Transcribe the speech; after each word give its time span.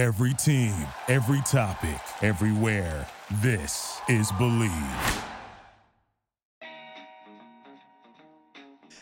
Every 0.00 0.32
team, 0.32 0.74
every 1.08 1.42
topic, 1.42 2.00
everywhere. 2.22 3.06
This 3.42 4.00
is 4.08 4.32
Bleav. 4.32 5.24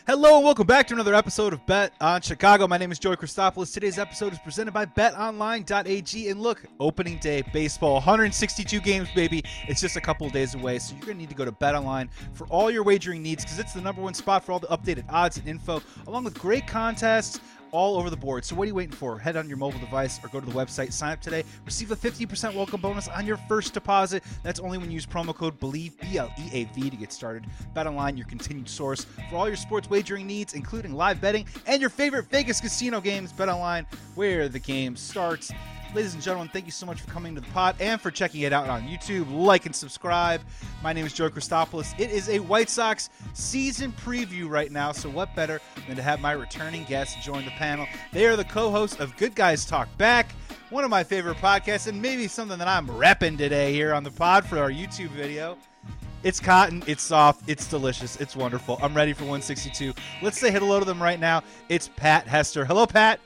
Hello 0.05 0.35
and 0.35 0.43
welcome 0.43 0.67
back 0.67 0.87
to 0.87 0.93
another 0.95 1.15
episode 1.15 1.53
of 1.53 1.65
Bet 1.65 1.93
on 2.01 2.19
Chicago. 2.19 2.67
My 2.67 2.77
name 2.77 2.91
is 2.91 2.99
Joey 2.99 3.15
Christopoulos. 3.15 3.73
Today's 3.73 3.97
episode 3.97 4.33
is 4.33 4.39
presented 4.39 4.73
by 4.73 4.87
BetOnline.ag. 4.87 6.29
And 6.29 6.41
look, 6.41 6.65
opening 6.81 7.17
day 7.19 7.43
baseball, 7.53 7.93
162 7.93 8.81
games, 8.81 9.07
baby. 9.15 9.41
It's 9.69 9.79
just 9.79 9.95
a 9.95 10.01
couple 10.01 10.29
days 10.29 10.53
away, 10.53 10.79
so 10.79 10.95
you're 10.95 11.05
going 11.05 11.15
to 11.15 11.21
need 11.21 11.29
to 11.29 11.35
go 11.35 11.45
to 11.45 11.53
BetOnline 11.53 12.09
for 12.33 12.45
all 12.47 12.69
your 12.69 12.83
wagering 12.83 13.23
needs 13.23 13.45
because 13.45 13.57
it's 13.57 13.71
the 13.71 13.79
number 13.79 14.01
one 14.01 14.15
spot 14.15 14.43
for 14.43 14.51
all 14.51 14.59
the 14.59 14.67
updated 14.67 15.05
odds 15.07 15.37
and 15.37 15.47
info, 15.47 15.81
along 16.07 16.25
with 16.25 16.37
great 16.37 16.67
contests 16.67 17.39
all 17.71 17.97
over 17.97 18.09
the 18.09 18.17
board. 18.17 18.45
So 18.45 18.55
what 18.55 18.63
are 18.63 18.67
you 18.67 18.75
waiting 18.75 18.95
for? 18.95 19.17
Head 19.17 19.37
on 19.37 19.47
your 19.47 19.57
mobile 19.57 19.79
device 19.79 20.19
or 20.23 20.29
go 20.29 20.39
to 20.39 20.45
the 20.45 20.51
website, 20.51 20.91
sign 20.93 21.13
up 21.13 21.21
today, 21.21 21.43
receive 21.65 21.91
a 21.91 21.95
50% 21.95 22.53
welcome 22.55 22.81
bonus 22.81 23.07
on 23.07 23.25
your 23.25 23.37
first 23.37 23.73
deposit. 23.73 24.23
That's 24.43 24.59
only 24.59 24.77
when 24.77 24.89
you 24.89 24.95
use 24.95 25.05
promo 25.05 25.33
code 25.33 25.59
BLEAV, 25.59 25.99
B 25.99 26.17
L 26.17 26.31
E 26.39 26.49
A 26.53 26.63
V, 26.65 26.89
to 26.89 26.95
get 26.95 27.11
started. 27.11 27.45
Bet 27.73 27.87
online, 27.87 28.17
your 28.17 28.27
continued 28.27 28.69
source 28.69 29.05
for 29.29 29.37
all 29.37 29.47
your 29.47 29.57
sports 29.57 29.89
wagering 29.89 30.27
needs, 30.27 30.53
including 30.53 30.93
live 30.93 31.21
betting 31.21 31.45
and 31.67 31.81
your 31.81 31.89
favorite 31.89 32.25
Vegas 32.29 32.61
casino 32.61 33.01
games. 33.01 33.31
Bet 33.31 33.49
online, 33.49 33.85
where 34.15 34.49
the 34.49 34.59
game 34.59 34.95
starts. 34.95 35.51
Ladies 35.95 36.13
and 36.13 36.21
gentlemen, 36.21 36.49
thank 36.53 36.67
you 36.67 36.71
so 36.71 36.85
much 36.85 37.01
for 37.01 37.09
coming 37.09 37.33
to 37.33 37.41
the 37.41 37.47
pod 37.47 37.75
and 37.79 37.99
for 37.99 38.11
checking 38.11 38.41
it 38.41 38.53
out 38.53 38.69
on 38.69 38.83
YouTube. 38.83 39.25
Like 39.31 39.65
and 39.65 39.75
subscribe. 39.75 40.39
My 40.83 40.93
name 40.93 41.03
is 41.03 41.13
Joe 41.13 41.31
Christopoulos. 41.31 41.99
It 41.99 42.11
is 42.11 42.29
a 42.29 42.37
White 42.37 42.69
Sox 42.69 43.09
season 43.33 43.91
preview 43.93 44.47
right 44.47 44.71
now, 44.71 44.91
so 44.91 45.09
what 45.09 45.33
better 45.35 45.59
than 45.87 45.95
to 45.95 46.03
have 46.03 46.21
my 46.21 46.33
returning 46.33 46.83
guests 46.83 47.25
join 47.25 47.43
the 47.43 47.51
panel? 47.51 47.87
They 48.13 48.27
are 48.27 48.35
the 48.35 48.43
co 48.43 48.69
hosts 48.69 48.99
of 48.99 49.17
Good 49.17 49.33
Guys 49.33 49.65
Talk 49.65 49.89
Back, 49.97 50.31
one 50.69 50.83
of 50.83 50.91
my 50.91 51.03
favorite 51.03 51.37
podcasts, 51.37 51.87
and 51.87 51.99
maybe 51.99 52.27
something 52.27 52.59
that 52.59 52.67
I'm 52.67 52.85
repping 52.85 53.39
today 53.39 53.73
here 53.73 53.91
on 53.91 54.03
the 54.03 54.11
pod 54.11 54.45
for 54.45 54.59
our 54.59 54.69
YouTube 54.69 55.09
video. 55.09 55.57
It's 56.21 56.39
cotton, 56.39 56.83
it's 56.85 57.01
soft, 57.01 57.49
it's 57.49 57.67
delicious, 57.67 58.15
it's 58.17 58.35
wonderful. 58.35 58.77
I'm 58.83 58.93
ready 58.93 59.13
for 59.13 59.23
162. 59.23 59.95
Let's 60.21 60.37
say 60.37 60.51
hello 60.51 60.77
to 60.77 60.85
them 60.85 61.01
right 61.01 61.19
now. 61.19 61.41
It's 61.67 61.89
Pat 61.95 62.27
Hester. 62.27 62.63
Hello, 62.63 62.85
Pat. 62.85 63.19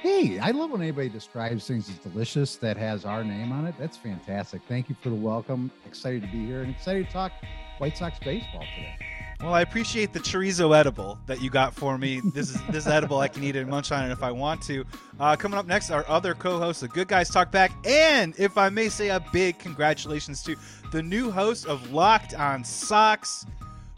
Hey, 0.00 0.38
I 0.38 0.52
love 0.52 0.70
when 0.70 0.80
anybody 0.80 1.10
describes 1.10 1.66
things 1.66 1.90
as 1.90 1.96
delicious 1.98 2.56
that 2.56 2.78
has 2.78 3.04
our 3.04 3.22
name 3.22 3.52
on 3.52 3.66
it. 3.66 3.74
That's 3.78 3.98
fantastic. 3.98 4.62
Thank 4.66 4.88
you 4.88 4.96
for 5.02 5.10
the 5.10 5.14
welcome. 5.14 5.70
Excited 5.86 6.22
to 6.22 6.28
be 6.28 6.46
here 6.46 6.62
and 6.62 6.70
excited 6.70 7.06
to 7.06 7.12
talk 7.12 7.32
White 7.76 7.98
Sox 7.98 8.18
baseball 8.18 8.64
today. 8.74 8.96
Well, 9.42 9.52
I 9.52 9.60
appreciate 9.60 10.14
the 10.14 10.20
chorizo 10.20 10.74
edible 10.74 11.18
that 11.26 11.42
you 11.42 11.50
got 11.50 11.74
for 11.74 11.98
me. 11.98 12.22
This 12.32 12.48
is 12.48 12.62
this 12.70 12.86
edible 12.86 13.18
I 13.18 13.28
can 13.28 13.44
eat 13.44 13.56
and 13.56 13.68
munch 13.68 13.92
on 13.92 14.08
it 14.08 14.10
if 14.10 14.22
I 14.22 14.30
want 14.30 14.62
to. 14.62 14.86
Uh, 15.18 15.36
coming 15.36 15.58
up 15.58 15.66
next, 15.66 15.90
our 15.90 16.08
other 16.08 16.34
co-host, 16.34 16.80
the 16.80 16.88
Good 16.88 17.08
Guys 17.08 17.28
Talk 17.28 17.52
Back, 17.52 17.70
and 17.86 18.34
if 18.38 18.56
I 18.56 18.70
may 18.70 18.88
say, 18.88 19.10
a 19.10 19.22
big 19.34 19.58
congratulations 19.58 20.42
to 20.44 20.56
the 20.92 21.02
new 21.02 21.30
host 21.30 21.66
of 21.66 21.92
Locked 21.92 22.32
On 22.32 22.64
Sox, 22.64 23.44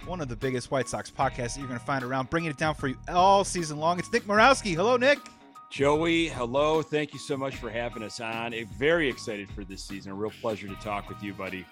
one 0.04 0.20
of 0.20 0.28
the 0.28 0.36
biggest 0.36 0.72
White 0.72 0.88
Sox 0.88 1.12
podcasts 1.12 1.54
that 1.54 1.58
you're 1.58 1.68
going 1.68 1.78
to 1.78 1.86
find 1.86 2.02
around, 2.02 2.28
bringing 2.28 2.50
it 2.50 2.56
down 2.56 2.74
for 2.74 2.88
you 2.88 2.96
all 3.08 3.44
season 3.44 3.78
long. 3.78 4.00
It's 4.00 4.12
Nick 4.12 4.24
Morawski. 4.24 4.74
Hello, 4.74 4.96
Nick. 4.96 5.20
Joey, 5.72 6.28
hello. 6.28 6.82
Thank 6.82 7.14
you 7.14 7.18
so 7.18 7.34
much 7.34 7.56
for 7.56 7.70
having 7.70 8.02
us 8.02 8.20
on. 8.20 8.52
Very 8.76 9.08
excited 9.08 9.48
for 9.48 9.64
this 9.64 9.82
season. 9.82 10.12
A 10.12 10.14
real 10.14 10.30
pleasure 10.42 10.68
to 10.68 10.74
talk 10.74 11.08
with 11.08 11.22
you, 11.22 11.32
buddy. 11.32 11.64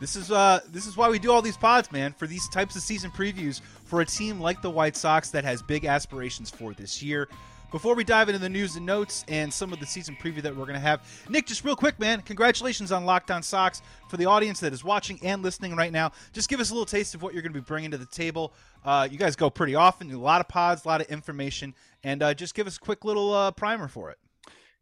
This 0.00 0.16
is 0.16 0.30
uh 0.30 0.60
this 0.70 0.86
is 0.86 0.96
why 0.96 1.10
we 1.10 1.18
do 1.18 1.30
all 1.30 1.42
these 1.42 1.58
pods, 1.58 1.92
man, 1.92 2.14
for 2.14 2.26
these 2.26 2.48
types 2.48 2.76
of 2.76 2.82
season 2.82 3.10
previews 3.10 3.60
for 3.84 4.00
a 4.00 4.06
team 4.06 4.40
like 4.40 4.62
the 4.62 4.70
White 4.70 4.96
Sox 4.96 5.28
that 5.32 5.44
has 5.44 5.60
big 5.60 5.84
aspirations 5.84 6.48
for 6.48 6.72
this 6.72 7.02
year. 7.02 7.28
Before 7.70 7.94
we 7.94 8.02
dive 8.02 8.30
into 8.30 8.38
the 8.38 8.48
news 8.48 8.76
and 8.76 8.86
notes 8.86 9.26
and 9.28 9.52
some 9.52 9.74
of 9.74 9.78
the 9.78 9.84
season 9.84 10.16
preview 10.18 10.40
that 10.40 10.56
we're 10.56 10.64
going 10.64 10.72
to 10.72 10.80
have, 10.80 11.02
Nick, 11.28 11.44
just 11.44 11.66
real 11.66 11.76
quick, 11.76 12.00
man, 12.00 12.22
congratulations 12.22 12.90
on 12.92 13.04
Locked 13.04 13.30
On 13.30 13.42
Sox. 13.42 13.82
For 14.08 14.16
the 14.16 14.24
audience 14.24 14.58
that 14.60 14.72
is 14.72 14.82
watching 14.82 15.18
and 15.22 15.42
listening 15.42 15.76
right 15.76 15.92
now, 15.92 16.12
just 16.32 16.48
give 16.48 16.60
us 16.60 16.70
a 16.70 16.72
little 16.72 16.86
taste 16.86 17.14
of 17.14 17.20
what 17.20 17.34
you're 17.34 17.42
going 17.42 17.52
to 17.52 17.60
be 17.60 17.64
bringing 17.64 17.90
to 17.90 17.98
the 17.98 18.06
table. 18.06 18.54
Uh, 18.86 19.06
you 19.10 19.18
guys 19.18 19.36
go 19.36 19.50
pretty 19.50 19.74
often, 19.74 20.10
a 20.10 20.18
lot 20.18 20.40
of 20.40 20.48
pods, 20.48 20.86
a 20.86 20.88
lot 20.88 21.02
of 21.02 21.08
information, 21.08 21.74
and 22.02 22.22
uh, 22.22 22.32
just 22.32 22.54
give 22.54 22.66
us 22.66 22.78
a 22.78 22.80
quick 22.80 23.04
little 23.04 23.34
uh, 23.34 23.50
primer 23.50 23.86
for 23.86 24.10
it. 24.10 24.18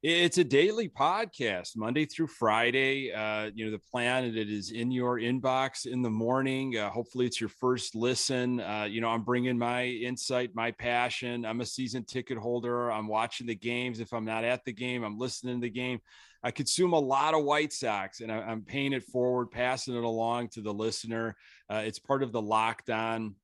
It's 0.02 0.36
a 0.36 0.44
daily 0.44 0.90
podcast, 0.90 1.70
Monday 1.74 2.04
through 2.04 2.26
Friday. 2.26 3.12
Uh, 3.12 3.50
you 3.54 3.64
know, 3.64 3.70
the 3.70 3.78
plan 3.78 4.24
it 4.24 4.36
is 4.36 4.70
in 4.70 4.90
your 4.90 5.18
inbox 5.18 5.86
in 5.86 6.02
the 6.02 6.10
morning. 6.10 6.76
Uh, 6.76 6.90
hopefully, 6.90 7.24
it's 7.24 7.40
your 7.40 7.48
first 7.48 7.94
listen. 7.94 8.60
Uh, 8.60 8.86
you 8.88 9.00
know, 9.00 9.08
I'm 9.08 9.22
bringing 9.22 9.56
my 9.56 9.86
insight, 9.86 10.50
my 10.54 10.70
passion. 10.70 11.46
I'm 11.46 11.62
a 11.62 11.66
season 11.66 12.04
ticket 12.04 12.36
holder. 12.36 12.92
I'm 12.92 13.08
watching 13.08 13.46
the 13.46 13.54
games. 13.54 13.98
If 13.98 14.12
I'm 14.12 14.26
not 14.26 14.44
at 14.44 14.66
the 14.66 14.72
game, 14.72 15.02
I'm 15.02 15.18
listening 15.18 15.56
to 15.56 15.62
the 15.62 15.70
game. 15.70 16.00
I 16.42 16.50
consume 16.50 16.92
a 16.92 16.98
lot 16.98 17.32
of 17.32 17.44
White 17.44 17.72
Sox, 17.72 18.20
and 18.20 18.30
I, 18.30 18.52
am 18.52 18.62
paying 18.62 18.92
it 18.92 19.02
forward, 19.02 19.50
passing 19.50 19.96
it 19.96 20.04
along 20.04 20.50
to 20.50 20.60
the 20.60 20.74
listener. 20.74 21.36
Uh, 21.70 21.82
it's 21.86 21.98
part 21.98 22.22
of 22.22 22.32
the 22.32 22.42
Locked 22.42 22.90
On 22.90 23.34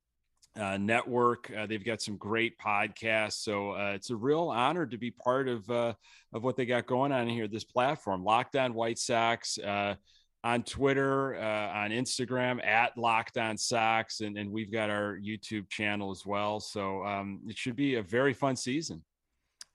uh, 0.59 0.77
network. 0.77 1.51
Uh, 1.55 1.65
they've 1.65 1.83
got 1.83 2.01
some 2.01 2.17
great 2.17 2.57
podcasts, 2.59 3.43
so 3.43 3.71
uh, 3.71 3.91
it's 3.95 4.09
a 4.09 4.15
real 4.15 4.49
honor 4.49 4.85
to 4.85 4.97
be 4.97 5.11
part 5.11 5.47
of 5.47 5.69
uh, 5.69 5.93
of 6.33 6.43
what 6.43 6.55
they 6.55 6.65
got 6.65 6.85
going 6.85 7.11
on 7.11 7.27
here. 7.27 7.47
This 7.47 7.63
platform, 7.63 8.23
Locked 8.23 8.55
On 8.55 8.73
White 8.73 8.99
Sox, 8.99 9.57
uh, 9.57 9.95
on 10.43 10.63
Twitter, 10.63 11.35
uh, 11.35 11.69
on 11.77 11.91
Instagram 11.91 12.63
at 12.65 12.97
Locked 12.97 13.37
On 13.37 13.57
Sox, 13.57 14.21
and, 14.21 14.37
and 14.37 14.51
we've 14.51 14.71
got 14.71 14.89
our 14.89 15.17
YouTube 15.17 15.69
channel 15.69 16.11
as 16.11 16.25
well. 16.25 16.59
So 16.59 17.03
um, 17.03 17.41
it 17.47 17.57
should 17.57 17.75
be 17.75 17.95
a 17.95 18.03
very 18.03 18.33
fun 18.33 18.55
season. 18.55 19.03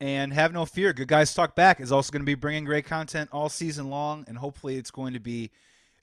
And 0.01 0.33
have 0.33 0.53
no 0.53 0.65
fear, 0.65 0.93
Good 0.93 1.09
Guys 1.09 1.35
Talk 1.35 1.57
Back 1.57 1.81
is 1.81 1.91
also 1.91 2.13
going 2.13 2.23
to 2.23 2.27
be 2.27 2.37
bringing 2.37 2.65
great 2.65 2.85
content 2.85 3.31
all 3.33 3.49
season 3.49 3.91
long, 3.91 4.25
and 4.29 4.39
hopefully 4.39 4.77
it's 4.77 4.93
going 4.93 5.15
to 5.15 5.21
be 5.21 5.51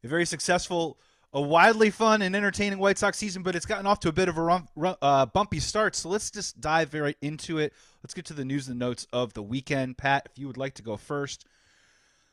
a 0.03 0.07
very 0.07 0.25
successful 0.25 0.99
a 1.35 1.41
wildly 1.41 1.89
fun 1.89 2.21
and 2.21 2.33
entertaining 2.33 2.79
White 2.79 2.97
Sox 2.97 3.17
season, 3.17 3.43
but 3.43 3.57
it's 3.57 3.65
gotten 3.65 3.85
off 3.85 3.99
to 3.99 4.09
a 4.09 4.13
bit 4.13 4.29
of 4.29 4.37
a 4.37 4.41
rump, 4.41 4.69
uh, 5.01 5.25
bumpy 5.25 5.59
start. 5.59 5.93
So 5.93 6.07
let's 6.07 6.31
just 6.31 6.61
dive 6.61 6.93
right 6.93 7.17
into 7.21 7.57
it. 7.59 7.73
Let's 8.01 8.13
get 8.13 8.23
to 8.27 8.33
the 8.33 8.45
news 8.45 8.69
and 8.69 8.79
notes 8.79 9.05
of 9.11 9.33
the 9.33 9.43
weekend. 9.43 9.97
Pat, 9.97 10.29
if 10.31 10.39
you 10.39 10.47
would 10.47 10.57
like 10.57 10.75
to 10.75 10.81
go 10.81 10.95
first. 10.95 11.45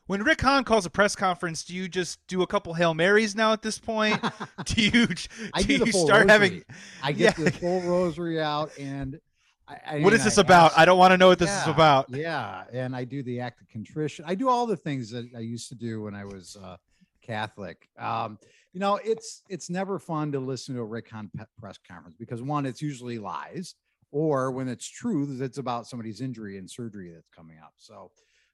When 0.07 0.23
Rick 0.23 0.41
Hahn 0.41 0.63
calls 0.63 0.87
a 0.87 0.91
press 0.91 1.17
conference, 1.17 1.65
do 1.65 1.75
you 1.75 1.89
just 1.89 2.25
do 2.29 2.43
a 2.43 2.47
couple 2.47 2.75
hail 2.75 2.95
marys 2.95 3.35
now 3.35 3.53
at 3.53 3.63
this 3.63 3.79
point? 3.79 4.21
do 4.65 4.83
you? 4.83 5.07
Do 5.07 5.15
I 5.53 5.63
do 5.63 5.75
you 5.75 5.87
start 5.93 6.29
rosary. 6.29 6.29
having? 6.29 6.65
I 7.03 7.13
get 7.13 7.39
yeah. 7.39 7.45
the 7.45 7.51
full 7.51 7.81
rosary 7.83 8.41
out, 8.41 8.71
and 8.79 9.21
I, 9.67 9.77
I 9.87 10.01
what 10.01 10.13
is 10.13 10.23
this 10.23 10.39
I 10.39 10.43
about? 10.43 10.73
Ask, 10.73 10.79
I 10.79 10.85
don't 10.85 10.99
want 10.99 11.13
to 11.13 11.19
know 11.19 11.29
what 11.29 11.39
this 11.39 11.51
yeah, 11.51 11.63
is 11.63 11.69
about. 11.69 12.07
Yeah, 12.11 12.65
and 12.73 12.95
I 12.95 13.05
do 13.05 13.23
the 13.23 13.41
act 13.41 13.63
of 13.63 13.69
contrition. 13.69 14.25
I 14.29 14.35
do 14.37 14.49
all 14.49 14.67
the 14.67 14.77
things 14.77 15.11
that 15.11 15.29
I 15.37 15.41
used 15.41 15.69
to 15.71 15.75
do 15.75 16.03
when 16.03 16.15
I 16.15 16.25
was 16.25 16.57
uh, 16.63 16.77
Catholic. 17.23 17.89
Um, 17.99 18.39
you 18.73 18.81
know, 18.81 18.99
it's 19.05 19.43
it's 19.49 19.71
never 19.71 19.99
fun 19.99 20.33
to 20.33 20.41
listen 20.41 20.75
to 20.75 20.81
a 20.81 20.85
Rick 20.85 21.11
Hahn 21.11 21.31
press 21.59 21.79
conference 21.87 22.17
because 22.19 22.43
one, 22.43 22.67
it's 22.67 22.83
usually 22.83 23.19
lies, 23.19 23.75
or 24.11 24.51
when 24.51 24.69
it's 24.69 24.89
true, 24.89 25.39
it's 25.41 25.59
about 25.59 25.87
somebody's 25.87 26.21
injury 26.21 26.59
and 26.59 26.71
surgery 26.71 27.11
that's 27.13 27.29
coming 27.35 27.59
up. 27.63 27.73
So, 27.77 28.11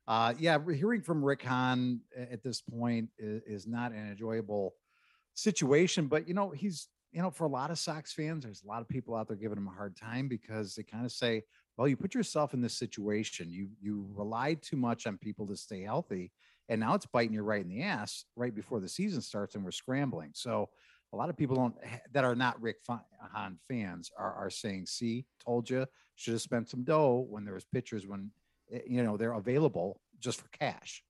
uh, 0.07 0.35
yeah, 0.39 0.59
hearing 0.75 1.03
from 1.03 1.25
Rick 1.25 1.43
Hahn 1.43 2.01
at 2.17 2.43
this 2.43 2.61
point 2.61 3.11
is, 3.19 3.43
is 3.47 3.67
not 3.67 3.93
an 3.93 4.11
enjoyable 4.11 4.75
situation. 5.35 6.07
But 6.07 6.27
you 6.27 6.35
know, 6.35 6.51
he's 6.51 6.89
you 7.13 7.23
know, 7.23 7.31
for 7.31 7.45
a 7.45 7.49
lot 7.49 7.71
of 7.71 7.79
Sox 7.79 8.13
fans, 8.13 8.45
there's 8.45 8.63
a 8.63 8.69
lot 8.69 8.83
of 8.83 8.89
people 8.89 9.15
out 9.15 9.29
there 9.29 9.37
giving 9.37 9.57
him 9.57 9.69
a 9.69 9.73
hard 9.73 9.97
time 9.97 10.29
because 10.29 10.75
they 10.75 10.83
kind 10.83 11.07
of 11.07 11.13
say, 11.13 11.43
well, 11.77 11.89
you 11.89 11.97
put 11.97 12.15
yourself 12.15 12.55
in 12.55 12.61
this 12.61 12.75
situation. 12.75 13.51
You 13.51 13.69
you 13.81 14.07
relied 14.15 14.63
too 14.63 14.77
much 14.77 15.07
on 15.07 15.17
people 15.17 15.47
to 15.47 15.57
stay 15.57 15.83
healthy 15.83 16.33
and 16.69 16.81
now 16.81 16.95
it's 16.95 17.07
biting 17.07 17.35
you 17.35 17.43
right 17.43 17.63
in 17.63 17.69
the 17.69 17.83
ass 17.83 18.25
right 18.37 18.55
before 18.55 18.81
the 18.81 18.89
season 18.89 19.21
starts 19.21 19.55
and 19.55 19.65
we're 19.65 19.71
scrambling. 19.71 20.31
So 20.35 20.69
a 21.13 21.17
lot 21.17 21.31
of 21.31 21.37
people 21.37 21.57
don't 21.57 21.75
that 22.13 22.25
are 22.25 22.35
not 22.35 22.61
rick 22.61 22.77
hahn 22.87 23.59
fans 23.69 24.11
are, 24.19 24.35
are 24.35 24.51
saying 24.51 24.87
see 24.87 25.25
told 25.43 25.71
you 25.71 25.87
should 26.17 26.35
have 26.35 26.43
spent 26.43 26.69
some 26.69 26.85
dough 26.85 27.27
when 27.31 27.45
there 27.45 27.55
was 27.55 27.65
pitchers 27.65 28.07
when 28.07 28.31
eh, 28.73 28.81
you 28.87 29.03
know 29.03 29.17
they're 29.17 29.33
available 29.33 30.01
just 30.21 30.41
for 30.41 30.49
cash. 30.49 31.03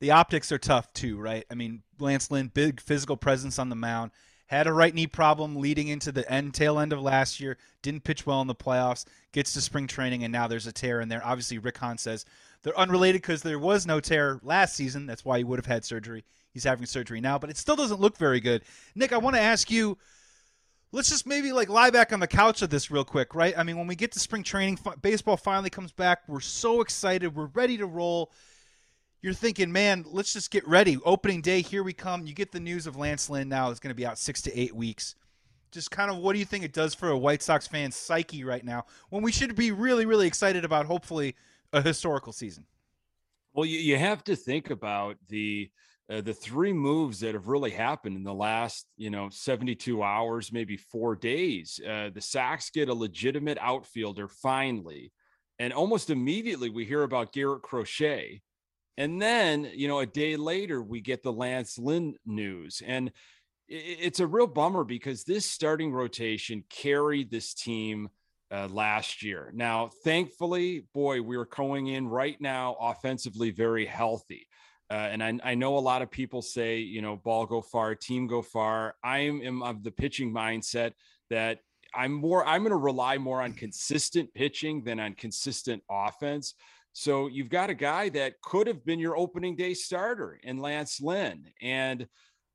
The 0.00 0.12
optics 0.12 0.50
are 0.52 0.58
tough 0.58 0.92
too 0.92 1.18
right? 1.18 1.44
I 1.50 1.54
mean 1.54 1.82
lance 1.98 2.30
lynn 2.30 2.48
big 2.48 2.80
physical 2.80 3.16
presence 3.16 3.58
on 3.58 3.68
the 3.68 3.76
mound 3.76 4.12
had 4.50 4.66
a 4.66 4.72
right 4.72 4.94
knee 4.94 5.06
problem 5.06 5.56
leading 5.56 5.88
into 5.88 6.12
the 6.12 6.30
end 6.30 6.54
tail 6.54 6.78
end 6.78 6.92
of 6.92 7.00
last 7.00 7.40
year 7.40 7.56
didn't 7.82 8.04
pitch 8.04 8.26
well 8.26 8.40
in 8.40 8.46
the 8.46 8.54
playoffs 8.54 9.04
gets 9.32 9.52
to 9.52 9.60
spring 9.60 9.86
training 9.86 10.24
and 10.24 10.32
now 10.32 10.46
there's 10.46 10.66
a 10.66 10.72
tear 10.72 11.00
in 11.00 11.08
there 11.08 11.24
obviously 11.24 11.58
rick 11.58 11.78
hahn 11.78 11.96
says 11.96 12.24
they're 12.62 12.78
unrelated 12.78 13.22
because 13.22 13.42
there 13.42 13.58
was 13.58 13.86
no 13.86 14.00
tear 14.00 14.38
last 14.42 14.74
season. 14.76 15.06
That's 15.06 15.24
why 15.24 15.38
he 15.38 15.44
would 15.44 15.58
have 15.58 15.66
had 15.66 15.84
surgery. 15.84 16.24
He's 16.52 16.64
having 16.64 16.86
surgery 16.86 17.20
now, 17.20 17.38
but 17.38 17.50
it 17.50 17.56
still 17.56 17.76
doesn't 17.76 18.00
look 18.00 18.16
very 18.16 18.40
good. 18.40 18.62
Nick, 18.94 19.12
I 19.12 19.18
want 19.18 19.36
to 19.36 19.42
ask 19.42 19.70
you. 19.70 19.98
Let's 20.92 21.08
just 21.08 21.24
maybe 21.24 21.52
like 21.52 21.68
lie 21.68 21.90
back 21.90 22.12
on 22.12 22.18
the 22.18 22.26
couch 22.26 22.62
of 22.62 22.70
this 22.70 22.90
real 22.90 23.04
quick, 23.04 23.36
right? 23.36 23.56
I 23.56 23.62
mean, 23.62 23.76
when 23.78 23.86
we 23.86 23.94
get 23.94 24.10
to 24.10 24.18
spring 24.18 24.42
training, 24.42 24.76
baseball 25.00 25.36
finally 25.36 25.70
comes 25.70 25.92
back. 25.92 26.22
We're 26.26 26.40
so 26.40 26.80
excited. 26.80 27.36
We're 27.36 27.46
ready 27.46 27.76
to 27.76 27.86
roll. 27.86 28.32
You're 29.22 29.34
thinking, 29.34 29.70
man, 29.70 30.04
let's 30.08 30.32
just 30.32 30.50
get 30.50 30.66
ready. 30.66 30.96
Opening 31.04 31.42
day, 31.42 31.60
here 31.60 31.82
we 31.82 31.92
come. 31.92 32.26
You 32.26 32.32
get 32.32 32.52
the 32.52 32.60
news 32.60 32.86
of 32.86 32.96
Lance 32.96 33.28
Lynn 33.28 33.50
now 33.50 33.70
is 33.70 33.78
going 33.78 33.90
to 33.90 33.94
be 33.94 34.06
out 34.06 34.18
six 34.18 34.40
to 34.42 34.58
eight 34.58 34.74
weeks. 34.74 35.14
Just 35.70 35.90
kind 35.90 36.10
of 36.10 36.16
what 36.16 36.32
do 36.32 36.38
you 36.38 36.46
think 36.46 36.64
it 36.64 36.72
does 36.72 36.94
for 36.94 37.10
a 37.10 37.18
White 37.18 37.42
Sox 37.42 37.66
fan 37.66 37.92
psyche 37.92 38.44
right 38.44 38.64
now 38.64 38.86
when 39.10 39.22
we 39.22 39.30
should 39.30 39.54
be 39.54 39.72
really, 39.72 40.06
really 40.06 40.26
excited 40.26 40.64
about 40.64 40.86
hopefully 40.86 41.36
a 41.72 41.82
historical 41.82 42.32
season. 42.32 42.64
Well, 43.52 43.66
you, 43.66 43.78
you 43.78 43.98
have 43.98 44.24
to 44.24 44.36
think 44.36 44.70
about 44.70 45.16
the 45.28 45.70
uh, 46.10 46.20
the 46.20 46.34
three 46.34 46.72
moves 46.72 47.20
that 47.20 47.34
have 47.34 47.46
really 47.46 47.70
happened 47.70 48.16
in 48.16 48.24
the 48.24 48.34
last, 48.34 48.86
you 48.96 49.10
know, 49.10 49.28
72 49.28 50.02
hours, 50.02 50.50
maybe 50.50 50.76
four 50.76 51.14
days. 51.14 51.78
Uh, 51.88 52.10
the 52.12 52.20
Sox 52.20 52.70
get 52.70 52.88
a 52.88 52.94
legitimate 52.94 53.58
outfielder 53.60 54.26
finally. 54.26 55.12
And 55.60 55.72
almost 55.72 56.10
immediately 56.10 56.68
we 56.68 56.84
hear 56.84 57.04
about 57.04 57.32
Garrett 57.32 57.62
Crochet. 57.62 58.40
And 58.96 59.20
then, 59.20 59.70
you 59.74 59.88
know, 59.88 60.00
a 60.00 60.06
day 60.06 60.36
later, 60.36 60.82
we 60.82 61.00
get 61.00 61.22
the 61.22 61.32
Lance 61.32 61.78
Lynn 61.78 62.14
news. 62.26 62.82
And 62.84 63.12
it's 63.68 64.20
a 64.20 64.26
real 64.26 64.48
bummer 64.48 64.84
because 64.84 65.24
this 65.24 65.46
starting 65.46 65.92
rotation 65.92 66.64
carried 66.68 67.30
this 67.30 67.54
team 67.54 68.08
uh, 68.50 68.68
last 68.68 69.22
year. 69.22 69.52
Now, 69.54 69.90
thankfully, 70.02 70.86
boy, 70.92 71.22
we're 71.22 71.44
going 71.44 71.86
in 71.86 72.08
right 72.08 72.40
now 72.40 72.76
offensively 72.80 73.50
very 73.50 73.86
healthy. 73.86 74.48
Uh, 74.90 74.94
and 74.94 75.22
I, 75.22 75.38
I, 75.44 75.54
know 75.54 75.76
a 75.76 75.78
lot 75.78 76.02
of 76.02 76.10
people 76.10 76.42
say, 76.42 76.78
you 76.78 77.00
know, 77.00 77.14
ball 77.14 77.46
go 77.46 77.62
far, 77.62 77.94
team 77.94 78.26
go 78.26 78.42
far. 78.42 78.96
I 79.04 79.18
am 79.18 79.62
of 79.62 79.84
the 79.84 79.92
pitching 79.92 80.34
mindset 80.34 80.94
that 81.30 81.60
I'm 81.94 82.12
more, 82.12 82.44
I'm 82.44 82.62
going 82.62 82.70
to 82.70 82.76
rely 82.76 83.16
more 83.16 83.40
on 83.40 83.52
consistent 83.52 84.34
pitching 84.34 84.82
than 84.82 84.98
on 84.98 85.14
consistent 85.14 85.84
offense. 85.88 86.54
So 86.92 87.28
you've 87.28 87.48
got 87.48 87.70
a 87.70 87.74
guy 87.74 88.08
that 88.10 88.40
could 88.42 88.66
have 88.66 88.84
been 88.84 88.98
your 88.98 89.16
opening 89.16 89.56
day 89.56 89.74
starter 89.74 90.40
in 90.42 90.58
Lance 90.58 91.00
Lynn. 91.00 91.46
And, 91.62 92.06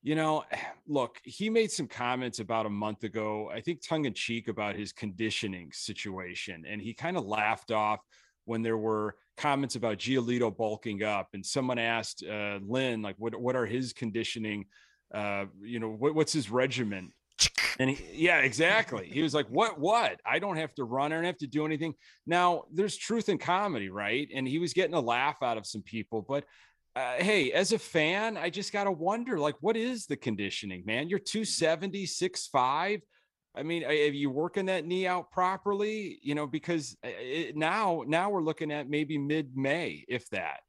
you 0.04 0.16
know, 0.16 0.44
look, 0.88 1.20
he 1.24 1.50
made 1.50 1.72
some 1.72 1.88
comments 1.88 2.40
about 2.40 2.66
a 2.66 2.70
month 2.70 3.04
ago, 3.04 3.50
I 3.54 3.62
think 3.62 3.82
tongue 3.82 4.06
in 4.06 4.14
cheek 4.14 4.48
about 4.48 4.76
his 4.76 4.92
conditioning 4.92 5.72
situation. 5.74 6.66
And 6.68 6.82
he 6.82 6.94
kind 6.94 7.18
of 7.18 7.26
laughed 7.26 7.72
off 7.72 8.00
when 8.46 8.62
there 8.62 8.78
were 8.78 9.16
comments 9.38 9.76
about 9.76 9.98
Giolito 9.98 10.56
bulking 10.56 11.04
up, 11.04 11.30
and 11.34 11.46
someone 11.46 11.80
asked 11.80 12.24
uh, 12.24 12.60
Lynn, 12.66 13.02
like, 13.02 13.16
what 13.18 13.36
what 13.40 13.56
are 13.56 13.66
his 13.66 13.92
conditioning? 13.92 14.66
Uh, 15.14 15.46
you 15.62 15.80
know, 15.80 15.90
what, 15.90 16.16
what's 16.16 16.34
his 16.34 16.50
regimen? 16.50 17.12
And 17.80 17.90
he, 17.90 18.26
yeah, 18.26 18.40
exactly. 18.40 19.10
He 19.12 19.22
was 19.22 19.34
like, 19.34 19.48
"What? 19.48 19.78
What? 19.78 20.22
I 20.26 20.40
don't 20.40 20.56
have 20.58 20.74
to 20.76 20.86
run. 20.86 21.12
I 21.12 21.16
don't 21.16 21.26
have 21.26 21.38
to 21.40 21.48
do 21.48 21.66
anything." 21.66 21.94
Now, 22.26 22.64
there's 22.72 22.96
truth 22.96 23.28
in 23.28 23.38
comedy, 23.38 23.90
right? 23.90 24.30
And 24.34 24.48
he 24.48 24.60
was 24.60 24.74
getting 24.74 24.94
a 24.94 25.02
laugh 25.02 25.44
out 25.44 25.58
of 25.58 25.66
some 25.66 25.82
people, 25.82 26.22
but 26.22 26.46
uh, 26.96 27.16
hey, 27.18 27.52
as 27.52 27.74
a 27.74 27.80
fan, 27.80 28.38
I 28.38 28.50
just 28.50 28.72
got 28.72 28.86
to 28.86 28.92
wonder, 28.92 29.38
like, 29.38 29.56
what 29.60 29.76
is 29.76 30.06
the 30.06 30.16
conditioning, 30.16 30.84
man? 30.86 31.10
You're 31.10 31.20
270, 31.20 32.06
6'5. 32.06 33.02
I 33.58 33.64
mean, 33.64 33.84
are 33.84 33.94
you 33.94 34.30
working 34.30 34.66
that 34.68 34.86
knee 34.86 35.06
out 35.06 35.32
properly? 35.32 36.20
You 36.22 36.36
know, 36.36 36.48
because 36.48 36.96
uh, 37.04 37.10
it, 37.10 37.56
now 37.56 38.04
now 38.08 38.30
we're 38.30 38.44
looking 38.44 38.72
at 38.72 38.90
maybe 38.90 39.18
mid 39.18 39.56
May, 39.56 40.06
if 40.08 40.30
that. 40.30 40.62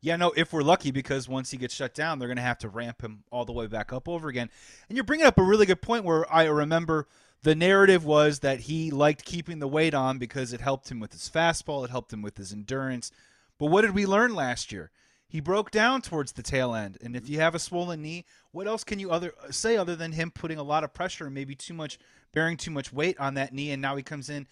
Yeah, 0.00 0.16
no, 0.16 0.32
if 0.36 0.52
we're 0.52 0.62
lucky, 0.62 0.92
because 0.92 1.28
once 1.28 1.50
he 1.50 1.56
gets 1.56 1.74
shut 1.74 1.92
down, 1.92 2.18
they're 2.18 2.28
going 2.28 2.36
to 2.36 2.42
have 2.42 2.58
to 2.58 2.68
ramp 2.68 3.02
him 3.02 3.24
all 3.32 3.44
the 3.44 3.52
way 3.52 3.66
back 3.66 3.92
up 3.92 4.08
over 4.08 4.28
again. 4.28 4.48
And 4.88 4.96
you're 4.96 5.04
bringing 5.04 5.26
up 5.26 5.38
a 5.38 5.42
really 5.42 5.66
good 5.66 5.82
point 5.82 6.04
where 6.04 6.32
I 6.32 6.44
remember 6.44 7.08
the 7.42 7.54
narrative 7.54 8.04
was 8.04 8.40
that 8.40 8.60
he 8.60 8.90
liked 8.90 9.24
keeping 9.24 9.58
the 9.58 9.68
weight 9.68 9.94
on 9.94 10.18
because 10.18 10.52
it 10.52 10.60
helped 10.60 10.90
him 10.90 11.00
with 11.00 11.12
his 11.12 11.28
fastball, 11.28 11.84
it 11.84 11.90
helped 11.90 12.12
him 12.12 12.22
with 12.22 12.36
his 12.36 12.52
endurance. 12.52 13.10
But 13.58 13.66
what 13.66 13.82
did 13.82 13.94
we 13.94 14.06
learn 14.06 14.34
last 14.34 14.70
year? 14.70 14.90
He 15.28 15.40
broke 15.40 15.70
down 15.70 16.00
towards 16.00 16.32
the 16.32 16.42
tail 16.42 16.74
end, 16.74 16.96
and 17.02 17.14
if 17.14 17.24
mm-hmm. 17.24 17.32
you 17.34 17.40
have 17.40 17.54
a 17.54 17.58
swollen 17.58 18.00
knee, 18.00 18.24
what 18.52 18.66
else 18.66 18.82
can 18.82 18.98
you 18.98 19.10
other 19.10 19.34
uh, 19.44 19.50
say 19.50 19.76
other 19.76 19.94
than 19.94 20.12
him 20.12 20.30
putting 20.30 20.58
a 20.58 20.62
lot 20.62 20.84
of 20.84 20.94
pressure 20.94 21.26
and 21.26 21.34
maybe 21.34 21.54
too 21.54 21.74
much 21.74 21.98
bearing 22.32 22.56
too 22.56 22.70
much 22.70 22.92
weight 22.92 23.18
on 23.20 23.34
that 23.34 23.52
knee? 23.52 23.70
And 23.70 23.82
now 23.82 23.94
he 23.96 24.02
comes 24.02 24.30
in, 24.30 24.46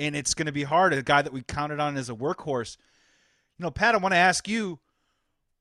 and 0.00 0.16
it's 0.16 0.32
going 0.32 0.46
to 0.46 0.52
be 0.52 0.62
hard. 0.62 0.94
A 0.94 1.02
guy 1.02 1.20
that 1.20 1.32
we 1.32 1.42
counted 1.42 1.78
on 1.78 1.98
as 1.98 2.08
a 2.08 2.14
workhorse. 2.14 2.78
You 3.58 3.64
know, 3.64 3.70
Pat, 3.70 3.94
I 3.94 3.98
want 3.98 4.14
to 4.14 4.18
ask 4.18 4.48
you, 4.48 4.78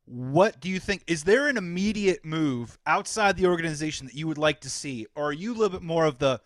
what 0.06 0.60
do 0.60 0.70
you 0.70 0.80
think? 0.80 1.04
Is 1.08 1.24
there 1.24 1.48
an 1.48 1.58
immediate 1.58 2.26
move 2.26 2.78
outside 2.86 3.38
the 3.38 3.48
organization 3.48 4.06
that 4.08 4.16
you 4.16 4.28
would 4.28 4.38
like 4.38 4.62
to 4.62 4.70
see, 4.70 5.08
or 5.16 5.26
are 5.26 5.34
you 5.34 5.52
a 5.52 5.56
little 5.56 5.70
bit 5.70 5.82
more 5.82 6.06
of 6.06 6.20
the 6.20 6.42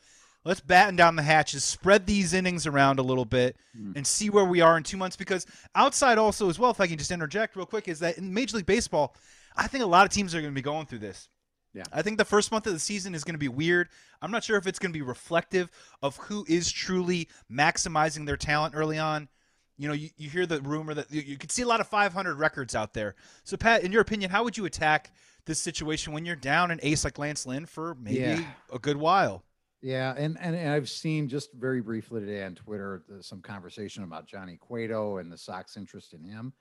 let's 0.47 0.61
batten 0.61 0.95
down 0.95 1.15
the 1.15 1.23
hatches, 1.23 1.63
spread 1.63 2.05
these 2.05 2.33
innings 2.33 2.65
around 2.65 2.99
a 2.99 3.03
little 3.03 3.25
bit, 3.25 3.57
mm. 3.77 3.95
and 3.95 4.07
see 4.07 4.29
where 4.29 4.45
we 4.45 4.61
are 4.61 4.77
in 4.77 4.83
two 4.83 4.97
months. 4.97 5.17
Because 5.17 5.45
outside, 5.75 6.17
also 6.17 6.49
as 6.49 6.57
well, 6.57 6.71
if 6.71 6.79
I 6.79 6.87
can 6.87 6.97
just 6.97 7.11
interject 7.11 7.55
real 7.55 7.65
quick, 7.65 7.87
is 7.87 7.99
that 7.99 8.17
in 8.17 8.33
Major 8.33 8.57
League 8.57 8.65
Baseball, 8.65 9.15
I 9.55 9.67
think 9.67 9.83
a 9.83 9.87
lot 9.87 10.05
of 10.05 10.11
teams 10.11 10.33
are 10.33 10.41
going 10.41 10.53
to 10.53 10.55
be 10.55 10.61
going 10.61 10.85
through 10.85 10.99
this. 10.99 11.27
Yeah. 11.73 11.83
I 11.91 12.01
think 12.01 12.17
the 12.17 12.25
first 12.25 12.51
month 12.51 12.65
of 12.65 12.73
the 12.73 12.79
season 12.79 13.13
is 13.13 13.23
going 13.23 13.35
to 13.35 13.39
be 13.39 13.49
weird. 13.49 13.89
I'm 14.21 14.31
not 14.31 14.43
sure 14.43 14.57
if 14.57 14.65
it's 14.65 14.79
going 14.79 14.91
to 14.91 14.97
be 14.97 15.03
reflective 15.03 15.69
of 16.01 16.15
who 16.17 16.45
is 16.47 16.71
truly 16.71 17.27
maximizing 17.51 18.25
their 18.25 18.37
talent 18.37 18.73
early 18.75 18.97
on. 18.97 19.27
You 19.77 19.87
know, 19.87 19.93
you, 19.93 20.09
you 20.17 20.29
hear 20.29 20.45
the 20.45 20.61
rumor 20.61 20.93
that 20.93 21.11
you, 21.11 21.21
you 21.21 21.37
could 21.37 21.51
see 21.51 21.61
a 21.61 21.67
lot 21.67 21.79
of 21.79 21.87
500 21.87 22.35
records 22.35 22.75
out 22.75 22.93
there. 22.93 23.15
So, 23.43 23.57
Pat, 23.57 23.83
in 23.83 23.91
your 23.91 24.01
opinion, 24.01 24.31
how 24.31 24.43
would 24.43 24.57
you 24.57 24.65
attack 24.65 25.11
this 25.45 25.59
situation 25.59 26.13
when 26.13 26.25
you're 26.25 26.35
down 26.35 26.71
an 26.71 26.79
ace 26.83 27.03
like 27.03 27.17
Lance 27.17 27.45
Lynn 27.45 27.65
for 27.65 27.95
maybe 27.95 28.17
yeah. 28.17 28.43
a 28.73 28.79
good 28.79 28.97
while? 28.97 29.43
Yeah, 29.81 30.15
and, 30.17 30.37
and, 30.41 30.55
and 30.55 30.71
I've 30.71 30.89
seen 30.89 31.29
just 31.29 31.53
very 31.53 31.81
briefly 31.81 32.21
today 32.21 32.43
on 32.43 32.55
Twitter 32.55 33.03
some 33.21 33.41
conversation 33.41 34.03
about 34.03 34.25
Johnny 34.25 34.57
Cueto 34.57 35.17
and 35.17 35.31
the 35.31 35.37
Sox 35.37 35.77
interest 35.77 36.13
in 36.13 36.23
him. 36.23 36.53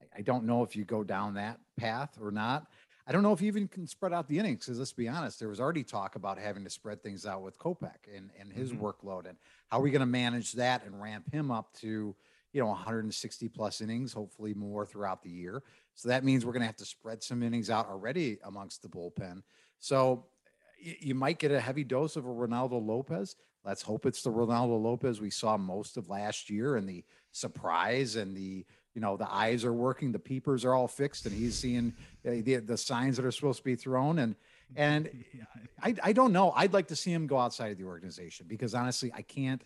I, 0.00 0.18
I, 0.18 0.22
don't 0.22 0.44
know 0.44 0.62
if 0.62 0.74
you 0.74 0.84
go 0.84 1.04
down 1.04 1.34
that 1.34 1.60
path 1.76 2.16
or 2.20 2.30
not. 2.30 2.66
I 3.06 3.12
don't 3.12 3.22
know 3.22 3.34
if 3.34 3.42
you 3.42 3.48
even 3.48 3.68
can 3.68 3.86
spread 3.86 4.14
out 4.14 4.28
the 4.28 4.38
innings 4.38 4.64
because 4.64 4.78
let's 4.78 4.94
be 4.94 5.08
honest, 5.08 5.38
there 5.38 5.50
was 5.50 5.60
already 5.60 5.84
talk 5.84 6.16
about 6.16 6.38
having 6.38 6.64
to 6.64 6.70
spread 6.70 7.02
things 7.02 7.26
out 7.26 7.42
with 7.42 7.58
Kopech 7.58 8.08
and, 8.16 8.30
and 8.40 8.50
his 8.50 8.72
mm-hmm. 8.72 8.84
workload 8.84 9.28
and 9.28 9.36
how 9.68 9.78
are 9.78 9.82
we 9.82 9.90
going 9.90 10.00
to 10.00 10.06
manage 10.06 10.52
that 10.52 10.86
and 10.86 11.00
ramp 11.00 11.30
him 11.30 11.50
up 11.50 11.72
to 11.80 12.16
you 12.54 12.60
know 12.60 12.68
160 12.68 13.48
plus 13.48 13.80
innings, 13.80 14.12
hopefully 14.12 14.54
more 14.54 14.86
throughout 14.86 15.22
the 15.22 15.28
year. 15.28 15.62
So 15.94 16.08
that 16.08 16.24
means 16.24 16.46
we're 16.46 16.52
going 16.52 16.62
to 16.62 16.66
have 16.66 16.76
to 16.76 16.86
spread 16.86 17.22
some 17.22 17.42
innings 17.42 17.68
out 17.68 17.88
already 17.88 18.38
amongst 18.44 18.82
the 18.82 18.88
bullpen. 18.88 19.42
So 19.80 20.26
you 20.78 21.14
might 21.14 21.38
get 21.38 21.50
a 21.50 21.60
heavy 21.60 21.84
dose 21.84 22.16
of 22.16 22.24
a 22.24 22.28
Reynaldo 22.28 22.84
Lopez. 22.84 23.36
Let's 23.64 23.82
hope 23.82 24.06
it's 24.06 24.22
the 24.22 24.30
Reynaldo 24.30 24.80
Lopez 24.80 25.20
we 25.20 25.30
saw 25.30 25.56
most 25.56 25.96
of 25.96 26.08
last 26.08 26.48
year 26.48 26.76
and 26.76 26.88
the 26.88 27.04
surprise 27.32 28.16
and 28.16 28.36
the 28.36 28.64
you 28.94 29.00
know 29.00 29.16
the 29.16 29.28
eyes 29.28 29.64
are 29.64 29.72
working, 29.72 30.12
the 30.12 30.20
peepers 30.20 30.64
are 30.64 30.72
all 30.72 30.86
fixed, 30.86 31.26
and 31.26 31.34
he's 31.34 31.58
seeing 31.58 31.92
uh, 32.24 32.30
the, 32.42 32.56
the 32.64 32.76
signs 32.76 33.16
that 33.16 33.26
are 33.26 33.32
supposed 33.32 33.58
to 33.58 33.64
be 33.64 33.74
thrown. 33.74 34.20
And 34.20 34.36
and 34.76 35.24
I, 35.82 35.96
I 36.00 36.12
don't 36.12 36.32
know. 36.32 36.52
I'd 36.52 36.72
like 36.72 36.86
to 36.88 36.96
see 36.96 37.12
him 37.12 37.26
go 37.26 37.36
outside 37.36 37.72
of 37.72 37.78
the 37.78 37.84
organization 37.84 38.46
because 38.48 38.72
honestly, 38.72 39.10
I 39.12 39.22
can't 39.22 39.64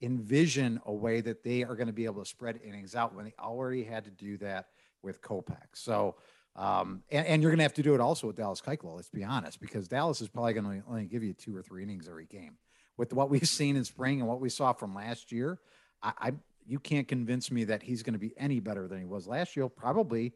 envision 0.00 0.80
a 0.86 0.92
way 0.92 1.20
that 1.20 1.42
they 1.42 1.64
are 1.64 1.74
going 1.74 1.86
to 1.88 1.92
be 1.92 2.04
able 2.04 2.22
to 2.22 2.28
spread 2.28 2.60
innings 2.64 2.94
out 2.94 3.14
when 3.14 3.24
they 3.24 3.34
already 3.38 3.84
had 3.84 4.04
to 4.04 4.10
do 4.10 4.36
that 4.38 4.66
with 5.02 5.20
Kopech. 5.20 5.66
So 5.74 6.16
um, 6.58 7.04
and, 7.10 7.24
and, 7.24 7.42
you're 7.42 7.52
going 7.52 7.58
to 7.58 7.64
have 7.64 7.74
to 7.74 7.82
do 7.84 7.94
it 7.94 8.00
also 8.00 8.26
with 8.26 8.36
Dallas 8.36 8.60
Keuchel. 8.60 8.96
Let's 8.96 9.10
be 9.10 9.22
honest, 9.22 9.60
because 9.60 9.86
Dallas 9.86 10.20
is 10.20 10.28
probably 10.28 10.54
going 10.54 10.80
to 10.80 10.88
only 10.88 11.04
give 11.04 11.22
you 11.22 11.32
two 11.32 11.54
or 11.54 11.62
three 11.62 11.84
innings 11.84 12.08
every 12.08 12.24
game. 12.24 12.56
With 12.96 13.12
what 13.12 13.30
we've 13.30 13.46
seen 13.46 13.76
in 13.76 13.84
spring 13.84 14.18
and 14.18 14.28
what 14.28 14.40
we 14.40 14.48
saw 14.48 14.72
from 14.72 14.92
last 14.92 15.30
year, 15.30 15.60
I, 16.02 16.12
I 16.18 16.32
you 16.66 16.80
can't 16.80 17.06
convince 17.06 17.52
me 17.52 17.64
that 17.64 17.82
he's 17.82 18.02
going 18.02 18.14
to 18.14 18.18
be 18.18 18.34
any 18.36 18.58
better 18.58 18.88
than 18.88 18.98
he 18.98 19.04
was 19.04 19.28
last 19.28 19.56
year. 19.56 19.68
Probably 19.68 20.32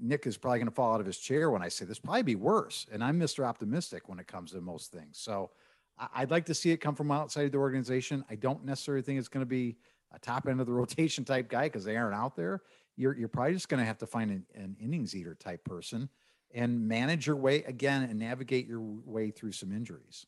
Nick 0.00 0.26
is 0.26 0.36
probably 0.36 0.58
going 0.58 0.68
to 0.68 0.74
fall 0.74 0.94
out 0.94 1.00
of 1.00 1.06
his 1.06 1.18
chair 1.18 1.50
when 1.50 1.62
I 1.62 1.68
say 1.68 1.84
this. 1.84 2.00
Probably 2.00 2.22
be 2.22 2.34
worse. 2.34 2.86
And 2.92 3.02
I'm 3.02 3.18
Mr. 3.18 3.44
Optimistic 3.46 4.08
when 4.08 4.18
it 4.18 4.26
comes 4.26 4.50
to 4.50 4.60
most 4.60 4.90
things. 4.92 5.18
So 5.18 5.50
I, 5.98 6.20
would 6.20 6.30
like 6.30 6.46
to 6.46 6.54
see 6.54 6.70
it 6.70 6.78
come 6.78 6.94
from 6.94 7.10
outside 7.10 7.52
the 7.52 7.58
organization. 7.58 8.24
I 8.30 8.36
don't 8.36 8.64
necessarily 8.64 9.02
think 9.02 9.18
it's 9.18 9.28
going 9.28 9.42
to 9.44 9.46
be 9.46 9.76
a 10.12 10.18
top 10.18 10.46
end 10.48 10.60
of 10.60 10.66
the 10.66 10.72
rotation 10.74 11.24
type 11.24 11.48
guy 11.48 11.64
because 11.64 11.84
they 11.84 11.96
aren't 11.96 12.14
out 12.14 12.36
there 12.36 12.62
you're 12.98 13.16
you're 13.16 13.28
probably 13.28 13.54
just 13.54 13.68
going 13.68 13.80
to 13.80 13.86
have 13.86 13.98
to 13.98 14.06
find 14.06 14.30
an, 14.30 14.44
an 14.54 14.76
innings 14.80 15.14
eater 15.16 15.34
type 15.34 15.64
person 15.64 16.10
and 16.52 16.86
manage 16.86 17.26
your 17.26 17.36
way 17.36 17.62
again 17.64 18.02
and 18.02 18.18
navigate 18.18 18.66
your 18.66 18.80
way 18.80 19.30
through 19.30 19.52
some 19.52 19.72
injuries. 19.72 20.26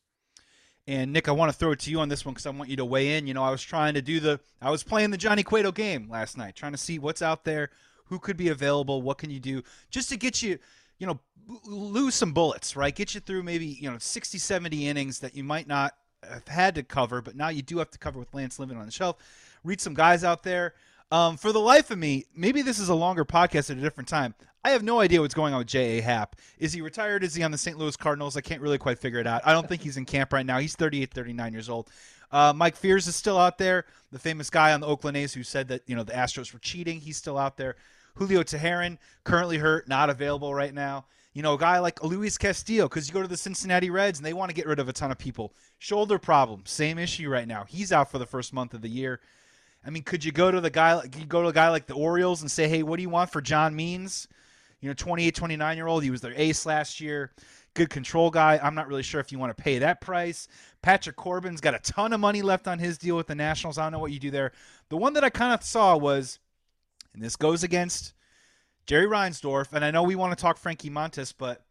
And 0.87 1.12
Nick, 1.12 1.29
I 1.29 1.33
want 1.33 1.53
to 1.53 1.59
throw 1.59 1.73
it 1.73 1.81
to 1.81 1.91
you 1.91 2.00
on 2.00 2.09
this 2.09 2.25
one 2.25 2.35
because 2.35 2.47
I 2.47 2.50
want 2.50 2.71
you 2.71 2.77
to 2.77 2.85
weigh 2.85 3.17
in. 3.17 3.27
You 3.27 3.35
know, 3.35 3.43
I 3.43 3.50
was 3.50 3.62
trying 3.62 3.95
to 3.95 4.03
do 4.03 4.19
the, 4.19 4.41
I 4.61 4.71
was 4.71 4.83
playing 4.83 5.11
the 5.11 5.17
Johnny 5.17 5.43
Cueto 5.43 5.73
game 5.73 6.09
last 6.11 6.37
night, 6.37 6.57
trying 6.57 6.73
to 6.73 6.79
see 6.79 6.99
what's 6.99 7.23
out 7.23 7.45
there, 7.45 7.71
who 8.07 8.19
could 8.19 8.37
be 8.37 8.49
available, 8.49 9.00
what 9.00 9.19
can 9.19 9.31
you 9.31 9.41
do, 9.41 9.62
just 9.91 10.09
to 10.09 10.17
get 10.17 10.43
you, 10.43 10.59
you 11.00 11.07
know, 11.09 11.19
lose 11.64 12.14
some 12.14 12.33
bullets, 12.33 12.76
right? 12.76 12.95
Get 12.95 13.14
you 13.14 13.21
through 13.21 13.42
maybe 13.42 13.66
you 13.66 13.90
know 13.90 13.99
60, 13.99 14.38
70 14.38 14.87
innings 14.87 15.19
that 15.19 15.35
you 15.35 15.42
might 15.42 15.66
not 15.66 15.95
have 16.23 16.47
had 16.47 16.76
to 16.76 16.85
cover, 16.85 17.21
but 17.21 17.35
now 17.35 17.49
you 17.49 17.62
do 17.62 17.78
have 17.78 17.90
to 17.90 17.99
cover 17.99 18.21
with 18.21 18.33
Lance 18.33 18.61
living 18.61 18.76
on 18.76 18.87
the 18.87 18.92
shelf. 18.92 19.16
Read 19.64 19.80
some 19.80 19.95
guys 19.95 20.23
out 20.23 20.45
there. 20.45 20.75
Um, 21.11 21.37
for 21.37 21.50
the 21.50 21.59
life 21.59 21.90
of 21.90 21.99
me, 21.99 22.26
maybe 22.37 22.62
this 22.62 22.78
is 22.78 22.88
a 22.88 22.95
longer 22.95 23.25
podcast 23.25 23.71
at 23.71 23.78
a 23.78 23.80
different 23.80 24.09
time. 24.09 24.35
I 24.62 24.71
have 24.71 24.83
no 24.83 25.00
idea 25.00 25.21
what's 25.21 25.35
going 25.35 25.54
on 25.54 25.59
with 25.59 25.69
J.A. 25.69 26.02
Happ. 26.02 26.37
Is 26.59 26.73
he 26.73 26.83
retired? 26.83 27.25
Is 27.25 27.35
he 27.35 27.42
on 27.42 27.50
the 27.50 27.59
St. 27.59 27.78
Louis 27.78 27.97
Cardinals? 27.97 28.37
I 28.37 28.42
can't 28.42 28.61
really 28.61 28.78
quite 28.78 28.99
figure 28.99 29.19
it 29.19 29.26
out. 29.26 29.40
I 29.45 29.52
don't 29.52 29.66
think 29.66 29.83
he's 29.83 29.97
in 29.97 30.04
camp 30.04 30.33
right 30.33 30.45
now. 30.45 30.59
He's 30.59 30.76
38, 30.76 31.11
39 31.12 31.52
years 31.52 31.69
old. 31.69 31.90
Uh, 32.30 32.52
Mike 32.54 32.76
Fiers 32.76 33.09
is 33.09 33.16
still 33.16 33.38
out 33.38 33.59
there, 33.59 33.87
the 34.12 34.19
famous 34.19 34.50
guy 34.50 34.73
on 34.73 34.80
the 34.80 34.87
Oakland 34.87 35.16
A's 35.16 35.35
who 35.35 35.42
said 35.42 35.66
that 35.69 35.83
you 35.87 35.97
know 35.97 36.04
the 36.04 36.12
Astros 36.12 36.52
were 36.52 36.61
cheating. 36.61 37.00
He's 37.00 37.16
still 37.16 37.37
out 37.37 37.57
there. 37.57 37.76
Julio 38.14 38.43
Teheran 38.43 38.99
currently 39.25 39.59
hurt, 39.59 39.88
not 39.88 40.11
available 40.11 40.55
right 40.55 40.75
now. 40.75 41.07
You 41.33 41.43
know, 41.43 41.55
a 41.55 41.59
guy 41.59 41.79
like 41.79 42.02
Luis 42.02 42.37
Castillo, 42.37 42.88
because 42.88 43.07
you 43.07 43.14
go 43.14 43.23
to 43.23 43.29
the 43.29 43.37
Cincinnati 43.37 43.88
Reds 43.88 44.19
and 44.19 44.26
they 44.26 44.33
want 44.33 44.50
to 44.50 44.55
get 44.55 44.67
rid 44.67 44.81
of 44.81 44.88
a 44.88 44.93
ton 44.93 45.12
of 45.12 45.19
people. 45.19 45.55
Shoulder 45.79 46.19
problem, 46.19 46.62
same 46.67 46.99
issue 46.99 47.29
right 47.29 47.47
now. 47.47 47.64
He's 47.69 47.93
out 47.93 48.11
for 48.11 48.19
the 48.19 48.26
first 48.26 48.52
month 48.52 48.75
of 48.75 48.83
the 48.83 48.88
year. 48.88 49.21
I 49.87 49.90
mean, 49.90 50.02
could 50.02 50.25
you 50.25 50.33
go 50.33 50.50
to 50.50 50.61
the 50.61 50.71
guy 50.71 51.00
you 51.17 51.25
go 51.25 51.43
to 51.43 51.49
a 51.49 51.52
guy 51.52 51.71
like 51.71 51.87
the 51.87 51.95
Orioles 51.95 52.43
and 52.43 52.50
say, 52.50 52.69
"Hey, 52.69 52.83
what 52.83 52.97
do 52.97 53.02
you 53.02 53.09
want 53.09 53.31
for 53.31 53.40
John 53.40 53.75
Means?" 53.75 54.29
You 54.81 54.88
know, 54.88 54.95
28, 54.95 55.35
29 55.35 55.76
year 55.76 55.87
old. 55.87 56.02
He 56.02 56.11
was 56.11 56.21
their 56.21 56.35
ace 56.35 56.67
last 56.67 57.00
year. 57.00 57.33
Good 57.75 57.90
control 57.90 58.31
guy. 58.31 58.59
I'm 58.62 58.75
not 58.75 58.88
really 58.88 59.02
sure 59.02 59.21
if 59.21 59.31
you 59.31 59.38
want 59.38 59.57
to 59.57 59.62
pay 59.62 59.79
that 59.79 60.00
price. 60.00 60.49
Patrick 60.83 61.17
Corbin's 61.17 61.61
got 61.61 61.75
a 61.75 61.79
ton 61.79 62.12
of 62.12 62.21
money 62.21 62.43
left 62.43 62.67
on 62.67 62.79
his 62.79 62.99
deal 62.99 63.17
with 63.17 63.29
the 63.29 63.35
Nationals. 63.35 63.79
I 63.79 63.85
don't 63.85 63.93
know 63.93 63.99
what 64.00 64.11
you 64.11 64.19
do 64.19 64.31
there. 64.31 64.52
The 64.88 64.97
one 64.97 65.12
that 65.12 65.25
I 65.25 65.31
kind 65.31 65.55
of 65.55 65.62
saw 65.62 65.97
was, 65.97 66.40
and 67.14 67.23
this 67.23 67.37
goes 67.37 67.62
against 67.62 68.14
Jerry 68.87 69.07
Reinsdorf, 69.07 69.73
and 69.73 69.85
I 69.85 69.90
know 69.90 70.02
we 70.02 70.17
want 70.17 70.37
to 70.37 70.40
talk 70.40 70.59
Frankie 70.59 70.90
Montas, 70.90 71.33
but 71.37 71.62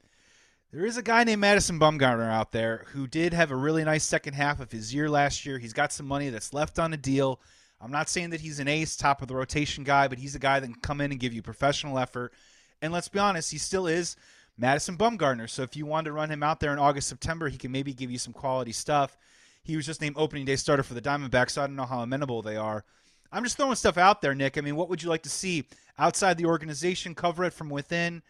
there 0.71 0.85
is 0.85 0.97
a 0.97 1.01
guy 1.01 1.23
named 1.23 1.41
Madison 1.41 1.79
Bumgarner 1.79 2.31
out 2.31 2.51
there 2.51 2.85
who 2.89 3.07
did 3.07 3.33
have 3.33 3.51
a 3.51 3.55
really 3.55 3.83
nice 3.83 4.03
second 4.03 4.33
half 4.33 4.59
of 4.59 4.71
his 4.71 4.93
year 4.93 5.09
last 5.09 5.45
year. 5.45 5.57
He's 5.57 5.73
got 5.73 5.91
some 5.91 6.05
money 6.05 6.29
that's 6.29 6.53
left 6.53 6.77
on 6.77 6.93
a 6.93 6.97
deal. 6.97 7.41
I'm 7.81 7.91
not 7.91 8.09
saying 8.09 8.29
that 8.31 8.41
he's 8.41 8.59
an 8.59 8.67
ace, 8.67 8.95
top 8.95 9.21
of 9.21 9.27
the 9.27 9.35
rotation 9.35 9.83
guy, 9.83 10.07
but 10.07 10.19
he's 10.19 10.35
a 10.35 10.39
guy 10.39 10.59
that 10.59 10.67
can 10.67 10.75
come 10.75 11.01
in 11.01 11.11
and 11.11 11.19
give 11.19 11.33
you 11.33 11.41
professional 11.41 11.97
effort. 11.97 12.33
And 12.81 12.93
let's 12.93 13.07
be 13.07 13.19
honest, 13.19 13.51
he 13.51 13.57
still 13.57 13.87
is 13.87 14.15
Madison 14.57 14.97
Bumgarner. 14.97 15.49
So 15.49 15.63
if 15.63 15.75
you 15.75 15.85
wanted 15.85 16.09
to 16.09 16.11
run 16.13 16.29
him 16.29 16.43
out 16.43 16.59
there 16.59 16.73
in 16.73 16.79
August, 16.79 17.07
September, 17.07 17.49
he 17.49 17.57
can 17.57 17.71
maybe 17.71 17.93
give 17.93 18.11
you 18.11 18.17
some 18.17 18.33
quality 18.33 18.73
stuff. 18.73 19.17
He 19.63 19.75
was 19.75 19.85
just 19.85 20.01
named 20.01 20.15
opening 20.17 20.45
day 20.45 20.55
starter 20.55 20.83
for 20.83 20.93
the 20.93 21.01
Diamondbacks, 21.01 21.51
so 21.51 21.63
I 21.63 21.67
don't 21.67 21.75
know 21.75 21.85
how 21.85 22.01
amenable 22.01 22.41
they 22.41 22.57
are. 22.57 22.83
I'm 23.31 23.43
just 23.43 23.57
throwing 23.57 23.75
stuff 23.75 23.97
out 23.97 24.21
there, 24.21 24.33
Nick. 24.33 24.57
I 24.57 24.61
mean, 24.61 24.75
what 24.75 24.89
would 24.89 25.03
you 25.03 25.09
like 25.09 25.23
to 25.23 25.29
see 25.29 25.65
outside 25.97 26.37
the 26.37 26.45
organization? 26.45 27.13
Cover 27.13 27.43
it 27.45 27.53
from 27.53 27.69
within. 27.69 28.21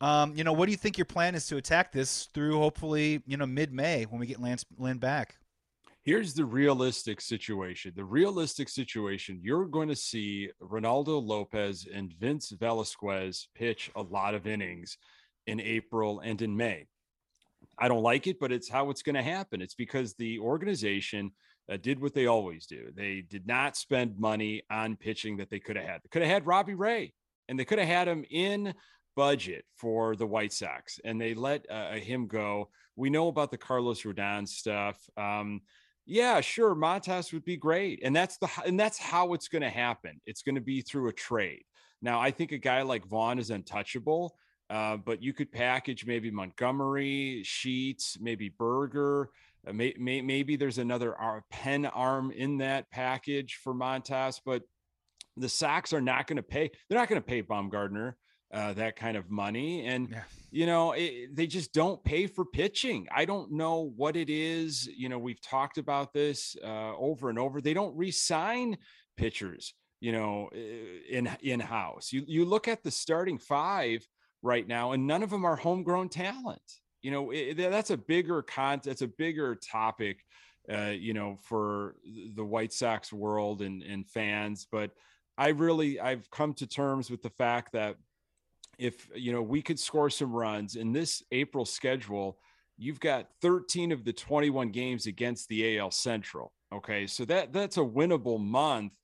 Um, 0.00 0.34
you 0.36 0.44
know, 0.44 0.52
what 0.52 0.66
do 0.66 0.72
you 0.72 0.76
think 0.76 0.98
your 0.98 1.04
plan 1.04 1.34
is 1.34 1.46
to 1.48 1.56
attack 1.56 1.92
this 1.92 2.26
through 2.34 2.58
hopefully, 2.58 3.22
you 3.26 3.36
know, 3.36 3.46
mid 3.46 3.72
May 3.72 4.04
when 4.04 4.20
we 4.20 4.26
get 4.26 4.40
Lance 4.40 4.64
Lynn 4.78 4.98
back? 4.98 5.36
Here's 6.02 6.34
the 6.34 6.44
realistic 6.44 7.20
situation. 7.22 7.92
The 7.96 8.04
realistic 8.04 8.68
situation, 8.68 9.40
you're 9.42 9.64
going 9.64 9.88
to 9.88 9.96
see 9.96 10.50
Reynaldo 10.62 11.24
Lopez 11.24 11.86
and 11.92 12.12
Vince 12.12 12.50
Velasquez 12.50 13.48
pitch 13.54 13.90
a 13.96 14.02
lot 14.02 14.34
of 14.34 14.46
innings 14.46 14.98
in 15.46 15.60
April 15.60 16.20
and 16.20 16.42
in 16.42 16.54
May. 16.54 16.86
I 17.78 17.88
don't 17.88 18.02
like 18.02 18.26
it, 18.26 18.38
but 18.38 18.52
it's 18.52 18.68
how 18.68 18.90
it's 18.90 19.02
going 19.02 19.14
to 19.14 19.22
happen. 19.22 19.62
It's 19.62 19.74
because 19.74 20.14
the 20.14 20.38
organization 20.40 21.32
uh, 21.70 21.76
did 21.76 22.00
what 22.00 22.14
they 22.14 22.26
always 22.26 22.66
do. 22.66 22.90
They 22.94 23.22
did 23.22 23.46
not 23.46 23.76
spend 23.76 24.18
money 24.18 24.62
on 24.70 24.96
pitching 24.96 25.38
that 25.38 25.50
they 25.50 25.60
could 25.60 25.76
have 25.76 25.86
had. 25.86 26.00
They 26.02 26.08
could 26.10 26.22
have 26.22 26.30
had 26.30 26.46
Robbie 26.46 26.74
Ray, 26.74 27.12
and 27.48 27.58
they 27.58 27.64
could 27.64 27.78
have 27.78 27.88
had 27.88 28.08
him 28.08 28.24
in 28.30 28.74
budget 29.16 29.64
for 29.76 30.16
the 30.16 30.26
White 30.26 30.52
Sox, 30.52 31.00
and 31.04 31.20
they 31.20 31.34
let 31.34 31.66
uh, 31.70 31.92
him 31.92 32.26
go. 32.26 32.68
We 32.96 33.10
know 33.10 33.28
about 33.28 33.50
the 33.50 33.58
Carlos 33.58 34.02
Rodon 34.02 34.46
stuff. 34.46 34.98
Um, 35.16 35.62
yeah, 36.06 36.40
sure, 36.40 36.74
Montas 36.74 37.32
would 37.32 37.44
be 37.44 37.56
great, 37.56 38.00
and 38.04 38.14
that's 38.14 38.36
the 38.38 38.48
and 38.66 38.78
that's 38.78 38.98
how 38.98 39.32
it's 39.32 39.48
going 39.48 39.62
to 39.62 39.70
happen. 39.70 40.20
It's 40.26 40.42
going 40.42 40.56
to 40.56 40.60
be 40.60 40.82
through 40.82 41.08
a 41.08 41.12
trade. 41.12 41.64
Now, 42.02 42.20
I 42.20 42.30
think 42.30 42.52
a 42.52 42.58
guy 42.58 42.82
like 42.82 43.06
Vaughn 43.06 43.38
is 43.38 43.48
untouchable, 43.48 44.36
uh, 44.68 44.98
but 44.98 45.22
you 45.22 45.32
could 45.32 45.50
package 45.50 46.04
maybe 46.04 46.30
Montgomery, 46.30 47.42
Sheets, 47.44 48.18
maybe 48.20 48.50
Burger. 48.50 49.30
Uh, 49.66 49.72
may, 49.72 49.94
may, 49.98 50.20
maybe 50.22 50.56
there's 50.56 50.78
another 50.78 51.14
pen 51.50 51.86
arm 51.86 52.30
in 52.30 52.58
that 52.58 52.90
package 52.90 53.58
for 53.62 53.74
Montas, 53.74 54.40
but 54.44 54.62
the 55.36 55.48
Sox 55.48 55.92
are 55.92 56.00
not 56.00 56.26
going 56.26 56.36
to 56.36 56.42
pay. 56.42 56.70
They're 56.88 56.98
not 56.98 57.08
going 57.08 57.20
to 57.20 57.26
pay 57.26 57.42
Bumgarner 57.42 58.14
uh, 58.52 58.72
that 58.74 58.94
kind 58.96 59.16
of 59.16 59.30
money. 59.30 59.86
And, 59.86 60.10
yeah. 60.10 60.22
you 60.50 60.66
know, 60.66 60.92
it, 60.92 61.34
they 61.34 61.46
just 61.46 61.72
don't 61.72 62.02
pay 62.04 62.26
for 62.28 62.44
pitching. 62.44 63.08
I 63.14 63.24
don't 63.24 63.50
know 63.52 63.92
what 63.96 64.16
it 64.16 64.30
is. 64.30 64.86
You 64.86 65.08
know, 65.08 65.18
we've 65.18 65.40
talked 65.40 65.76
about 65.76 66.12
this 66.12 66.56
uh, 66.62 66.96
over 66.96 67.30
and 67.30 67.38
over. 67.38 67.60
They 67.60 67.74
don't 67.74 67.96
resign 67.96 68.78
pitchers, 69.16 69.74
you 70.00 70.12
know, 70.12 70.50
in 70.52 71.28
in 71.42 71.58
house. 71.58 72.12
You, 72.12 72.22
you 72.26 72.44
look 72.44 72.68
at 72.68 72.84
the 72.84 72.92
starting 72.92 73.38
five 73.38 74.06
right 74.42 74.66
now, 74.66 74.92
and 74.92 75.06
none 75.06 75.24
of 75.24 75.30
them 75.30 75.44
are 75.44 75.56
homegrown 75.56 76.10
talent. 76.10 76.62
You 77.04 77.10
know, 77.10 77.30
it, 77.32 77.58
that's 77.58 77.90
a 77.90 77.98
bigger 77.98 78.40
con. 78.40 78.80
That's 78.82 79.02
a 79.02 79.06
bigger 79.06 79.54
topic, 79.54 80.24
uh, 80.72 80.92
you 80.96 81.12
know, 81.12 81.36
for 81.42 81.96
the 82.34 82.44
White 82.44 82.72
Sox 82.72 83.12
world 83.12 83.60
and, 83.60 83.82
and 83.82 84.08
fans. 84.08 84.66
But 84.72 84.90
I 85.36 85.48
really, 85.48 86.00
I've 86.00 86.30
come 86.30 86.54
to 86.54 86.66
terms 86.66 87.10
with 87.10 87.20
the 87.20 87.28
fact 87.28 87.72
that 87.72 87.96
if 88.78 89.06
you 89.14 89.32
know 89.32 89.42
we 89.42 89.60
could 89.60 89.78
score 89.78 90.08
some 90.08 90.32
runs 90.32 90.76
in 90.76 90.92
this 90.94 91.22
April 91.30 91.66
schedule, 91.66 92.38
you've 92.78 93.00
got 93.00 93.28
13 93.42 93.92
of 93.92 94.02
the 94.06 94.12
21 94.14 94.70
games 94.70 95.06
against 95.06 95.46
the 95.48 95.78
AL 95.78 95.90
Central. 95.90 96.54
Okay, 96.72 97.06
so 97.06 97.26
that 97.26 97.52
that's 97.52 97.76
a 97.76 97.80
winnable 97.80 98.40
month. 98.40 98.94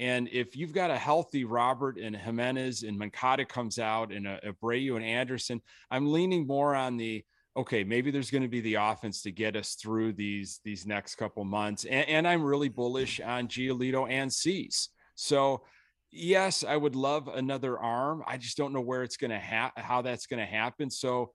And 0.00 0.28
if 0.32 0.56
you've 0.56 0.72
got 0.72 0.90
a 0.90 0.98
healthy 0.98 1.44
Robert 1.44 1.98
and 1.98 2.16
Jimenez 2.16 2.82
and 2.82 2.98
Moncada 2.98 3.44
comes 3.44 3.78
out 3.78 4.12
and 4.12 4.26
a, 4.26 4.40
Abreu 4.44 4.96
and 4.96 5.04
Anderson, 5.04 5.62
I'm 5.88 6.10
leaning 6.10 6.48
more 6.48 6.74
on 6.74 6.96
the 6.96 7.24
okay, 7.56 7.84
maybe 7.84 8.10
there's 8.10 8.30
going 8.30 8.42
to 8.42 8.48
be 8.48 8.60
the 8.60 8.74
offense 8.74 9.22
to 9.22 9.30
get 9.30 9.56
us 9.56 9.74
through 9.74 10.12
these 10.12 10.60
these 10.64 10.86
next 10.86 11.16
couple 11.16 11.44
months. 11.44 11.84
And, 11.84 12.08
and 12.08 12.28
I'm 12.28 12.42
really 12.42 12.68
mm-hmm. 12.68 12.76
bullish 12.76 13.20
on 13.20 13.48
Giolito 13.48 14.10
and 14.10 14.32
Cease. 14.32 14.88
So 15.14 15.62
yes, 16.10 16.64
I 16.64 16.76
would 16.76 16.96
love 16.96 17.28
another 17.28 17.78
arm. 17.78 18.22
I 18.26 18.36
just 18.36 18.56
don't 18.56 18.72
know 18.72 18.80
where 18.80 19.02
it's 19.02 19.16
going 19.16 19.30
to 19.30 19.40
ha- 19.40 19.72
how 19.76 20.02
that's 20.02 20.26
going 20.26 20.40
to 20.40 20.46
happen. 20.46 20.90
So 20.90 21.32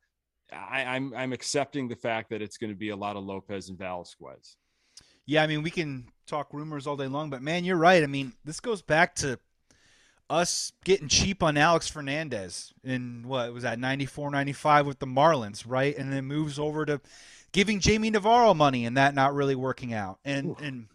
I, 0.52 0.84
I'm 0.84 1.14
I'm 1.16 1.34
accepting 1.34 1.88
the 1.88 1.96
fact 1.96 2.30
that 2.32 2.42
it's 2.42 2.58
going 2.58 2.72
to 2.72 2.78
be 2.78 2.90
a 2.90 2.96
lot 2.96 3.16
of 3.16 3.24
Lopez 3.24 3.70
and 3.70 3.78
Velasquez. 3.78 4.56
Yeah, 5.26 5.44
I 5.44 5.48
mean 5.48 5.62
we 5.62 5.72
can 5.72 6.08
talk 6.28 6.48
rumors 6.54 6.88
all 6.88 6.98
day 6.98 7.08
long, 7.08 7.30
but 7.30 7.42
man, 7.42 7.64
you're 7.64 7.78
right. 7.78 8.04
I 8.04 8.08
mean 8.08 8.34
this 8.46 8.60
goes 8.60 8.82
back 8.82 9.16
to 9.16 9.40
us 10.30 10.72
getting 10.86 11.08
cheap 11.08 11.42
on 11.42 11.58
Alex 11.58 11.88
Fernandez 11.88 12.74
in 12.84 13.24
what 13.26 13.54
was 13.54 13.64
that 13.64 13.80
94 13.80 14.30
95 14.30 14.86
with 14.86 15.00
the 15.00 15.08
Marlins, 15.08 15.64
right? 15.68 15.98
And 15.98 16.14
then 16.14 16.26
moves 16.26 16.60
over 16.60 16.86
to 16.86 17.02
giving 17.52 17.80
Jamie 17.80 18.12
Navarro 18.12 18.54
money 18.54 18.86
and 18.86 18.96
that 18.98 19.16
not 19.16 19.34
really 19.34 19.56
working 19.56 19.94
out. 19.94 20.20
And 20.24 20.48
Ooh. 20.48 20.58
and 20.62 20.88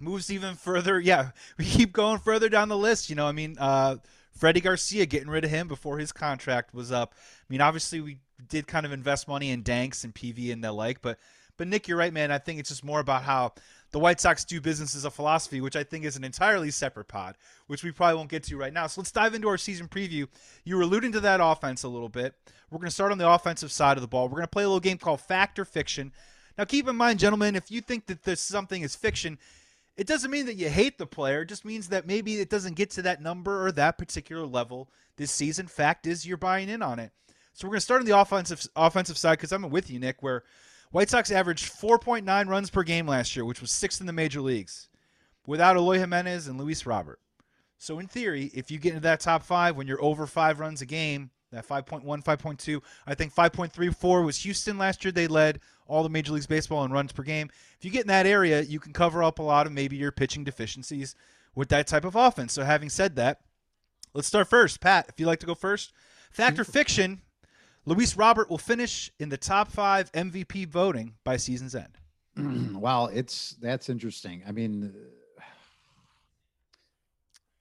moves 0.00 0.30
even 0.30 0.54
further. 0.54 0.98
Yeah, 1.00 1.30
we 1.58 1.64
keep 1.64 1.92
going 1.92 2.18
further 2.18 2.48
down 2.48 2.68
the 2.68 2.78
list. 2.78 3.10
You 3.10 3.16
know, 3.16 3.26
I 3.26 3.32
mean, 3.32 3.56
uh, 3.58 3.96
Freddie 4.32 4.60
Garcia 4.60 5.06
getting 5.06 5.28
rid 5.28 5.44
of 5.44 5.50
him 5.50 5.68
before 5.68 5.98
his 5.98 6.12
contract 6.12 6.74
was 6.74 6.90
up. 6.90 7.14
I 7.14 7.44
mean, 7.48 7.60
obviously 7.60 8.00
we 8.00 8.18
did 8.48 8.66
kind 8.66 8.86
of 8.86 8.92
invest 8.92 9.28
money 9.28 9.50
in 9.50 9.62
Danks 9.62 10.04
and 10.04 10.14
Peavy 10.14 10.50
and 10.50 10.64
the 10.64 10.72
like, 10.72 11.02
but 11.02 11.18
but 11.58 11.68
Nick, 11.68 11.86
you're 11.86 11.98
right, 11.98 12.12
man. 12.12 12.32
I 12.32 12.38
think 12.38 12.58
it's 12.58 12.70
just 12.70 12.84
more 12.84 13.00
about 13.00 13.22
how 13.22 13.52
the 13.92 13.98
White 13.98 14.20
Sox 14.20 14.44
do 14.44 14.60
business 14.60 14.94
as 14.94 15.04
a 15.04 15.10
philosophy, 15.10 15.60
which 15.60 15.76
I 15.76 15.84
think 15.84 16.04
is 16.04 16.16
an 16.16 16.24
entirely 16.24 16.70
separate 16.70 17.08
pod, 17.08 17.36
which 17.66 17.84
we 17.84 17.92
probably 17.92 18.16
won't 18.16 18.30
get 18.30 18.42
to 18.44 18.56
right 18.56 18.72
now. 18.72 18.86
So 18.86 19.00
let's 19.00 19.12
dive 19.12 19.34
into 19.34 19.48
our 19.48 19.58
season 19.58 19.86
preview. 19.86 20.26
You 20.64 20.76
were 20.76 20.82
alluding 20.82 21.12
to 21.12 21.20
that 21.20 21.40
offense 21.42 21.82
a 21.82 21.88
little 21.88 22.08
bit. 22.08 22.34
We're 22.70 22.78
going 22.78 22.88
to 22.88 22.94
start 22.94 23.12
on 23.12 23.18
the 23.18 23.28
offensive 23.28 23.70
side 23.70 23.98
of 23.98 24.00
the 24.00 24.08
ball. 24.08 24.28
We're 24.28 24.36
going 24.36 24.44
to 24.44 24.48
play 24.48 24.64
a 24.64 24.68
little 24.68 24.80
game 24.80 24.98
called 24.98 25.20
Fact 25.20 25.58
or 25.58 25.66
Fiction. 25.66 26.12
Now, 26.56 26.64
keep 26.64 26.88
in 26.88 26.96
mind, 26.96 27.18
gentlemen, 27.18 27.54
if 27.54 27.70
you 27.70 27.80
think 27.80 28.06
that 28.06 28.22
this 28.24 28.40
something 28.40 28.82
is 28.82 28.96
fiction, 28.96 29.38
it 29.96 30.06
doesn't 30.06 30.30
mean 30.30 30.46
that 30.46 30.54
you 30.54 30.70
hate 30.70 30.96
the 30.96 31.06
player. 31.06 31.42
It 31.42 31.48
just 31.48 31.64
means 31.64 31.88
that 31.88 32.06
maybe 32.06 32.40
it 32.40 32.48
doesn't 32.50 32.76
get 32.76 32.90
to 32.92 33.02
that 33.02 33.22
number 33.22 33.66
or 33.66 33.72
that 33.72 33.98
particular 33.98 34.46
level 34.46 34.90
this 35.16 35.30
season. 35.30 35.66
Fact 35.66 36.06
is, 36.06 36.26
you're 36.26 36.38
buying 36.38 36.70
in 36.70 36.82
on 36.82 36.98
it. 36.98 37.12
So 37.52 37.66
we're 37.66 37.72
going 37.72 37.80
to 37.80 37.84
start 37.84 38.00
on 38.00 38.06
the 38.06 38.18
offensive 38.18 38.66
offensive 38.74 39.18
side 39.18 39.32
because 39.32 39.52
I'm 39.52 39.68
with 39.68 39.90
you, 39.90 39.98
Nick. 39.98 40.22
Where 40.22 40.44
White 40.92 41.08
Sox 41.08 41.30
averaged 41.30 41.72
4.9 41.72 42.48
runs 42.48 42.70
per 42.70 42.82
game 42.82 43.06
last 43.06 43.34
year, 43.34 43.44
which 43.44 43.60
was 43.60 43.72
sixth 43.72 44.00
in 44.00 44.06
the 44.06 44.12
major 44.12 44.40
leagues, 44.40 44.88
without 45.46 45.76
Eloy 45.76 45.98
Jimenez 45.98 46.46
and 46.46 46.58
Luis 46.58 46.86
Robert. 46.86 47.18
So 47.78 47.98
in 47.98 48.06
theory, 48.06 48.50
if 48.54 48.70
you 48.70 48.78
get 48.78 48.90
into 48.90 49.00
that 49.02 49.20
top 49.20 49.42
five 49.42 49.74
when 49.74 49.86
you're 49.86 50.02
over 50.04 50.26
five 50.26 50.60
runs 50.60 50.82
a 50.82 50.86
game, 50.86 51.30
that 51.50 51.66
5.1, 51.66 52.04
5.2. 52.04 52.82
I 53.06 53.14
think 53.14 53.34
5.34 53.34 54.24
was 54.24 54.38
Houston 54.38 54.78
last 54.78 55.04
year. 55.04 55.12
They 55.12 55.26
led 55.26 55.60
all 55.86 56.02
the 56.02 56.08
Major 56.08 56.32
Leagues 56.32 56.46
Baseball 56.46 56.84
in 56.84 56.92
runs 56.92 57.12
per 57.12 57.22
game. 57.22 57.50
If 57.78 57.84
you 57.84 57.90
get 57.90 58.02
in 58.02 58.08
that 58.08 58.26
area, 58.26 58.62
you 58.62 58.80
can 58.80 58.92
cover 58.92 59.22
up 59.22 59.38
a 59.38 59.42
lot 59.42 59.66
of 59.66 59.72
maybe 59.72 59.96
your 59.96 60.12
pitching 60.12 60.44
deficiencies 60.44 61.14
with 61.54 61.68
that 61.68 61.86
type 61.86 62.04
of 62.04 62.16
offense. 62.16 62.52
So, 62.52 62.64
having 62.64 62.88
said 62.88 63.16
that, 63.16 63.40
let's 64.14 64.28
start 64.28 64.48
first. 64.48 64.80
Pat, 64.80 65.06
if 65.08 65.20
you'd 65.20 65.26
like 65.26 65.40
to 65.40 65.46
go 65.46 65.54
first. 65.54 65.92
Fact 66.30 66.58
or 66.58 66.64
fiction, 66.64 67.20
Luis 67.84 68.16
Robert 68.16 68.48
will 68.48 68.58
finish 68.58 69.10
in 69.18 69.28
the 69.28 69.36
top 69.36 69.68
five 69.68 70.10
MVP 70.12 70.68
voting 70.68 71.14
by 71.24 71.36
season's 71.36 71.74
end. 71.74 71.98
well, 72.80 73.08
it's 73.08 73.56
that's 73.60 73.88
interesting. 73.88 74.42
I 74.46 74.52
mean, 74.52 74.94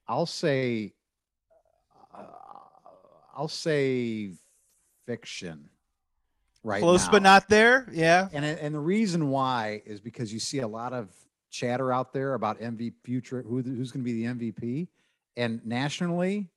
I'll 0.07 0.25
say 0.25 0.93
I'll 3.35 3.47
say 3.47 4.31
fiction. 5.05 5.69
Right, 6.63 6.81
close 6.81 7.05
now. 7.05 7.11
but 7.13 7.23
not 7.23 7.49
there. 7.49 7.87
Yeah, 7.91 8.29
and 8.33 8.45
and 8.45 8.75
the 8.75 8.79
reason 8.79 9.29
why 9.29 9.81
is 9.85 9.99
because 9.99 10.31
you 10.31 10.39
see 10.39 10.59
a 10.59 10.67
lot 10.67 10.93
of 10.93 11.09
chatter 11.49 11.91
out 11.91 12.13
there 12.13 12.35
about 12.35 12.59
MVP 12.59 12.93
future 13.03 13.41
who, 13.41 13.61
who's 13.61 13.91
going 13.91 14.05
to 14.05 14.11
be 14.11 14.23
the 14.23 14.33
MVP, 14.33 14.87
and 15.35 15.65
nationally, 15.65 16.49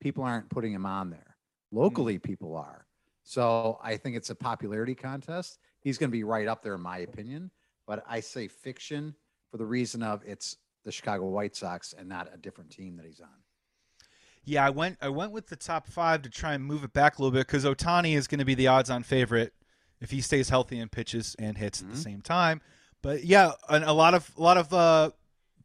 people 0.00 0.24
aren't 0.24 0.48
putting 0.48 0.72
him 0.72 0.86
on 0.86 1.10
there. 1.10 1.36
Locally, 1.70 2.18
mm. 2.18 2.22
people 2.22 2.56
are. 2.56 2.86
So 3.30 3.78
I 3.80 3.96
think 3.96 4.16
it's 4.16 4.30
a 4.30 4.34
popularity 4.34 4.96
contest. 4.96 5.60
He's 5.78 5.98
going 5.98 6.10
to 6.10 6.12
be 6.12 6.24
right 6.24 6.48
up 6.48 6.64
there, 6.64 6.74
in 6.74 6.80
my 6.80 6.98
opinion. 6.98 7.52
But 7.86 8.02
I 8.08 8.18
say 8.18 8.48
fiction 8.48 9.14
for 9.52 9.56
the 9.56 9.64
reason 9.64 10.02
of 10.02 10.20
it's 10.26 10.56
the 10.84 10.90
Chicago 10.90 11.28
White 11.28 11.54
Sox 11.54 11.94
and 11.96 12.08
not 12.08 12.28
a 12.34 12.36
different 12.36 12.72
team 12.72 12.96
that 12.96 13.06
he's 13.06 13.20
on. 13.20 13.28
Yeah, 14.44 14.66
I 14.66 14.70
went 14.70 14.98
I 15.00 15.10
went 15.10 15.30
with 15.30 15.46
the 15.46 15.54
top 15.54 15.86
five 15.86 16.22
to 16.22 16.28
try 16.28 16.54
and 16.54 16.64
move 16.64 16.82
it 16.82 16.92
back 16.92 17.18
a 17.18 17.22
little 17.22 17.30
bit 17.30 17.46
because 17.46 17.64
Ohtani 17.64 18.16
is 18.16 18.26
going 18.26 18.40
to 18.40 18.44
be 18.44 18.56
the 18.56 18.66
odds-on 18.66 19.04
favorite 19.04 19.52
if 20.00 20.10
he 20.10 20.20
stays 20.20 20.48
healthy 20.48 20.80
and 20.80 20.90
pitches 20.90 21.36
and 21.38 21.56
hits 21.56 21.78
mm-hmm. 21.78 21.90
at 21.90 21.94
the 21.94 22.00
mm-hmm. 22.00 22.10
same 22.10 22.22
time. 22.22 22.60
But 23.00 23.22
yeah, 23.22 23.52
a 23.68 23.94
lot 23.94 24.14
of 24.14 24.28
a 24.36 24.42
lot 24.42 24.56
of 24.56 24.74
uh, 24.74 25.10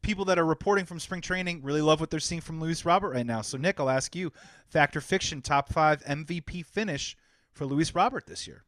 people 0.02 0.26
that 0.26 0.38
are 0.38 0.46
reporting 0.46 0.84
from 0.84 1.00
spring 1.00 1.20
training 1.20 1.62
really 1.64 1.82
love 1.82 1.98
what 1.98 2.10
they're 2.10 2.20
seeing 2.20 2.42
from 2.42 2.60
Luis 2.60 2.84
Robert 2.84 3.10
right 3.10 3.26
now. 3.26 3.40
So 3.40 3.58
Nick, 3.58 3.80
I'll 3.80 3.90
ask 3.90 4.14
you, 4.14 4.32
Fact 4.68 4.96
or 4.96 5.00
Fiction 5.00 5.42
top 5.42 5.68
five 5.68 6.04
MVP 6.04 6.64
finish 6.64 7.16
for 7.56 7.66
Luis 7.66 7.94
Robert 7.94 8.26
this 8.26 8.46
year. 8.46 8.64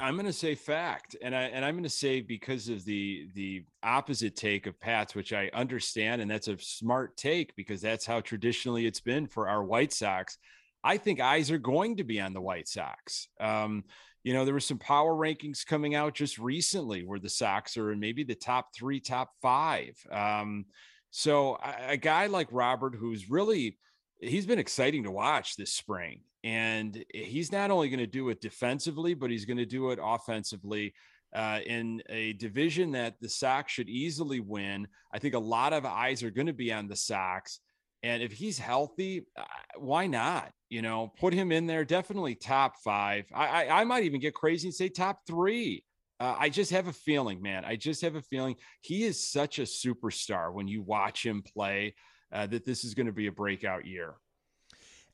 I'm 0.00 0.14
going 0.14 0.26
to 0.26 0.32
say 0.32 0.54
fact, 0.54 1.16
and 1.22 1.34
I 1.34 1.44
and 1.44 1.64
I'm 1.64 1.74
going 1.74 1.84
to 1.84 1.88
say 1.88 2.20
because 2.20 2.68
of 2.68 2.84
the 2.84 3.28
the 3.34 3.64
opposite 3.82 4.36
take 4.36 4.66
of 4.66 4.78
Pat's, 4.80 5.14
which 5.14 5.32
I 5.32 5.48
understand, 5.54 6.20
and 6.20 6.30
that's 6.30 6.48
a 6.48 6.58
smart 6.58 7.16
take 7.16 7.54
because 7.56 7.80
that's 7.80 8.04
how 8.04 8.20
traditionally 8.20 8.86
it's 8.86 9.00
been 9.00 9.26
for 9.26 9.48
our 9.48 9.64
White 9.64 9.92
Sox. 9.92 10.38
I 10.82 10.98
think 10.98 11.20
eyes 11.20 11.50
are 11.50 11.58
going 11.58 11.96
to 11.96 12.04
be 12.04 12.20
on 12.20 12.32
the 12.32 12.40
White 12.40 12.68
Sox. 12.68 13.28
Um, 13.40 13.84
you 14.24 14.34
know, 14.34 14.44
there 14.44 14.54
were 14.54 14.60
some 14.60 14.78
power 14.78 15.14
rankings 15.14 15.64
coming 15.64 15.94
out 15.94 16.14
just 16.14 16.36
recently 16.36 17.04
where 17.04 17.20
the 17.20 17.28
Sox 17.28 17.76
are 17.76 17.92
in 17.92 18.00
maybe 18.00 18.24
the 18.24 18.34
top 18.34 18.74
three, 18.74 18.98
top 18.98 19.30
five. 19.40 19.96
Um, 20.10 20.66
so 21.10 21.58
a, 21.64 21.92
a 21.92 21.96
guy 21.96 22.26
like 22.26 22.48
Robert, 22.50 22.96
who's 22.96 23.30
really 23.30 23.78
he's 24.20 24.46
been 24.46 24.58
exciting 24.58 25.04
to 25.04 25.10
watch 25.10 25.56
this 25.56 25.72
spring. 25.72 26.20
And 26.44 27.04
he's 27.12 27.50
not 27.50 27.70
only 27.70 27.88
going 27.88 27.98
to 27.98 28.06
do 28.06 28.28
it 28.28 28.40
defensively, 28.40 29.14
but 29.14 29.30
he's 29.30 29.44
going 29.44 29.56
to 29.56 29.66
do 29.66 29.90
it 29.90 29.98
offensively. 30.02 30.94
Uh, 31.34 31.58
in 31.66 32.02
a 32.08 32.32
division 32.34 32.92
that 32.92 33.16
the 33.20 33.28
Sox 33.28 33.70
should 33.70 33.90
easily 33.90 34.40
win. 34.40 34.88
I 35.12 35.18
think 35.18 35.34
a 35.34 35.38
lot 35.38 35.74
of 35.74 35.84
eyes 35.84 36.22
are 36.22 36.30
going 36.30 36.46
to 36.46 36.54
be 36.54 36.72
on 36.72 36.88
the 36.88 36.96
Sox. 36.96 37.60
And 38.02 38.22
if 38.22 38.32
he's 38.32 38.58
healthy, 38.58 39.26
uh, 39.36 39.42
why 39.76 40.06
not? 40.06 40.52
You 40.70 40.80
know, 40.80 41.12
put 41.18 41.34
him 41.34 41.52
in 41.52 41.66
there. 41.66 41.84
Definitely 41.84 42.36
top 42.36 42.76
five. 42.82 43.26
I, 43.34 43.64
I, 43.66 43.80
I 43.80 43.84
might 43.84 44.04
even 44.04 44.20
get 44.20 44.32
crazy 44.32 44.68
and 44.68 44.74
say 44.74 44.88
top 44.88 45.20
three. 45.26 45.84
Uh, 46.18 46.36
I 46.38 46.48
just 46.48 46.70
have 46.70 46.86
a 46.86 46.92
feeling, 46.92 47.42
man. 47.42 47.64
I 47.64 47.76
just 47.76 48.00
have 48.00 48.14
a 48.14 48.22
feeling 48.22 48.56
he 48.80 49.04
is 49.04 49.28
such 49.28 49.58
a 49.58 49.62
superstar 49.62 50.52
when 50.52 50.68
you 50.68 50.80
watch 50.80 51.26
him 51.26 51.42
play 51.42 51.94
uh, 52.32 52.46
that 52.46 52.64
this 52.64 52.84
is 52.84 52.94
going 52.94 53.06
to 53.06 53.12
be 53.12 53.26
a 53.26 53.32
breakout 53.32 53.86
year. 53.86 54.14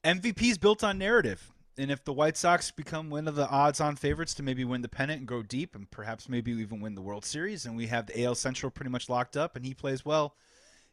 MVP 0.04 0.42
is 0.42 0.58
built 0.58 0.82
on 0.82 0.98
narrative. 0.98 1.52
And 1.78 1.90
if 1.90 2.04
the 2.04 2.12
White 2.12 2.36
Sox 2.36 2.70
become 2.70 3.08
one 3.08 3.26
of 3.26 3.34
the 3.34 3.48
odds 3.48 3.80
on 3.80 3.96
favorites 3.96 4.34
to 4.34 4.42
maybe 4.42 4.64
win 4.64 4.82
the 4.82 4.88
pennant 4.88 5.20
and 5.20 5.28
go 5.28 5.42
deep 5.42 5.74
and 5.74 5.90
perhaps 5.90 6.28
maybe 6.28 6.52
even 6.52 6.80
win 6.80 6.94
the 6.94 7.00
World 7.00 7.24
Series, 7.24 7.64
and 7.64 7.76
we 7.76 7.86
have 7.86 8.06
the 8.06 8.24
AL 8.24 8.34
Central 8.34 8.70
pretty 8.70 8.90
much 8.90 9.08
locked 9.08 9.36
up 9.38 9.56
and 9.56 9.64
he 9.64 9.72
plays 9.72 10.04
well, 10.04 10.34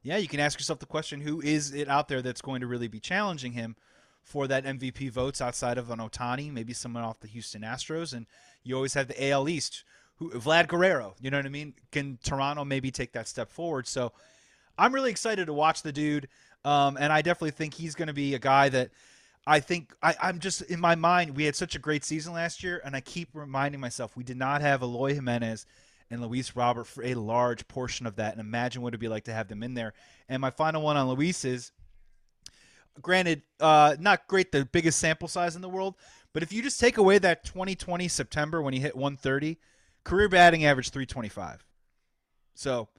yeah, 0.02 0.16
you 0.16 0.30
can 0.30 0.40
ask 0.40 0.58
yourself 0.58 0.80
the 0.80 0.86
question 0.86 1.20
who 1.20 1.42
is 1.42 1.74
it 1.74 1.90
out 1.90 2.08
there 2.08 2.22
that's 2.22 2.42
going 2.42 2.62
to 2.62 2.68
really 2.68 2.88
be 2.88 3.02
challenging 3.02 3.52
him 3.52 3.76
for 4.24 4.48
that 4.48 4.64
MVP 4.64 5.12
votes 5.12 5.42
outside 5.42 5.78
of 5.78 5.90
an 5.90 6.00
Ohtani, 6.00 6.52
maybe 6.52 6.72
someone 6.72 7.04
off 7.04 7.20
the 7.20 7.28
Houston 7.28 7.64
Astros? 7.64 8.14
And 8.14 8.26
you 8.64 8.76
always 8.76 8.94
have 8.94 9.10
the 9.10 9.30
AL 9.30 9.50
East, 9.50 9.84
who 10.16 10.30
Vlad 10.32 10.68
Guerrero, 10.68 11.16
you 11.20 11.30
know 11.30 11.38
what 11.38 11.46
I 11.46 11.50
mean? 11.50 11.74
Can 11.92 12.20
Toronto 12.24 12.64
maybe 12.64 12.92
take 12.92 13.12
that 13.14 13.28
step 13.28 13.52
forward? 13.52 13.86
So 13.86 14.14
I'm 14.80 14.94
really 14.94 15.12
excited 15.12 15.48
to 15.48 15.54
watch 15.54 15.82
the 15.84 15.92
dude. 15.92 16.28
Um, 16.66 16.98
and 17.00 17.14
I 17.14 17.22
definitely 17.22 17.52
think 17.52 17.74
he's 17.74 17.96
going 17.96 18.08
to 18.08 18.14
be 18.14 18.36
a 18.36 18.40
guy 18.40 18.70
that 18.70 18.92
I 19.48 19.60
think 19.60 19.94
I, 20.02 20.16
I'm 20.22 20.40
just 20.40 20.62
in 20.64 20.80
my 20.80 20.96
mind. 20.96 21.36
We 21.36 21.46
had 21.46 21.56
such 21.56 21.76
a 21.76 21.80
great 21.80 22.04
season 22.04 22.34
last 22.34 22.64
year, 22.64 22.82
and 22.84 22.96
I 22.96 23.02
keep 23.02 23.30
reminding 23.34 23.80
myself 23.80 24.16
we 24.18 24.24
did 24.24 24.38
not 24.38 24.62
have 24.62 24.82
Eloy 24.82 25.14
Jimenez 25.14 25.66
and 26.12 26.22
Luis 26.22 26.56
Robert 26.56 26.86
for 26.86 27.04
a 27.04 27.14
large 27.14 27.68
portion 27.68 28.06
of 28.06 28.16
that. 28.18 28.34
And 28.34 28.42
imagine 28.42 28.82
what 28.82 28.90
it'd 28.90 29.00
be 29.00 29.08
like 29.08 29.26
to 29.26 29.34
have 29.34 29.48
them 29.48 29.64
in 29.64 29.74
there. 29.74 29.94
And 30.28 30.42
my 30.42 30.50
final 30.50 30.82
one 30.82 30.98
on 30.98 31.08
Luis 31.08 31.46
is 31.46 31.72
granted, 33.02 33.44
uh, 33.60 33.96
not 34.00 34.28
great, 34.28 34.52
the 34.52 34.66
biggest 34.66 35.00
sample 35.00 35.28
size 35.28 35.56
in 35.56 35.62
the 35.62 35.70
world, 35.70 35.96
but 36.34 36.44
if 36.44 36.52
you 36.52 36.62
just 36.62 36.80
take 36.80 36.98
away 36.98 37.18
that 37.20 37.44
2020 37.44 38.08
September 38.08 38.62
when 38.62 38.74
he 38.74 38.80
hit 38.80 38.96
130, 38.96 39.58
career 40.04 40.30
batting 40.30 40.66
average 40.66 40.90
325. 40.90 41.66
So, 42.56 42.90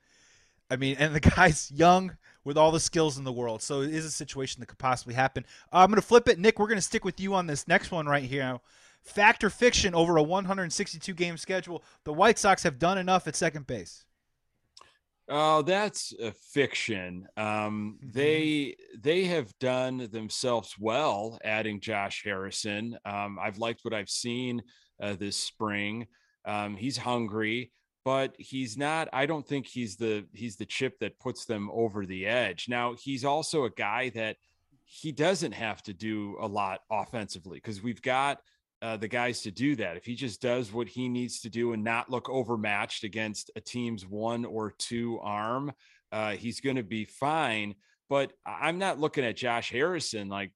I 0.71 0.77
mean, 0.77 0.97
and 0.99 1.15
the 1.15 1.21
guy's 1.37 1.71
young 1.71 2.17
with 2.45 2.57
all 2.57 2.71
the 2.71 2.81
skills 2.81 3.19
in 3.19 3.25
the 3.25 3.33
world. 3.33 3.63
So 3.63 3.83
it 3.83 3.95
is 3.95 4.05
a 4.05 4.11
situation 4.11 4.61
that 4.61 4.67
could 4.67 4.79
possibly 4.79 5.15
happen. 5.15 5.45
Uh, 5.73 5.79
I'm 5.79 5.91
going 5.91 6.01
to 6.01 6.07
flip 6.07 6.29
it. 6.29 6.39
Nick, 6.39 6.59
we're 6.59 6.69
going 6.69 6.79
to 6.79 6.83
stick 6.83 7.05
with 7.05 7.21
you 7.21 7.35
on 7.35 7.47
this 7.47 7.69
next 7.69 7.91
one 7.91 8.07
right 8.07 8.25
here. 8.25 8.59
Fact 9.03 9.45
or 9.45 9.51
fiction 9.51 9.95
over 9.95 10.17
a 10.17 10.23
162 10.23 11.15
game 11.15 11.37
schedule. 11.37 11.83
The 12.05 12.13
White 12.13 12.39
Sox 12.39 12.63
have 12.63 12.79
done 12.79 12.99
enough 12.99 13.27
at 13.27 13.37
second 13.37 13.67
base. 13.67 14.05
Oh, 15.33 15.63
that's 15.63 16.13
a 16.21 16.33
fiction. 16.33 17.29
Um, 17.37 17.99
mm-hmm. 18.03 18.11
They 18.13 18.77
they 18.99 19.25
have 19.27 19.57
done 19.61 20.09
themselves 20.11 20.75
well 20.79 21.39
adding 21.45 21.81
Josh 21.81 22.23
Harrison. 22.25 22.99
Um, 23.05 23.39
I've 23.41 23.59
liked 23.59 23.85
what 23.85 23.95
I've 23.95 24.11
seen 24.11 24.61
uh, 25.01 25.15
this 25.15 25.37
spring. 25.37 26.09
Um, 26.45 26.77
he's 26.77 26.97
hungry 26.97 27.71
but 28.05 28.35
he's 28.39 28.77
not 28.77 29.09
i 29.13 29.27
don't 29.27 29.47
think 29.47 29.67
he's 29.67 29.97
the 29.97 30.25
he's 30.33 30.57
the 30.57 30.67
chip 30.67 30.99
that 31.01 31.19
puts 31.19 31.45
them 31.45 31.71
over 31.73 32.07
the 32.07 32.27
edge. 32.27 32.67
Now 32.69 32.95
he's 32.95 33.25
also 33.25 33.65
a 33.65 33.71
guy 33.71 34.11
that 34.11 34.37
he 34.85 35.13
doesn't 35.13 35.53
have 35.53 35.83
to 35.85 35.93
do 35.93 36.37
a 36.41 36.47
lot 36.47 36.81
offensively 36.91 37.59
because 37.59 37.83
we've 37.83 38.03
got 38.03 38.41
uh, 38.83 38.97
the 38.97 39.09
guys 39.09 39.43
to 39.43 39.51
do 39.51 39.77
that. 39.77 39.97
If 39.97 40.05
he 40.05 40.15
just 40.15 40.41
does 40.41 40.73
what 40.73 40.89
he 40.89 41.09
needs 41.09 41.41
to 41.43 41.51
do 41.51 41.73
and 41.75 41.85
not 41.85 42.11
look 42.11 42.29
overmatched 42.31 43.05
against 43.05 43.51
a 43.55 43.61
team's 43.61 44.07
one 44.07 44.45
or 44.45 44.73
two 44.73 45.19
arm 45.21 45.73
uh, 46.13 46.33
he's 46.33 46.61
going 46.61 46.77
to 46.77 46.83
be 46.83 47.05
fine. 47.05 47.75
But 48.09 48.33
i'm 48.45 48.79
not 48.79 48.99
looking 48.99 49.25
at 49.25 49.37
josh 49.37 49.71
harrison 49.71 50.29
like 50.29 50.51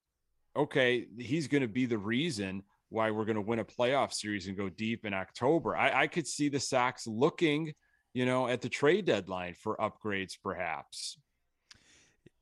okay 0.56 1.06
he's 1.16 1.46
going 1.46 1.62
to 1.62 1.68
be 1.68 1.86
the 1.86 1.96
reason 1.96 2.64
why 2.88 3.10
we're 3.10 3.24
going 3.24 3.36
to 3.36 3.42
win 3.42 3.58
a 3.58 3.64
playoff 3.64 4.12
series 4.12 4.46
and 4.46 4.56
go 4.56 4.68
deep 4.68 5.04
in 5.04 5.14
October. 5.14 5.76
I, 5.76 6.02
I 6.02 6.06
could 6.06 6.26
see 6.26 6.48
the 6.48 6.60
Sox 6.60 7.06
looking, 7.06 7.72
you 8.12 8.26
know, 8.26 8.48
at 8.48 8.60
the 8.60 8.68
trade 8.68 9.06
deadline 9.06 9.54
for 9.54 9.76
upgrades, 9.76 10.36
perhaps. 10.42 11.18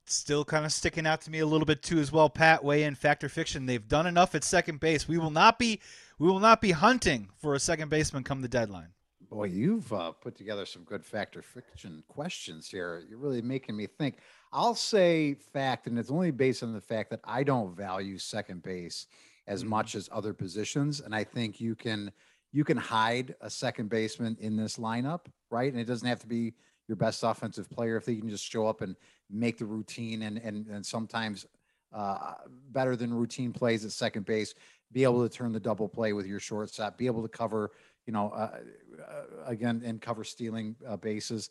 Still 0.05 0.45
kind 0.45 0.67
of 0.67 0.73
sticking 0.73 1.07
out 1.07 1.21
to 1.23 1.31
me 1.31 1.39
a 1.39 1.47
little 1.47 1.65
bit 1.65 1.83
too, 1.83 1.99
as 1.99 2.13
well. 2.13 2.29
Pat, 2.29 2.63
weigh 2.63 2.83
in 2.83 2.95
fact 2.95 3.23
or 3.25 3.29
fiction. 3.29 3.67
They've 3.67 3.87
done 3.87 4.07
enough 4.07 4.35
at 4.35 4.45
second 4.45 4.81
base. 4.81 5.09
We 5.09 5.17
will 5.17 5.31
not 5.31 5.59
be, 5.59 5.81
we 6.19 6.29
will 6.29 6.41
not 6.41 6.61
be 6.61 6.73
hunting 6.73 7.29
for 7.39 7.55
a 7.55 7.61
second 7.61 7.89
baseman 7.89 8.25
come 8.25 8.43
the 8.43 8.49
deadline. 8.49 8.89
Boy, 9.31 9.45
you've 9.45 9.91
uh, 9.95 10.11
put 10.13 10.37
together 10.37 10.67
some 10.67 10.83
good 10.83 11.07
fact 11.07 11.37
or 11.37 11.43
fiction 11.43 12.03
questions 12.09 12.69
here. 12.69 13.03
You're 13.09 13.19
really 13.19 13.41
making 13.41 13.77
me 13.77 13.87
think. 13.87 14.17
I'll 14.53 14.75
say 14.75 15.35
fact, 15.55 15.87
and 15.87 15.99
it's 15.99 16.11
only 16.11 16.33
based 16.33 16.63
on 16.63 16.75
the 16.75 16.83
fact 16.83 17.09
that 17.11 17.21
I 17.25 17.43
don't 17.43 17.75
value 17.75 18.19
second 18.19 18.63
base 18.63 19.07
as 19.47 19.61
mm-hmm. 19.61 19.71
much 19.71 19.95
as 19.95 20.09
other 20.13 20.33
positions. 20.33 21.01
And 21.01 21.15
I 21.15 21.25
think 21.25 21.61
you 21.61 21.75
can 21.75 22.13
you 22.53 22.65
can 22.65 22.77
hide 22.77 23.35
a 23.41 23.49
second 23.49 23.89
baseman 23.89 24.37
in 24.41 24.57
this 24.57 24.77
lineup, 24.77 25.21
right? 25.51 25.73
And 25.73 25.81
it 25.81 25.87
doesn't 25.87 26.07
have 26.07 26.19
to 26.21 26.27
be 26.27 26.53
your 26.87 26.97
best 26.97 27.23
offensive 27.23 27.71
player 27.71 27.97
if 27.97 28.05
they 28.05 28.17
can 28.17 28.29
just 28.29 28.45
show 28.45 28.67
up 28.67 28.83
and 28.83 28.97
make 29.31 29.59
the 29.59 29.65
routine 29.65 30.23
and 30.23 30.39
and 30.39 30.67
and 30.67 30.85
sometimes 30.85 31.47
uh, 31.93 32.35
better 32.71 32.97
than 32.97 33.13
routine 33.13 33.53
plays 33.53 33.85
at 33.85 33.93
second 33.93 34.25
base, 34.25 34.55
be 34.93 35.05
able 35.05 35.27
to 35.27 35.35
turn 35.35 35.53
the 35.53 35.61
double 35.61 35.89
play 35.89 36.13
with 36.13 36.27
your 36.27 36.41
shortstop, 36.41 36.97
be 36.97 37.07
able 37.07 37.23
to 37.23 37.29
cover, 37.29 37.71
you 38.07 38.13
know, 38.13 38.31
uh, 38.31 38.59
uh, 38.99 39.23
again 39.47 39.83
and 39.85 40.01
cover 40.01 40.25
stealing 40.25 40.75
uh, 40.87 40.97
bases. 40.97 41.51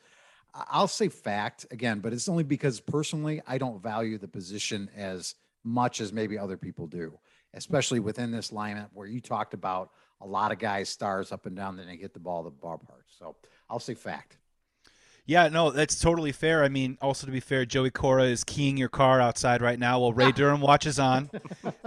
I'll 0.54 0.88
say 0.88 1.08
fact 1.08 1.65
again, 1.71 1.99
but 1.99 2.12
it's 2.12 2.27
only 2.27 2.43
because 2.43 2.80
personally 2.80 3.41
I 3.47 3.58
don't 3.58 3.82
value 3.82 4.17
the 4.17 4.27
position 4.27 4.89
as 4.95 5.36
much 5.63 6.01
as 6.01 6.12
maybe 6.12 6.38
other 6.38 6.58
people 6.58 6.88
do 6.88 7.17
especially 7.54 8.00
within 8.00 8.32
this 8.32 8.52
lineup 8.52 8.90
where 8.94 9.08
you 9.08 9.20
talked 9.20 9.54
about 9.54 9.92
a 10.22 10.26
lot 10.26 10.52
of 10.52 10.60
guys 10.60 10.90
stars 10.90 11.32
up 11.32 11.46
and 11.46 11.56
down 11.56 11.76
then 11.76 11.88
they 11.88 11.98
get 11.98 12.14
the 12.14 12.20
ball 12.20 12.44
the 12.44 12.52
ballpark. 12.52 13.04
So 13.08 13.36
I'll 13.70 13.80
say 13.80 13.94
fact. 13.94 14.38
Yeah, 15.26 15.50
no, 15.50 15.70
that's 15.70 16.00
totally 16.00 16.32
fair. 16.32 16.64
I 16.64 16.70
mean, 16.70 16.98
also 17.02 17.26
to 17.28 17.32
be 17.32 17.40
fair, 17.40 17.66
Joey 17.66 17.92
Cora 17.92 18.24
is 18.26 18.44
keying 18.44 18.76
your 18.76 18.90
car 18.90 19.22
outside 19.22 19.62
right 19.62 19.78
now 19.78 20.00
while 20.00 20.14
Ray 20.14 20.32
Durham 20.36 20.62
watches 20.62 21.00
on, 21.00 21.30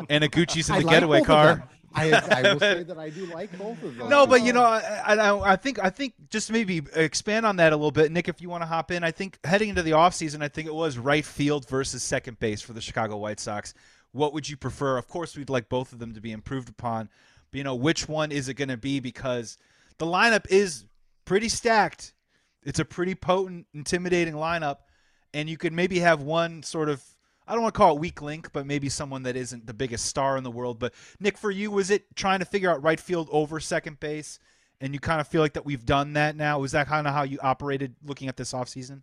and 0.09 0.24
Iguchi's 0.24 0.68
in 0.68 0.77
the 0.77 0.83
like 0.83 0.94
getaway 0.94 1.20
car. 1.22 1.68
I, 1.96 2.11
I, 2.11 2.42
will 2.53 2.61
say 2.61 2.83
that 2.83 2.98
I 2.98 3.11
do 3.11 3.27
like 3.27 3.57
both 3.57 3.83
of 3.83 3.96
them. 3.96 4.09
No, 4.09 4.27
but 4.27 4.42
you 4.42 4.53
know, 4.53 4.62
I, 4.62 4.81
I, 5.07 5.53
I, 5.53 5.57
think 5.57 5.83
I 5.83 5.90
think 5.90 6.14
just 6.29 6.50
maybe 6.50 6.83
expand 6.94 7.46
on 7.46 7.57
that 7.57 7.72
a 7.72 7.77
little 7.77 7.92
bit, 7.92 8.11
Nick. 8.11 8.29
If 8.29 8.40
you 8.40 8.48
want 8.48 8.62
to 8.62 8.66
hop 8.66 8.90
in, 8.90 9.05
I 9.05 9.11
think 9.11 9.38
heading 9.44 9.68
into 9.68 9.83
the 9.83 9.92
offseason, 9.92 10.42
I 10.42 10.48
think 10.48 10.66
it 10.66 10.74
was 10.74 10.98
right 10.98 11.24
field 11.24 11.68
versus 11.68 12.03
second 12.03 12.38
base 12.40 12.62
for 12.62 12.72
the 12.72 12.81
Chicago 12.81 13.16
White 13.16 13.40
Sox 13.40 13.74
what 14.14 14.33
would 14.33 14.48
you 14.48 14.57
prefer? 14.57 14.96
Of 14.96 15.09
course, 15.09 15.37
we'd 15.37 15.50
like 15.50 15.68
both 15.68 15.92
of 15.92 15.98
them 15.98 16.14
to 16.14 16.20
be 16.20 16.31
improved 16.31 16.68
upon. 16.68 17.09
But, 17.50 17.59
you 17.59 17.64
know, 17.64 17.74
which 17.74 18.09
one 18.09 18.31
is 18.31 18.48
it 18.48 18.55
going 18.55 18.68
to 18.68 18.77
be? 18.77 19.00
Because 19.00 19.59
the 19.98 20.07
lineup 20.07 20.46
is 20.48 20.85
pretty 21.24 21.48
stacked. 21.48 22.14
It's 22.62 22.79
a 22.79 22.85
pretty 22.85 23.16
potent, 23.16 23.66
intimidating 23.74 24.35
lineup. 24.35 24.79
And 25.35 25.50
you 25.50 25.57
could 25.57 25.72
maybe 25.72 25.98
have 25.98 26.22
one 26.22 26.62
sort 26.62 26.88
of, 26.88 27.03
I 27.48 27.55
don't 27.55 27.62
want 27.62 27.74
to 27.74 27.79
call 27.79 27.96
it 27.96 28.00
weak 28.00 28.22
link, 28.22 28.53
but 28.53 28.66
maybe 28.66 28.88
someone 28.88 29.24
that 29.24 29.35
isn't 29.35 29.66
the 29.66 29.74
biggest 29.74 30.07
star 30.07 30.37
in 30.37 30.44
the 30.44 30.50
world. 30.50 30.79
But, 30.79 30.94
Nick, 31.18 31.37
for 31.37 31.50
you, 31.50 31.72
was 31.72 31.90
it 31.90 32.14
trying 32.14 32.38
to 32.38 32.44
figure 32.44 32.70
out 32.70 32.85
right 32.85 33.00
field 33.00 33.29
over 33.33 33.59
second 33.59 33.98
base? 33.98 34.38
And 34.81 34.94
you 34.94 35.00
kind 35.00 35.20
of 35.20 35.27
feel 35.27 35.42
like 35.42 35.55
that 35.55 35.66
we've 35.66 35.85
done 35.85 36.12
that 36.12 36.37
now? 36.37 36.61
Was 36.61 36.72
that 36.72 36.87
kind 36.87 37.09
of 37.09 37.14
how 37.14 37.24
you 37.24 37.38
operated 37.42 37.96
looking 38.05 38.29
at 38.29 38.37
this 38.37 38.53
offseason? 38.53 39.03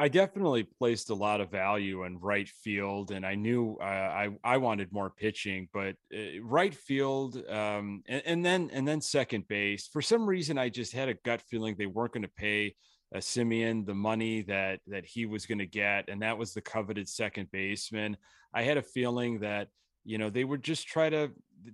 I 0.00 0.06
definitely 0.06 0.62
placed 0.62 1.10
a 1.10 1.14
lot 1.14 1.40
of 1.40 1.50
value 1.50 2.04
in 2.04 2.20
right 2.20 2.48
field, 2.48 3.10
and 3.10 3.26
I 3.26 3.34
knew 3.34 3.76
uh, 3.80 3.84
I 3.84 4.28
I 4.44 4.56
wanted 4.58 4.92
more 4.92 5.10
pitching, 5.10 5.68
but 5.72 5.96
uh, 6.14 6.40
right 6.40 6.72
field, 6.72 7.42
um, 7.48 8.04
and, 8.06 8.22
and, 8.24 8.44
then 8.44 8.70
and 8.72 8.86
then 8.86 9.00
second 9.00 9.48
base. 9.48 9.88
For 9.88 10.00
some 10.00 10.24
reason, 10.24 10.56
I 10.56 10.68
just 10.68 10.92
had 10.92 11.08
a 11.08 11.14
gut 11.24 11.42
feeling 11.50 11.74
they 11.76 11.86
weren't 11.86 12.12
going 12.12 12.22
to 12.22 12.28
pay 12.28 12.76
uh, 13.12 13.18
Semien 13.18 13.84
the 13.84 13.94
money 13.94 14.42
that 14.42 14.78
that 14.86 15.04
he 15.04 15.26
was 15.26 15.46
going 15.46 15.58
to 15.58 15.66
get, 15.66 16.08
and 16.08 16.22
that 16.22 16.38
was 16.38 16.54
the 16.54 16.60
coveted 16.60 17.08
second 17.08 17.50
baseman. 17.50 18.16
I 18.54 18.62
had 18.62 18.76
a 18.76 18.82
feeling 18.82 19.40
that 19.40 19.66
you 20.04 20.16
know 20.16 20.30
they 20.30 20.44
would 20.44 20.62
just 20.62 20.86
try 20.86 21.10
to 21.10 21.32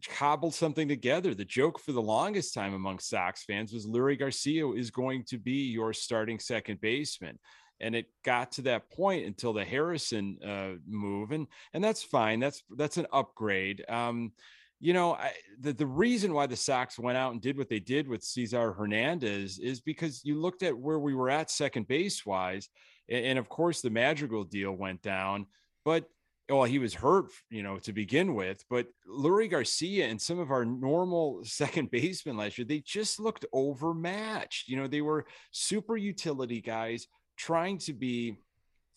cobble 0.09 0.51
something 0.51 0.89
together. 0.89 1.35
The 1.35 1.45
joke 1.45 1.79
for 1.79 1.93
the 1.93 2.01
longest 2.01 2.55
time 2.55 2.73
among 2.73 3.01
Sox 3.01 3.45
fans 3.45 3.71
was 3.71 3.87
Leury 3.87 4.19
Garcia 4.19 4.67
is 4.71 4.91
going 4.91 5.25
to 5.25 5.37
be 5.37 5.69
your 5.71 5.93
starting 5.93 6.39
second 6.39 6.81
baseman 6.81 7.39
and 7.81 7.95
it 7.95 8.07
got 8.25 8.53
to 8.53 8.63
that 8.63 8.91
point 8.91 9.27
until 9.27 9.53
the 9.53 9.65
Harrison 9.65 10.39
uh, 10.45 10.75
move, 10.87 11.33
and 11.33 11.47
and 11.73 11.83
that's 11.83 12.03
fine. 12.03 12.41
That's 12.41 12.63
that's 12.77 12.97
an 12.97 13.07
upgrade. 13.13 13.85
Um, 13.89 14.33
you 14.81 14.93
know, 14.93 15.15
I, 15.15 15.33
the 15.61 15.73
the 15.73 15.87
reason 15.87 16.35
why 16.35 16.47
the 16.47 16.57
Sox 16.57 16.99
went 16.99 17.19
out 17.19 17.33
and 17.33 17.41
did 17.41 17.57
what 17.57 17.69
they 17.69 17.81
did 17.81 18.09
with 18.09 18.23
Cesar 18.23 18.73
Hernandez 18.73 19.59
is 19.59 19.81
because 19.81 20.25
you 20.25 20.41
looked 20.41 20.63
at 20.63 20.77
where 20.77 20.99
we 20.99 21.15
were 21.15 21.31
at 21.31 21.51
second 21.51 21.89
base 21.89 22.25
wise, 22.25 22.69
and, 23.09 23.25
and 23.25 23.39
of 23.39 23.49
course 23.49 23.81
the 23.81 23.91
Madrigal 23.91 24.45
deal 24.45 24.73
went 24.73 25.03
down, 25.03 25.47
but 25.85 26.09
well, 26.51 26.65
he 26.65 26.79
was 26.79 26.93
hurt, 26.93 27.31
you 27.49 27.63
know, 27.63 27.79
to 27.79 27.93
begin 27.93 28.35
with, 28.35 28.63
but 28.69 28.87
Leury 29.09 29.51
Garcia 29.51 30.07
and 30.07 30.21
some 30.21 30.39
of 30.39 30.51
our 30.51 30.65
normal 30.65 31.41
second 31.45 31.91
basemen 31.91 32.37
last 32.37 32.59
year, 32.59 32.67
they 32.67 32.81
just 32.81 33.19
looked 33.19 33.47
overmatched. 33.53 34.69
You 34.69 34.77
know, 34.77 34.87
they 34.87 35.01
were 35.01 35.27
super 35.53 35.97
utility 35.97 36.61
guys 36.61 37.07
trying 37.37 37.79
to 37.79 37.92
be 37.92 38.37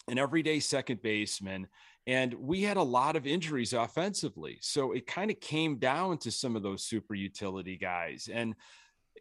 an 0.09 0.17
everyday 0.17 0.59
second 0.59 1.01
baseman. 1.01 1.67
And 2.05 2.33
we 2.35 2.63
had 2.63 2.77
a 2.77 2.83
lot 2.83 3.15
of 3.15 3.27
injuries 3.27 3.73
offensively. 3.73 4.59
So 4.61 4.93
it 4.93 5.05
kind 5.05 5.29
of 5.29 5.39
came 5.41 5.77
down 5.77 6.19
to 6.19 6.31
some 6.31 6.55
of 6.55 6.63
those 6.63 6.83
super 6.83 7.13
utility 7.13 7.75
guys. 7.75 8.29
And 8.31 8.55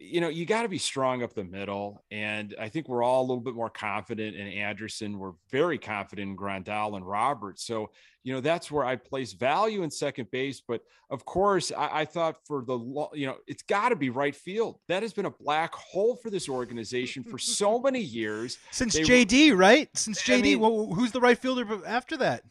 you 0.01 0.21
know, 0.21 0.29
you 0.29 0.45
got 0.45 0.63
to 0.63 0.69
be 0.69 0.79
strong 0.79 1.23
up 1.23 1.35
the 1.35 1.45
middle. 1.45 2.05
And 2.11 2.55
I 2.61 2.69
think 2.69 2.89
we're 2.89 3.03
all 3.03 3.21
a 3.21 3.27
little 3.27 3.41
bit 3.41 3.55
more 3.55 3.71
confident 3.71 4.37
in 4.37 4.47
Anderson. 4.47 5.19
We're 5.19 5.33
very 5.51 5.79
confident 5.79 6.31
in 6.31 6.37
Grandal 6.37 6.97
and 6.97 7.07
Roberts. 7.07 7.65
So, 7.65 7.91
you 8.23 8.33
know, 8.33 8.41
that's 8.41 8.71
where 8.71 8.85
I 8.85 8.97
place 8.97 9.33
value 9.33 9.83
in 9.83 9.91
second 9.91 10.31
base. 10.31 10.61
But 10.61 10.83
of 11.11 11.25
course, 11.25 11.73
I, 11.77 12.01
I 12.01 12.05
thought 12.05 12.37
for 12.45 12.65
the, 12.65 12.79
you 13.15 13.27
know, 13.27 13.37
it's 13.47 13.63
got 13.63 13.91
to 13.91 13.97
be 13.97 14.11
right 14.11 14.35
field. 14.35 14.81
That 14.89 15.03
has 15.03 15.13
been 15.13 15.27
a 15.27 15.31
black 15.31 15.75
hole 15.75 16.17
for 16.17 16.31
this 16.31 16.49
organization 16.49 17.23
for 17.23 17.39
so 17.39 17.79
many 17.83 18.01
years. 18.01 18.59
Since 18.71 18.95
they, 18.95 19.03
JD, 19.03 19.57
right? 19.57 19.89
Since 19.97 20.23
JD, 20.23 20.39
I 20.39 20.43
mean, 20.43 20.61
well, 20.61 20.93
who's 20.93 21.13
the 21.13 21.21
right 21.21 21.39
fielder 21.39 21.87
after 21.87 22.17
that? 22.19 22.43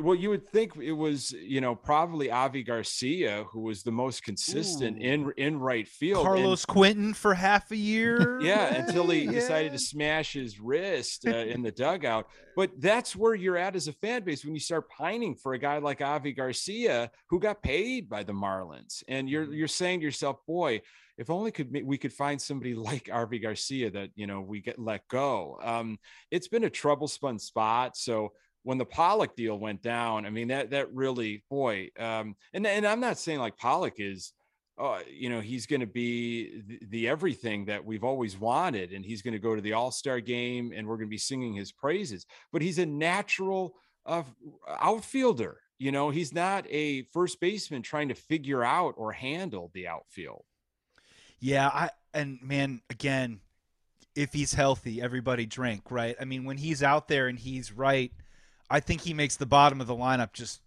Well, 0.00 0.14
you 0.14 0.30
would 0.30 0.48
think 0.48 0.76
it 0.76 0.92
was, 0.92 1.32
you 1.32 1.60
know, 1.60 1.74
probably 1.74 2.30
Avi 2.30 2.62
Garcia 2.62 3.44
who 3.50 3.60
was 3.60 3.82
the 3.82 3.92
most 3.92 4.22
consistent 4.22 4.96
Ooh. 4.98 5.04
in 5.04 5.32
in 5.36 5.60
right 5.60 5.86
field. 5.86 6.24
Carlos 6.24 6.64
and, 6.64 6.68
Quentin 6.68 7.14
for 7.14 7.34
half 7.34 7.70
a 7.70 7.76
year. 7.76 8.30
Yeah, 8.42 8.74
until 8.74 9.08
he 9.08 9.22
yeah. 9.22 9.32
decided 9.32 9.72
to 9.72 9.78
smash 9.78 10.32
his 10.32 10.58
wrist 10.58 11.26
uh, 11.28 11.30
in 11.30 11.62
the 11.62 11.70
dugout. 11.82 12.28
But 12.56 12.72
that's 12.80 13.14
where 13.14 13.34
you're 13.34 13.56
at 13.56 13.76
as 13.76 13.86
a 13.86 13.92
fan 13.92 14.24
base 14.24 14.44
when 14.44 14.54
you 14.54 14.60
start 14.60 14.88
pining 14.88 15.36
for 15.36 15.54
a 15.54 15.58
guy 15.58 15.78
like 15.78 16.00
Avi 16.00 16.32
Garcia 16.32 17.10
who 17.28 17.38
got 17.38 17.62
paid 17.62 18.08
by 18.08 18.24
the 18.24 18.32
Marlins, 18.32 19.04
and 19.06 19.28
you're 19.28 19.44
mm-hmm. 19.44 19.54
you're 19.54 19.68
saying 19.68 20.00
to 20.00 20.04
yourself, 20.04 20.38
boy. 20.46 20.80
If 21.18 21.28
only 21.28 21.52
could 21.52 21.70
we 21.84 21.98
could 21.98 22.12
find 22.12 22.40
somebody 22.40 22.74
like 22.90 23.10
Avi 23.12 23.38
Garcia 23.38 23.90
that 23.90 24.10
you 24.14 24.26
know 24.26 24.40
we 24.40 24.60
get 24.60 24.78
let 24.78 25.06
go. 25.08 25.58
Um, 25.62 25.98
it's 26.30 26.48
been 26.48 26.64
a 26.64 26.70
trouble 26.70 27.06
spun 27.06 27.38
spot, 27.38 27.96
so 27.96 28.32
when 28.64 28.78
the 28.78 28.84
Pollock 28.84 29.34
deal 29.36 29.58
went 29.58 29.82
down, 29.82 30.26
I 30.26 30.30
mean 30.30 30.48
that 30.48 30.70
that 30.70 30.92
really, 30.92 31.42
boy, 31.50 31.90
um, 31.98 32.36
and 32.52 32.66
and 32.66 32.86
I'm 32.86 33.00
not 33.00 33.18
saying 33.18 33.38
like 33.38 33.56
Pollock 33.56 33.94
is, 33.98 34.32
uh, 34.78 35.00
you 35.10 35.28
know, 35.28 35.40
he's 35.40 35.66
going 35.66 35.80
to 35.80 35.86
be 35.86 36.62
the, 36.66 36.78
the, 36.88 37.08
everything 37.08 37.64
that 37.66 37.84
we've 37.84 38.04
always 38.04 38.38
wanted, 38.38 38.92
and 38.92 39.04
he's 39.04 39.22
going 39.22 39.32
to 39.32 39.40
go 39.40 39.54
to 39.54 39.62
the 39.62 39.72
All 39.72 39.90
Star 39.90 40.20
game, 40.20 40.72
and 40.74 40.86
we're 40.86 40.96
going 40.96 41.08
to 41.08 41.10
be 41.10 41.18
singing 41.18 41.54
his 41.54 41.72
praises. 41.72 42.26
But 42.52 42.62
he's 42.62 42.78
a 42.78 42.86
natural 42.86 43.74
uh, 44.06 44.22
outfielder. 44.68 45.58
You 45.78 45.90
know, 45.90 46.10
he's 46.10 46.32
not 46.32 46.64
a 46.70 47.02
first 47.12 47.40
baseman 47.40 47.82
trying 47.82 48.08
to 48.08 48.14
figure 48.14 48.62
out 48.62 48.94
or 48.96 49.12
handle 49.12 49.70
the 49.74 49.88
outfield. 49.88 50.44
Yeah, 51.40 51.66
I 51.66 51.90
and 52.14 52.38
man, 52.42 52.82
again, 52.88 53.40
if 54.14 54.32
he's 54.32 54.54
healthy, 54.54 55.02
everybody 55.02 55.46
drink, 55.46 55.90
right? 55.90 56.14
I 56.20 56.24
mean, 56.24 56.44
when 56.44 56.58
he's 56.58 56.84
out 56.84 57.08
there 57.08 57.26
and 57.26 57.38
he's 57.38 57.72
right 57.72 58.12
I 58.72 58.80
think 58.80 59.02
he 59.02 59.12
makes 59.12 59.36
the 59.36 59.46
bottom 59.46 59.82
of 59.82 59.86
the 59.86 59.94
lineup 59.94 60.32
just 60.32 60.62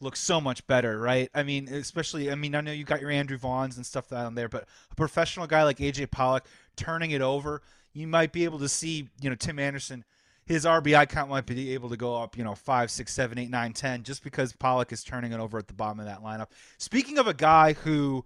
look 0.00 0.16
so 0.16 0.40
much 0.40 0.66
better, 0.66 0.98
right? 0.98 1.30
I 1.32 1.44
mean, 1.44 1.68
especially, 1.68 2.30
I 2.30 2.34
mean, 2.34 2.56
I 2.56 2.60
know 2.60 2.72
you 2.72 2.82
got 2.82 3.00
your 3.00 3.10
Andrew 3.10 3.38
Vaughns 3.38 3.76
and 3.76 3.86
stuff 3.86 4.08
down 4.08 4.34
there, 4.34 4.48
but 4.48 4.66
a 4.90 4.94
professional 4.96 5.46
guy 5.46 5.62
like 5.62 5.78
AJ 5.78 6.10
Pollock 6.10 6.44
turning 6.76 7.12
it 7.12 7.22
over, 7.22 7.62
you 7.92 8.08
might 8.08 8.32
be 8.32 8.42
able 8.44 8.58
to 8.58 8.68
see, 8.68 9.08
you 9.20 9.30
know, 9.30 9.36
Tim 9.36 9.60
Anderson, 9.60 10.04
his 10.44 10.64
RBI 10.64 11.08
count 11.08 11.30
might 11.30 11.46
be 11.46 11.72
able 11.72 11.88
to 11.88 11.96
go 11.96 12.16
up, 12.16 12.36
you 12.36 12.42
know, 12.42 12.56
five, 12.56 12.90
six, 12.90 13.12
seven, 13.12 13.38
eight, 13.38 13.48
nine, 13.48 13.72
ten, 13.72 14.02
just 14.02 14.24
because 14.24 14.52
Pollock 14.52 14.92
is 14.92 15.04
turning 15.04 15.32
it 15.32 15.38
over 15.38 15.56
at 15.56 15.68
the 15.68 15.72
bottom 15.72 16.00
of 16.00 16.06
that 16.06 16.24
lineup. 16.24 16.48
Speaking 16.78 17.16
of 17.16 17.28
a 17.28 17.34
guy 17.34 17.74
who 17.74 18.24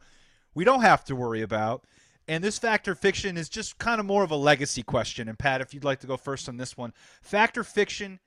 we 0.54 0.64
don't 0.64 0.82
have 0.82 1.04
to 1.04 1.14
worry 1.14 1.42
about, 1.42 1.84
and 2.26 2.42
this 2.42 2.58
fact 2.58 2.88
or 2.88 2.94
fiction 2.94 3.36
is 3.36 3.48
just 3.48 3.78
kind 3.78 4.00
of 4.00 4.06
more 4.06 4.24
of 4.24 4.30
a 4.30 4.36
legacy 4.36 4.82
question. 4.82 5.28
And 5.28 5.38
Pat, 5.38 5.60
if 5.60 5.74
you'd 5.74 5.84
like 5.84 6.00
to 6.00 6.06
go 6.06 6.16
first 6.16 6.48
on 6.48 6.56
this 6.56 6.76
one, 6.76 6.92
fact 7.22 7.58
or 7.58 7.64
fiction 7.64 8.18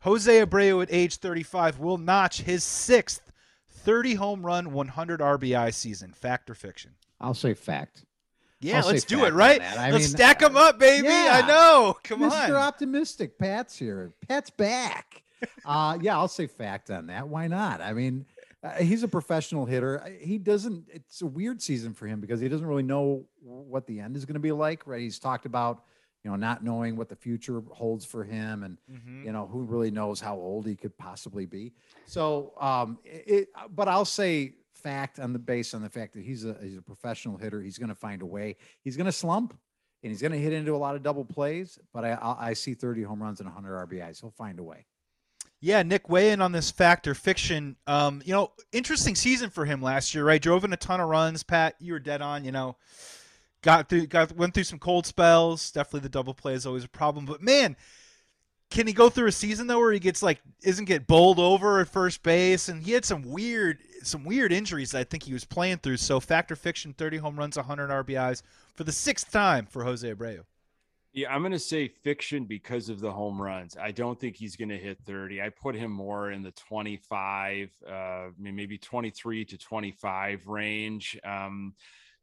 Jose 0.00 0.44
Abreu 0.44 0.82
at 0.82 0.88
age 0.92 1.16
35 1.16 1.78
will 1.78 1.98
notch 1.98 2.42
his 2.42 2.62
sixth 2.64 3.32
30 3.68 4.14
home 4.14 4.44
run, 4.44 4.72
100 4.72 5.20
RBI 5.20 5.72
season. 5.72 6.12
Fact 6.12 6.50
or 6.50 6.54
fiction? 6.54 6.92
I'll 7.20 7.34
say 7.34 7.54
fact. 7.54 8.04
Yeah, 8.60 8.80
I'll 8.80 8.86
let's 8.86 9.04
do 9.04 9.24
it, 9.24 9.32
right? 9.32 9.60
let's 9.60 9.92
mean, 9.92 10.02
stack 10.02 10.40
them 10.40 10.56
up, 10.56 10.78
baby. 10.78 11.06
Yeah. 11.06 11.42
I 11.44 11.46
know. 11.46 11.96
Come 12.02 12.20
Mr. 12.20 12.32
on. 12.32 12.50
Mr. 12.50 12.54
Optimistic. 12.54 13.38
Pat's 13.38 13.78
here. 13.78 14.12
Pat's 14.26 14.50
back. 14.50 15.22
uh, 15.64 15.98
yeah, 16.00 16.16
I'll 16.16 16.28
say 16.28 16.46
fact 16.46 16.90
on 16.90 17.06
that. 17.06 17.28
Why 17.28 17.46
not? 17.46 17.80
I 17.80 17.92
mean, 17.92 18.26
uh, 18.64 18.70
he's 18.72 19.02
a 19.02 19.08
professional 19.08 19.66
hitter. 19.66 20.02
He 20.20 20.38
doesn't, 20.38 20.88
it's 20.92 21.22
a 21.22 21.26
weird 21.26 21.60
season 21.62 21.92
for 21.94 22.06
him 22.06 22.20
because 22.20 22.40
he 22.40 22.48
doesn't 22.48 22.66
really 22.66 22.82
know 22.82 23.24
what 23.42 23.86
the 23.86 24.00
end 24.00 24.16
is 24.16 24.24
going 24.24 24.34
to 24.34 24.40
be 24.40 24.52
like, 24.52 24.86
right? 24.86 25.00
He's 25.00 25.18
talked 25.18 25.46
about 25.46 25.84
you 26.26 26.32
know, 26.32 26.36
not 26.36 26.64
knowing 26.64 26.96
what 26.96 27.08
the 27.08 27.14
future 27.14 27.62
holds 27.70 28.04
for 28.04 28.24
him, 28.24 28.64
and 28.64 28.78
mm-hmm. 28.90 29.26
you 29.26 29.30
know, 29.30 29.46
who 29.46 29.62
really 29.62 29.92
knows 29.92 30.20
how 30.20 30.34
old 30.34 30.66
he 30.66 30.74
could 30.74 30.98
possibly 30.98 31.46
be. 31.46 31.72
So, 32.04 32.52
um, 32.60 32.98
it, 33.04 33.48
but 33.70 33.86
I'll 33.86 34.04
say 34.04 34.54
fact 34.74 35.20
on 35.20 35.32
the 35.32 35.38
base 35.38 35.72
on 35.72 35.82
the 35.82 35.88
fact 35.88 36.14
that 36.14 36.24
he's 36.24 36.44
a 36.44 36.56
he's 36.60 36.78
a 36.78 36.82
professional 36.82 37.36
hitter. 37.38 37.62
He's 37.62 37.78
going 37.78 37.90
to 37.90 37.94
find 37.94 38.22
a 38.22 38.26
way. 38.26 38.56
He's 38.82 38.96
going 38.96 39.06
to 39.06 39.12
slump, 39.12 39.56
and 40.02 40.10
he's 40.10 40.20
going 40.20 40.32
to 40.32 40.38
hit 40.38 40.52
into 40.52 40.74
a 40.74 40.76
lot 40.76 40.96
of 40.96 41.04
double 41.04 41.24
plays. 41.24 41.78
But 41.94 42.04
I 42.04 42.18
I 42.20 42.54
see 42.54 42.74
30 42.74 43.04
home 43.04 43.22
runs 43.22 43.38
and 43.38 43.48
100 43.48 43.88
RBIs. 43.88 44.20
He'll 44.20 44.32
find 44.32 44.58
a 44.58 44.64
way. 44.64 44.84
Yeah, 45.60 45.84
Nick, 45.84 46.08
weigh 46.08 46.32
in 46.32 46.42
on 46.42 46.50
this 46.50 46.72
fact 46.72 47.06
or 47.06 47.14
fiction. 47.14 47.76
Um, 47.86 48.20
you 48.24 48.32
know, 48.32 48.50
interesting 48.72 49.14
season 49.14 49.48
for 49.48 49.64
him 49.64 49.80
last 49.80 50.12
year, 50.12 50.24
right? 50.24 50.42
Drove 50.42 50.64
in 50.64 50.72
a 50.72 50.76
ton 50.76 51.00
of 51.00 51.08
runs. 51.08 51.44
Pat, 51.44 51.76
you 51.78 51.92
were 51.92 52.00
dead 52.00 52.20
on. 52.20 52.44
You 52.44 52.50
know, 52.50 52.76
got 53.66 53.88
through 53.88 54.06
got 54.06 54.34
went 54.36 54.54
through 54.54 54.62
some 54.62 54.78
cold 54.78 55.06
spells. 55.06 55.72
Definitely 55.72 56.00
the 56.00 56.08
double 56.08 56.34
play 56.34 56.54
is 56.54 56.66
always 56.66 56.84
a 56.84 56.88
problem. 56.88 57.26
But 57.26 57.42
man, 57.42 57.76
can 58.70 58.86
he 58.86 58.92
go 58.92 59.10
through 59.10 59.26
a 59.26 59.32
season 59.32 59.66
though 59.66 59.80
where 59.80 59.92
he 59.92 59.98
gets 59.98 60.22
like 60.22 60.40
isn't 60.62 60.84
get 60.84 61.08
bowled 61.08 61.40
over 61.40 61.80
at 61.80 61.88
first 61.88 62.22
base 62.22 62.68
and 62.68 62.80
he 62.80 62.92
had 62.92 63.04
some 63.04 63.22
weird 63.22 63.78
some 64.02 64.24
weird 64.24 64.52
injuries 64.52 64.94
I 64.94 65.02
think 65.02 65.24
he 65.24 65.32
was 65.32 65.44
playing 65.44 65.78
through. 65.78 65.96
So 65.96 66.20
fact 66.20 66.52
or 66.52 66.56
fiction, 66.56 66.94
30 66.94 67.16
home 67.16 67.36
runs, 67.36 67.56
100 67.56 67.90
RBIs 67.90 68.42
for 68.76 68.84
the 68.84 68.92
sixth 68.92 69.32
time 69.32 69.66
for 69.66 69.82
Jose 69.82 70.08
Abreu. 70.08 70.44
Yeah, 71.12 71.34
I'm 71.34 71.40
going 71.40 71.52
to 71.52 71.58
say 71.58 71.88
fiction 71.88 72.44
because 72.44 72.90
of 72.90 73.00
the 73.00 73.10
home 73.10 73.40
runs. 73.40 73.74
I 73.80 73.90
don't 73.90 74.20
think 74.20 74.36
he's 74.36 74.54
going 74.54 74.68
to 74.68 74.76
hit 74.76 74.98
30. 75.06 75.40
I 75.40 75.48
put 75.48 75.74
him 75.74 75.90
more 75.90 76.30
in 76.30 76.42
the 76.42 76.50
25, 76.50 77.70
uh, 77.90 78.26
maybe 78.38 78.76
23 78.76 79.46
to 79.46 79.56
25 79.56 80.46
range. 80.46 81.18
Um, 81.24 81.72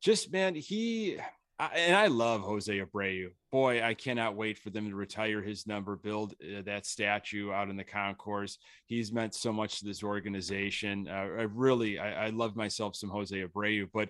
just 0.04 0.32
man, 0.32 0.54
he 0.54 1.18
and 1.60 1.96
I 1.96 2.08
love 2.08 2.42
Jose 2.42 2.78
Abreu. 2.78 3.30
Boy, 3.52 3.82
I 3.82 3.94
cannot 3.94 4.36
wait 4.36 4.58
for 4.58 4.70
them 4.70 4.89
to 4.89 4.96
retire 4.96 5.42
his 5.42 5.66
number, 5.66 5.96
build 5.96 6.34
uh, 6.42 6.62
that 6.63 6.86
statue 6.86 7.52
out 7.52 7.70
in 7.70 7.78
the 7.78 7.84
concourse. 7.84 8.58
He's 8.86 9.13
meant 9.13 9.34
so 9.34 9.54
much 9.54 9.80
to 9.80 9.86
this 9.86 10.04
organization. 10.04 11.08
Uh, 11.08 11.12
I 11.12 11.44
really, 11.54 12.00
I, 12.00 12.26
I, 12.26 12.30
love 12.32 12.56
myself 12.56 12.96
some 12.96 13.10
Jose 13.10 13.36
Abreu, 13.36 13.88
but 13.94 14.10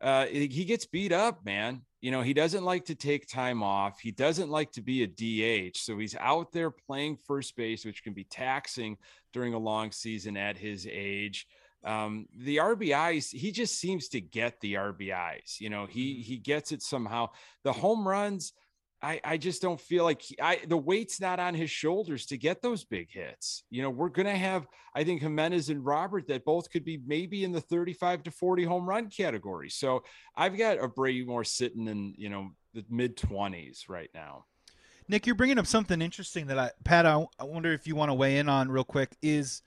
uh, 0.00 0.26
he 0.26 0.64
gets 0.64 0.86
beat 0.86 1.12
up, 1.12 1.44
man. 1.44 1.82
You 2.00 2.12
know, 2.12 2.22
he 2.22 2.32
doesn't 2.32 2.64
like 2.64 2.84
to 2.86 2.94
take 2.94 3.26
time 3.26 3.62
off. 3.62 3.98
He 4.00 4.12
doesn't 4.12 4.50
like 4.50 4.70
to 4.72 4.82
be 4.82 5.02
a 5.02 5.06
DH. 5.06 5.78
So 5.78 5.98
he's 5.98 6.14
out 6.16 6.52
there 6.52 6.70
playing 6.70 7.16
first 7.26 7.56
base, 7.56 7.84
which 7.84 8.04
can 8.04 8.12
be 8.12 8.24
taxing 8.24 8.96
during 9.32 9.54
a 9.54 9.58
long 9.58 9.90
season 9.90 10.36
at 10.36 10.56
his 10.56 10.86
age 10.90 11.46
um, 11.84 12.26
the 12.36 12.56
RBIs, 12.56 13.30
he 13.30 13.52
just 13.52 13.78
seems 13.78 14.08
to 14.08 14.20
get 14.20 14.60
the 14.60 14.74
RBIs. 14.74 15.60
You 15.60 15.70
know, 15.70 15.86
he 15.86 16.14
mm-hmm. 16.14 16.22
he 16.22 16.36
gets 16.38 16.72
it 16.72 16.82
somehow. 16.82 17.30
The 17.64 17.72
home 17.72 18.06
runs, 18.06 18.52
I, 19.02 19.20
I 19.22 19.36
just 19.36 19.60
don't 19.60 19.80
feel 19.80 20.04
like 20.04 20.22
he, 20.22 20.36
I 20.40 20.60
the 20.66 20.76
weight's 20.76 21.20
not 21.20 21.38
on 21.38 21.54
his 21.54 21.70
shoulders 21.70 22.26
to 22.26 22.38
get 22.38 22.62
those 22.62 22.84
big 22.84 23.10
hits. 23.10 23.62
You 23.70 23.82
know, 23.82 23.90
we're 23.90 24.08
gonna 24.08 24.36
have 24.36 24.66
I 24.94 25.04
think 25.04 25.20
Jimenez 25.20 25.68
and 25.68 25.84
Robert 25.84 26.26
that 26.28 26.44
both 26.44 26.70
could 26.70 26.84
be 26.84 27.00
maybe 27.06 27.44
in 27.44 27.52
the 27.52 27.60
35 27.60 28.24
to 28.24 28.30
40 28.30 28.64
home 28.64 28.88
run 28.88 29.08
category. 29.10 29.68
So 29.68 30.02
I've 30.34 30.56
got 30.56 30.78
Abreu 30.78 31.26
more 31.26 31.44
sitting 31.44 31.86
in 31.88 32.14
you 32.16 32.30
know 32.30 32.50
the 32.74 32.84
mid 32.88 33.16
20s 33.16 33.88
right 33.88 34.10
now. 34.14 34.46
Nick, 35.08 35.24
you're 35.24 35.36
bringing 35.36 35.58
up 35.58 35.66
something 35.66 36.02
interesting 36.02 36.46
that 36.46 36.58
I 36.58 36.70
Pat 36.82 37.06
I, 37.06 37.24
I 37.38 37.44
wonder 37.44 37.72
if 37.72 37.86
you 37.86 37.94
want 37.94 38.08
to 38.08 38.14
weigh 38.14 38.38
in 38.38 38.48
on 38.48 38.70
real 38.70 38.84
quick 38.84 39.16
is 39.22 39.62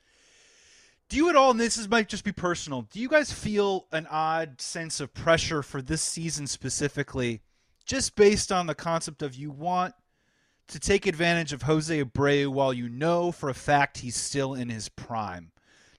do 1.10 1.18
you 1.18 1.30
at 1.30 1.36
all, 1.36 1.52
and 1.52 1.60
this 1.60 1.78
is, 1.78 1.90
might 1.90 2.08
just 2.08 2.24
be 2.24 2.32
personal, 2.32 2.84
do 2.84 3.00
you 3.00 3.10
guys 3.10 3.32
feel 3.32 3.88
an 3.92 4.08
odd 4.10 4.62
sense 4.62 5.00
of 5.00 5.14
pressure 5.14 5.62
for 5.64 5.82
this 5.82 6.02
season 6.02 6.48
specifically, 6.48 7.42
just 7.86 8.16
based 8.16 8.52
on 8.52 8.68
the 8.68 8.76
concept 8.76 9.22
of 9.22 9.34
you 9.36 9.50
want 9.52 9.96
to 10.68 10.80
take 10.80 11.08
advantage 11.08 11.52
of 11.52 11.64
Jose 11.64 12.04
Abreu 12.04 12.48
while 12.50 12.72
you 12.72 12.88
know 12.88 13.32
for 13.32 13.50
a 13.50 13.56
fact 13.56 13.98
he's 13.98 14.16
still 14.16 14.54
in 14.54 14.70
his 14.70 14.88
prime? 14.90 15.52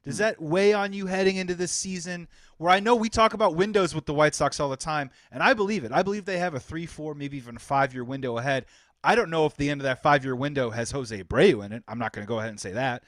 Does 0.04 0.16
Hmm. 0.16 0.22
that 0.22 0.40
weigh 0.40 0.72
on 0.72 0.92
you 0.92 1.06
heading 1.06 1.36
into 1.36 1.54
this 1.54 1.72
season? 1.72 2.28
Where 2.58 2.70
I 2.70 2.78
know 2.80 2.94
we 2.94 3.08
talk 3.08 3.34
about 3.34 3.56
windows 3.56 3.94
with 3.94 4.06
the 4.06 4.14
White 4.14 4.34
Sox 4.34 4.60
all 4.60 4.68
the 4.70 4.76
time, 4.76 5.10
and 5.32 5.42
I 5.42 5.54
believe 5.54 5.82
it. 5.82 5.92
I 5.92 6.02
believe 6.02 6.24
they 6.24 6.38
have 6.38 6.54
a 6.54 6.60
three, 6.60 6.86
four, 6.86 7.14
maybe 7.14 7.36
even 7.36 7.56
a 7.56 7.58
five 7.60 7.92
year 7.92 8.04
window 8.04 8.38
ahead. 8.38 8.66
I 9.02 9.14
don't 9.14 9.30
know 9.30 9.46
if 9.46 9.56
the 9.56 9.70
end 9.70 9.80
of 9.80 9.84
that 9.84 10.02
five 10.02 10.24
year 10.24 10.36
window 10.36 10.70
has 10.70 10.90
Jose 10.92 11.22
Abreu 11.22 11.64
in 11.64 11.72
it. 11.72 11.82
I'm 11.88 11.98
not 11.98 12.12
going 12.12 12.24
to 12.24 12.28
go 12.28 12.38
ahead 12.38 12.50
and 12.50 12.60
say 12.60 12.72
that. 12.72 13.02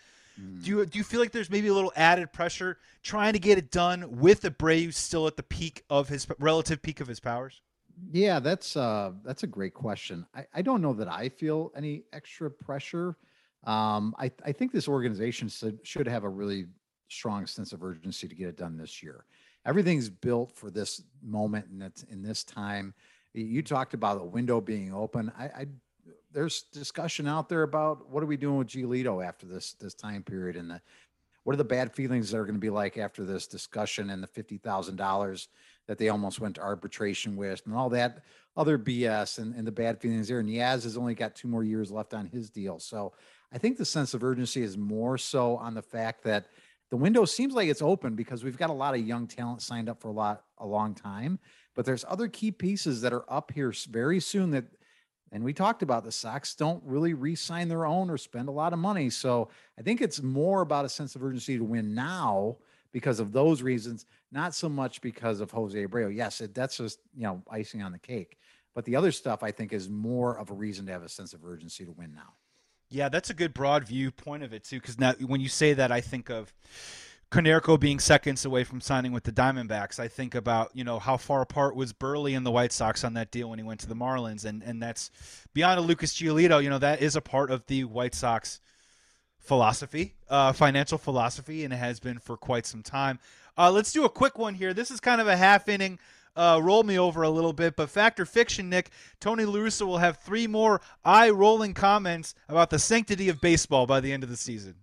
Do 0.63 0.71
you 0.71 0.87
do 0.87 0.99
you 0.99 1.05
feel 1.05 1.21
like 1.21 1.33
there's 1.33 1.51
maybe 1.51 1.69
a 1.69 1.75
little 1.75 1.93
added 1.97 2.33
pressure 2.33 2.79
trying 3.03 3.33
to 3.33 3.39
get 3.39 3.59
it 3.59 3.71
done 3.71 4.19
with 4.19 4.43
Abreu 4.43 4.93
still 4.93 5.27
at 5.27 5.37
the 5.37 5.43
peak 5.43 5.85
of 5.91 6.09
his 6.09 6.27
relative 6.39 6.83
peak 6.83 7.01
of 7.01 7.09
his 7.09 7.21
powers? 7.21 7.61
Yeah, 8.11 8.39
that's 8.41 8.77
uh 8.77 9.13
that's 9.25 9.43
a 9.43 9.47
great 9.47 9.75
question. 9.75 10.27
I, 10.35 10.47
I 10.55 10.63
don't 10.63 10.83
know 10.83 10.93
that 10.95 11.09
I 11.09 11.29
feel 11.29 11.73
any 11.77 12.05
extra 12.13 12.51
pressure. 12.51 13.17
Um, 13.65 14.15
I, 14.19 14.31
I 14.45 14.53
think 14.53 14.73
this 14.73 14.89
organization 14.89 15.49
should, 15.49 15.79
should 15.85 16.09
have 16.09 16.25
a 16.25 16.29
really 16.29 16.67
strong 17.09 17.47
sense 17.47 17.73
of 17.73 17.83
urgency 17.83 18.27
to 18.27 18.35
get 18.35 18.49
it 18.49 18.57
done 18.57 18.77
this 18.77 19.03
year. 19.03 19.25
Everything's 19.65 20.09
built 20.09 20.51
for 20.51 20.71
this 20.71 21.03
moment 21.23 21.67
and 21.67 21.81
that's 21.81 22.03
in 22.05 22.23
this 22.23 22.43
time. 22.43 22.95
You 23.35 23.63
talked 23.63 23.95
about 23.95 24.19
the 24.19 24.25
window 24.25 24.61
being 24.61 24.93
open. 24.93 25.31
I, 25.39 25.45
I 25.45 25.67
there's 26.33 26.63
discussion 26.73 27.27
out 27.27 27.49
there 27.49 27.63
about 27.63 28.09
what 28.11 28.23
are 28.23 28.27
we 28.27 28.37
doing 28.37 28.59
with 28.59 28.69
Giolito 28.69 29.25
after 29.25 29.47
this 29.47 29.75
this 29.75 29.95
time 29.95 30.23
period 30.23 30.57
and 30.57 30.71
the 30.71 30.81
what 31.45 31.55
are 31.55 31.57
the 31.57 31.65
bad 31.65 31.93
feelings 31.93 32.31
that 32.31 32.39
are 32.39 32.45
going 32.45 32.55
to 32.55 32.61
be 32.61 32.71
like 32.71 32.97
after 32.97 33.25
this 33.25 33.47
discussion 33.47 34.11
and 34.11 34.23
the 34.23 34.29
fifty 34.29 34.59
thousand 34.59 34.97
dollars 34.97 35.49
that 35.89 35.99
they 35.99 36.09
almost 36.09 36.41
went 36.41 36.55
to 36.55 36.61
arbitration 36.61 37.37
with 37.37 37.63
and 37.67 37.75
all 37.75 37.89
that 37.91 38.23
other 38.57 38.79
BS 38.79 39.39
and, 39.39 39.55
and 39.55 39.67
the 39.67 39.73
bad 39.73 40.01
feelings 40.01 40.29
there. 40.29 40.39
And 40.39 40.49
Yaz 40.49 40.85
has 40.85 40.97
only 40.97 41.15
got 41.15 41.35
two 41.35 41.49
more 41.49 41.65
years 41.65 41.91
left 41.91 42.15
on 42.15 42.27
his 42.27 42.51
deal. 42.51 42.79
So 42.79 43.13
I 43.53 43.59
think 43.59 43.77
the 43.77 43.85
sense 43.85 44.15
of 44.15 44.23
urgency 44.23 44.63
is 44.63 44.77
more 44.77 45.19
so 45.19 45.57
on 45.57 45.75
the 45.75 45.83
fact 45.83 46.23
that 46.25 46.47
the 46.91 46.97
window 46.97 47.25
seems 47.25 47.55
like 47.55 47.69
it's 47.69 47.83
open 47.83 48.15
because 48.15 48.45
we've 48.45 48.59
got 48.59 48.71
a 48.71 48.75
lot 48.75 48.95
of 48.95 49.01
young 49.01 49.27
talent 49.27 49.63
signed 49.63 49.89
up 49.89 50.01
for 50.01 50.09
a 50.09 50.13
lot 50.13 50.45
a 50.59 50.67
long 50.67 50.95
time. 50.95 51.39
But 51.75 51.87
there's 51.87 52.05
other 52.07 52.29
key 52.29 52.51
pieces 52.51 53.01
that 53.01 53.15
are 53.15 53.25
up 53.29 53.51
here 53.51 53.73
very 53.91 54.21
soon 54.21 54.51
that 54.51 54.67
and 55.33 55.43
we 55.43 55.55
talked 55.55 55.83
about 55.83 56.05
the 56.05 56.13
Sox 56.13 56.55
don't 56.55 56.83
really 56.85 57.15
re-sign 57.15 57.69
their 57.69 57.87
own 57.87 58.11
or 58.11 58.19
spend 58.19 58.49
a 58.49 58.53
lot 58.53 58.75
of 58.75 58.79
money. 58.79 59.09
So 59.09 59.49
I 59.79 59.83
think 59.83 60.03
it's 60.03 60.23
more 60.23 60.61
about 60.61 60.85
a 60.85 60.91
sense 60.91 61.17
of 61.17 61.25
urgency 61.25 61.57
to 61.57 61.65
win 61.65 61.95
now 61.95 62.59
because 62.93 63.19
of 63.19 63.33
those 63.33 63.63
reasons, 63.63 64.05
not 64.31 64.55
so 64.55 64.69
much 64.69 65.01
because 65.01 65.41
of 65.41 65.51
Jose 65.51 65.87
Abreu. 65.87 66.15
Yes, 66.15 66.43
it, 66.43 66.55
that's 66.55 66.77
just 66.77 67.01
you 67.17 67.23
know 67.23 67.43
icing 67.51 67.83
on 67.83 67.93
the 67.93 67.99
cake. 67.99 68.39
But 68.75 68.85
the 68.85 68.97
other 68.97 69.11
stuff 69.11 69.43
I 69.43 69.51
think 69.51 69.73
is 69.73 69.89
more 69.89 70.39
of 70.39 70.51
a 70.51 70.55
reason 70.55 70.87
to 70.87 70.93
have 70.93 71.03
a 71.03 71.09
sense 71.09 71.33
of 71.33 71.45
urgency 71.45 71.85
to 71.87 71.93
win 71.93 72.13
now. 72.15 72.35
Yeah, 72.91 73.09
that's 73.09 73.31
a 73.31 73.35
good 73.35 73.55
broad 73.55 73.87
viewpoint 73.87 74.43
of 74.43 74.53
it 74.53 74.65
too. 74.65 74.77
Because 74.77 74.99
now, 74.99 75.15
when 75.15 75.41
you 75.41 75.49
say 75.49 75.73
that, 75.73 75.91
I 75.91 76.03
think 76.03 76.29
of 76.29 76.53
Konerko 77.33 77.81
being 77.81 77.99
seconds 77.99 78.45
away 78.45 78.63
from 78.63 78.83
signing 78.83 79.11
with 79.11 79.25
the 79.25 79.33
Diamondbacks. 79.33 79.99
I 79.99 80.07
think 80.07 80.35
about 80.35 80.71
you 80.75 80.85
know 80.85 80.99
how 80.99 81.17
far 81.17 81.41
apart 81.41 81.75
was 81.75 81.95
Buehrle 81.95 82.37
and 82.37 82.45
the 82.45 82.51
White 82.51 82.73
Sox 82.73 83.05
on 83.05 83.15
that 83.15 83.31
deal 83.31 83.49
when 83.49 83.59
he 83.59 83.65
went 83.65 83.81
to 83.81 83.89
the 83.89 83.97
Marlins, 83.97 84.45
and 84.45 84.63
and 84.63 84.83
that's 84.83 85.11
beyond 85.55 85.79
a 85.79 85.83
Lucas 85.83 86.13
Giolito. 86.13 86.63
You 86.63 86.69
know 86.69 86.79
that 86.79 87.01
is 87.01 87.17
a 87.17 87.23
part 87.23 87.51
of 87.51 87.67
the 87.69 87.85
White 87.85 88.15
Sox 88.15 88.61
philosophy, 89.39 90.15
uh, 90.29 90.53
financial 90.53 90.99
philosophy, 90.99 91.65
and 91.65 91.73
it 91.73 91.79
has 91.79 91.99
been 91.99 92.19
for 92.19 92.37
quite 92.37 92.67
some 92.67 92.83
time. 92.83 93.19
Uh, 93.57 93.71
let's 93.71 93.93
do 93.93 94.05
a 94.05 94.11
quick 94.11 94.37
one 94.37 94.55
here. 94.55 94.75
This 94.75 94.91
is 94.91 95.01
kind 95.01 95.21
of 95.21 95.27
a 95.27 95.37
half 95.37 95.71
inning. 95.71 95.99
Uh, 96.37 96.61
roll 96.63 96.83
me 96.83 96.99
over 96.99 97.23
a 97.23 97.31
little 97.31 97.55
bit, 97.55 97.77
but 97.77 97.89
fact 97.89 98.21
or 98.21 98.27
fiction, 98.27 98.69
Nick, 98.69 98.91
Tony 99.21 99.47
La 99.47 99.55
Russa 99.55 99.87
will 99.87 99.99
have 99.99 100.19
three 100.19 100.47
more 100.47 100.83
eye 101.03 101.31
rolling 101.31 101.73
comments 101.73 102.35
about 102.49 102.69
the 102.69 102.79
sanctity 102.79 103.31
of 103.31 103.41
baseball 103.41 103.87
by 103.87 104.01
the 104.01 104.13
end 104.13 104.23
of 104.23 104.29
the 104.29 104.37
season. 104.37 104.75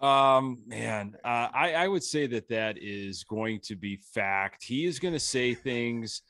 Um, 0.00 0.62
man, 0.66 1.16
uh, 1.24 1.48
I, 1.52 1.74
I 1.74 1.88
would 1.88 2.02
say 2.02 2.26
that 2.28 2.48
that 2.48 2.78
is 2.78 3.22
going 3.24 3.60
to 3.64 3.76
be 3.76 3.96
fact. 4.14 4.64
He 4.64 4.86
is 4.86 4.98
going 4.98 5.14
to 5.14 5.20
say 5.20 5.54
things 5.54 6.22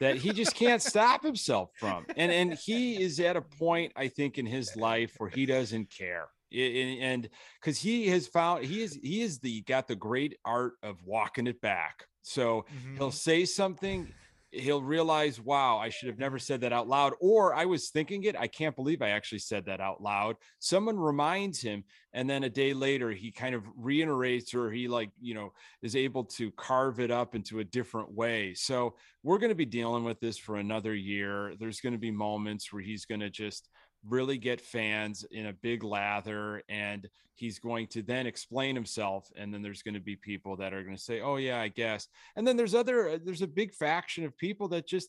that 0.00 0.16
he 0.16 0.32
just 0.32 0.54
can't 0.54 0.82
stop 0.82 1.22
himself 1.22 1.70
from, 1.78 2.04
and 2.16 2.30
and 2.30 2.52
he 2.54 3.00
is 3.00 3.20
at 3.20 3.36
a 3.36 3.40
point 3.40 3.92
I 3.96 4.08
think 4.08 4.38
in 4.38 4.44
his 4.44 4.76
life 4.76 5.14
where 5.18 5.30
he 5.30 5.46
doesn't 5.46 5.90
care, 5.90 6.28
and 6.52 7.28
because 7.60 7.78
he 7.78 8.08
has 8.08 8.26
found 8.26 8.64
he 8.64 8.82
is 8.82 8.98
he 9.02 9.22
is 9.22 9.38
the 9.38 9.62
got 9.62 9.88
the 9.88 9.96
great 9.96 10.36
art 10.44 10.74
of 10.82 10.96
walking 11.04 11.46
it 11.46 11.60
back. 11.60 12.06
So 12.22 12.64
he'll 12.96 13.10
say 13.10 13.44
something 13.44 14.12
he'll 14.54 14.82
realize 14.82 15.40
wow 15.40 15.78
i 15.78 15.88
should 15.88 16.08
have 16.08 16.18
never 16.18 16.38
said 16.38 16.60
that 16.60 16.72
out 16.72 16.88
loud 16.88 17.12
or 17.20 17.54
i 17.54 17.64
was 17.64 17.88
thinking 17.90 18.24
it 18.24 18.36
i 18.38 18.46
can't 18.46 18.76
believe 18.76 19.02
i 19.02 19.10
actually 19.10 19.38
said 19.38 19.64
that 19.66 19.80
out 19.80 20.02
loud. 20.02 20.36
Someone 20.58 20.98
reminds 20.98 21.60
him 21.60 21.84
and 22.12 22.28
then 22.28 22.44
a 22.44 22.50
day 22.50 22.72
later 22.72 23.10
he 23.10 23.30
kind 23.30 23.54
of 23.54 23.64
reiterates 23.76 24.54
or 24.54 24.70
he 24.70 24.88
like 24.88 25.10
you 25.20 25.34
know 25.34 25.52
is 25.82 25.96
able 25.96 26.24
to 26.24 26.50
carve 26.52 27.00
it 27.00 27.10
up 27.10 27.34
into 27.34 27.60
a 27.60 27.64
different 27.64 28.12
way. 28.12 28.54
So 28.54 28.94
we're 29.22 29.38
going 29.38 29.50
to 29.50 29.56
be 29.56 29.64
dealing 29.64 30.04
with 30.04 30.20
this 30.20 30.38
for 30.38 30.56
another 30.56 30.94
year. 30.94 31.54
There's 31.58 31.80
going 31.80 31.94
to 31.94 31.98
be 31.98 32.10
moments 32.10 32.72
where 32.72 32.82
he's 32.82 33.04
going 33.04 33.20
to 33.20 33.30
just 33.30 33.68
really 34.08 34.38
get 34.38 34.60
fans 34.60 35.24
in 35.30 35.46
a 35.46 35.52
big 35.52 35.82
lather 35.82 36.62
and 36.68 37.08
he's 37.34 37.58
going 37.58 37.86
to 37.88 38.02
then 38.02 38.26
explain 38.26 38.74
himself 38.74 39.30
and 39.36 39.52
then 39.52 39.62
there's 39.62 39.82
going 39.82 39.94
to 39.94 40.00
be 40.00 40.16
people 40.16 40.56
that 40.56 40.72
are 40.72 40.82
going 40.82 40.96
to 40.96 41.02
say 41.02 41.20
oh 41.20 41.36
yeah 41.36 41.60
i 41.60 41.68
guess. 41.68 42.08
And 42.36 42.46
then 42.46 42.56
there's 42.56 42.74
other 42.74 43.10
uh, 43.10 43.18
there's 43.24 43.42
a 43.42 43.46
big 43.46 43.72
faction 43.72 44.24
of 44.24 44.36
people 44.36 44.68
that 44.68 44.86
just 44.86 45.08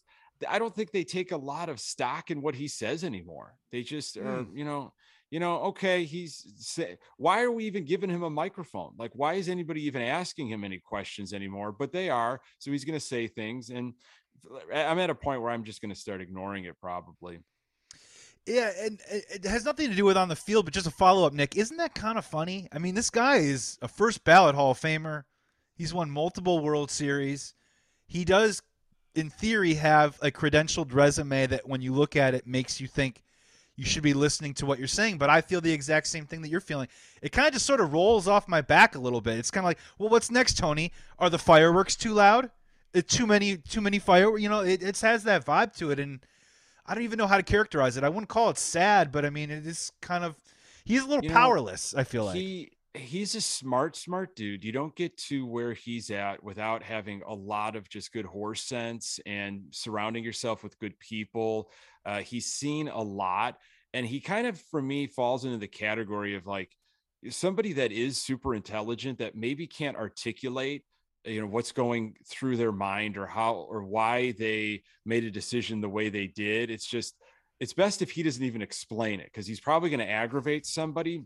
i 0.49 0.59
don't 0.59 0.75
think 0.75 0.91
they 0.91 1.03
take 1.03 1.31
a 1.31 1.37
lot 1.37 1.69
of 1.69 1.79
stock 1.79 2.31
in 2.31 2.41
what 2.41 2.55
he 2.55 2.67
says 2.67 3.03
anymore. 3.03 3.55
They 3.71 3.83
just 3.83 4.17
are 4.17 4.45
you 4.53 4.65
know 4.65 4.93
you 5.31 5.39
know 5.39 5.57
okay 5.57 6.03
he's 6.03 6.45
say, 6.57 6.97
why 7.17 7.43
are 7.43 7.51
we 7.51 7.65
even 7.65 7.85
giving 7.85 8.09
him 8.09 8.23
a 8.23 8.29
microphone? 8.29 8.93
Like 8.97 9.11
why 9.13 9.33
is 9.35 9.49
anybody 9.49 9.85
even 9.85 10.01
asking 10.01 10.47
him 10.47 10.63
any 10.63 10.79
questions 10.79 11.33
anymore? 11.33 11.71
But 11.71 11.91
they 11.91 12.09
are 12.09 12.41
so 12.59 12.71
he's 12.71 12.85
going 12.85 12.99
to 12.99 13.05
say 13.05 13.27
things 13.27 13.69
and 13.69 13.93
i'm 14.73 14.99
at 14.99 15.09
a 15.09 15.15
point 15.15 15.41
where 15.41 15.49
i'm 15.49 15.63
just 15.63 15.81
going 15.81 15.93
to 15.93 15.99
start 15.99 16.21
ignoring 16.21 16.65
it 16.65 16.79
probably 16.79 17.39
Yeah, 18.47 18.71
and 18.79 18.99
it 19.09 19.43
has 19.45 19.65
nothing 19.65 19.89
to 19.89 19.95
do 19.95 20.05
with 20.05 20.17
on 20.17 20.29
the 20.29 20.35
field, 20.35 20.65
but 20.65 20.73
just 20.73 20.85
a 20.85 20.91
follow 20.91 21.25
up, 21.25 21.33
Nick. 21.33 21.57
Isn't 21.57 21.77
that 21.77 21.95
kind 21.95 22.17
of 22.17 22.25
funny? 22.25 22.67
I 22.71 22.77
mean, 22.77 22.93
this 22.93 23.09
guy 23.09 23.37
is 23.37 23.79
a 23.81 23.87
first 23.87 24.23
ballot 24.23 24.53
Hall 24.53 24.71
of 24.71 24.79
Famer. 24.79 25.23
He's 25.75 25.93
won 25.93 26.11
multiple 26.11 26.59
World 26.59 26.91
Series. 26.91 27.55
He 28.05 28.23
does, 28.23 28.61
in 29.15 29.31
theory, 29.31 29.73
have 29.73 30.19
a 30.21 30.29
credentialed 30.29 30.93
resume 30.93 31.47
that, 31.47 31.67
when 31.67 31.81
you 31.81 31.91
look 31.91 32.15
at 32.15 32.35
it, 32.35 32.45
makes 32.45 32.79
you 32.79 32.87
think 32.87 33.23
you 33.75 33.83
should 33.83 34.03
be 34.03 34.13
listening 34.13 34.53
to 34.53 34.65
what 34.67 34.77
you're 34.77 34.87
saying. 34.87 35.17
But 35.17 35.31
I 35.31 35.41
feel 35.41 35.59
the 35.59 35.73
exact 35.73 36.05
same 36.05 36.27
thing 36.27 36.43
that 36.43 36.49
you're 36.49 36.61
feeling. 36.61 36.87
It 37.23 37.31
kind 37.31 37.47
of 37.47 37.53
just 37.53 37.65
sort 37.65 37.81
of 37.81 37.93
rolls 37.93 38.27
off 38.27 38.47
my 38.47 38.61
back 38.61 38.93
a 38.93 38.99
little 38.99 39.21
bit. 39.21 39.39
It's 39.39 39.49
kind 39.49 39.65
of 39.65 39.69
like, 39.69 39.79
well, 39.97 40.09
what's 40.09 40.29
next, 40.29 40.57
Tony? 40.57 40.91
Are 41.17 41.31
the 41.31 41.39
fireworks 41.39 41.95
too 41.95 42.13
loud? 42.13 42.51
Too 43.07 43.25
many, 43.25 43.57
too 43.57 43.81
many 43.81 43.97
fireworks. 43.97 44.43
You 44.43 44.49
know, 44.49 44.61
it, 44.61 44.83
it 44.83 44.99
has 45.01 45.23
that 45.23 45.45
vibe 45.45 45.75
to 45.77 45.89
it, 45.89 45.99
and 45.99 46.19
I 46.85 46.93
don't 46.93 47.03
even 47.03 47.17
know 47.17 47.27
how 47.27 47.37
to 47.37 47.43
characterize 47.43 47.97
it. 47.97 48.03
I 48.03 48.09
wouldn't 48.09 48.29
call 48.29 48.49
it 48.49 48.57
sad, 48.57 49.11
but 49.11 49.25
I 49.25 49.29
mean, 49.29 49.49
it 49.49 49.65
is 49.65 49.91
kind 50.01 50.23
of. 50.23 50.35
He's 50.83 51.03
a 51.03 51.07
little 51.07 51.23
You 51.23 51.29
know, 51.29 51.35
powerless. 51.35 51.95
I 51.95 52.03
feel 52.03 52.25
like. 52.25 52.35
he 52.35 52.71
he's 52.95 53.35
a 53.35 53.41
smart 53.41 53.95
smart 53.95 54.35
dude 54.35 54.63
you 54.63 54.71
don't 54.71 54.95
get 54.95 55.17
to 55.17 55.45
where 55.45 55.73
he's 55.73 56.09
at 56.09 56.41
without 56.43 56.81
having 56.81 57.21
a 57.27 57.33
lot 57.33 57.75
of 57.75 57.89
just 57.89 58.11
good 58.13 58.25
horse 58.25 58.61
sense 58.61 59.19
and 59.25 59.63
surrounding 59.71 60.23
yourself 60.23 60.63
with 60.63 60.79
good 60.79 60.97
people 60.99 61.69
uh, 62.05 62.19
he's 62.19 62.45
seen 62.45 62.87
a 62.87 63.01
lot 63.01 63.57
and 63.93 64.05
he 64.05 64.19
kind 64.19 64.47
of 64.47 64.59
for 64.59 64.81
me 64.81 65.07
falls 65.07 65.45
into 65.45 65.57
the 65.57 65.67
category 65.67 66.35
of 66.35 66.47
like 66.47 66.75
somebody 67.29 67.73
that 67.73 67.91
is 67.91 68.21
super 68.21 68.53
intelligent 68.55 69.19
that 69.19 69.35
maybe 69.35 69.67
can't 69.67 69.97
articulate 69.97 70.83
you 71.25 71.41
know 71.41 71.47
what's 71.47 71.71
going 71.71 72.15
through 72.27 72.57
their 72.57 72.71
mind 72.71 73.17
or 73.17 73.25
how 73.25 73.53
or 73.53 73.83
why 73.83 74.31
they 74.33 74.83
made 75.05 75.23
a 75.23 75.31
decision 75.31 75.81
the 75.81 75.89
way 75.89 76.09
they 76.09 76.27
did. 76.27 76.69
It's 76.69 76.85
just 76.85 77.15
it's 77.59 77.73
best 77.73 78.01
if 78.01 78.11
he 78.11 78.23
doesn't 78.23 78.43
even 78.43 78.61
explain 78.61 79.19
it 79.19 79.25
because 79.25 79.47
he's 79.47 79.59
probably 79.59 79.89
going 79.89 79.99
to 79.99 80.09
aggravate 80.09 80.65
somebody. 80.65 81.23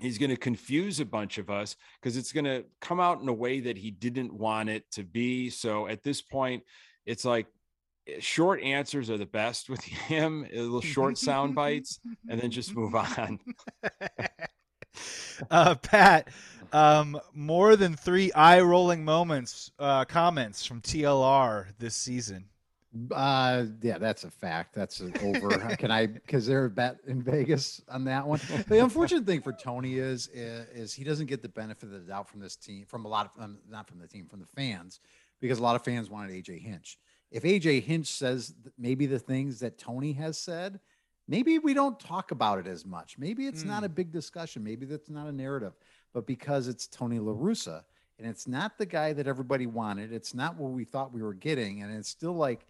He's 0.00 0.18
going 0.18 0.30
to 0.30 0.36
confuse 0.36 1.00
a 1.00 1.04
bunch 1.04 1.38
of 1.38 1.50
us 1.50 1.76
because 2.00 2.16
it's 2.16 2.32
going 2.32 2.44
to 2.44 2.64
come 2.80 3.00
out 3.00 3.20
in 3.20 3.28
a 3.28 3.32
way 3.32 3.60
that 3.60 3.76
he 3.76 3.90
didn't 3.90 4.32
want 4.32 4.68
it 4.68 4.90
to 4.92 5.04
be. 5.04 5.50
So 5.50 5.86
at 5.86 6.02
this 6.02 6.20
point 6.20 6.64
it's 7.06 7.24
like 7.24 7.46
short 8.20 8.62
answers 8.62 9.10
are 9.10 9.18
the 9.18 9.26
best 9.26 9.68
with 9.68 9.80
him, 9.84 10.46
a 10.52 10.60
little 10.60 10.80
short 10.80 11.18
sound 11.18 11.54
bites, 11.54 12.00
and 12.28 12.40
then 12.40 12.50
just 12.50 12.74
move 12.74 12.94
on. 12.94 13.38
uh, 15.50 15.74
Pat, 15.76 16.28
um, 16.74 17.20
more 17.32 17.76
than 17.76 17.94
three 17.94 18.32
eye 18.32 18.60
rolling 18.60 19.04
moments, 19.04 19.70
uh, 19.78 20.04
comments 20.04 20.66
from 20.66 20.80
TLR 20.80 21.66
this 21.78 21.94
season. 21.94 22.46
Uh, 23.12 23.66
yeah, 23.80 23.98
that's 23.98 24.24
a 24.24 24.30
fact. 24.30 24.74
That's 24.74 25.00
over. 25.00 25.50
Can 25.78 25.92
I? 25.92 26.06
Because 26.06 26.46
they're 26.46 26.64
a 26.64 26.70
bet 26.70 26.98
in 27.06 27.22
Vegas 27.22 27.80
on 27.88 28.04
that 28.04 28.26
one. 28.26 28.40
The 28.68 28.82
unfortunate 28.82 29.24
thing 29.24 29.40
for 29.40 29.52
Tony 29.52 29.98
is, 29.98 30.28
is, 30.28 30.68
is 30.68 30.94
he 30.94 31.04
doesn't 31.04 31.26
get 31.26 31.42
the 31.42 31.48
benefit 31.48 31.84
of 31.84 31.90
the 31.92 31.98
doubt 32.00 32.28
from 32.28 32.40
this 32.40 32.56
team, 32.56 32.84
from 32.86 33.04
a 33.04 33.08
lot 33.08 33.30
of 33.36 33.42
um, 33.42 33.58
not 33.70 33.88
from 33.88 34.00
the 34.00 34.08
team, 34.08 34.26
from 34.26 34.40
the 34.40 34.46
fans, 34.46 35.00
because 35.40 35.60
a 35.60 35.62
lot 35.62 35.76
of 35.76 35.84
fans 35.84 36.10
wanted 36.10 36.32
AJ 36.32 36.60
Hinch. 36.60 36.98
If 37.30 37.44
AJ 37.44 37.82
Hinch 37.84 38.08
says 38.08 38.54
maybe 38.78 39.06
the 39.06 39.18
things 39.18 39.60
that 39.60 39.78
Tony 39.78 40.12
has 40.14 40.38
said, 40.38 40.80
maybe 41.28 41.58
we 41.58 41.74
don't 41.74 41.98
talk 41.98 42.30
about 42.30 42.58
it 42.58 42.66
as 42.66 42.84
much. 42.84 43.16
Maybe 43.18 43.46
it's 43.46 43.62
mm. 43.62 43.68
not 43.68 43.84
a 43.84 43.88
big 43.88 44.12
discussion. 44.12 44.62
Maybe 44.62 44.86
that's 44.86 45.10
not 45.10 45.26
a 45.26 45.32
narrative. 45.32 45.72
But 46.14 46.26
because 46.26 46.68
it's 46.68 46.86
Tony 46.86 47.18
La 47.18 47.32
Russa 47.32 47.82
and 48.18 48.26
it's 48.26 48.46
not 48.46 48.78
the 48.78 48.86
guy 48.86 49.12
that 49.12 49.26
everybody 49.26 49.66
wanted, 49.66 50.12
it's 50.12 50.32
not 50.32 50.56
what 50.56 50.70
we 50.70 50.84
thought 50.84 51.12
we 51.12 51.22
were 51.22 51.34
getting, 51.34 51.82
and 51.82 51.94
it's 51.94 52.08
still 52.08 52.34
like 52.34 52.64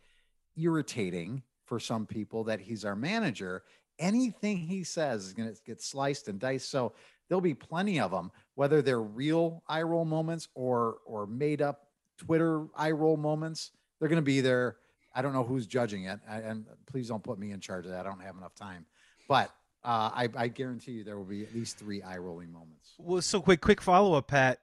irritating 0.57 1.43
for 1.67 1.79
some 1.79 2.07
people 2.07 2.45
that 2.45 2.61
he's 2.61 2.85
our 2.85 2.97
manager. 2.97 3.63
Anything 3.99 4.57
he 4.57 4.83
says 4.83 5.27
is 5.27 5.35
going 5.35 5.55
to 5.55 5.61
get 5.65 5.81
sliced 5.81 6.29
and 6.29 6.41
diced. 6.41 6.71
So 6.71 6.95
there'll 7.29 7.41
be 7.43 7.55
plenty 7.55 8.01
of 8.01 8.11
them, 8.11 8.33
whether 8.55 8.83
they're 8.83 9.03
real 9.03 9.63
eye 9.69 9.83
roll 9.83 10.05
moments 10.05 10.49
or 10.55 10.97
or 11.05 11.27
made 11.27 11.63
up 11.63 11.89
Twitter 12.17 12.67
eye 12.75 12.91
roll 12.91 13.17
moments. 13.17 13.73
They're 14.01 14.09
going 14.09 14.17
to 14.17 14.23
be 14.23 14.41
there. 14.41 14.77
I 15.15 15.23
don't 15.23 15.33
know 15.33 15.45
who's 15.45 15.67
judging 15.67 16.05
it, 16.05 16.19
I, 16.29 16.39
and 16.39 16.67
please 16.87 17.09
don't 17.09 17.23
put 17.23 17.39
me 17.39 17.53
in 17.53 17.61
charge 17.61 17.85
of 17.85 17.93
that. 17.93 18.07
I 18.07 18.09
don't 18.09 18.23
have 18.23 18.37
enough 18.37 18.55
time, 18.55 18.85
but 19.29 19.55
uh, 19.85 20.11
I, 20.15 20.29
I 20.37 20.49
guarantee 20.49 20.93
you 20.93 21.05
there 21.05 21.17
will 21.17 21.25
be 21.25 21.43
at 21.43 21.55
least 21.55 21.79
three 21.79 22.03
eye 22.03 22.19
rolling 22.19 22.53
moments. 22.53 22.95
Well, 22.99 23.23
so 23.23 23.41
quick, 23.41 23.61
quick 23.61 23.81
follow 23.81 24.15
up, 24.15 24.29
Pat 24.29 24.61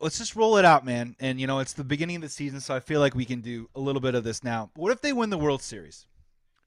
let's 0.00 0.18
just 0.18 0.34
roll 0.34 0.56
it 0.56 0.64
out, 0.64 0.84
man. 0.84 1.14
And 1.20 1.40
you 1.40 1.46
know, 1.46 1.60
it's 1.60 1.74
the 1.74 1.84
beginning 1.84 2.16
of 2.16 2.22
the 2.22 2.28
season, 2.28 2.60
so 2.60 2.74
I 2.74 2.80
feel 2.80 3.00
like 3.00 3.14
we 3.14 3.24
can 3.24 3.40
do 3.40 3.68
a 3.74 3.80
little 3.80 4.00
bit 4.00 4.14
of 4.14 4.24
this 4.24 4.42
now. 4.42 4.70
What 4.74 4.92
if 4.92 5.00
they 5.00 5.12
win 5.12 5.30
the 5.30 5.38
World 5.38 5.62
Series? 5.62 6.06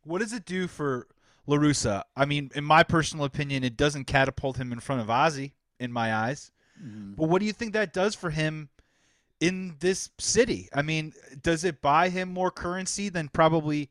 What 0.04 0.20
does 0.20 0.34
it 0.34 0.46
do 0.46 0.68
for 0.68 1.08
La 1.48 1.58
Russa? 1.58 2.04
I 2.16 2.26
mean, 2.26 2.52
in 2.56 2.64
my 2.64 2.84
personal 2.84 3.26
opinion, 3.26 3.64
it 3.64 3.76
doesn't 3.76 4.06
catapult 4.06 4.58
him 4.58 4.72
in 4.72 4.80
front 4.80 5.02
of 5.02 5.10
Ozzie 5.10 5.56
in 5.80 5.92
my 5.92 6.14
eyes. 6.14 6.52
Mm-hmm. 6.82 7.14
But 7.14 7.30
what 7.30 7.40
do 7.40 7.46
you 7.46 7.54
think 7.54 7.74
that 7.74 7.94
does 7.94 8.16
for 8.16 8.30
him 8.30 8.70
in 9.40 9.76
this 9.80 10.10
city? 10.20 10.70
I 10.74 10.82
mean, 10.82 11.14
does 11.42 11.64
it 11.64 11.82
buy 11.82 12.10
him 12.10 12.34
more 12.34 12.52
currency 12.52 13.10
than 13.10 13.30
probably 13.30 13.90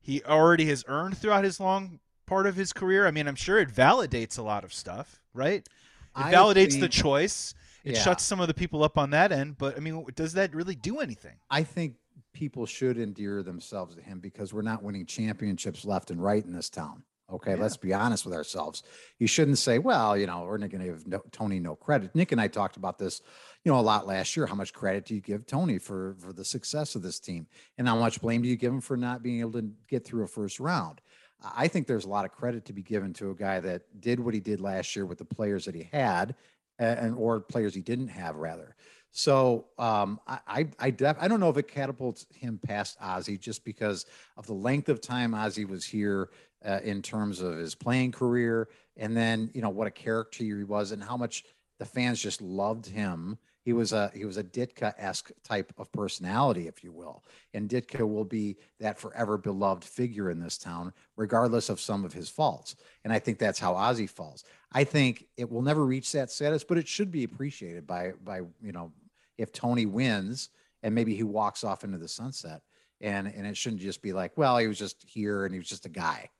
he 0.00 0.22
already 0.24 0.66
has 0.66 0.84
earned 0.88 1.18
throughout 1.18 1.44
his 1.44 1.60
long 1.60 2.00
part 2.32 2.46
of 2.46 2.56
his 2.56 2.72
career? 2.72 3.06
I 3.06 3.10
mean, 3.10 3.28
I'm 3.28 3.34
sure 3.34 3.58
it 3.58 3.68
validates 3.68 4.38
a 4.38 4.42
lot 4.42 4.64
of 4.64 4.72
stuff, 4.72 5.20
right? 5.34 5.58
It 5.60 5.68
I 6.14 6.32
validates 6.32 6.72
think... 6.72 6.80
the 6.80 6.88
choice 6.88 7.54
it 7.84 7.94
yeah. 7.94 8.00
shuts 8.00 8.24
some 8.24 8.40
of 8.40 8.48
the 8.48 8.54
people 8.54 8.84
up 8.84 8.96
on 8.96 9.10
that 9.10 9.32
end. 9.32 9.58
But 9.58 9.76
I 9.76 9.80
mean, 9.80 10.06
does 10.14 10.34
that 10.34 10.54
really 10.54 10.74
do 10.74 11.00
anything? 11.00 11.36
I 11.50 11.62
think 11.62 11.96
people 12.32 12.66
should 12.66 12.98
endear 12.98 13.42
themselves 13.42 13.96
to 13.96 14.02
him 14.02 14.20
because 14.20 14.52
we're 14.54 14.62
not 14.62 14.82
winning 14.82 15.06
championships 15.06 15.84
left 15.84 16.10
and 16.10 16.22
right 16.22 16.44
in 16.44 16.52
this 16.52 16.70
town. 16.70 17.02
Okay, 17.30 17.52
yeah. 17.52 17.62
let's 17.62 17.78
be 17.78 17.94
honest 17.94 18.26
with 18.26 18.34
ourselves. 18.34 18.82
You 19.18 19.26
shouldn't 19.26 19.58
say, 19.58 19.78
"Well, 19.78 20.18
you 20.18 20.26
know, 20.26 20.42
we're 20.42 20.58
not 20.58 20.70
going 20.70 20.84
to 20.84 20.92
give 20.92 21.06
no, 21.06 21.22
Tony 21.32 21.60
no 21.60 21.74
credit." 21.74 22.14
Nick 22.14 22.30
and 22.32 22.40
I 22.40 22.46
talked 22.48 22.76
about 22.76 22.98
this, 22.98 23.22
you 23.64 23.72
know, 23.72 23.78
a 23.78 23.80
lot 23.80 24.06
last 24.06 24.36
year. 24.36 24.46
How 24.46 24.54
much 24.54 24.72
credit 24.74 25.06
do 25.06 25.14
you 25.14 25.20
give 25.20 25.46
Tony 25.46 25.78
for 25.78 26.14
for 26.18 26.32
the 26.32 26.44
success 26.44 26.94
of 26.94 27.02
this 27.02 27.18
team, 27.18 27.46
and 27.78 27.88
how 27.88 27.96
much 27.96 28.20
blame 28.20 28.42
do 28.42 28.48
you 28.48 28.56
give 28.56 28.72
him 28.72 28.82
for 28.82 28.98
not 28.98 29.22
being 29.22 29.40
able 29.40 29.52
to 29.52 29.70
get 29.88 30.04
through 30.04 30.24
a 30.24 30.28
first 30.28 30.60
round? 30.60 31.00
I 31.44 31.68
think 31.68 31.86
there's 31.86 32.04
a 32.04 32.08
lot 32.08 32.24
of 32.24 32.32
credit 32.32 32.64
to 32.66 32.72
be 32.72 32.82
given 32.82 33.12
to 33.14 33.30
a 33.30 33.34
guy 33.34 33.60
that 33.60 33.82
did 34.00 34.20
what 34.20 34.34
he 34.34 34.40
did 34.40 34.60
last 34.60 34.94
year 34.94 35.06
with 35.06 35.18
the 35.18 35.24
players 35.24 35.64
that 35.64 35.74
he 35.74 35.88
had 35.92 36.34
and 36.78 37.14
or 37.14 37.40
players 37.40 37.74
he 37.74 37.80
didn't 37.80 38.08
have 38.08 38.36
rather. 38.36 38.76
So 39.10 39.66
um, 39.78 40.20
I 40.26 40.68
I 40.78 40.90
def- 40.90 41.18
I 41.20 41.28
don't 41.28 41.38
know 41.38 41.50
if 41.50 41.58
it 41.58 41.68
catapults 41.68 42.26
him 42.32 42.58
past 42.58 42.96
Ozzie 43.00 43.36
just 43.36 43.62
because 43.62 44.06
of 44.38 44.46
the 44.46 44.54
length 44.54 44.88
of 44.88 45.02
time 45.02 45.34
Ozzie 45.34 45.66
was 45.66 45.84
here 45.84 46.30
uh, 46.64 46.80
in 46.82 47.02
terms 47.02 47.40
of 47.40 47.58
his 47.58 47.74
playing 47.74 48.12
career, 48.12 48.68
and 48.96 49.14
then 49.14 49.50
you 49.52 49.60
know 49.60 49.68
what 49.68 49.86
a 49.86 49.90
character 49.90 50.44
he 50.44 50.64
was 50.64 50.92
and 50.92 51.04
how 51.04 51.18
much 51.18 51.44
the 51.78 51.84
fans 51.84 52.22
just 52.22 52.40
loved 52.40 52.86
him 52.86 53.36
he 53.64 53.72
was 53.72 53.92
a 53.92 54.10
he 54.14 54.24
was 54.24 54.36
a 54.36 54.44
Ditka 54.44 54.92
esque 54.98 55.30
type 55.44 55.72
of 55.78 55.90
personality, 55.92 56.66
if 56.66 56.82
you 56.82 56.92
will, 56.92 57.22
and 57.54 57.68
Ditka 57.68 58.06
will 58.06 58.24
be 58.24 58.56
that 58.80 58.98
forever 58.98 59.38
beloved 59.38 59.84
figure 59.84 60.30
in 60.30 60.40
this 60.40 60.58
town, 60.58 60.92
regardless 61.16 61.68
of 61.68 61.80
some 61.80 62.04
of 62.04 62.12
his 62.12 62.28
faults. 62.28 62.74
And 63.04 63.12
I 63.12 63.20
think 63.20 63.38
that's 63.38 63.60
how 63.60 63.74
Ozzie 63.74 64.08
falls. 64.08 64.44
I 64.72 64.84
think 64.84 65.26
it 65.36 65.50
will 65.50 65.62
never 65.62 65.84
reach 65.86 66.10
that 66.12 66.30
status, 66.30 66.64
but 66.64 66.78
it 66.78 66.88
should 66.88 67.12
be 67.12 67.24
appreciated 67.24 67.86
by 67.86 68.12
by 68.24 68.38
you 68.60 68.72
know 68.72 68.92
if 69.38 69.52
Tony 69.52 69.86
wins 69.86 70.50
and 70.82 70.94
maybe 70.94 71.14
he 71.14 71.22
walks 71.22 71.62
off 71.62 71.84
into 71.84 71.98
the 71.98 72.08
sunset, 72.08 72.62
and 73.00 73.28
and 73.28 73.46
it 73.46 73.56
shouldn't 73.56 73.82
just 73.82 74.02
be 74.02 74.12
like, 74.12 74.36
well, 74.36 74.58
he 74.58 74.66
was 74.66 74.78
just 74.78 75.04
here 75.06 75.44
and 75.44 75.54
he 75.54 75.60
was 75.60 75.68
just 75.68 75.86
a 75.86 75.90
guy. 75.90 76.30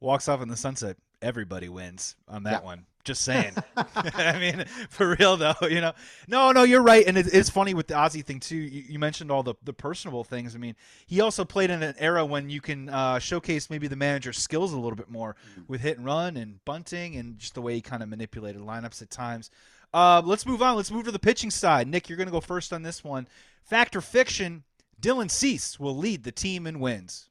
Walks 0.00 0.28
off 0.28 0.42
in 0.42 0.48
the 0.48 0.56
sunset. 0.56 0.96
Everybody 1.20 1.68
wins 1.68 2.16
on 2.28 2.44
that 2.44 2.62
yeah. 2.62 2.66
one. 2.66 2.86
Just 3.04 3.22
saying. 3.22 3.54
I 3.76 4.38
mean, 4.38 4.64
for 4.90 5.16
real 5.18 5.36
though, 5.36 5.54
you 5.62 5.80
know. 5.80 5.92
No, 6.28 6.52
no, 6.52 6.62
you're 6.62 6.82
right, 6.82 7.06
and 7.06 7.16
it, 7.16 7.26
it's 7.32 7.48
funny 7.48 7.72
with 7.72 7.86
the 7.86 7.94
Ozzie 7.94 8.22
thing 8.22 8.38
too. 8.38 8.56
You, 8.56 8.84
you, 8.86 8.98
mentioned 8.98 9.30
all 9.30 9.42
the 9.42 9.54
the 9.62 9.72
personable 9.72 10.24
things. 10.24 10.54
I 10.54 10.58
mean, 10.58 10.76
he 11.06 11.20
also 11.20 11.44
played 11.44 11.70
in 11.70 11.82
an 11.82 11.94
era 11.98 12.24
when 12.24 12.50
you 12.50 12.60
can 12.60 12.88
uh, 12.90 13.18
showcase 13.18 13.70
maybe 13.70 13.88
the 13.88 13.96
manager's 13.96 14.38
skills 14.38 14.72
a 14.72 14.76
little 14.76 14.96
bit 14.96 15.08
more 15.08 15.36
mm-hmm. 15.52 15.62
with 15.68 15.80
hit 15.80 15.96
and 15.96 16.06
run 16.06 16.36
and 16.36 16.62
bunting 16.64 17.16
and 17.16 17.38
just 17.38 17.54
the 17.54 17.62
way 17.62 17.74
he 17.74 17.80
kind 17.80 18.02
of 18.02 18.08
manipulated 18.08 18.60
lineups 18.60 19.00
at 19.00 19.10
times. 19.10 19.50
Uh, 19.94 20.20
let's 20.24 20.44
move 20.44 20.60
on. 20.60 20.76
Let's 20.76 20.90
move 20.90 21.06
to 21.06 21.10
the 21.10 21.18
pitching 21.18 21.50
side. 21.50 21.88
Nick, 21.88 22.08
you're 22.08 22.18
going 22.18 22.28
to 22.28 22.32
go 22.32 22.40
first 22.40 22.72
on 22.72 22.82
this 22.82 23.02
one. 23.02 23.26
Fact 23.64 23.96
or 23.96 24.00
fiction? 24.00 24.64
Dylan 25.00 25.30
Cease 25.30 25.78
will 25.80 25.96
lead 25.96 26.24
the 26.24 26.32
team 26.32 26.66
in 26.66 26.80
wins. 26.80 27.30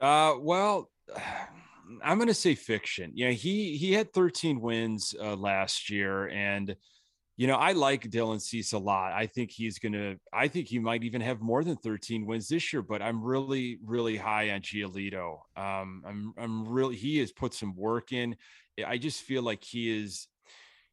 Uh, 0.00 0.34
well. 0.38 0.90
I'm 2.02 2.18
going 2.18 2.28
to 2.28 2.34
say 2.34 2.54
fiction. 2.54 3.12
Yeah, 3.14 3.30
he 3.30 3.76
he 3.76 3.92
had 3.92 4.12
13 4.12 4.60
wins 4.60 5.14
uh, 5.20 5.36
last 5.36 5.90
year, 5.90 6.28
and 6.28 6.74
you 7.36 7.46
know 7.46 7.56
I 7.56 7.72
like 7.72 8.10
Dylan 8.10 8.40
Cease 8.40 8.72
a 8.72 8.78
lot. 8.78 9.12
I 9.12 9.26
think 9.26 9.50
he's 9.50 9.78
going 9.78 9.92
to. 9.92 10.16
I 10.32 10.48
think 10.48 10.68
he 10.68 10.78
might 10.78 11.04
even 11.04 11.20
have 11.20 11.40
more 11.40 11.62
than 11.62 11.76
13 11.76 12.26
wins 12.26 12.48
this 12.48 12.72
year. 12.72 12.82
But 12.82 13.02
I'm 13.02 13.22
really 13.22 13.78
really 13.84 14.16
high 14.16 14.50
on 14.50 14.60
Giolito. 14.60 15.38
Um, 15.56 16.02
I'm 16.06 16.34
I'm 16.38 16.68
really 16.68 16.96
he 16.96 17.18
has 17.18 17.32
put 17.32 17.54
some 17.54 17.76
work 17.76 18.12
in. 18.12 18.36
I 18.84 18.98
just 18.98 19.22
feel 19.22 19.42
like 19.42 19.64
he 19.64 20.02
is 20.02 20.28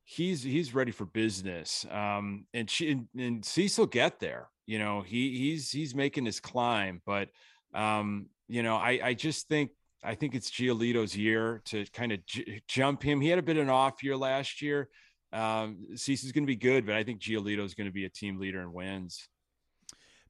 he's 0.06 0.44
he's 0.44 0.76
ready 0.76 0.92
for 0.92 1.06
business. 1.06 1.86
Um, 1.90 2.46
and 2.54 2.70
she 2.70 2.92
and, 2.92 3.08
and 3.18 3.46
Cease 3.46 3.78
will 3.78 3.88
get 3.88 4.20
there. 4.20 4.50
You 4.66 4.80
know 4.80 5.02
he 5.02 5.38
he's 5.38 5.72
he's 5.72 5.96
making 5.96 6.26
his 6.26 6.40
climb, 6.40 7.02
but 7.06 7.30
um, 7.74 8.28
you 8.48 8.64
know 8.64 8.76
I 8.76 9.00
I 9.04 9.14
just 9.14 9.48
think 9.48 9.72
I 10.04 10.16
think 10.16 10.36
it's 10.36 10.52
Giolito's 10.52 11.16
year 11.16 11.62
to 11.66 11.86
kind 11.94 12.12
of 12.12 12.26
j- 12.26 12.62
jump 12.68 13.02
him. 13.02 13.22
He 13.22 13.30
had 13.30 13.40
a 13.40 13.44
bit 13.44 13.58
of 13.58 13.64
an 13.64 13.70
off 13.70 14.04
year 14.04 14.18
last 14.18 14.62
year. 14.62 14.90
Um, 15.32 15.88
Cease 15.96 16.24
is 16.24 16.32
going 16.32 16.44
to 16.44 16.48
be 16.48 16.56
good, 16.56 16.86
but 16.86 16.96
I 16.96 17.04
think 17.04 17.22
Giolito 17.22 17.64
is 17.64 17.74
going 17.74 17.88
to 17.88 17.94
be 17.94 18.06
a 18.06 18.10
team 18.10 18.40
leader 18.40 18.62
and 18.62 18.74
wins. 18.74 19.28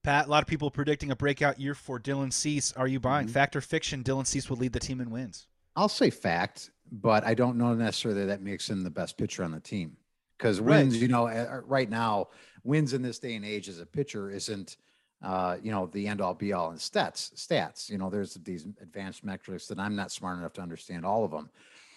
Pat, 0.04 0.28
a 0.28 0.30
lot 0.30 0.44
of 0.44 0.48
people 0.48 0.70
predicting 0.70 1.12
a 1.12 1.16
breakout 1.16 1.60
year 1.60 1.74
for 1.74 2.00
Dylan 2.00 2.32
Cease. 2.32 2.74
Are 2.74 2.88
you 2.88 3.00
buying 3.00 3.26
mm-hmm. 3.26 3.34
fact 3.34 3.56
or 3.56 3.62
fiction? 3.62 4.04
Dylan 4.04 4.28
Cease 4.28 4.50
will 4.50 4.58
lead 4.58 4.74
the 4.74 4.80
team 4.80 5.02
in 5.02 5.10
wins. 5.10 5.48
I'll 5.76 5.90
say 5.90 6.10
fact, 6.10 6.72
but 6.92 7.26
I 7.26 7.34
don't 7.34 7.58
know 7.58 7.74
necessarily 7.74 8.26
that 8.26 8.42
makes 8.42 8.70
him 8.70 8.84
the 8.84 8.90
best 8.90 9.18
pitcher 9.18 9.44
on 9.44 9.52
the 9.52 9.60
team 9.60 9.98
because 10.38 10.62
wins, 10.62 10.94
right. 10.94 11.02
you 11.02 11.08
know, 11.08 11.64
right 11.66 11.90
now, 11.90 12.28
wins 12.64 12.94
in 12.94 13.02
this 13.02 13.20
day 13.20 13.36
and 13.36 13.46
age 13.46 13.68
as 13.70 13.80
a 13.80 13.86
pitcher 13.86 14.30
isn't– 14.30 14.78
uh, 15.24 15.58
you 15.64 15.72
know, 15.72 15.88
the 15.88 16.08
end 16.08 16.22
all 16.22 16.34
be 16.34 16.52
all 16.54 16.72
in 16.72 16.78
stats, 16.78 17.34
stats. 17.36 17.90
You 17.90 17.98
know, 17.98 18.10
there's 18.10 18.34
these 18.36 18.66
advanced 18.82 19.24
metrics 19.24 19.68
that 19.68 19.80
I'm 19.80 19.96
not 19.96 20.12
smart 20.12 20.38
enough 20.38 20.54
to 20.54 20.62
understand 20.62 21.06
all 21.06 21.24
of 21.24 21.32
them. 21.32 21.50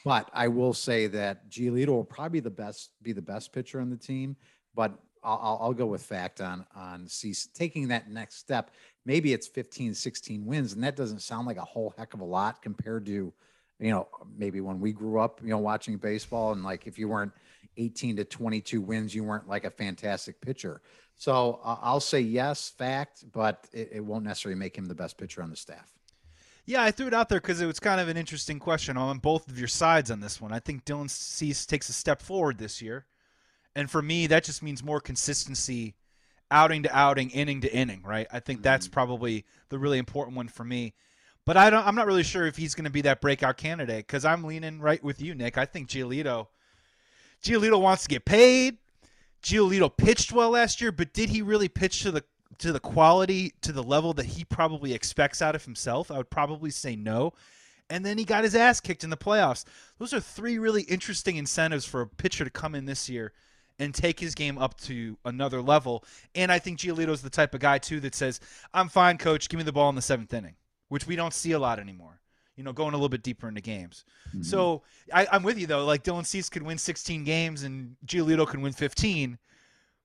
But 0.05 0.31
I 0.33 0.47
will 0.47 0.73
say 0.73 1.09
that 1.09 1.51
Giolito 1.51 1.89
will 1.89 2.05
probably 2.05 2.39
the 2.39 2.51
best 2.51 2.91
be 3.03 3.13
the 3.13 3.23
best 3.23 3.53
pitcher 3.53 3.81
on 3.81 3.91
the 3.91 3.97
team. 3.97 4.37
But 4.77 4.93
I'll, 5.25 5.59
I'll 5.61 5.75
go 5.75 5.87
with 5.87 6.03
fact 6.03 6.41
on 6.41 6.65
on 6.77 7.09
taking 7.55 7.89
that 7.89 8.09
next 8.09 8.37
step. 8.37 8.71
Maybe 9.05 9.33
it's 9.33 9.49
15, 9.49 9.95
16 9.95 10.47
wins, 10.47 10.73
and 10.73 10.85
that 10.85 10.95
doesn't 10.95 11.23
sound 11.23 11.49
like 11.49 11.57
a 11.57 11.65
whole 11.65 11.93
heck 11.99 12.15
of 12.15 12.21
a 12.21 12.25
lot 12.25 12.63
compared 12.63 13.07
to, 13.07 13.33
you 13.81 13.91
know, 13.91 14.09
maybe 14.37 14.61
when 14.61 14.81
we 14.81 14.93
grew 14.93 15.19
up, 15.19 15.41
you 15.43 15.49
know, 15.49 15.59
watching 15.59 15.97
baseball, 15.97 16.53
and 16.53 16.63
like 16.63 16.87
if 16.87 16.99
you 16.99 17.09
weren't 17.09 17.33
18 17.77 18.17
to 18.17 18.25
22 18.25 18.81
wins, 18.81 19.15
you 19.15 19.25
weren't 19.25 19.49
like 19.49 19.65
a 19.65 19.71
fantastic 19.71 20.41
pitcher. 20.41 20.81
So 21.17 21.61
uh, 21.65 21.79
I'll 21.81 22.01
say 22.01 22.21
yes, 22.21 22.69
fact, 22.69 23.25
but 23.33 23.67
it, 23.73 23.91
it, 23.93 24.05
won't 24.05 24.25
necessarily 24.25 24.59
make 24.59 24.77
him 24.77 24.87
the 24.87 24.95
best 24.95 25.17
pitcher 25.17 25.43
on 25.43 25.51
the 25.51 25.57
staff. 25.57 25.91
Yeah, 26.67 26.83
I 26.83 26.91
threw 26.91 27.07
it 27.07 27.15
out 27.15 27.29
there 27.29 27.41
because 27.41 27.61
it 27.61 27.67
was 27.67 27.81
kind 27.81 28.01
of 28.01 28.09
an 28.09 28.17
interesting 28.17 28.59
question 28.59 28.97
on 28.97 29.19
both 29.19 29.49
of 29.49 29.59
your 29.59 29.69
sides 29.69 30.11
on 30.11 30.21
this 30.21 30.41
one. 30.41 30.53
I 30.53 30.59
think 30.59 30.85
Dylan 30.85 31.09
Cease 31.09 31.65
takes 31.65 31.89
a 31.89 31.93
step 31.93 32.21
forward 32.21 32.59
this 32.59 32.83
year. 32.83 33.07
And 33.75 33.91
for 33.91 34.03
me, 34.03 34.27
that 34.27 34.45
just 34.45 34.63
means 34.63 34.83
more 34.83 35.01
consistency 35.01 35.95
outing 36.51 36.83
to 36.83 36.97
outing, 36.97 37.31
inning 37.31 37.61
to 37.63 37.73
inning, 37.73 38.03
right? 38.03 38.27
I 38.33 38.41
think 38.41 38.63
that's 38.63 38.89
Mhm. 38.89 38.93
probably 38.93 39.45
the 39.69 39.79
really 39.79 39.99
important 39.99 40.37
one 40.37 40.49
for 40.49 40.65
me. 40.65 40.95
But 41.45 41.57
I 41.57 41.71
don't. 41.71 41.87
I'm 41.87 41.95
not 41.95 42.07
really 42.07 42.25
sure 42.25 42.47
if 42.47 42.57
he's 42.57 42.75
going 42.75 42.85
to 42.87 42.91
be 42.91 43.03
that 43.03 43.21
breakout 43.21 43.57
candidate 43.57 44.07
because 44.07 44.25
I'm 44.25 44.43
leaning 44.43 44.81
right 44.81 45.03
with 45.03 45.21
you, 45.23 45.35
Nick. 45.35 45.57
I 45.57 45.65
think 45.65 45.89
Giolito. 45.89 46.49
Giolito 47.43 47.81
wants 47.81 48.03
to 48.03 48.09
get 48.09 48.25
paid. 48.25 48.79
Giolito 49.47 49.97
pitched 49.97 50.33
well 50.33 50.51
last 50.51 50.81
year, 50.81 50.91
but 50.91 51.13
did 51.13 51.29
he 51.29 51.41
really 51.41 51.69
pitch 51.69 52.03
to 52.03 52.11
the 52.11 52.25
to 52.59 52.73
the 52.73 52.81
quality 52.81 53.53
to 53.61 53.71
the 53.71 53.83
level 53.83 54.13
that 54.15 54.27
he 54.27 54.45
probably 54.45 54.93
expects 54.93 55.41
out 55.41 55.55
of 55.55 55.65
himself? 55.65 56.11
I 56.11 56.17
would 56.17 56.31
probably 56.31 56.71
say 56.71 56.97
no. 56.97 57.33
And 57.89 58.05
then 58.05 58.19
he 58.19 58.25
got 58.25 58.43
his 58.43 58.57
ass 58.57 58.81
kicked 58.81 59.05
in 59.05 59.11
the 59.11 59.17
playoffs. 59.17 59.65
Those 59.99 60.13
are 60.13 60.19
three 60.19 60.59
really 60.59 60.83
interesting 60.83 61.37
incentives 61.37 61.85
for 61.85 62.01
a 62.01 62.09
pitcher 62.09 62.43
to 62.43 62.51
come 62.51 62.75
in 62.75 62.87
this 62.87 63.09
year 63.09 63.33
and 63.79 63.95
take 63.95 64.19
his 64.19 64.35
game 64.35 64.59
up 64.59 64.81
to 64.81 65.17
another 65.25 65.63
level. 65.63 66.03
And 66.35 66.51
I 66.51 66.59
think 66.59 66.81
Giolito's 66.81 67.23
the 67.23 67.31
type 67.31 67.55
of 67.55 67.61
guy 67.61 67.79
too 67.79 68.01
that 68.01 68.17
says, 68.17 68.41
"I'm 68.75 68.89
fine, 68.89 69.17
coach. 69.17 69.49
Give 69.49 69.59
me 69.59 69.65
the 69.65 69.71
ball 69.71 69.91
in 69.91 69.95
the 69.95 70.03
seventh 70.03 70.35
inning," 70.35 70.57
which 70.89 71.07
we 71.07 71.15
don't 71.15 71.35
see 71.35 71.53
a 71.53 71.61
lot 71.61 71.79
anymore. 71.79 72.19
You 72.57 72.65
know, 72.65 72.73
going 72.73 72.95
a 72.95 72.97
little 72.97 73.09
bit 73.11 73.23
deeper 73.23 73.49
into 73.49 73.61
games. 73.61 74.05
Mhm. 74.35 74.45
So 74.45 74.83
I, 75.13 75.27
I'm 75.31 75.43
with 75.43 75.59
you 75.59 75.67
though. 75.67 75.85
Like 75.85 76.03
Dylan 76.05 76.25
Cease 76.25 76.49
could 76.49 76.63
win 76.63 76.79
16 76.79 77.25
games 77.25 77.63
and 77.63 77.97
Giolito 78.07 78.47
can 78.49 78.63
win 78.63 78.73
15, 78.73 79.39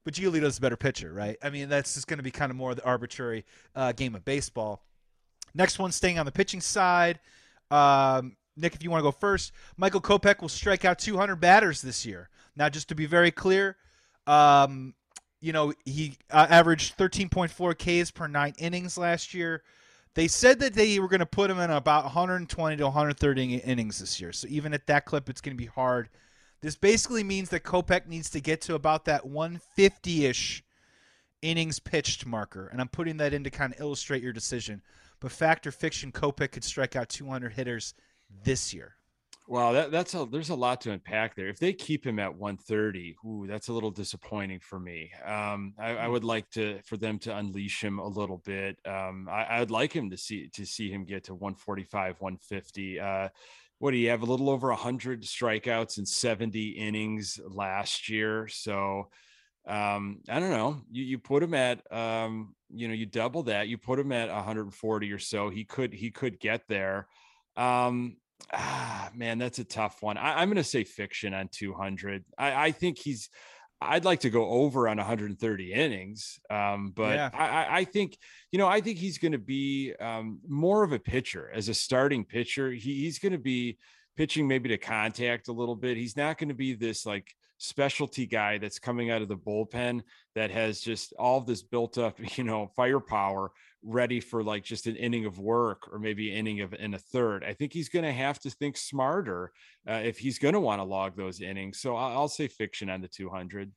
but 0.03 0.13
Giolito's 0.13 0.57
a 0.57 0.61
better 0.61 0.75
pitcher, 0.77 1.13
right? 1.13 1.37
I 1.41 1.49
mean, 1.49 1.69
that's 1.69 1.93
just 1.93 2.07
going 2.07 2.19
to 2.19 2.23
be 2.23 2.31
kind 2.31 2.49
of 2.49 2.57
more 2.57 2.71
of 2.71 2.75
the 2.75 2.85
arbitrary 2.85 3.45
uh, 3.75 3.93
game 3.93 4.15
of 4.15 4.25
baseball. 4.25 4.83
Next 5.53 5.79
one, 5.79 5.91
staying 5.91 6.19
on 6.19 6.25
the 6.25 6.31
pitching 6.31 6.61
side. 6.61 7.19
Um, 7.69 8.35
Nick, 8.57 8.75
if 8.75 8.83
you 8.83 8.91
want 8.91 8.99
to 8.99 9.03
go 9.03 9.11
first, 9.11 9.53
Michael 9.77 10.01
Kopech 10.01 10.41
will 10.41 10.49
strike 10.49 10.83
out 10.85 10.99
200 10.99 11.37
batters 11.37 11.81
this 11.81 12.05
year. 12.05 12.29
Now, 12.55 12.67
just 12.69 12.89
to 12.89 12.95
be 12.95 13.05
very 13.05 13.31
clear, 13.31 13.77
um, 14.27 14.93
you 15.39 15.53
know, 15.53 15.73
he 15.85 16.17
uh, 16.29 16.47
averaged 16.49 16.97
13.4 16.97 18.03
Ks 18.03 18.11
per 18.11 18.27
nine 18.27 18.53
innings 18.57 18.97
last 18.97 19.33
year. 19.33 19.63
They 20.13 20.27
said 20.27 20.59
that 20.59 20.73
they 20.73 20.99
were 20.99 21.07
going 21.07 21.19
to 21.19 21.25
put 21.25 21.49
him 21.49 21.59
in 21.59 21.71
about 21.71 22.03
120 22.03 22.77
to 22.77 22.83
130 22.83 23.55
innings 23.55 23.99
this 23.99 24.19
year. 24.19 24.33
So 24.33 24.47
even 24.49 24.73
at 24.73 24.87
that 24.87 25.05
clip, 25.05 25.29
it's 25.29 25.41
going 25.41 25.55
to 25.55 25.61
be 25.61 25.67
hard. 25.67 26.09
This 26.61 26.75
basically 26.75 27.23
means 27.23 27.49
that 27.49 27.63
Kopech 27.63 28.07
needs 28.07 28.29
to 28.31 28.41
get 28.41 28.61
to 28.61 28.75
about 28.75 29.05
that 29.05 29.25
150-ish 29.25 30.63
innings 31.41 31.79
pitched 31.79 32.25
marker, 32.25 32.67
and 32.67 32.79
I'm 32.79 32.87
putting 32.87 33.17
that 33.17 33.33
in 33.33 33.43
to 33.45 33.49
kind 33.49 33.73
of 33.73 33.81
illustrate 33.81 34.21
your 34.21 34.33
decision. 34.33 34.81
But 35.19 35.31
fact 35.31 35.65
or 35.65 35.71
fiction, 35.71 36.11
Kopech 36.11 36.51
could 36.51 36.63
strike 36.63 36.95
out 36.95 37.09
200 37.09 37.53
hitters 37.53 37.93
this 38.43 38.73
year. 38.73 38.95
Wow, 39.51 39.73
that, 39.73 39.91
that's 39.91 40.13
a 40.13 40.25
there's 40.31 40.49
a 40.49 40.55
lot 40.55 40.79
to 40.81 40.91
unpack 40.93 41.35
there. 41.35 41.49
If 41.49 41.59
they 41.59 41.73
keep 41.73 42.07
him 42.07 42.19
at 42.19 42.33
130, 42.33 43.17
ooh, 43.25 43.45
that's 43.49 43.67
a 43.67 43.73
little 43.73 43.91
disappointing 43.91 44.61
for 44.61 44.79
me. 44.79 45.11
Um, 45.25 45.73
I, 45.77 45.89
I 45.97 46.07
would 46.07 46.23
like 46.23 46.49
to 46.51 46.79
for 46.85 46.95
them 46.95 47.19
to 47.19 47.35
unleash 47.35 47.83
him 47.83 47.99
a 47.99 48.07
little 48.07 48.37
bit. 48.45 48.79
Um, 48.87 49.27
I, 49.29 49.59
I'd 49.59 49.69
like 49.69 49.91
him 49.91 50.09
to 50.11 50.15
see 50.17 50.47
to 50.53 50.65
see 50.65 50.89
him 50.89 51.03
get 51.03 51.25
to 51.25 51.35
145, 51.35 52.15
150. 52.21 52.97
Uh, 53.01 53.27
what 53.79 53.91
do 53.91 53.97
you 53.97 54.09
have? 54.11 54.21
A 54.21 54.25
little 54.25 54.49
over 54.49 54.69
100 54.69 55.23
strikeouts 55.23 55.97
in 55.97 56.05
70 56.05 56.69
innings 56.69 57.37
last 57.45 58.07
year. 58.07 58.47
So 58.47 59.09
um, 59.67 60.21
I 60.29 60.39
don't 60.39 60.51
know. 60.51 60.81
You 60.91 61.03
you 61.03 61.19
put 61.19 61.43
him 61.43 61.55
at 61.55 61.91
um, 61.91 62.55
you 62.73 62.87
know, 62.87 62.93
you 62.93 63.05
double 63.05 63.43
that. 63.43 63.67
You 63.67 63.77
put 63.77 63.99
him 63.99 64.13
at 64.13 64.29
140 64.29 65.11
or 65.11 65.19
so. 65.19 65.49
He 65.49 65.65
could 65.65 65.93
he 65.93 66.11
could 66.11 66.39
get 66.39 66.67
there. 66.69 67.07
Um, 67.57 68.17
ah, 68.53 69.09
man, 69.15 69.37
that's 69.37 69.59
a 69.59 69.63
tough 69.63 70.01
one. 70.01 70.17
I, 70.17 70.41
I'm 70.41 70.47
going 70.49 70.57
to 70.57 70.63
say 70.63 70.83
fiction 70.83 71.33
on 71.33 71.49
200. 71.51 72.23
I, 72.37 72.65
I 72.67 72.71
think 72.71 72.97
he's. 72.97 73.29
I'd 73.83 74.05
like 74.05 74.19
to 74.19 74.29
go 74.29 74.47
over 74.47 74.87
on 74.87 74.97
130 74.97 75.73
innings, 75.73 76.39
um, 76.51 76.93
but 76.95 77.15
Yeah. 77.15 77.29
I, 77.33 77.79
I- 77.79 77.83
think 77.85 78.15
you 78.51 78.59
know 78.59 78.67
I 78.67 78.79
think 78.79 78.99
he's 78.99 79.17
going 79.17 79.31
to 79.31 79.39
be 79.39 79.93
um, 79.99 80.39
more 80.47 80.83
of 80.83 80.91
a 80.91 80.99
pitcher 80.99 81.49
as 81.51 81.67
a 81.67 81.73
starting 81.73 82.23
pitcher. 82.23 82.71
He, 82.71 82.99
he's 83.01 83.17
going 83.17 83.31
to 83.31 83.39
be 83.39 83.79
pitching 84.17 84.47
maybe 84.47 84.69
to 84.69 84.77
contact 84.77 85.47
a 85.47 85.51
little 85.51 85.75
bit. 85.75 85.97
He's 85.97 86.15
not 86.15 86.37
going 86.37 86.49
to 86.49 86.53
be 86.55 86.73
this 86.75 87.07
like 87.07 87.33
specialty 87.57 88.25
guy 88.27 88.59
that's 88.59 88.77
coming 88.77 89.09
out 89.09 89.21
of 89.23 89.27
the 89.29 89.37
bullpen 89.37 90.01
that 90.35 90.51
has 90.51 90.79
just 90.79 91.13
all 91.17 91.41
this 91.41 91.63
built 91.63 91.97
up, 91.97 92.19
you 92.37 92.43
know, 92.43 92.69
firepower 92.75 93.51
ready 93.83 94.19
for 94.19 94.43
like 94.43 94.63
just 94.63 94.85
an 94.87 94.95
inning 94.95 95.25
of 95.25 95.39
work 95.39 95.91
or 95.91 95.99
maybe 95.99 96.31
an 96.31 96.37
inning 96.37 96.61
of 96.61 96.73
in 96.73 96.93
a 96.93 96.99
third. 96.99 97.43
I 97.43 97.53
think 97.53 97.73
he's 97.73 97.89
going 97.89 98.05
to 98.05 98.11
have 98.11 98.39
to 98.39 98.49
think 98.49 98.77
smarter 98.77 99.51
uh, 99.89 100.01
if 100.03 100.19
he's 100.19 100.37
going 100.37 100.53
to 100.53 100.59
want 100.59 100.79
to 100.79 100.83
log 100.83 101.15
those 101.15 101.41
innings. 101.41 101.79
So 101.79 101.95
I'll, 101.95 102.19
I'll 102.19 102.27
say 102.27 102.47
fiction 102.47 102.89
on 102.89 103.01
the 103.01 103.07
200. 103.07 103.71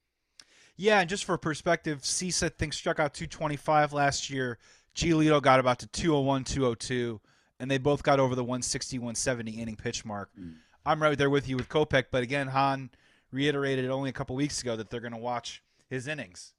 Yeah, 0.76 1.00
and 1.00 1.08
just 1.08 1.24
for 1.24 1.38
perspective, 1.38 2.04
Cease 2.04 2.42
I 2.42 2.48
think 2.48 2.72
struck 2.72 2.98
out 2.98 3.14
225 3.14 3.92
last 3.92 4.28
year. 4.28 4.58
Giolito 4.94 5.40
got 5.40 5.60
about 5.60 5.78
to 5.80 5.86
201, 5.88 6.44
202, 6.44 7.20
and 7.60 7.70
they 7.70 7.78
both 7.78 8.02
got 8.02 8.20
over 8.20 8.34
the 8.34 8.44
160, 8.44 8.98
170 8.98 9.52
inning 9.52 9.76
pitch 9.76 10.04
mark. 10.04 10.30
Mm. 10.38 10.54
I'm 10.86 11.02
right 11.02 11.16
there 11.16 11.30
with 11.30 11.48
you 11.48 11.56
with 11.56 11.68
Kopech, 11.68 12.06
but 12.10 12.22
again, 12.22 12.48
Hahn 12.48 12.90
reiterated 13.32 13.90
only 13.90 14.10
a 14.10 14.12
couple 14.12 14.36
weeks 14.36 14.60
ago 14.62 14.76
that 14.76 14.90
they're 14.90 15.00
going 15.00 15.12
to 15.12 15.18
watch 15.18 15.62
his 15.88 16.06
innings. 16.06 16.52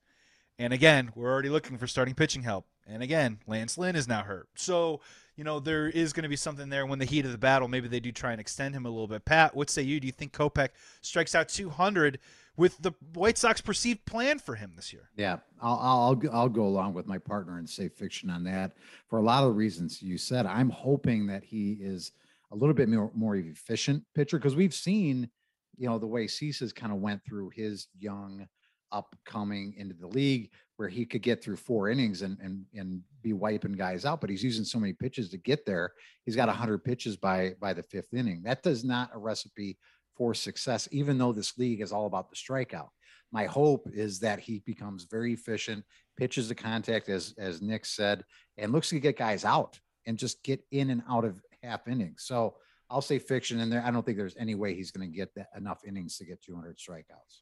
And 0.57 0.73
again, 0.73 1.11
we're 1.15 1.31
already 1.31 1.49
looking 1.49 1.77
for 1.77 1.87
starting 1.87 2.15
pitching 2.15 2.43
help. 2.43 2.65
And 2.88 3.01
again, 3.01 3.39
Lance 3.47 3.77
Lynn 3.77 3.95
is 3.95 4.07
now 4.07 4.21
hurt. 4.21 4.47
So, 4.55 5.01
you 5.36 5.43
know, 5.43 5.59
there 5.59 5.88
is 5.88 6.13
going 6.13 6.23
to 6.23 6.29
be 6.29 6.36
something 6.36 6.69
there 6.69 6.86
when 6.86 6.99
the 6.99 7.05
heat 7.05 7.25
of 7.25 7.31
the 7.31 7.38
battle. 7.38 7.67
Maybe 7.67 7.88
they 7.88 7.99
do 7.99 8.11
try 8.11 8.31
and 8.31 8.39
extend 8.39 8.75
him 8.75 8.86
a 8.86 8.89
little 8.89 9.07
bit. 9.07 9.25
Pat, 9.25 9.55
what 9.55 9.69
say 9.69 9.81
you? 9.81 9.99
Do 9.99 10.05
you 10.07 10.13
think 10.13 10.33
Kopech 10.33 10.69
strikes 11.01 11.33
out 11.33 11.49
200 11.49 12.19
with 12.57 12.77
the 12.77 12.91
White 13.13 13.38
Sox 13.38 13.59
perceived 13.59 14.05
plan 14.05 14.39
for 14.39 14.55
him 14.55 14.73
this 14.75 14.93
year? 14.93 15.09
Yeah, 15.17 15.38
I'll, 15.61 15.79
I'll 15.81 16.21
I'll 16.31 16.49
go- 16.49 16.67
along 16.67 16.93
with 16.93 17.07
my 17.07 17.17
partner 17.17 17.57
and 17.57 17.69
say 17.69 17.89
fiction 17.89 18.29
on 18.29 18.43
that 18.45 18.73
for 19.09 19.19
a 19.19 19.23
lot 19.23 19.43
of 19.43 19.49
the 19.49 19.55
reasons 19.55 20.01
you 20.01 20.17
said. 20.17 20.45
I'm 20.45 20.69
hoping 20.69 21.27
that 21.27 21.43
he 21.43 21.73
is 21.81 22.11
a 22.51 22.55
little 22.55 22.75
bit 22.75 22.88
more 22.88 23.11
more 23.13 23.36
efficient 23.36 24.03
pitcher 24.13 24.38
because 24.38 24.55
we've 24.55 24.73
seen, 24.73 25.29
you 25.75 25.88
know, 25.89 25.97
the 25.97 26.07
way 26.07 26.27
Cease's 26.27 26.71
kind 26.71 26.93
of 26.93 26.99
went 26.99 27.25
through 27.25 27.49
his 27.49 27.88
young 27.99 28.47
upcoming 28.95 29.73
into 29.77 29.93
the 29.93 30.07
league 30.07 30.49
where 30.77 30.89
he 30.89 31.05
could 31.05 31.21
get 31.21 31.43
through 31.43 31.57
four 31.57 31.89
innings 31.89 32.21
and 32.21 32.37
and 32.39 32.65
and 32.73 33.01
be 33.21 33.33
wiping 33.33 33.73
guys 33.73 34.05
out, 34.05 34.21
but 34.21 34.29
he's 34.29 34.43
using 34.43 34.65
so 34.65 34.79
many 34.79 34.93
pitches 34.93 35.29
to 35.29 35.37
get 35.37 35.65
there. 35.65 35.91
He's 36.25 36.35
got 36.35 36.47
100 36.47 36.83
pitches 36.83 37.17
by 37.17 37.55
by 37.59 37.73
the 37.73 37.83
fifth 37.83 38.13
inning. 38.13 38.41
That 38.43 38.63
does 38.63 38.83
not 38.83 39.11
a 39.13 39.17
recipe 39.17 39.77
for 40.15 40.33
success, 40.33 40.87
even 40.91 41.17
though 41.17 41.33
this 41.33 41.57
league 41.57 41.81
is 41.81 41.91
all 41.91 42.05
about 42.05 42.29
the 42.29 42.35
strikeout 42.35 42.89
my 43.31 43.45
hope 43.45 43.89
is 43.93 44.19
that 44.19 44.39
he 44.39 44.59
becomes 44.59 45.07
very 45.11 45.33
efficient, 45.33 45.83
pitches 46.17 46.47
the 46.47 46.55
contact 46.55 47.09
as 47.09 47.33
as 47.37 47.61
Nick 47.61 47.85
said, 47.85 48.23
and 48.57 48.71
looks 48.71 48.89
to 48.89 48.99
get 48.99 49.17
guys 49.17 49.43
out 49.43 49.79
and 50.05 50.17
just 50.17 50.41
get 50.43 50.63
in 50.71 50.89
and 50.89 51.03
out 51.09 51.25
of 51.25 51.41
half 51.63 51.87
innings. 51.87 52.23
So 52.25 52.55
I'll 52.89 53.01
say 53.01 53.19
fiction 53.19 53.59
in 53.59 53.69
there. 53.69 53.83
I 53.83 53.91
don't 53.91 54.05
think 54.05 54.17
there's 54.17 54.37
any 54.37 54.55
way 54.55 54.73
he's 54.73 54.91
going 54.91 55.09
to 55.09 55.15
get 55.15 55.33
that 55.35 55.47
enough 55.57 55.81
innings 55.85 56.17
to 56.17 56.25
get 56.25 56.41
200 56.43 56.77
strikeouts. 56.77 57.41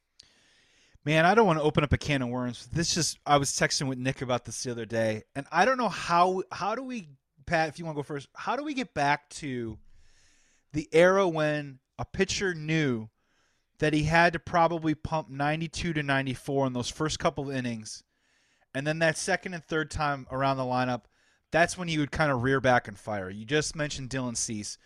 Man, 1.05 1.25
I 1.25 1.35
don't 1.35 1.45
want 1.45 1.59
to 1.59 1.63
open 1.63 1.83
up 1.83 1.91
a 1.91 1.97
can 1.97 2.21
of 2.21 2.29
worms. 2.29 2.67
This 2.71 2.93
just 2.93 3.19
I 3.25 3.37
was 3.37 3.51
texting 3.51 3.87
with 3.87 3.97
Nick 3.97 4.21
about 4.21 4.45
this 4.45 4.63
the 4.63 4.71
other 4.71 4.85
day, 4.85 5.23
and 5.35 5.45
I 5.51 5.65
don't 5.65 5.77
know 5.77 5.89
how 5.89 6.43
how 6.51 6.75
do 6.75 6.83
we 6.83 7.09
Pat, 7.45 7.69
if 7.69 7.77
you 7.77 7.85
want 7.85 7.95
to 7.95 7.99
go 7.99 8.03
first, 8.03 8.29
how 8.35 8.55
do 8.55 8.63
we 8.63 8.73
get 8.73 8.93
back 8.93 9.29
to 9.29 9.77
the 10.71 10.87
era 10.93 11.27
when 11.27 11.79
a 11.99 12.05
pitcher 12.05 12.53
knew 12.53 13.09
that 13.79 13.93
he 13.93 14.03
had 14.03 14.33
to 14.33 14.39
probably 14.39 14.95
pump 14.95 15.29
92 15.29 15.93
to 15.93 16.03
94 16.03 16.67
in 16.67 16.73
those 16.73 16.89
first 16.89 17.19
couple 17.19 17.49
of 17.49 17.55
innings, 17.55 18.03
and 18.73 18.87
then 18.87 18.99
that 18.99 19.17
second 19.17 19.53
and 19.53 19.63
third 19.63 19.91
time 19.91 20.25
around 20.31 20.57
the 20.57 20.63
lineup, 20.63 21.03
that's 21.51 21.77
when 21.77 21.89
he 21.89 21.97
would 21.97 22.11
kind 22.11 22.31
of 22.31 22.43
rear 22.43 22.61
back 22.61 22.87
and 22.87 22.97
fire. 22.97 23.29
You 23.29 23.45
just 23.45 23.75
mentioned 23.75 24.09
Dylan 24.09 24.37
Cease, 24.37 24.77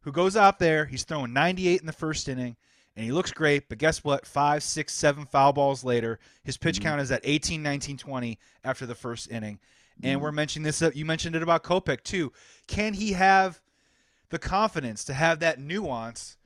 who 0.00 0.12
goes 0.12 0.36
out 0.36 0.58
there, 0.58 0.86
he's 0.86 1.04
throwing 1.04 1.34
98 1.34 1.80
in 1.80 1.86
the 1.86 1.92
first 1.92 2.28
inning 2.28 2.56
and 2.96 3.04
he 3.04 3.12
looks 3.12 3.30
great. 3.30 3.68
But 3.68 3.78
guess 3.78 4.02
what? 4.02 4.26
Five, 4.26 4.62
six, 4.62 4.92
seven 4.94 5.26
foul 5.26 5.52
balls 5.52 5.84
later, 5.84 6.18
his 6.42 6.56
pitch 6.56 6.78
Mhm. 6.78 6.82
count 6.82 7.00
is 7.00 7.10
at 7.12 7.20
18, 7.24 7.62
19, 7.62 7.96
20 7.98 8.38
after 8.64 8.86
the 8.86 8.94
first 8.94 9.30
inning. 9.30 9.58
And 10.02 10.18
Mhm. 10.18 10.22
we're 10.22 10.32
mentioning 10.32 10.64
this. 10.64 10.82
uh, 10.82 10.90
You 10.94 11.04
mentioned 11.04 11.36
it 11.36 11.42
about 11.42 11.62
Kopech 11.62 12.02
too. 12.02 12.32
Can 12.66 12.94
he 12.94 13.12
have 13.12 13.60
the 14.30 14.38
confidence 14.38 15.04
to 15.04 15.14
have 15.14 15.38
that 15.40 15.58
nuance 15.60 16.36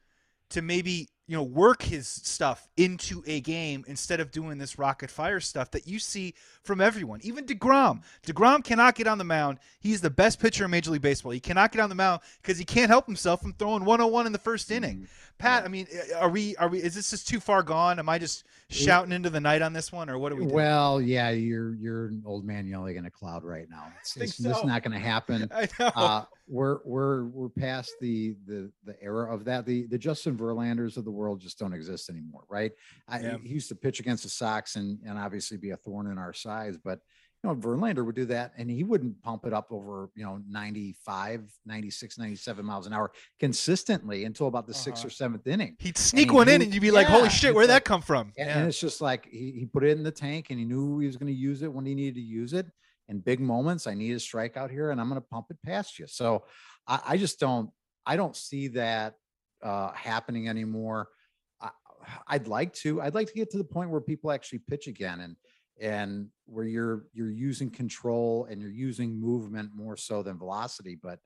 to 0.50 0.60
maybe 0.62 1.08
you 1.30 1.36
know 1.36 1.44
work 1.44 1.80
his 1.80 2.08
stuff 2.08 2.66
into 2.76 3.22
a 3.24 3.40
game 3.40 3.84
instead 3.86 4.18
of 4.18 4.32
doing 4.32 4.58
this 4.58 4.80
rocket 4.80 5.12
fire 5.12 5.38
stuff 5.38 5.70
that 5.70 5.86
you 5.86 6.00
see 6.00 6.34
from 6.64 6.80
everyone. 6.80 7.20
Even 7.22 7.46
Degrom. 7.46 8.02
Degrom 8.26 8.64
cannot 8.64 8.96
get 8.96 9.06
on 9.06 9.16
the 9.16 9.22
mound. 9.22 9.58
He's 9.78 10.00
the 10.00 10.10
best 10.10 10.40
pitcher 10.40 10.64
in 10.64 10.72
Major 10.72 10.90
League 10.90 11.02
Baseball. 11.02 11.30
He 11.30 11.38
cannot 11.38 11.70
get 11.70 11.82
on 11.82 11.88
the 11.88 11.94
mound 11.94 12.22
because 12.42 12.58
he 12.58 12.64
can't 12.64 12.90
help 12.90 13.06
himself 13.06 13.42
from 13.42 13.52
throwing 13.52 13.84
101 13.84 14.26
in 14.26 14.32
the 14.32 14.40
first 14.40 14.72
inning. 14.72 15.06
Pat, 15.38 15.64
I 15.64 15.68
mean, 15.68 15.86
are 16.18 16.28
we 16.28 16.56
are 16.56 16.68
we? 16.68 16.80
Is 16.80 16.96
this 16.96 17.10
just 17.10 17.28
too 17.28 17.38
far 17.38 17.62
gone? 17.62 18.00
Am 18.00 18.08
I 18.08 18.18
just 18.18 18.42
shouting 18.68 19.12
into 19.12 19.30
the 19.30 19.40
night 19.40 19.62
on 19.62 19.72
this 19.72 19.92
one, 19.92 20.10
or 20.10 20.18
what 20.18 20.32
are 20.32 20.34
we 20.34 20.42
doing? 20.42 20.54
Well, 20.54 21.00
yeah, 21.00 21.30
you're 21.30 21.76
you're 21.76 22.06
an 22.06 22.24
old 22.26 22.44
man 22.44 22.66
yelling 22.66 22.96
in 22.96 23.06
a 23.06 23.10
cloud 23.10 23.44
right 23.44 23.70
now. 23.70 23.84
It's, 24.00 24.16
it's 24.16 24.36
just 24.36 24.62
so. 24.62 24.66
not 24.66 24.82
going 24.82 24.92
to 24.92 24.98
happen. 24.98 25.48
I 25.54 25.68
know. 25.78 25.92
Uh, 25.94 26.24
we're 26.50 26.78
we're 26.84 27.26
we're 27.26 27.48
past 27.48 27.92
the 28.00 28.34
the 28.46 28.70
the 28.84 28.96
era 29.02 29.32
of 29.32 29.44
that. 29.44 29.64
The 29.66 29.86
the 29.86 29.98
Justin 29.98 30.36
Verlanders 30.36 30.96
of 30.96 31.04
the 31.04 31.10
world 31.10 31.40
just 31.40 31.58
don't 31.58 31.72
exist 31.72 32.10
anymore, 32.10 32.42
right? 32.48 32.72
I, 33.08 33.20
Yeah. 33.20 33.36
He 33.42 33.50
used 33.50 33.68
to 33.68 33.74
pitch 33.76 34.00
against 34.00 34.24
the 34.24 34.28
Sox 34.30 34.76
and 34.76 34.98
and 35.06 35.18
obviously 35.18 35.56
be 35.56 35.70
a 35.70 35.76
thorn 35.76 36.08
in 36.08 36.18
our 36.18 36.32
sides, 36.32 36.76
but 36.82 36.98
you 37.42 37.48
know 37.48 37.56
Verlander 37.56 38.04
would 38.04 38.16
do 38.16 38.26
that 38.26 38.52
and 38.58 38.68
he 38.70 38.84
wouldn't 38.84 39.22
pump 39.22 39.46
it 39.46 39.54
up 39.54 39.68
over 39.70 40.10
you 40.14 40.24
know 40.24 40.42
95 40.46 41.50
96 41.64 42.18
97 42.18 42.64
miles 42.64 42.86
an 42.86 42.92
hour 42.92 43.12
consistently 43.38 44.24
until 44.24 44.46
about 44.46 44.66
the 44.66 44.74
sixth 44.74 45.00
Uh-huh. 45.02 45.06
or 45.08 45.10
seventh 45.10 45.46
inning 45.46 45.76
He'd 45.78 45.96
sneak 45.96 46.28
he 46.30 46.34
one 46.36 46.48
in 46.48 46.60
and 46.62 46.74
you'd 46.74 46.80
be 46.82 46.90
like, 46.90 47.06
holy 47.06 47.30
shit, 47.30 47.54
where'd 47.54 47.70
that 47.70 47.84
come 47.84 48.02
from? 48.02 48.32
and, 48.36 48.48
Yeah. 48.48 48.58
and 48.58 48.68
it's 48.68 48.78
just 48.78 49.00
like 49.00 49.26
he, 49.30 49.52
he 49.52 49.66
put 49.66 49.84
it 49.84 49.96
in 49.96 50.02
the 50.02 50.10
tank 50.10 50.46
and 50.50 50.58
he 50.58 50.64
knew 50.64 50.98
he 50.98 51.06
was 51.06 51.16
going 51.16 51.32
to 51.32 51.38
use 51.38 51.62
it 51.62 51.72
when 51.72 51.86
he 51.86 51.94
needed 51.94 52.14
to 52.16 52.20
use 52.20 52.52
it. 52.52 52.66
In 53.10 53.18
big 53.18 53.40
moments, 53.40 53.88
I 53.88 53.94
need 53.94 54.12
a 54.12 54.16
strikeout 54.16 54.70
here 54.70 54.92
and 54.92 55.00
I'm 55.00 55.08
going 55.08 55.20
to 55.20 55.26
pump 55.26 55.46
it 55.50 55.58
past 55.66 55.98
you. 55.98 56.06
So 56.06 56.44
I, 56.86 57.00
I 57.08 57.16
just 57.16 57.40
don't, 57.40 57.68
I 58.06 58.14
don't 58.16 58.36
see 58.36 58.68
that 58.68 59.16
uh, 59.62 59.90
happening 59.92 60.48
anymore. 60.48 61.08
I, 61.60 61.70
I'd 62.28 62.46
like 62.46 62.72
to, 62.74 63.02
I'd 63.02 63.16
like 63.16 63.26
to 63.26 63.34
get 63.34 63.50
to 63.50 63.58
the 63.58 63.64
point 63.64 63.90
where 63.90 64.00
people 64.00 64.30
actually 64.30 64.60
pitch 64.60 64.86
again 64.86 65.20
and, 65.20 65.36
and 65.80 66.28
where 66.46 66.64
you're, 66.64 67.06
you're 67.12 67.32
using 67.32 67.68
control 67.68 68.46
and 68.48 68.62
you're 68.62 68.70
using 68.70 69.20
movement 69.20 69.70
more 69.74 69.96
so 69.96 70.22
than 70.22 70.38
velocity. 70.38 70.96
But, 71.02 71.18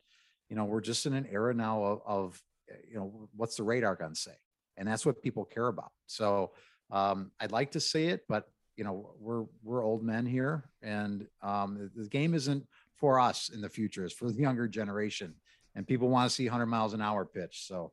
you 0.49 0.57
know, 0.57 0.65
we're 0.65 0.81
just 0.81 1.05
in 1.05 1.13
an 1.13 1.27
era 1.31 1.53
now 1.53 1.85
of, 1.85 2.01
of 2.07 2.43
you 2.91 2.97
know, 2.97 3.29
what's 3.37 3.57
the 3.57 3.63
radar 3.63 3.95
gun 3.95 4.15
say? 4.15 4.35
And 4.79 4.89
that's 4.89 5.05
what 5.05 5.23
people 5.23 5.45
care 5.45 5.69
about. 5.69 5.93
So, 6.07 6.53
um, 6.91 7.31
I'd 7.41 7.53
like 7.53 7.73
to 7.73 7.81
see 7.81 8.07
it, 8.07 8.23
but 8.29 8.49
you 8.77 8.85
know, 8.85 9.11
we're 9.21 9.45
we're 9.63 9.85
old 9.85 10.03
men 10.03 10.27
here, 10.27 10.65
and 10.83 11.27
um, 11.43 11.91
the, 11.95 12.09
game 12.09 12.35
isn't 12.35 12.67
for 12.97 13.19
us 13.21 13.51
in 13.53 13.61
the 13.61 13.69
future. 13.69 14.05
It's 14.05 14.15
for 14.15 14.31
the 14.31 14.41
younger 14.41 14.67
generation, 14.69 15.35
and 15.75 15.87
people 15.87 16.09
want 16.09 16.29
to 16.29 16.35
see 16.35 16.45
100 16.45 16.67
miles 16.67 16.95
an 16.95 17.01
hour 17.03 17.25
pitch. 17.25 17.67
So, 17.67 17.91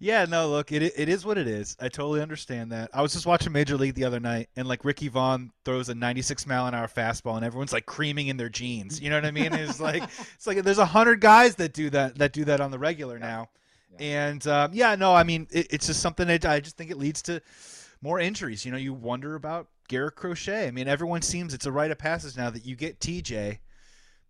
Yeah, 0.00 0.24
no, 0.24 0.48
look, 0.50 0.72
it 0.72 0.82
it 0.82 1.08
is 1.08 1.24
what 1.24 1.38
it 1.38 1.46
is. 1.46 1.76
I 1.80 1.88
totally 1.88 2.20
understand 2.20 2.72
that. 2.72 2.90
I 2.92 3.02
was 3.02 3.12
just 3.12 3.26
watching 3.26 3.52
Major 3.52 3.76
League 3.76 3.94
the 3.94 4.04
other 4.04 4.20
night, 4.20 4.48
and 4.56 4.66
like 4.66 4.84
Ricky 4.84 5.08
Vaughn 5.08 5.50
throws 5.64 5.88
a 5.88 5.94
96 5.94 6.46
mile 6.46 6.66
an 6.66 6.74
hour 6.74 6.88
fastball, 6.88 7.36
and 7.36 7.44
everyone's 7.44 7.72
like 7.72 7.86
creaming 7.86 8.28
in 8.28 8.36
their 8.36 8.48
jeans. 8.48 9.00
You 9.00 9.10
know 9.10 9.16
what 9.16 9.24
I 9.26 9.30
mean? 9.30 9.52
It's 9.54 9.80
like 9.80 10.02
it's 10.34 10.46
like 10.46 10.62
there's 10.62 10.78
a 10.78 10.84
hundred 10.86 11.20
guys 11.20 11.54
that 11.56 11.72
do 11.72 11.90
that 11.90 12.18
that 12.18 12.32
do 12.32 12.44
that 12.46 12.60
on 12.60 12.70
the 12.70 12.78
regular 12.78 13.18
now, 13.18 13.50
Yeah. 13.98 14.30
and 14.30 14.46
um, 14.48 14.70
yeah, 14.74 14.94
no, 14.96 15.14
I 15.14 15.22
mean 15.22 15.46
it, 15.50 15.68
it's 15.70 15.86
just 15.86 16.00
something 16.00 16.26
that 16.26 16.44
I 16.44 16.58
just 16.60 16.76
think 16.76 16.90
it 16.90 16.98
leads 16.98 17.22
to 17.22 17.40
more 18.04 18.20
injuries. 18.20 18.66
You 18.66 18.70
know, 18.70 18.78
you 18.78 18.92
wonder 18.92 19.34
about 19.34 19.68
Garrett 19.88 20.14
Crochet. 20.14 20.68
I 20.68 20.70
mean, 20.70 20.86
everyone 20.86 21.22
seems 21.22 21.54
it's 21.54 21.64
a 21.66 21.72
rite 21.72 21.90
of 21.90 21.98
passage 21.98 22.36
now 22.36 22.50
that 22.50 22.66
you 22.66 22.76
get 22.76 23.00
TJ. 23.00 23.58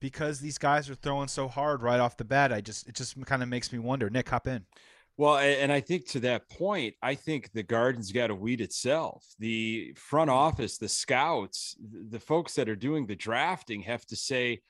Because 0.01 0.39
these 0.39 0.59
guys 0.59 0.91
are 0.91 0.95
throwing 0.95 1.29
so 1.29 1.49
hard 1.49 1.83
right 1.83 1.99
off 1.99 2.18
the 2.18 2.25
bat, 2.25 2.53
I 2.53 2.61
just 2.61 2.87
it 2.87 2.95
just 2.95 3.18
kind 3.25 3.43
of 3.43 3.49
makes 3.49 3.72
me 3.72 3.79
wonder. 3.79 4.11
Nick, 4.11 4.29
hop 4.29 4.47
in. 4.47 4.66
Well, 5.16 5.39
and 5.39 5.72
I 5.72 5.81
think 5.81 6.07
to 6.09 6.20
that 6.20 6.51
point, 6.51 6.95
I 7.01 7.14
think 7.14 7.53
the 7.53 7.62
garden's 7.62 8.12
got 8.12 8.27
to 8.27 8.35
weed 8.35 8.61
itself. 8.61 9.25
The 9.39 9.95
front 9.97 10.29
office, 10.29 10.77
the 10.77 10.89
scouts, 10.89 11.77
the 12.11 12.20
folks 12.20 12.55
that 12.57 12.68
are 12.68 12.77
doing 12.77 13.07
the 13.07 13.14
drafting 13.14 13.81
have 13.83 14.05
to 14.07 14.16
say, 14.16 14.61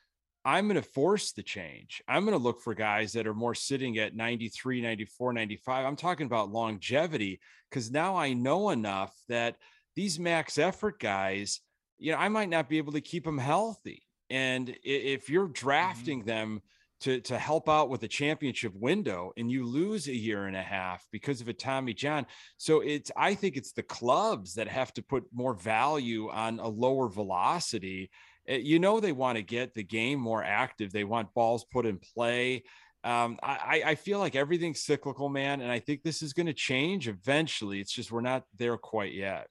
I'm 0.44 0.68
going 0.68 0.80
to 0.80 0.88
force 0.88 1.32
the 1.32 1.42
change. 1.42 2.02
I'm 2.06 2.24
going 2.24 2.36
to 2.36 2.42
look 2.42 2.60
for 2.60 2.74
guys 2.74 3.12
that 3.14 3.26
are 3.26 3.34
more 3.34 3.54
sitting 3.54 3.98
at 3.98 4.14
93, 4.14 4.82
94, 4.82 5.32
95. 5.32 5.86
I'm 5.86 5.96
talking 5.96 6.26
about 6.26 6.52
longevity 6.52 7.40
because 7.70 7.90
now 7.90 8.16
I 8.16 8.34
know 8.34 8.70
enough 8.70 9.14
that 9.28 9.56
these 9.96 10.18
max 10.18 10.58
effort 10.58 11.00
guys, 11.00 11.60
you 11.98 12.12
know, 12.12 12.18
I 12.18 12.28
might 12.28 12.50
not 12.50 12.68
be 12.68 12.78
able 12.78 12.92
to 12.92 13.00
keep 13.00 13.24
them 13.24 13.38
healthy. 13.38 14.02
And 14.28 14.76
if 14.82 15.30
you're 15.30 15.44
mm-hmm. 15.44 15.52
drafting 15.52 16.24
them 16.24 16.60
to 17.00 17.20
to 17.20 17.38
help 17.38 17.68
out 17.68 17.90
with 17.90 18.02
a 18.02 18.08
championship 18.08 18.72
window 18.74 19.32
and 19.36 19.50
you 19.50 19.66
lose 19.66 20.08
a 20.08 20.14
year 20.14 20.46
and 20.46 20.56
a 20.56 20.62
half 20.62 21.06
because 21.12 21.40
of 21.40 21.48
a 21.48 21.52
Tommy 21.52 21.92
John. 21.92 22.24
So 22.56 22.80
it's 22.80 23.10
I 23.16 23.34
think 23.34 23.56
it's 23.56 23.72
the 23.72 23.82
clubs 23.82 24.54
that 24.54 24.68
have 24.68 24.92
to 24.94 25.02
put 25.02 25.24
more 25.32 25.54
value 25.54 26.30
on 26.30 26.60
a 26.60 26.68
lower 26.68 27.08
velocity. 27.08 28.10
Uh, 28.48 28.54
You 28.54 28.78
know 28.78 29.00
they 29.00 29.12
want 29.12 29.36
to 29.36 29.42
get 29.42 29.74
the 29.74 29.82
game 29.82 30.18
more 30.18 30.42
active. 30.42 30.92
They 30.92 31.04
want 31.04 31.34
balls 31.34 31.64
put 31.64 31.86
in 31.86 31.98
play. 31.98 32.64
Um, 33.04 33.38
I, 33.42 33.82
I 33.84 33.94
feel 33.96 34.18
like 34.18 34.34
everything's 34.34 34.80
cyclical, 34.80 35.28
man, 35.28 35.60
and 35.60 35.70
I 35.70 35.78
think 35.78 36.02
this 36.02 36.22
is 36.22 36.32
going 36.32 36.46
to 36.46 36.54
change 36.54 37.06
eventually. 37.06 37.78
It's 37.78 37.92
just 37.92 38.10
we're 38.10 38.22
not 38.22 38.44
there 38.56 38.78
quite 38.78 39.12
yet. 39.12 39.48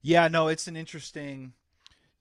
Yeah, 0.00 0.28
no, 0.28 0.48
it's 0.48 0.66
an 0.66 0.74
interesting 0.74 1.52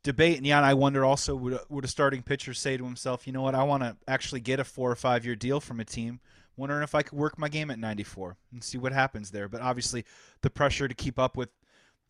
debate. 0.03 0.37
And 0.37 0.45
yeah, 0.45 0.57
and 0.57 0.65
I 0.65 0.73
wonder 0.73 1.05
also 1.05 1.35
would 1.35 1.59
would 1.69 1.85
a 1.85 1.87
starting 1.87 2.23
pitcher 2.23 2.53
say 2.53 2.75
to 2.75 2.83
himself, 2.83 3.25
you 3.25 3.31
know 3.33 3.41
what, 3.41 3.55
I 3.55 3.63
want 3.63 3.83
to 3.83 3.95
actually 4.07 4.41
get 4.41 4.59
a 4.59 4.65
four 4.65 4.91
or 4.91 4.95
five 4.95 5.25
year 5.25 5.35
deal 5.35 5.61
from 5.61 5.79
a 5.79 5.85
team. 5.85 6.19
Wondering 6.57 6.83
if 6.83 6.93
I 6.93 7.01
could 7.01 7.17
work 7.17 7.39
my 7.39 7.47
game 7.47 7.71
at 7.71 7.79
94 7.79 8.35
and 8.51 8.61
see 8.63 8.77
what 8.77 8.91
happens 8.91 9.31
there. 9.31 9.47
But 9.47 9.61
obviously, 9.61 10.03
the 10.41 10.49
pressure 10.49 10.87
to 10.87 10.93
keep 10.93 11.17
up 11.17 11.37
with 11.37 11.49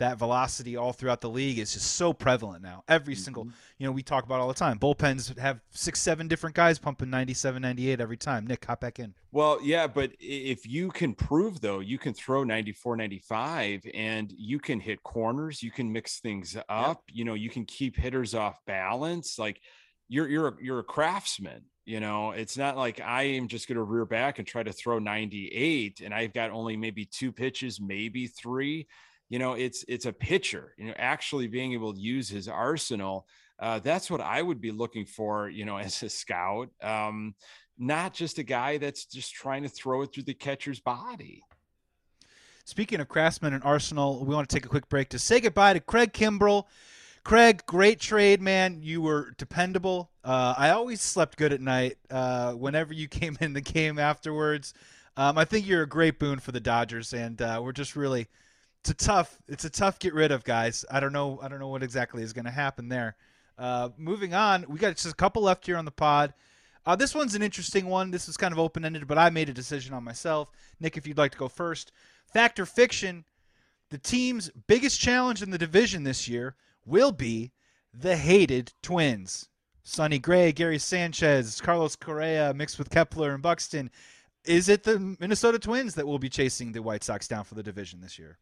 that 0.02 0.18
velocity 0.18 0.76
all 0.76 0.94
throughout 0.94 1.22
the 1.22 1.30
league 1.30 1.60
is 1.60 1.74
just 1.74 1.94
so 1.94 2.12
prevalent 2.12 2.64
now. 2.64 2.84
Every 2.88 3.14
mm-hmm. 3.14 3.24
single, 3.24 3.48
you 3.78 3.86
know, 3.86 3.92
we 3.92 4.02
talk 4.02 4.26
about 4.26 4.40
all 4.40 4.48
the 4.48 4.54
time. 4.56 4.80
Bullpens 4.80 5.38
have 5.38 5.62
six, 5.70 6.02
seven 6.02 6.28
different 6.28 6.56
guys 6.56 6.80
pumping 6.80 7.12
97, 7.12 7.62
98 7.62 8.02
every 8.02 8.18
time. 8.18 8.48
Nick, 8.48 8.66
hop 8.66 8.82
back 8.82 8.98
in. 8.98 9.14
Well, 9.32 9.60
yeah, 9.62 9.86
but 9.86 10.12
if 10.20 10.68
you 10.68 10.90
can 10.90 11.14
prove 11.14 11.62
though, 11.62 11.82
you 11.82 12.00
can 12.00 12.16
throw 12.16 12.44
94, 12.44 12.96
95 12.98 13.82
and 13.94 14.34
you 14.36 14.60
can 14.60 14.80
hit 14.80 15.04
corners, 15.04 15.62
you 15.62 15.70
can 15.70 15.92
mix 15.92 16.20
things 16.20 16.58
up, 16.68 17.04
you 17.08 17.24
know, 17.24 17.36
you 17.36 17.52
can 17.52 17.66
keep 17.66 17.96
hitters 17.96 18.34
off 18.34 18.58
balance. 18.66 19.38
Like 19.38 19.62
you're 20.10 20.28
you're 20.28 20.58
you're 20.60 20.80
a 20.80 20.84
craftsman, 20.84 21.62
you 21.86 22.00
know. 22.00 22.32
It's 22.32 22.58
not 22.58 22.76
like 22.76 23.00
I 23.00 23.24
am 23.24 23.48
just 23.48 23.68
going 23.68 23.78
to 23.78 23.84
rear 23.84 24.06
back 24.06 24.40
and 24.40 24.48
try 24.48 24.64
to 24.64 24.74
throw 24.74 24.98
98 24.98 26.02
and 26.04 26.12
I've 26.12 26.34
got 26.34 26.50
only 26.50 26.76
maybe 26.76 27.06
two 27.06 27.32
pitches, 27.32 27.80
maybe 27.80 28.26
three. 28.26 28.88
You 29.32 29.40
know, 29.40 29.54
it's 29.54 29.86
it's 29.88 30.06
a 30.06 30.12
pitcher, 30.12 30.74
you 30.78 30.88
know, 30.88 30.94
actually 30.98 31.48
being 31.48 31.72
able 31.72 31.94
to 31.94 32.00
use 32.00 32.28
his 32.28 32.50
arsenal. 32.50 33.28
Uh, 33.58 33.80
that's 33.80 34.12
what 34.12 34.20
I 34.20 34.42
would 34.42 34.60
be 34.60 34.72
looking 34.72 35.06
for, 35.06 35.48
you 35.48 35.64
know, 35.64 35.78
as 35.88 36.04
a 36.04 36.10
scout. 36.10 36.68
Um, 36.84 37.36
not 37.78 38.14
just 38.14 38.40
a 38.40 38.44
guy 38.44 38.78
that's 38.78 39.06
just 39.06 39.34
trying 39.34 39.64
to 39.64 39.70
throw 39.70 40.02
it 40.02 40.14
through 40.14 40.24
the 40.24 40.34
catcher's 40.34 40.82
body. 40.82 41.44
Speaking 42.66 43.00
of 43.00 43.08
Craftsman 43.08 43.54
and 43.54 43.64
Arsenal, 43.64 44.26
we 44.26 44.36
want 44.36 44.50
to 44.50 44.54
take 44.54 44.66
a 44.66 44.70
quick 44.70 44.90
break 44.90 45.08
to 45.10 45.20
say 45.20 45.40
goodbye 45.40 45.74
to 45.76 45.80
Craig 45.80 46.12
Kimbrel. 46.12 46.66
Craig, 47.24 47.64
great 47.66 48.02
trade, 48.02 48.42
man. 48.42 48.80
You 48.82 49.02
were 49.02 49.34
dependable. 49.38 50.12
Uh, 50.26 50.56
I 50.58 50.72
always 50.72 51.00
slept 51.02 51.38
good 51.38 51.54
at 51.54 51.62
night 51.62 51.98
uh, 52.10 52.52
whenever 52.52 52.94
you 52.94 53.08
came 53.08 53.38
in 53.40 53.54
the 53.54 53.62
game 53.62 53.98
afterwards. 53.98 54.74
Um, 55.16 55.38
I 55.38 55.46
think 55.46 55.66
you're 55.66 55.84
a 55.84 55.88
great 55.88 56.20
boon 56.20 56.40
for 56.40 56.52
the 56.52 56.60
Dodgers, 56.60 57.14
and 57.14 57.42
uh, 57.42 57.62
we're 57.64 57.72
just 57.72 57.96
really 57.96 58.28
it's 58.82 58.90
a 58.90 58.94
tough 58.94 59.38
it's 59.48 59.66
a 59.66 59.70
tough 59.70 60.00
get 60.00 60.14
rid 60.14 60.32
of 60.32 60.44
guys. 60.44 60.84
I 60.90 61.00
don't 61.00 61.14
know 61.14 61.40
I 61.42 61.48
don't 61.48 61.60
know 61.60 61.68
what 61.68 61.84
exactly 61.84 62.24
is 62.24 62.34
going 62.34 62.46
to 62.46 62.52
happen 62.52 62.90
there. 62.90 63.16
Uh, 63.58 63.90
moving 63.98 64.34
on, 64.34 64.66
we 64.68 64.80
got 64.80 64.96
just 64.96 65.14
a 65.14 65.16
couple 65.16 65.44
left 65.44 65.66
here 65.66 65.78
on 65.78 65.86
the 65.86 65.92
pod. 65.92 66.34
Uh, 66.84 66.96
this 66.96 67.14
one's 67.14 67.36
an 67.36 67.44
interesting 67.44 67.86
one. 67.86 68.10
This 68.10 68.28
is 68.28 68.38
kind 68.38 68.52
of 68.52 68.58
open 68.58 68.84
ended, 68.84 69.08
but 69.08 69.20
I 69.20 69.30
made 69.30 69.50
a 69.50 69.54
decision 69.54 69.94
on 69.94 70.04
myself. 70.04 70.50
Nick, 70.80 70.98
if 70.98 71.06
you'd 71.06 71.18
like 71.18 71.32
to 71.34 71.38
go 71.38 71.48
first. 71.48 71.92
Fact 72.34 72.60
or 72.60 72.66
fiction, 72.66 73.24
the 73.92 74.00
team's 74.00 74.50
biggest 74.66 75.00
challenge 75.00 75.44
in 75.44 75.52
the 75.52 75.60
division 75.60 76.04
this 76.04 76.28
year 76.28 76.56
will 76.84 77.12
be 77.12 77.52
the 77.94 78.18
hated 78.18 78.74
twins. 78.82 79.48
Sonny 79.84 80.18
Gray, 80.18 80.52
Gary 80.52 80.80
Sanchez, 80.80 81.62
Carlos 81.62 81.96
Correa 81.96 82.54
mixed 82.54 82.80
with 82.80 82.90
Kepler 82.90 83.34
and 83.34 83.44
Buxton. 83.44 83.92
Is 84.46 84.70
it 84.70 84.84
the 84.84 85.16
Minnesota 85.20 85.60
Twins 85.60 85.94
that 85.96 86.08
will 86.08 86.20
be 86.20 86.30
chasing 86.30 86.72
the 86.72 86.82
White 86.82 87.04
Sox 87.04 87.28
down 87.28 87.44
for 87.44 87.54
the 87.54 87.64
division 87.64 88.02
this 88.02 88.18
year? 88.18 88.40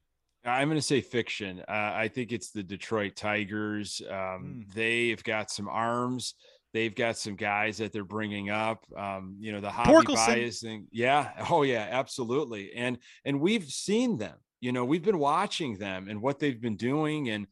I'm 0.50 0.68
going 0.68 0.78
to 0.80 0.86
say 0.86 1.02
fiction. 1.02 1.60
Uh, 1.68 1.92
I 1.96 2.08
think 2.08 2.32
it's 2.32 2.52
the 2.52 2.64
Detroit 2.64 3.16
Tigers. 3.16 4.02
Um, 4.10 4.16
Mm. 4.40 4.74
They've 4.74 5.24
got 5.24 5.52
some 5.52 5.68
arms. 5.68 6.36
They've 6.74 6.94
got 6.94 7.18
some 7.18 7.36
guys 7.36 7.78
that 7.78 7.92
they're 7.92 8.04
bringing 8.04 8.50
up. 8.50 8.86
Um, 8.96 9.36
you 9.40 9.52
know, 9.52 9.60
the 9.60 9.70
hobby 9.72 9.92
Torkelson. 9.92 10.28
bias 10.28 10.62
thing. 10.62 10.88
Yeah. 10.92 11.32
Oh, 11.50 11.64
yeah. 11.64 11.88
Absolutely. 11.90 12.74
And 12.76 12.98
and 13.26 13.40
we've 13.42 13.66
seen 13.66 14.18
them. 14.18 14.38
You 14.62 14.72
know, 14.72 14.86
we've 14.86 15.04
been 15.04 15.20
watching 15.20 15.78
them 15.78 16.08
and 16.10 16.22
what 16.22 16.38
they've 16.40 16.60
been 16.62 16.76
doing. 16.78 17.30
And 17.30 17.48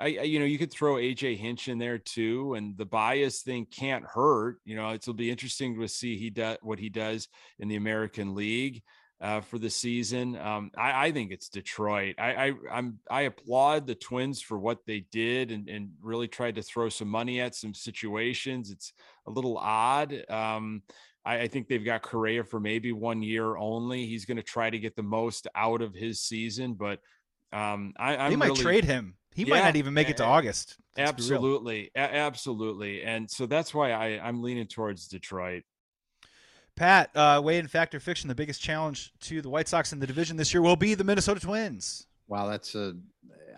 I, 0.00 0.04
I 0.06 0.22
you 0.22 0.38
know, 0.40 0.44
you 0.46 0.58
could 0.58 0.72
throw 0.72 0.94
AJ 0.94 1.36
Hinch 1.36 1.68
in 1.68 1.78
there 1.78 1.98
too. 1.98 2.54
And 2.54 2.76
the 2.76 2.86
bias 2.86 3.42
thing 3.42 3.66
can't 3.66 4.04
hurt. 4.04 4.58
You 4.64 4.74
know, 4.76 4.92
it'll 4.92 5.14
be 5.14 5.30
interesting 5.30 5.78
to 5.80 5.86
see 5.88 6.16
he 6.18 6.30
does 6.30 6.58
what 6.62 6.78
he 6.78 6.88
does 6.88 7.28
in 7.58 7.68
the 7.68 7.76
American 7.76 8.34
League 8.34 8.82
uh, 9.20 9.40
for 9.40 9.58
the 9.58 9.70
season. 9.70 10.36
Um, 10.36 10.70
I, 10.76 11.06
I 11.06 11.12
think 11.12 11.32
it's 11.32 11.48
Detroit. 11.48 12.16
I, 12.18 12.48
I 12.48 12.52
I'm 12.70 12.98
I 13.10 13.22
applaud 13.22 13.86
the 13.86 13.94
Twins 13.94 14.42
for 14.42 14.58
what 14.58 14.78
they 14.86 15.06
did 15.10 15.50
and, 15.50 15.68
and 15.68 15.90
really 16.02 16.28
tried 16.28 16.56
to 16.56 16.62
throw 16.62 16.88
some 16.88 17.08
money 17.08 17.40
at 17.40 17.54
some 17.54 17.74
situations. 17.74 18.70
It's 18.70 18.92
a 19.26 19.30
little 19.30 19.56
odd. 19.58 20.24
Um, 20.30 20.82
I, 21.24 21.40
I 21.40 21.48
think 21.48 21.68
they've 21.68 21.84
got 21.84 22.02
Correa 22.02 22.44
for 22.44 22.60
maybe 22.60 22.92
one 22.92 23.22
year 23.22 23.56
only. 23.56 24.06
He's 24.06 24.26
going 24.26 24.36
to 24.36 24.42
try 24.42 24.68
to 24.70 24.78
get 24.78 24.96
the 24.96 25.02
most 25.02 25.46
out 25.54 25.80
of 25.82 25.94
his 25.94 26.20
season, 26.20 26.74
but 26.74 27.00
um, 27.52 27.94
I, 27.98 28.16
I'm 28.16 28.30
they 28.30 28.36
might 28.36 28.46
really- 28.48 28.62
trade 28.62 28.84
him. 28.84 29.14
He 29.34 29.44
might 29.44 29.64
not 29.64 29.76
even 29.76 29.92
make 29.92 30.08
it 30.08 30.16
to 30.16 30.24
a- 30.24 30.28
August. 30.28 30.76
Let's. 30.96 31.10
Absolutely, 31.10 31.90
A- 31.94 31.98
absolutely, 31.98 33.02
and 33.02 33.30
so 33.30 33.44
that's 33.44 33.74
why 33.74 33.92
I, 33.92 34.18
I'm 34.18 34.42
leaning 34.42 34.66
towards 34.66 35.08
Detroit. 35.08 35.62
Pat, 36.76 37.10
uh, 37.14 37.42
in 37.46 37.60
and 37.60 37.70
Fact 37.70 37.94
or 37.94 38.00
Fiction, 38.00 38.28
the 38.28 38.34
biggest 38.34 38.60
challenge 38.60 39.12
to 39.20 39.40
the 39.40 39.48
White 39.48 39.66
Sox 39.66 39.92
in 39.92 39.98
the 39.98 40.06
division 40.06 40.36
this 40.36 40.52
year 40.52 40.62
will 40.62 40.76
be 40.76 40.94
the 40.94 41.04
Minnesota 41.04 41.40
Twins. 41.40 42.06
Wow, 42.28 42.48
that's 42.48 42.74
a. 42.74 42.94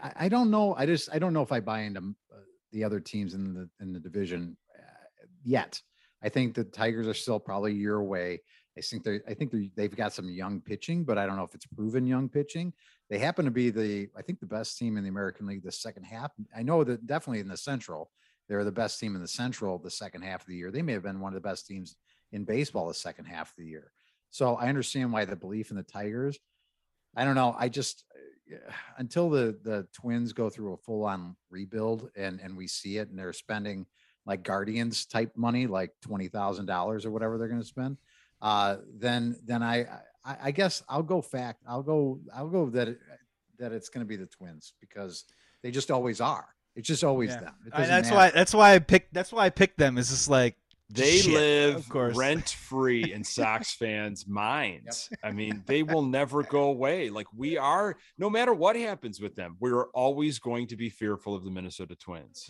I, 0.02 0.12
I 0.16 0.28
don't 0.28 0.50
know. 0.50 0.74
I 0.76 0.86
just 0.86 1.08
I 1.12 1.18
don't 1.18 1.32
know 1.32 1.42
if 1.42 1.52
I 1.52 1.60
buy 1.60 1.80
into 1.80 2.00
uh, 2.00 2.36
the 2.72 2.84
other 2.84 3.00
teams 3.00 3.34
in 3.34 3.54
the 3.54 3.68
in 3.80 3.92
the 3.92 4.00
division 4.00 4.56
uh, 4.78 5.26
yet. 5.44 5.80
I 6.22 6.28
think 6.28 6.54
the 6.54 6.64
Tigers 6.64 7.08
are 7.08 7.14
still 7.14 7.40
probably 7.40 7.72
a 7.72 7.76
year 7.76 7.96
away. 7.96 8.40
I 8.76 8.80
think 8.80 9.02
they 9.02 9.20
I 9.26 9.34
think 9.34 9.50
they 9.50 9.70
they've 9.74 9.94
got 9.94 10.12
some 10.12 10.28
young 10.28 10.60
pitching, 10.60 11.02
but 11.02 11.18
I 11.18 11.26
don't 11.26 11.36
know 11.36 11.42
if 11.42 11.54
it's 11.54 11.66
proven 11.66 12.06
young 12.06 12.28
pitching. 12.28 12.72
They 13.10 13.18
happen 13.18 13.44
to 13.44 13.50
be 13.50 13.70
the 13.70 14.08
I 14.16 14.22
think 14.22 14.38
the 14.38 14.46
best 14.46 14.78
team 14.78 14.96
in 14.96 15.02
the 15.02 15.10
American 15.10 15.46
League 15.46 15.64
the 15.64 15.72
second 15.72 16.04
half. 16.04 16.30
I 16.56 16.62
know 16.62 16.84
that 16.84 17.06
definitely 17.06 17.40
in 17.40 17.48
the 17.48 17.56
Central, 17.56 18.10
they're 18.48 18.64
the 18.64 18.70
best 18.70 19.00
team 19.00 19.16
in 19.16 19.22
the 19.22 19.28
Central 19.28 19.78
the 19.78 19.90
second 19.90 20.22
half 20.22 20.42
of 20.42 20.46
the 20.46 20.54
year. 20.54 20.70
They 20.70 20.82
may 20.82 20.92
have 20.92 21.02
been 21.02 21.20
one 21.20 21.32
of 21.32 21.42
the 21.42 21.48
best 21.48 21.66
teams 21.66 21.96
in 22.32 22.44
baseball 22.44 22.88
the 22.88 22.94
second 22.94 23.26
half 23.26 23.50
of 23.50 23.56
the 23.56 23.66
year. 23.66 23.92
So 24.30 24.56
I 24.56 24.68
understand 24.68 25.12
why 25.12 25.24
the 25.24 25.36
belief 25.36 25.70
in 25.70 25.76
the 25.76 25.82
Tigers. 25.82 26.38
I 27.16 27.24
don't 27.24 27.34
know. 27.34 27.54
I 27.58 27.68
just 27.68 28.04
until 28.98 29.30
the 29.30 29.58
the 29.62 29.86
Twins 29.92 30.32
go 30.32 30.50
through 30.50 30.74
a 30.74 30.76
full 30.76 31.04
on 31.04 31.36
rebuild 31.50 32.10
and 32.16 32.40
and 32.40 32.56
we 32.56 32.66
see 32.66 32.98
it 32.98 33.08
and 33.08 33.18
they're 33.18 33.32
spending 33.32 33.86
like 34.26 34.42
Guardians 34.42 35.06
type 35.06 35.32
money, 35.36 35.66
like 35.66 35.92
twenty 36.02 36.28
thousand 36.28 36.66
dollars 36.66 37.06
or 37.06 37.10
whatever 37.10 37.38
they're 37.38 37.48
going 37.48 37.60
to 37.62 37.66
spend, 37.66 37.96
uh, 38.42 38.76
then 38.94 39.36
then 39.44 39.62
I, 39.62 39.86
I, 40.24 40.36
I 40.44 40.50
guess 40.50 40.82
I'll 40.88 41.02
go 41.02 41.22
fact. 41.22 41.62
I'll 41.66 41.82
go 41.82 42.20
I'll 42.34 42.50
go 42.50 42.68
that 42.70 42.88
it, 42.88 42.98
that 43.58 43.72
it's 43.72 43.88
going 43.88 44.04
to 44.04 44.08
be 44.08 44.16
the 44.16 44.26
Twins 44.26 44.74
because 44.80 45.24
they 45.62 45.70
just 45.70 45.90
always 45.90 46.20
are. 46.20 46.46
It's 46.76 46.86
just 46.86 47.04
always 47.04 47.30
Yeah. 47.30 47.40
them. 47.40 47.54
That's 47.74 47.90
matter. 48.10 48.14
why 48.14 48.30
that's 48.30 48.54
why 48.54 48.74
I 48.74 48.78
picked 48.80 49.14
that's 49.14 49.32
why 49.32 49.46
I 49.46 49.50
picked 49.50 49.78
them. 49.78 49.96
Is 49.96 50.10
just 50.10 50.28
like 50.28 50.56
They 50.90 51.18
shit, 51.18 51.34
live 51.34 51.90
rent 52.16 52.48
free 52.48 53.12
in 53.12 53.22
Sox 53.22 53.74
fans' 53.74 54.26
minds. 54.26 55.10
I 55.22 55.32
mean, 55.32 55.62
they 55.66 55.82
will 55.82 56.02
never 56.02 56.42
go 56.42 56.64
away. 56.64 57.10
Like 57.10 57.26
we 57.36 57.58
are, 57.58 57.98
no 58.16 58.30
matter 58.30 58.54
what 58.54 58.74
happens 58.74 59.20
with 59.20 59.34
them, 59.34 59.56
we're 59.60 59.88
always 59.90 60.38
going 60.38 60.66
to 60.68 60.76
be 60.76 60.88
fearful 60.88 61.34
of 61.34 61.44
the 61.44 61.50
Minnesota 61.50 61.94
Twins. 61.94 62.48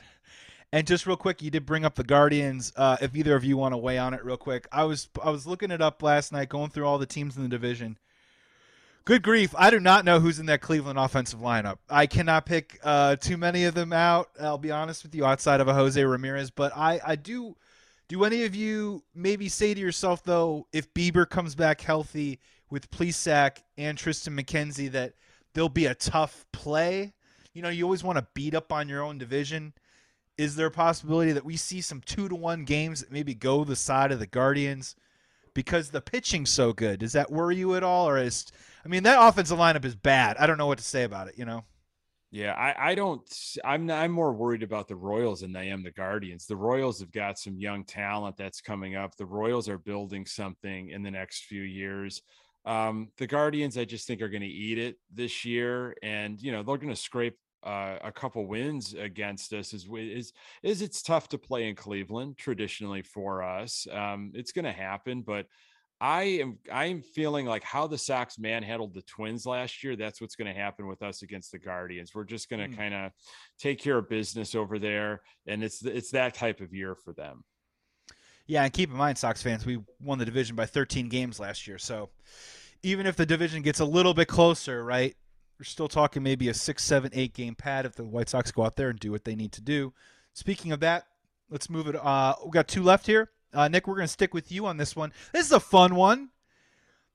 And 0.72 0.86
just 0.86 1.07
real 1.07 1.16
quick, 1.16 1.43
you 1.43 1.51
did 1.51 1.64
bring 1.64 1.84
up 1.84 1.95
the 1.95 2.05
Guardians. 2.05 2.72
Uh, 2.76 2.99
if 3.01 3.16
either 3.16 3.34
of 3.34 3.43
you 3.43 3.57
want 3.57 3.72
to 3.72 3.78
weigh 3.78 3.99
on 3.99 4.12
it 4.12 4.24
real 4.24 4.36
quick, 4.36 4.68
I 4.70 4.84
was 4.84 5.09
I 5.22 5.30
was 5.30 5.47
looking 5.47 5.70
it 5.70 5.80
up 5.80 6.03
last 6.03 6.30
night, 6.30 6.49
going 6.49 6.70
through 6.70 6.86
all 6.86 6.99
the 6.99 7.07
teams 7.07 7.36
in 7.36 7.43
the 7.43 7.49
division. 7.49 7.99
Good 9.07 9.22
grief, 9.22 9.55
I 9.57 9.70
do 9.70 9.80
not 9.80 10.05
know 10.05 10.20
who's 10.20 10.39
in 10.39 10.45
that 10.47 10.61
Cleveland 10.61 10.99
offensive 10.99 11.41
lineup. 11.41 11.78
I 11.89 12.07
cannot 12.07 12.45
pick 12.45 12.78
uh, 12.84 13.16
too 13.16 13.39
many 13.39 13.64
of 13.64 13.74
them 13.74 13.95
out. 13.95 14.28
I'll 14.39 14.59
be 14.59 14.70
honest 14.70 15.03
with 15.03 15.14
you, 15.14 15.24
outside 15.24 15.62
of 15.62 15.68
a 15.68 15.72
Jose 15.72 16.05
Ramirez, 16.05 16.51
but 16.51 16.76
I 16.76 17.01
I 17.05 17.16
do. 17.16 17.57
Do 18.09 18.24
any 18.24 18.44
of 18.44 18.54
you 18.54 19.02
maybe 19.14 19.48
say 19.48 19.74
to 19.74 19.80
yourself 19.80 20.22
though, 20.22 20.66
if 20.72 20.92
Bieber 20.94 21.28
comes 21.28 21.54
back 21.54 21.80
healthy 21.80 22.40
with 22.70 22.90
Plesac 22.90 23.59
and 23.76 23.98
Triston 23.98 24.38
McKenzie, 24.38 24.90
that 24.92 25.14
there'll 25.52 25.68
be 25.68 25.86
a 25.86 25.94
tough 25.94 26.46
play? 26.52 27.12
You 27.52 27.62
know, 27.62 27.68
you 27.68 27.84
always 27.84 28.04
want 28.04 28.18
to 28.18 28.26
beat 28.34 28.54
up 28.54 28.72
on 28.72 28.88
your 28.88 29.02
own 29.02 29.18
division 29.18 29.74
is 30.38 30.54
there 30.54 30.68
a 30.68 30.70
possibility 30.70 31.32
that 31.32 31.44
we 31.44 31.56
see 31.56 31.80
some 31.80 32.00
two 32.00 32.28
to 32.28 32.34
one 32.34 32.64
games 32.64 33.00
that 33.00 33.11
maybe 33.11 33.34
go 33.34 33.64
the 33.64 33.76
side 33.76 34.12
of 34.12 34.20
the 34.20 34.26
Guardians 34.26 34.94
because 35.52 35.90
the 35.90 36.00
pitching's 36.00 36.50
so 36.50 36.72
good? 36.72 37.00
Does 37.00 37.12
that 37.12 37.30
worry 37.30 37.56
you 37.56 37.74
at 37.74 37.82
all, 37.82 38.09
or 38.09 38.16
is 38.18 38.46
I 38.84 38.88
mean 38.88 39.02
that 39.02 39.18
offensive 39.20 39.59
lineup 39.59 39.84
is 39.84 39.96
bad. 39.96 40.36
I 40.38 40.46
don't 40.46 40.56
know 40.56 40.68
what 40.68 40.78
to 40.78 40.84
say 40.84 41.02
about 41.02 41.26
it. 41.26 41.34
You 41.36 41.44
know, 41.44 41.64
Yeah, 42.31 42.53
I, 42.53 42.91
I 42.91 42.95
don't. 42.95 43.22
I'm 43.64 43.91
I'm 43.91 44.11
more 44.11 44.35
worried 44.35 44.62
about 44.62 44.87
the 44.87 44.97
Royals 44.97 45.41
than 45.41 45.57
I 45.57 45.68
am 45.68 45.83
the 45.83 45.91
Guardians. 45.91 46.47
The 46.47 46.57
Royals 46.57 47.01
have 47.01 47.11
got 47.11 47.39
some 47.39 47.59
young 47.59 47.85
talent 47.85 48.37
that's 48.37 48.61
coming 48.61 48.97
up. 48.97 49.16
The 49.16 49.24
Royals 49.24 49.66
are 49.68 49.79
building 49.79 50.26
something 50.26 50.91
in 50.91 51.03
the 51.03 51.11
next 51.11 51.45
few 51.45 51.62
years. 51.62 52.20
Um, 52.66 53.09
the 53.16 53.26
Guardians, 53.26 53.79
I 53.79 53.87
just 53.87 54.07
think, 54.07 54.20
are 54.20 54.29
going 54.29 54.43
to 54.43 54.47
eat 54.47 54.76
it 54.79 54.97
this 55.11 55.47
year, 55.47 55.97
and 56.03 56.39
you 56.43 56.53
know 56.53 56.62
they're 56.62 56.76
going 56.76 56.91
to 56.95 56.97
scrape 56.97 57.39
uh, 57.62 57.97
a 58.05 58.12
couple 58.12 58.47
wins 58.47 58.93
against 58.93 59.55
us. 59.55 59.72
Is 59.72 59.89
is 59.91 60.35
is 60.62 60.83
it's 60.83 61.01
tough 61.03 61.29
to 61.31 61.39
play 61.39 61.66
in 61.70 61.76
Cleveland 61.76 62.37
traditionally 62.37 63.01
for 63.01 63.43
us. 63.43 63.87
Um, 63.91 64.33
it's 64.35 64.53
going 64.53 64.66
to 64.66 64.72
happen, 64.72 65.22
but 65.22 65.47
I 66.01 66.22
am 66.22 66.59
I 66.72 66.84
am 66.86 67.03
feeling 67.03 67.44
like 67.46 67.64
how 67.64 67.86
the 67.88 67.99
Sox 67.99 68.38
manhandled 68.38 68.94
the 68.94 69.03
Twins 69.03 69.44
last 69.46 69.82
year. 69.82 69.96
That's 69.96 70.20
what's 70.20 70.36
going 70.36 70.53
to 70.53 70.59
happen 70.61 70.86
with 70.86 71.03
us 71.03 71.22
against 71.22 71.51
the 71.53 71.59
Guardians. 71.59 72.14
We're 72.14 72.24
just 72.24 72.49
going 72.49 72.61
to 72.61 72.68
Hmm. 72.68 72.80
kind 72.80 72.94
of 72.94 73.12
take 73.59 73.80
care 73.80 73.99
of 73.99 74.09
business 74.09 74.55
over 74.55 74.78
there, 74.78 75.22
and 75.46 75.64
it's 75.64 75.84
it's 75.84 76.11
that 76.12 76.34
type 76.34 76.61
of 76.61 76.72
year 76.72 76.94
for 76.94 77.12
them. 77.12 77.44
yeah. 78.46 78.62
And 78.64 78.72
keep 78.72 78.90
in 78.90 78.96
mind, 78.96 79.18
Sox 79.18 79.42
fans, 79.42 79.66
we 79.66 79.80
won 80.01 80.18
the 80.18 80.24
division 80.24 80.55
by 80.57 80.66
13 80.66 81.09
games 81.09 81.38
last 81.40 81.66
year, 81.66 81.78
so 81.78 82.11
even 82.84 83.07
if 83.07 83.16
the 83.16 83.26
division 83.26 83.62
gets 83.62 83.80
a 83.80 83.84
little 83.84 84.14
bit 84.14 84.28
closer, 84.28 84.84
right? 84.84 85.16
We're 85.59 85.64
still 85.64 85.88
talking 85.88 86.22
maybe 86.22 86.49
a 86.49 86.55
six, 86.55 86.84
seven, 86.84 87.11
eight 87.12 87.34
game 87.34 87.57
pad 87.57 87.84
if 87.84 87.96
the 87.96 88.05
White 88.05 88.28
Sox 88.28 88.53
go 88.53 88.62
out 88.64 88.76
there 88.76 88.90
and 88.90 89.01
do 89.01 89.11
what 89.11 89.24
they 89.24 89.34
need 89.34 89.51
to 89.53 89.61
do. 89.61 89.92
Speaking 90.32 90.70
of 90.70 90.78
that, 90.80 91.07
let's 91.51 91.68
move 91.68 91.88
it. 91.88 91.96
Uh, 91.96 92.36
we 92.44 92.51
got 92.53 92.68
two 92.68 92.84
left 92.84 93.05
here. 93.07 93.32
Uh, 93.53 93.68
Nick, 93.68 93.86
we're 93.86 93.94
going 93.94 94.07
to 94.07 94.12
stick 94.12 94.34
with 94.34 94.53
you 94.53 94.66
on 94.66 94.76
this 94.76 94.94
one. 94.94 95.12
This 95.32 95.46
is 95.46 95.53
a 95.53 95.61
fun 95.61 95.94
one. 95.94 96.30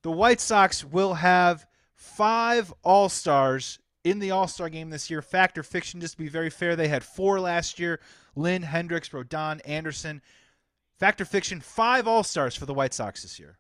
The 0.02 0.12
White 0.12 0.42
Sox 0.42 0.84
will 0.84 1.14
have 1.14 1.66
five 1.96 2.74
All 2.84 3.10
Stars 3.10 3.80
in 4.04 4.20
the 4.20 4.32
All 4.32 4.48
Star 4.48 4.70
game 4.70 4.90
this 4.90 5.10
year. 5.10 5.22
Fact 5.22 5.58
or 5.58 5.64
fiction, 5.64 6.02
just 6.02 6.18
to 6.18 6.24
be 6.24 6.30
very 6.30 6.50
fair, 6.50 6.76
they 6.76 6.88
had 6.88 7.04
four 7.04 7.40
last 7.40 7.80
year 7.80 8.00
Lynn, 8.36 8.64
Hendriks, 8.64 9.12
Rodon, 9.12 9.62
Anderson. 9.66 10.22
Fact 11.00 11.22
or 11.22 11.26
fiction, 11.26 11.62
five 11.62 12.08
All 12.08 12.24
Stars 12.24 12.56
for 12.56 12.66
the 12.66 12.74
White 12.74 12.94
Sox 12.94 13.22
this 13.22 13.40
year. 13.40 13.58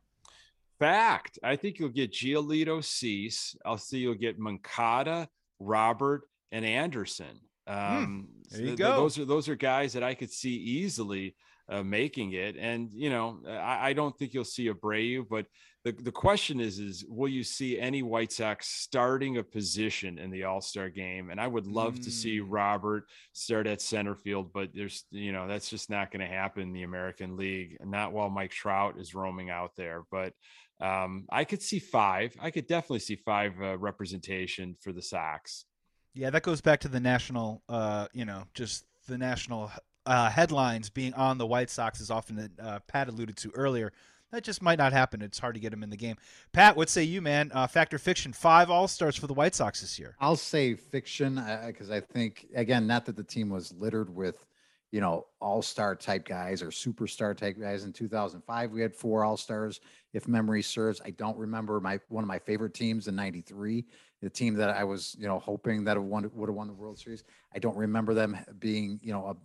Fact, 0.79 1.39
I 1.43 1.55
think 1.55 1.79
you'll 1.79 1.89
get 1.89 2.11
Giolito 2.11 2.83
Cease. 2.83 3.55
I'll 3.65 3.77
see 3.77 3.99
you'll 3.99 4.15
get 4.15 4.39
Moncada, 4.39 5.29
Robert, 5.59 6.23
and 6.51 6.65
Anderson. 6.65 7.39
Um, 7.67 8.27
there 8.49 8.61
you 8.61 8.65
th- 8.67 8.77
go. 8.77 8.95
Those 8.97 9.19
are 9.19 9.25
those 9.25 9.47
are 9.47 9.55
guys 9.55 9.93
that 9.93 10.03
I 10.03 10.13
could 10.13 10.31
see 10.31 10.55
easily 10.55 11.35
uh, 11.69 11.83
making 11.83 12.33
it. 12.33 12.55
And 12.57 12.89
you 12.93 13.09
know, 13.09 13.39
I, 13.47 13.89
I 13.89 13.93
don't 13.93 14.17
think 14.17 14.33
you'll 14.33 14.43
see 14.43 14.67
a 14.67 14.73
Abreu, 14.73 15.25
but 15.29 15.45
the, 15.83 15.91
the 15.91 16.11
question 16.11 16.61
is, 16.61 16.79
is 16.79 17.03
will 17.07 17.27
you 17.27 17.43
see 17.43 17.77
any 17.77 18.03
White 18.03 18.31
Sox 18.31 18.67
starting 18.67 19.37
a 19.37 19.43
position 19.43 20.17
in 20.17 20.29
the 20.31 20.45
All 20.45 20.61
Star 20.61 20.89
game? 20.89 21.29
And 21.29 21.41
I 21.41 21.47
would 21.47 21.67
love 21.67 21.99
to 22.01 22.11
see 22.11 22.39
Mm. 22.39 22.47
Robert 22.47 23.05
start 23.33 23.67
at 23.67 23.81
center 23.81 24.15
field, 24.15 24.51
but 24.53 24.69
there's 24.73 25.03
you 25.11 25.33
know 25.33 25.47
that's 25.47 25.69
just 25.69 25.89
not 25.89 26.11
going 26.11 26.21
to 26.21 26.33
happen 26.33 26.63
in 26.63 26.73
the 26.73 26.83
American 26.83 27.35
League, 27.35 27.77
not 27.83 28.13
while 28.13 28.29
Mike 28.29 28.51
Trout 28.51 28.97
is 28.97 29.13
roaming 29.13 29.49
out 29.49 29.75
there. 29.75 30.03
But 30.09 30.33
um, 30.79 31.25
I 31.29 31.43
could 31.43 31.61
see 31.61 31.79
five. 31.79 32.35
I 32.39 32.49
could 32.49 32.67
definitely 32.67 32.99
see 32.99 33.15
five 33.17 33.53
uh, 33.61 33.77
representation 33.77 34.75
for 34.79 34.93
the 34.93 35.01
Sox. 35.01 35.65
Yeah, 36.13 36.29
that 36.29 36.43
goes 36.43 36.61
back 36.61 36.79
to 36.81 36.87
the 36.87 36.99
national, 36.99 37.63
uh, 37.67 38.07
you 38.13 38.25
know, 38.25 38.43
just 38.53 38.85
the 39.07 39.17
national 39.17 39.71
uh, 40.05 40.29
headlines 40.29 40.89
being 40.89 41.13
on 41.13 41.37
the 41.37 41.45
White 41.45 41.69
Sox, 41.69 42.01
as 42.01 42.11
often 42.11 42.49
uh, 42.61 42.79
Pat 42.87 43.07
alluded 43.07 43.37
to 43.37 43.51
earlier. 43.51 43.91
That 44.31 44.43
just 44.43 44.63
might 44.63 44.79
not 44.79 44.93
happen. 44.93 45.21
It's 45.21 45.37
hard 45.37 45.53
to 45.53 45.61
get 45.61 45.69
them 45.69 45.83
in 45.83 45.91
the 45.91 45.97
game. 45.97 46.15
Pat, 46.53 46.75
what 46.75 46.89
say 46.89 47.03
you, 47.03 47.21
man? 47.21 47.51
Uh, 47.53 47.67
fact 47.67 47.93
or 47.93 47.99
fiction? 47.99 48.33
Five 48.33 48.71
All 48.71 48.87
Stars 48.87 49.15
for 49.15 49.27
the 49.27 49.33
White 49.33 49.53
Sox 49.53 49.81
this 49.81 49.99
year. 49.99 50.15
I'll 50.19 50.35
say 50.35 50.73
fiction 50.73 51.35
because 51.67 51.91
I 51.91 51.99
think 51.99 52.47
again, 52.55 52.87
not 52.87 53.05
that 53.05 53.15
the 53.15 53.23
team 53.23 53.49
was 53.49 53.71
littered 53.73 54.09
with, 54.13 54.43
you 54.91 55.01
know, 55.01 55.27
all-star 55.39 55.95
type 55.95 56.27
guys 56.27 56.63
or 56.63 56.69
superstar 56.69 57.37
type 57.37 57.59
guys. 57.59 57.83
In 57.83 57.93
2005, 57.93 58.71
we 58.71 58.81
had 58.81 58.95
four 58.95 59.23
all-stars, 59.23 59.81
if 60.13 60.27
memory 60.27 60.63
serves. 60.63 60.99
I 61.05 61.11
don't 61.11 61.37
remember 61.37 61.79
my 61.79 61.99
one 62.09 62.23
of 62.23 62.27
my 62.27 62.39
favorite 62.39 62.73
teams 62.73 63.07
in 63.07 63.15
'93, 63.15 63.85
the 64.21 64.31
team 64.31 64.55
that 64.55 64.71
I 64.71 64.83
was, 64.83 65.15
you 65.19 65.27
know, 65.27 65.37
hoping 65.37 65.83
that 65.83 66.01
won, 66.01 66.29
would 66.33 66.49
have 66.49 66.55
won 66.55 66.67
the 66.67 66.73
World 66.73 66.97
Series. 66.97 67.23
I 67.53 67.59
don't 67.59 67.77
remember 67.77 68.15
them 68.15 68.35
being, 68.57 68.99
you 69.03 69.13
know, 69.13 69.27
a, 69.27 69.35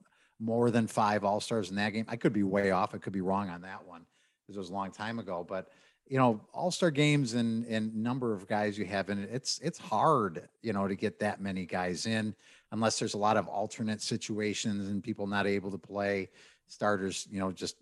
more 0.41 0.71
than 0.71 0.87
five 0.87 1.25
all-stars 1.25 1.71
in 1.71 1.77
that 1.77 1.91
game. 1.91 2.05
I 2.09 2.17
could 2.17 2.33
be 2.33 2.43
way 2.43 2.71
off. 2.71 2.95
I 2.95 2.99
could 2.99 3.13
be 3.13 3.21
wrong 3.21 3.49
on 3.49 3.63
that 3.63 3.87
one 3.87 4.07
because 4.43 4.57
it 4.57 4.61
was 4.61 4.71
a 4.71 4.75
long 4.75 4.91
time 4.91 5.19
ago, 5.19 5.45
but 5.49 5.69
you 6.09 6.17
know, 6.17 6.41
all 6.55 6.71
star 6.71 6.91
games 6.91 7.35
and 7.35 7.67
and 7.67 7.95
number 7.95 8.33
of 8.33 8.47
guys 8.47 8.79
you 8.79 8.87
have 8.87 9.11
in 9.11 9.19
it, 9.19 9.29
it's 9.33 9.59
it's 9.63 9.79
hard, 9.79 10.49
you 10.63 10.73
know, 10.73 10.89
to 10.89 10.95
get 10.95 11.19
that 11.21 11.41
many 11.41 11.67
guys 11.67 12.07
in 12.07 12.35
unless 12.73 12.99
there's 12.99 13.15
a 13.15 13.19
lot 13.19 13.37
of 13.37 13.47
alternate 13.47 14.01
situations 14.01 14.89
and 14.89 15.03
people 15.03 15.27
not 15.27 15.47
able 15.47 15.71
to 15.71 15.79
play, 15.79 16.29
starters, 16.67 17.29
you 17.31 17.39
know, 17.39 17.53
just 17.53 17.77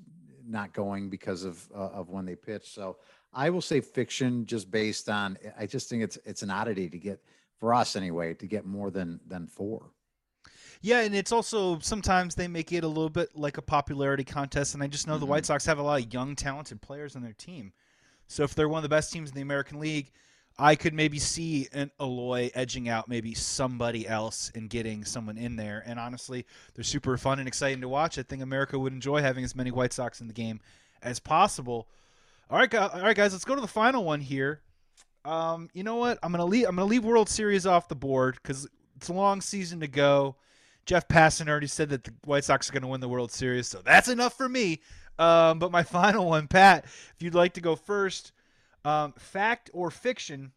not 0.46 0.72
going 0.72 1.08
because 1.08 1.44
of 1.44 1.68
uh, 1.74 1.90
of 1.90 2.08
when 2.10 2.24
they 2.24 2.34
pitch. 2.34 2.68
So 2.68 2.96
I 3.32 3.50
will 3.50 3.60
say 3.60 3.80
fiction, 3.80 4.46
just 4.46 4.70
based 4.70 5.08
on. 5.08 5.38
I 5.58 5.66
just 5.66 5.88
think 5.88 6.02
it's 6.02 6.18
it's 6.24 6.42
an 6.42 6.50
oddity 6.50 6.88
to 6.88 6.98
get 6.98 7.20
for 7.58 7.74
us 7.74 7.94
anyway 7.96 8.34
to 8.34 8.46
get 8.46 8.66
more 8.66 8.90
than 8.90 9.20
than 9.28 9.46
four. 9.46 9.90
Yeah, 10.82 11.00
and 11.00 11.14
it's 11.14 11.32
also 11.32 11.78
sometimes 11.80 12.34
they 12.34 12.48
make 12.48 12.72
it 12.72 12.84
a 12.84 12.88
little 12.88 13.10
bit 13.10 13.30
like 13.34 13.58
a 13.58 13.62
popularity 13.62 14.24
contest, 14.24 14.74
and 14.74 14.82
I 14.82 14.86
just 14.86 15.06
know 15.06 15.18
the 15.18 15.26
White 15.26 15.46
Sox 15.46 15.66
have 15.66 15.78
a 15.78 15.82
lot 15.82 16.02
of 16.02 16.12
young, 16.12 16.36
talented 16.36 16.80
players 16.80 17.16
on 17.16 17.22
their 17.22 17.32
team. 17.32 17.72
So 18.28 18.42
if 18.42 18.54
they're 18.54 18.68
one 18.68 18.78
of 18.78 18.82
the 18.82 18.88
best 18.88 19.12
teams 19.12 19.30
in 19.30 19.34
the 19.34 19.42
American 19.42 19.78
League, 19.78 20.10
I 20.58 20.74
could 20.74 20.94
maybe 20.94 21.18
see 21.18 21.68
an 21.72 21.90
Eloy 22.00 22.50
edging 22.54 22.88
out 22.88 23.08
maybe 23.08 23.34
somebody 23.34 24.08
else 24.08 24.50
and 24.54 24.70
getting 24.70 25.04
someone 25.04 25.36
in 25.36 25.56
there. 25.56 25.82
And 25.86 26.00
honestly, 26.00 26.46
they're 26.74 26.84
super 26.84 27.16
fun 27.18 27.38
and 27.38 27.46
exciting 27.46 27.82
to 27.82 27.88
watch. 27.88 28.18
I 28.18 28.22
think 28.22 28.42
America 28.42 28.78
would 28.78 28.92
enjoy 28.92 29.20
having 29.20 29.44
as 29.44 29.54
many 29.54 29.70
White 29.70 29.92
Sox 29.92 30.20
in 30.20 30.28
the 30.28 30.32
game 30.32 30.60
as 31.02 31.20
possible. 31.20 31.88
All 32.50 32.58
right, 32.58 32.74
all 32.74 33.02
right, 33.02 33.16
guys. 33.16 33.32
Let's 33.32 33.44
go 33.44 33.54
to 33.54 33.60
the 33.60 33.66
final 33.66 34.04
one 34.04 34.20
here. 34.20 34.60
Um, 35.24 35.68
you 35.74 35.82
know 35.82 35.96
what? 35.96 36.18
I'm 36.22 36.30
gonna 36.30 36.44
leave. 36.44 36.66
I'm 36.68 36.76
gonna 36.76 36.86
leave 36.86 37.04
World 37.04 37.28
Series 37.28 37.66
off 37.66 37.88
the 37.88 37.96
board 37.96 38.38
because 38.40 38.68
it's 38.96 39.08
a 39.08 39.12
long 39.12 39.40
season 39.40 39.80
to 39.80 39.88
go. 39.88 40.36
Jeff 40.86 41.08
Passan 41.08 41.48
already 41.48 41.66
said 41.66 41.90
that 41.90 42.04
the 42.04 42.14
White 42.24 42.44
Sox 42.44 42.70
are 42.70 42.72
going 42.72 42.82
to 42.82 42.88
win 42.88 43.00
the 43.00 43.08
World 43.08 43.32
Series, 43.32 43.66
so 43.66 43.82
that's 43.84 44.08
enough 44.08 44.36
for 44.36 44.48
me. 44.48 44.80
Um, 45.18 45.58
but 45.58 45.72
my 45.72 45.82
final 45.82 46.26
one, 46.26 46.46
Pat, 46.46 46.84
if 46.84 47.16
you'd 47.18 47.34
like 47.34 47.54
to 47.54 47.60
go 47.60 47.74
first, 47.76 48.32
um, 48.84 49.12
fact 49.18 49.68
or 49.74 49.90
fiction, 49.90 50.52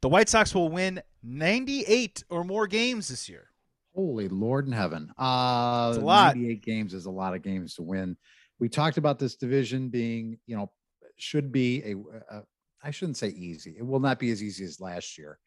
the 0.00 0.08
White 0.08 0.28
Sox 0.28 0.54
will 0.54 0.68
win 0.68 1.00
98 1.22 2.24
or 2.28 2.42
more 2.42 2.66
games 2.66 3.08
this 3.08 3.28
year. 3.28 3.48
Holy 3.94 4.28
Lord 4.28 4.66
in 4.66 4.72
heaven. 4.72 5.12
Uh, 5.18 5.94
a 5.96 6.00
lot. 6.00 6.36
98 6.36 6.62
games 6.62 6.94
is 6.94 7.06
a 7.06 7.10
lot 7.10 7.34
of 7.34 7.42
games 7.42 7.74
to 7.76 7.82
win. 7.82 8.16
We 8.58 8.68
talked 8.68 8.96
about 8.96 9.18
this 9.18 9.36
division 9.36 9.90
being, 9.90 10.38
you 10.46 10.56
know, 10.56 10.70
should 11.16 11.52
be 11.52 11.82
a, 11.84 12.36
a 12.36 12.42
I 12.82 12.90
shouldn't 12.90 13.16
say 13.16 13.28
easy. 13.28 13.76
It 13.78 13.86
will 13.86 14.00
not 14.00 14.18
be 14.18 14.30
as 14.30 14.42
easy 14.42 14.64
as 14.64 14.80
last 14.80 15.16
year. 15.16 15.38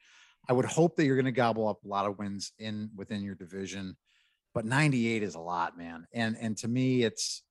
I 0.47 0.53
would 0.53 0.65
hope 0.65 0.95
that 0.95 1.05
you're 1.05 1.15
going 1.15 1.25
to 1.25 1.31
gobble 1.31 1.67
up 1.67 1.83
a 1.83 1.87
lot 1.87 2.05
of 2.05 2.17
wins 2.17 2.51
in 2.59 2.89
within 2.95 3.23
your 3.23 3.35
division, 3.35 3.97
but 4.53 4.65
98 4.65 5.23
is 5.23 5.35
a 5.35 5.39
lot, 5.39 5.77
man. 5.77 6.07
And 6.13 6.37
and 6.39 6.57
to 6.57 6.67
me, 6.67 7.03
it's 7.03 7.43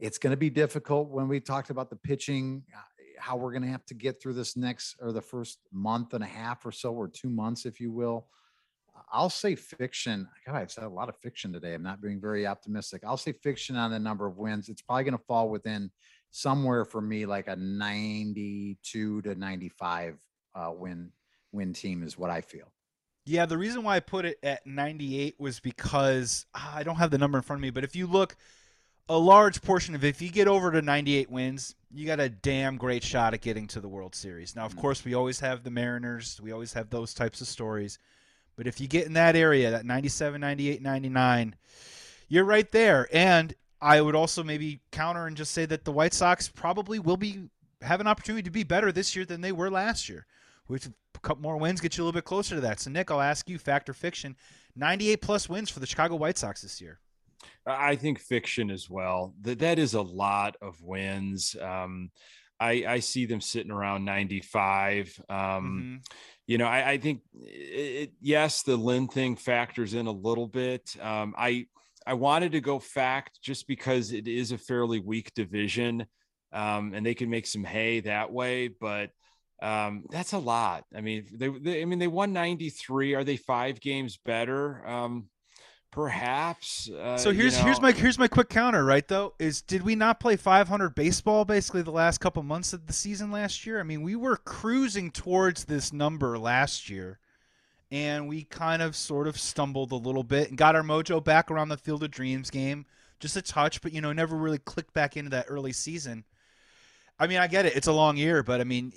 it's 0.00 0.18
going 0.18 0.32
to 0.32 0.36
be 0.36 0.50
difficult 0.50 1.08
when 1.08 1.28
we 1.28 1.40
talked 1.40 1.70
about 1.70 1.90
the 1.90 1.96
pitching, 1.96 2.64
uh, 2.74 2.80
how 3.18 3.36
we're 3.36 3.52
going 3.52 3.62
to 3.62 3.68
have 3.68 3.86
to 3.86 3.94
get 3.94 4.20
through 4.20 4.34
this 4.34 4.56
next 4.56 4.96
or 5.00 5.12
the 5.12 5.22
first 5.22 5.58
month 5.72 6.14
and 6.14 6.24
a 6.24 6.26
half 6.26 6.66
or 6.66 6.72
so, 6.72 6.92
or 6.92 7.08
two 7.08 7.30
months, 7.30 7.64
if 7.64 7.80
you 7.80 7.92
will. 7.92 8.26
I'll 9.12 9.30
say 9.30 9.54
fiction. 9.54 10.28
God, 10.46 10.56
I've 10.56 10.70
said 10.70 10.84
a 10.84 10.88
lot 10.88 11.08
of 11.08 11.16
fiction 11.18 11.52
today. 11.52 11.74
I'm 11.74 11.82
not 11.82 12.00
being 12.00 12.20
very 12.20 12.46
optimistic. 12.46 13.02
I'll 13.04 13.16
say 13.16 13.32
fiction 13.32 13.76
on 13.76 13.90
the 13.90 13.98
number 13.98 14.26
of 14.26 14.38
wins. 14.38 14.68
It's 14.68 14.82
probably 14.82 15.04
going 15.04 15.18
to 15.18 15.24
fall 15.24 15.48
within 15.48 15.90
somewhere 16.30 16.84
for 16.84 17.00
me 17.00 17.26
like 17.26 17.48
a 17.48 17.56
92 17.56 19.22
to 19.22 19.34
95 19.34 20.18
uh, 20.54 20.70
win 20.74 21.10
win 21.54 21.72
team 21.72 22.02
is 22.02 22.18
what 22.18 22.30
I 22.30 22.40
feel. 22.40 22.72
Yeah, 23.26 23.46
the 23.46 23.56
reason 23.56 23.82
why 23.82 23.96
I 23.96 24.00
put 24.00 24.26
it 24.26 24.38
at 24.42 24.66
98 24.66 25.36
was 25.38 25.60
because 25.60 26.44
ah, 26.54 26.74
I 26.76 26.82
don't 26.82 26.96
have 26.96 27.10
the 27.10 27.18
number 27.18 27.38
in 27.38 27.42
front 27.42 27.58
of 27.58 27.62
me, 27.62 27.70
but 27.70 27.84
if 27.84 27.96
you 27.96 28.06
look 28.06 28.36
a 29.08 29.16
large 29.16 29.62
portion 29.62 29.94
of 29.94 30.04
it, 30.04 30.08
if 30.08 30.20
you 30.20 30.30
get 30.30 30.48
over 30.48 30.70
to 30.70 30.82
98 30.82 31.30
wins, 31.30 31.74
you 31.90 32.06
got 32.06 32.20
a 32.20 32.28
damn 32.28 32.76
great 32.76 33.02
shot 33.02 33.32
at 33.32 33.40
getting 33.40 33.66
to 33.68 33.80
the 33.80 33.88
World 33.88 34.14
Series. 34.14 34.54
Now, 34.54 34.66
of 34.66 34.72
mm-hmm. 34.72 34.80
course, 34.80 35.04
we 35.04 35.14
always 35.14 35.40
have 35.40 35.62
the 35.62 35.70
Mariners, 35.70 36.40
we 36.42 36.52
always 36.52 36.74
have 36.74 36.90
those 36.90 37.14
types 37.14 37.40
of 37.40 37.46
stories. 37.46 37.98
But 38.56 38.66
if 38.66 38.80
you 38.80 38.88
get 38.88 39.06
in 39.06 39.14
that 39.14 39.36
area, 39.36 39.70
that 39.70 39.86
97, 39.86 40.40
98, 40.40 40.82
99, 40.82 41.56
you're 42.28 42.44
right 42.44 42.70
there. 42.70 43.08
And 43.12 43.54
I 43.80 44.00
would 44.00 44.14
also 44.14 44.44
maybe 44.44 44.80
counter 44.92 45.26
and 45.26 45.36
just 45.36 45.52
say 45.52 45.66
that 45.66 45.84
the 45.84 45.92
White 45.92 46.14
Sox 46.14 46.48
probably 46.48 46.98
will 46.98 47.16
be 47.16 47.48
have 47.82 48.00
an 48.00 48.06
opportunity 48.06 48.42
to 48.42 48.50
be 48.50 48.62
better 48.62 48.92
this 48.92 49.16
year 49.16 49.24
than 49.24 49.40
they 49.40 49.52
were 49.52 49.70
last 49.70 50.08
year 50.08 50.26
which 50.66 50.88
couple 51.24 51.42
more 51.42 51.56
wins 51.56 51.80
get 51.80 51.96
you 51.96 52.02
a 52.02 52.04
little 52.04 52.18
bit 52.18 52.24
closer 52.24 52.54
to 52.54 52.60
that. 52.62 52.80
So, 52.80 52.90
Nick, 52.90 53.10
I'll 53.10 53.20
ask 53.20 53.48
you, 53.48 53.58
fact 53.58 53.88
or 53.88 53.94
fiction, 53.94 54.36
98 54.76 55.20
plus 55.20 55.48
wins 55.48 55.70
for 55.70 55.80
the 55.80 55.86
Chicago 55.86 56.16
White 56.16 56.38
Sox 56.38 56.62
this 56.62 56.80
year. 56.80 57.00
I 57.66 57.96
think 57.96 58.18
fiction 58.20 58.70
as 58.70 58.88
well. 58.88 59.34
That 59.42 59.58
that 59.60 59.78
is 59.78 59.94
a 59.94 60.02
lot 60.02 60.56
of 60.62 60.80
wins. 60.82 61.56
Um, 61.60 62.10
I, 62.60 62.84
I 62.86 62.98
see 63.00 63.26
them 63.26 63.40
sitting 63.40 63.72
around 63.72 64.04
95. 64.04 65.20
Um, 65.28 65.36
mm-hmm. 65.36 65.96
You 66.46 66.58
know, 66.58 66.66
I, 66.66 66.92
I 66.92 66.98
think 66.98 67.22
it, 67.34 68.12
yes, 68.20 68.62
the 68.62 68.76
Lynn 68.76 69.08
thing 69.08 69.36
factors 69.36 69.94
in 69.94 70.06
a 70.06 70.12
little 70.12 70.46
bit. 70.46 70.94
Um, 71.00 71.34
I 71.36 71.66
I 72.06 72.14
wanted 72.14 72.52
to 72.52 72.60
go 72.60 72.78
fact 72.78 73.40
just 73.42 73.66
because 73.66 74.12
it 74.12 74.28
is 74.28 74.52
a 74.52 74.58
fairly 74.58 75.00
weak 75.00 75.32
division, 75.34 76.06
um, 76.52 76.92
and 76.94 77.04
they 77.04 77.14
can 77.14 77.30
make 77.30 77.46
some 77.46 77.64
hay 77.64 78.00
that 78.00 78.30
way. 78.30 78.68
But 78.68 79.10
um, 79.62 80.04
that's 80.10 80.32
a 80.32 80.38
lot. 80.38 80.84
I 80.94 81.00
mean, 81.00 81.26
they, 81.32 81.48
they, 81.48 81.82
I 81.82 81.84
mean, 81.84 81.98
they 81.98 82.08
won 82.08 82.32
93. 82.32 83.14
Are 83.14 83.24
they 83.24 83.36
five 83.36 83.80
games 83.80 84.18
better? 84.24 84.86
Um, 84.86 85.28
perhaps. 85.94 86.90
Uh, 86.90 87.16
so 87.16 87.32
here's 87.32 87.54
you 87.54 87.60
know. 87.60 87.64
here's 87.66 87.80
my 87.80 87.92
here's 87.92 88.18
my 88.18 88.28
quick 88.28 88.48
counter. 88.48 88.84
Right 88.84 89.06
though, 89.06 89.34
is 89.38 89.62
did 89.62 89.82
we 89.82 89.94
not 89.94 90.20
play 90.20 90.36
500 90.36 90.94
baseball 90.94 91.44
basically 91.44 91.82
the 91.82 91.92
last 91.92 92.18
couple 92.18 92.42
months 92.42 92.72
of 92.72 92.86
the 92.86 92.92
season 92.92 93.30
last 93.30 93.64
year? 93.64 93.80
I 93.80 93.84
mean, 93.84 94.02
we 94.02 94.16
were 94.16 94.36
cruising 94.36 95.10
towards 95.10 95.64
this 95.64 95.92
number 95.92 96.36
last 96.36 96.90
year, 96.90 97.20
and 97.90 98.28
we 98.28 98.42
kind 98.42 98.82
of 98.82 98.96
sort 98.96 99.28
of 99.28 99.38
stumbled 99.38 99.92
a 99.92 99.96
little 99.96 100.24
bit 100.24 100.48
and 100.48 100.58
got 100.58 100.74
our 100.74 100.82
mojo 100.82 101.22
back 101.22 101.50
around 101.50 101.68
the 101.68 101.78
Field 101.78 102.02
of 102.02 102.10
Dreams 102.10 102.50
game, 102.50 102.86
just 103.20 103.36
a 103.36 103.42
touch, 103.42 103.80
but 103.80 103.92
you 103.92 104.00
know, 104.00 104.12
never 104.12 104.36
really 104.36 104.58
clicked 104.58 104.92
back 104.92 105.16
into 105.16 105.30
that 105.30 105.46
early 105.48 105.72
season. 105.72 106.24
I 107.20 107.28
mean, 107.28 107.38
I 107.38 107.46
get 107.46 107.66
it; 107.66 107.76
it's 107.76 107.86
a 107.86 107.92
long 107.92 108.16
year, 108.16 108.42
but 108.42 108.60
I 108.60 108.64
mean, 108.64 108.92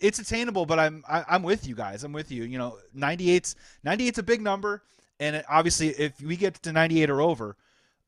it's 0.00 0.18
attainable, 0.18 0.66
but 0.66 0.78
I'm 0.78 1.04
I, 1.08 1.18
am 1.18 1.24
i 1.28 1.34
am 1.36 1.42
with 1.42 1.66
you 1.66 1.74
guys. 1.74 2.04
I'm 2.04 2.12
with 2.12 2.30
you. 2.30 2.44
You 2.44 2.58
know, 2.58 2.78
98's 2.96 3.56
98's 3.84 4.18
a 4.18 4.22
big 4.22 4.40
number, 4.40 4.82
and 5.20 5.36
it, 5.36 5.44
obviously, 5.48 5.88
if 5.88 6.20
we 6.20 6.36
get 6.36 6.54
to 6.62 6.72
98 6.72 7.10
or 7.10 7.20
over, 7.20 7.56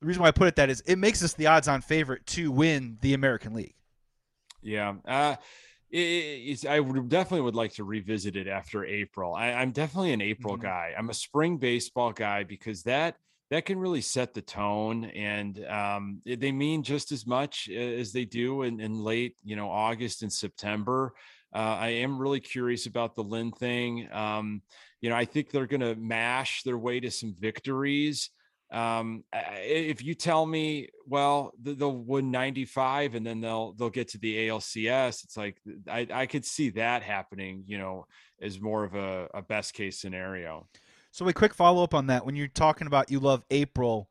the 0.01 0.07
reason 0.07 0.23
why 0.23 0.29
I 0.29 0.33
put 0.33 0.49
it 0.49 0.57
that 0.57 0.71
is 0.71 0.83
it 0.87 0.97
makes 0.97 1.23
us 1.23 1.35
the 1.35 1.47
odds-on 1.47 1.81
favorite 1.83 2.27
to 2.29 2.51
win 2.51 2.99
the 3.01 3.15
American 3.15 3.55
League. 3.55 3.75
Yeah. 4.63 4.95
Uh, 5.07 5.37
it, 5.91 6.67
I 6.67 6.81
would 6.81 7.09
definitely 7.09 7.43
would 7.43 7.57
like 7.57 7.75
to 7.75 7.85
revisit 7.85 8.37
it 8.37 8.47
after 8.47 8.85
April. 8.85 9.35
I, 9.35 9.49
am 9.49 9.73
definitely 9.73 10.13
an 10.13 10.21
April 10.21 10.55
mm-hmm. 10.55 10.63
guy. 10.63 10.95
I'm 10.97 11.11
a 11.11 11.15
spring 11.15 11.57
baseball 11.57 12.13
guy 12.13 12.45
because 12.45 12.85
that 12.85 13.17
that 13.51 13.67
can 13.67 13.81
really 13.81 14.01
set 14.01 14.33
the 14.33 14.43
tone, 14.43 15.07
and 15.07 15.65
um, 15.67 16.23
they 16.25 16.53
mean 16.53 16.85
just 16.85 17.11
as 17.11 17.27
much 17.27 17.69
as 17.69 18.13
they 18.13 18.25
do 18.25 18.63
in, 18.63 18.81
in 18.81 19.03
late, 19.03 19.35
you 19.45 19.57
know, 19.57 19.69
August 19.69 20.23
and 20.23 20.33
September. 20.33 21.13
Uh, 21.53 21.77
I 21.81 21.89
am 21.89 22.19
really 22.19 22.41
curious 22.41 22.87
about 22.87 23.15
the 23.15 23.25
Lynn 23.25 23.51
thing. 23.53 24.09
Um, 24.13 24.63
you 25.01 25.11
know, 25.11 25.17
I 25.17 25.25
think 25.25 25.51
they're 25.51 25.67
going 25.67 25.81
to 25.81 25.95
mash 25.97 26.63
their 26.63 26.79
way 26.79 27.01
to 27.01 27.11
some 27.11 27.35
victories. 27.39 28.31
Um, 28.73 29.25
if 29.33 30.03
you 30.05 30.15
tell 30.15 30.47
me, 30.47 30.91
well, 31.07 31.53
they'll 31.61 31.97
win 31.97 32.31
95 32.31 33.17
and 33.17 33.27
then 33.27 33.41
they'll 33.41 33.73
they'll 33.73 33.91
get 33.91 34.09
to 34.09 34.19
the 34.19 34.49
ALCS, 34.49 35.25
it's 35.25 35.37
like 35.37 35.61
I, 35.89 36.07
I 36.13 36.27
could 36.27 36.45
see 36.45 36.71
that 36.71 37.03
happening. 37.03 37.65
You 37.67 37.79
know, 37.79 38.07
as 38.41 38.61
more 38.61 38.85
of 38.85 38.95
a, 38.95 39.29
a 39.35 39.43
best 39.43 39.75
case 39.75 39.99
scenario. 39.99 40.69
So 41.11 41.27
a 41.27 41.33
quick 41.33 41.55
follow 41.55 41.83
up 41.83 41.95
on 41.95 42.07
that. 42.07 42.25
When 42.25 42.37
you're 42.37 42.49
talking 42.49 42.87
about 42.87 43.11
you 43.11 43.19
love 43.19 43.43
April, 43.51 44.09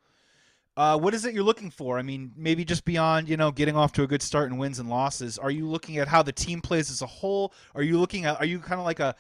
uh, 0.79 0.97
what 0.97 1.13
is 1.13 1.25
it 1.25 1.33
you're 1.33 1.43
looking 1.43 1.69
for? 1.69 1.99
I 1.99 2.03
mean, 2.03 2.31
maybe 2.37 2.63
just 2.63 2.85
beyond 2.85 3.27
you 3.27 3.35
know 3.35 3.51
getting 3.51 3.75
off 3.75 3.91
to 3.93 4.03
a 4.03 4.07
good 4.07 4.21
start 4.21 4.49
and 4.49 4.57
wins 4.57 4.79
and 4.79 4.89
losses. 4.89 5.37
Are 5.37 5.51
you 5.51 5.67
looking 5.67 5.97
at 5.97 6.07
how 6.07 6.23
the 6.23 6.31
team 6.31 6.61
plays 6.61 6.89
as 6.89 7.01
a 7.01 7.05
whole? 7.05 7.53
Are 7.75 7.83
you 7.83 7.99
looking 7.99 8.23
at? 8.23 8.39
Are 8.39 8.45
you 8.45 8.59
kind 8.59 8.79
of 8.79 8.85
like 8.85 9.01
a 9.01 9.13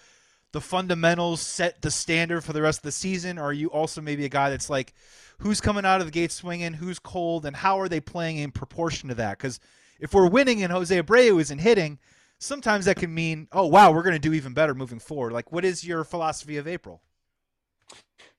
the 0.53 0.61
fundamentals 0.61 1.41
set 1.41 1.81
the 1.81 1.91
standard 1.91 2.45
for 2.45 2.53
the 2.53 2.61
rest 2.61 2.79
of 2.79 2.83
the 2.83 2.93
season? 2.93 3.37
Or 3.37 3.45
are 3.45 3.53
you 3.53 3.67
also 3.67 4.01
maybe 4.01 4.23
a 4.23 4.29
guy 4.29 4.49
that's 4.49 4.69
like, 4.69 4.93
who's 5.39 5.61
coming 5.61 5.85
out 5.85 5.99
of 5.99 6.07
the 6.07 6.11
gate 6.11 6.31
swinging, 6.31 6.73
who's 6.73 6.97
cold, 6.97 7.45
and 7.45 7.55
how 7.55 7.79
are 7.79 7.89
they 7.89 7.99
playing 7.99 8.37
in 8.37 8.51
proportion 8.51 9.09
to 9.09 9.15
that? 9.15 9.37
Because 9.37 9.59
if 9.99 10.13
we're 10.13 10.29
winning 10.29 10.63
and 10.63 10.71
Jose 10.71 10.97
Abreu 10.97 11.39
isn't 11.41 11.59
hitting, 11.59 11.99
sometimes 12.39 12.85
that 12.85 12.95
can 12.95 13.13
mean, 13.13 13.47
oh 13.51 13.67
wow, 13.67 13.91
we're 13.91 14.03
going 14.03 14.13
to 14.13 14.19
do 14.19 14.33
even 14.33 14.53
better 14.53 14.73
moving 14.73 14.99
forward. 14.99 15.33
Like, 15.33 15.51
what 15.51 15.65
is 15.65 15.85
your 15.85 16.03
philosophy 16.03 16.57
of 16.57 16.67
April? 16.67 17.01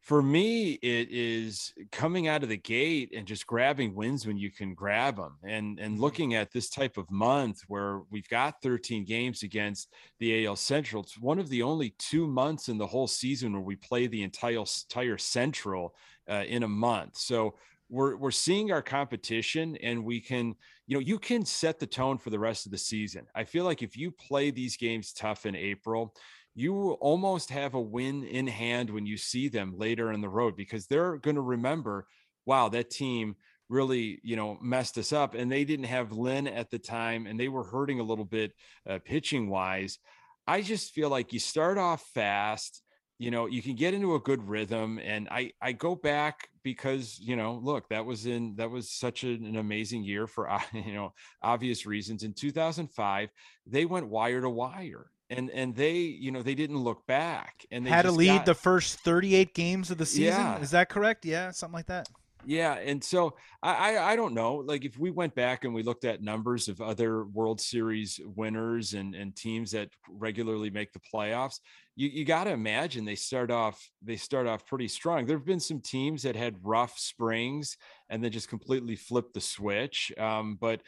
For 0.01 0.23
me 0.23 0.73
it 0.83 1.09
is 1.11 1.73
coming 1.93 2.27
out 2.27 2.43
of 2.43 2.49
the 2.49 2.57
gate 2.57 3.13
and 3.15 3.27
just 3.27 3.47
grabbing 3.47 3.95
wins 3.95 4.27
when 4.27 4.39
you 4.39 4.51
can 4.51 4.75
grab 4.75 5.17
them 5.17 5.37
and 5.45 5.79
and 5.79 5.95
mm-hmm. 5.95 6.03
looking 6.03 6.35
at 6.35 6.51
this 6.53 6.71
type 6.71 6.97
of 6.97 7.11
month 7.11 7.63
where 7.69 8.01
we've 8.11 8.29
got 8.29 8.63
13 8.63 9.05
games 9.05 9.43
against 9.43 9.93
the 10.19 10.47
AL 10.47 10.57
Central 10.57 11.03
it's 11.03 11.19
one 11.19 11.39
of 11.39 11.49
the 11.49 11.63
only 11.63 11.95
two 11.99 12.27
months 12.27 12.69
in 12.69 12.79
the 12.79 12.87
whole 12.87 13.09
season 13.09 13.53
where 13.53 13.63
we 13.63 13.77
play 13.77 14.07
the 14.07 14.23
entire 14.23 14.65
entire 14.91 15.19
Central 15.19 15.95
uh, 16.29 16.45
in 16.47 16.63
a 16.63 16.69
month 16.69 17.17
so 17.17 17.55
we're 17.91 18.17
we're 18.17 18.31
seeing 18.31 18.73
our 18.73 18.83
competition 18.83 19.77
and 19.83 20.03
we 20.03 20.21
can 20.21 20.55
you 20.87 20.97
know 20.97 21.01
you 21.01 21.19
can 21.19 21.45
set 21.45 21.79
the 21.79 21.87
tone 21.87 22.17
for 22.17 22.31
the 22.31 22.39
rest 22.39 22.65
of 22.65 22.73
the 22.73 22.79
season 22.79 23.27
i 23.35 23.45
feel 23.45 23.65
like 23.65 23.83
if 23.83 23.97
you 23.97 24.11
play 24.11 24.51
these 24.51 24.77
games 24.77 25.13
tough 25.13 25.45
in 25.45 25.57
april 25.57 26.15
you 26.55 26.93
almost 26.93 27.51
have 27.51 27.75
a 27.75 27.81
win 27.81 28.25
in 28.25 28.47
hand 28.47 28.91
when 28.91 29.07
you 29.07 29.17
see 29.17 29.49
them 29.49 29.75
later 29.77 30.13
in 30.13 30.21
the 30.21 30.29
road 30.29 30.57
because 30.57 30.87
they're 30.87 31.17
going 31.19 31.37
to 31.37 31.41
remember, 31.41 32.07
wow, 32.47 32.69
that 32.69 32.91
team 32.91 33.37
really, 33.69 34.21
you 34.23 34.37
know, 34.37 34.59
messed 34.61 34.99
us 34.99 35.13
up. 35.13 35.35
And 35.35 35.51
they 35.51 35.65
didn't 35.65 35.87
have 35.87 36.13
Lynn 36.13 36.49
at 36.49 36.71
the 36.71 36.79
time 36.79 37.27
and 37.27 37.39
they 37.39 37.49
were 37.49 37.65
hurting 37.65 38.01
a 38.01 38.05
little 38.05 38.25
bit 38.25 38.53
uh, 38.89 38.99
pitching 39.05 39.49
wise. 39.49 39.99
I 40.47 40.63
just 40.63 40.93
feel 40.93 41.09
like 41.09 41.33
you 41.33 41.39
start 41.39 41.79
off 41.79 42.03
fast 42.15 42.83
you 43.21 43.31
know 43.31 43.47
you 43.47 43.61
can 43.61 43.77
get 43.77 43.93
into 43.93 44.15
a 44.15 44.21
good 44.21 44.43
rhythm 44.49 44.99
and 45.05 45.29
i 45.31 45.53
i 45.61 45.73
go 45.73 45.95
back 45.95 46.49
because 46.65 47.21
you 47.21 47.37
know 47.37 47.61
look 47.63 47.87
that 47.91 48.05
was 48.05 48.25
in 48.25 48.55
that 48.57 48.71
was 48.71 48.91
such 48.91 49.25
an, 49.25 49.45
an 49.45 49.57
amazing 49.57 50.03
year 50.03 50.27
for 50.27 50.51
you 50.73 50.95
know 50.95 51.13
obvious 51.43 51.87
reasons 51.87 52.25
in 52.25 52.33
2005 52.33 53.29
they 53.67 53.85
went 53.85 54.09
wire 54.09 54.41
to 54.41 54.49
wire 54.49 55.11
and 55.31 55.51
and 55.51 55.75
they 55.75 55.95
you 55.95 56.31
know 56.31 56.43
they 56.43 56.55
didn't 56.55 56.79
look 56.79 57.07
back 57.07 57.65
and 57.71 57.87
they 57.87 57.91
had 57.91 58.03
to 58.03 58.13
lead 58.13 58.29
got, 58.29 58.47
the 58.47 58.55
first 58.55 59.01
38 59.01 59.55
games 59.55 59.91
of 59.91 59.99
the 59.99 60.07
season 60.07 60.41
yeah. 60.41 60.61
is 60.61 60.71
that 60.71 60.89
correct 60.89 61.25
yeah 61.25 61.51
something 61.51 61.75
like 61.75 61.87
that 61.87 62.09
Yeah, 62.47 62.75
and 62.75 63.03
so 63.03 63.37
I, 63.63 63.97
I 63.97 64.13
I 64.13 64.17
don't 64.17 64.35
know. 64.35 64.57
Like 64.57 64.85
if 64.85 64.99
we 64.99 65.11
went 65.11 65.35
back 65.35 65.65
and 65.65 65.75
we 65.75 65.83
looked 65.83 66.05
at 66.05 66.23
numbers 66.23 66.69
of 66.69 66.81
other 66.81 67.25
World 67.27 67.61
Series 67.61 68.21
winners 68.25 68.95
and 68.95 69.15
and 69.15 69.37
teams 69.37 69.71
that 69.73 69.91
regularly 70.09 70.71
make 70.71 70.93
the 70.93 71.01
playoffs, 71.01 71.61
you 71.97 72.09
you 72.09 72.25
got 72.25 72.45
to 72.45 72.51
imagine 72.51 73.05
they 73.05 73.15
start 73.15 73.51
off 73.51 73.79
they 74.03 74.17
start 74.17 74.47
off 74.47 74.67
pretty 74.67 74.89
strong. 74.89 75.27
There 75.27 75.37
have 75.37 75.47
been 75.47 75.61
some 75.61 75.81
teams 75.81 76.23
that 76.23 76.37
had 76.37 76.57
rough 76.63 76.99
springs 76.99 77.77
and 78.09 78.25
then 78.25 78.33
just 78.33 78.49
completely 78.49 78.97
flipped 78.97 79.35
the 79.35 79.41
switch. 79.41 80.11
Um, 80.17 80.57
but 80.59 80.81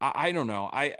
I, 0.00 0.12
I 0.28 0.32
don't 0.32 0.46
know. 0.46 0.70
I 0.72 0.94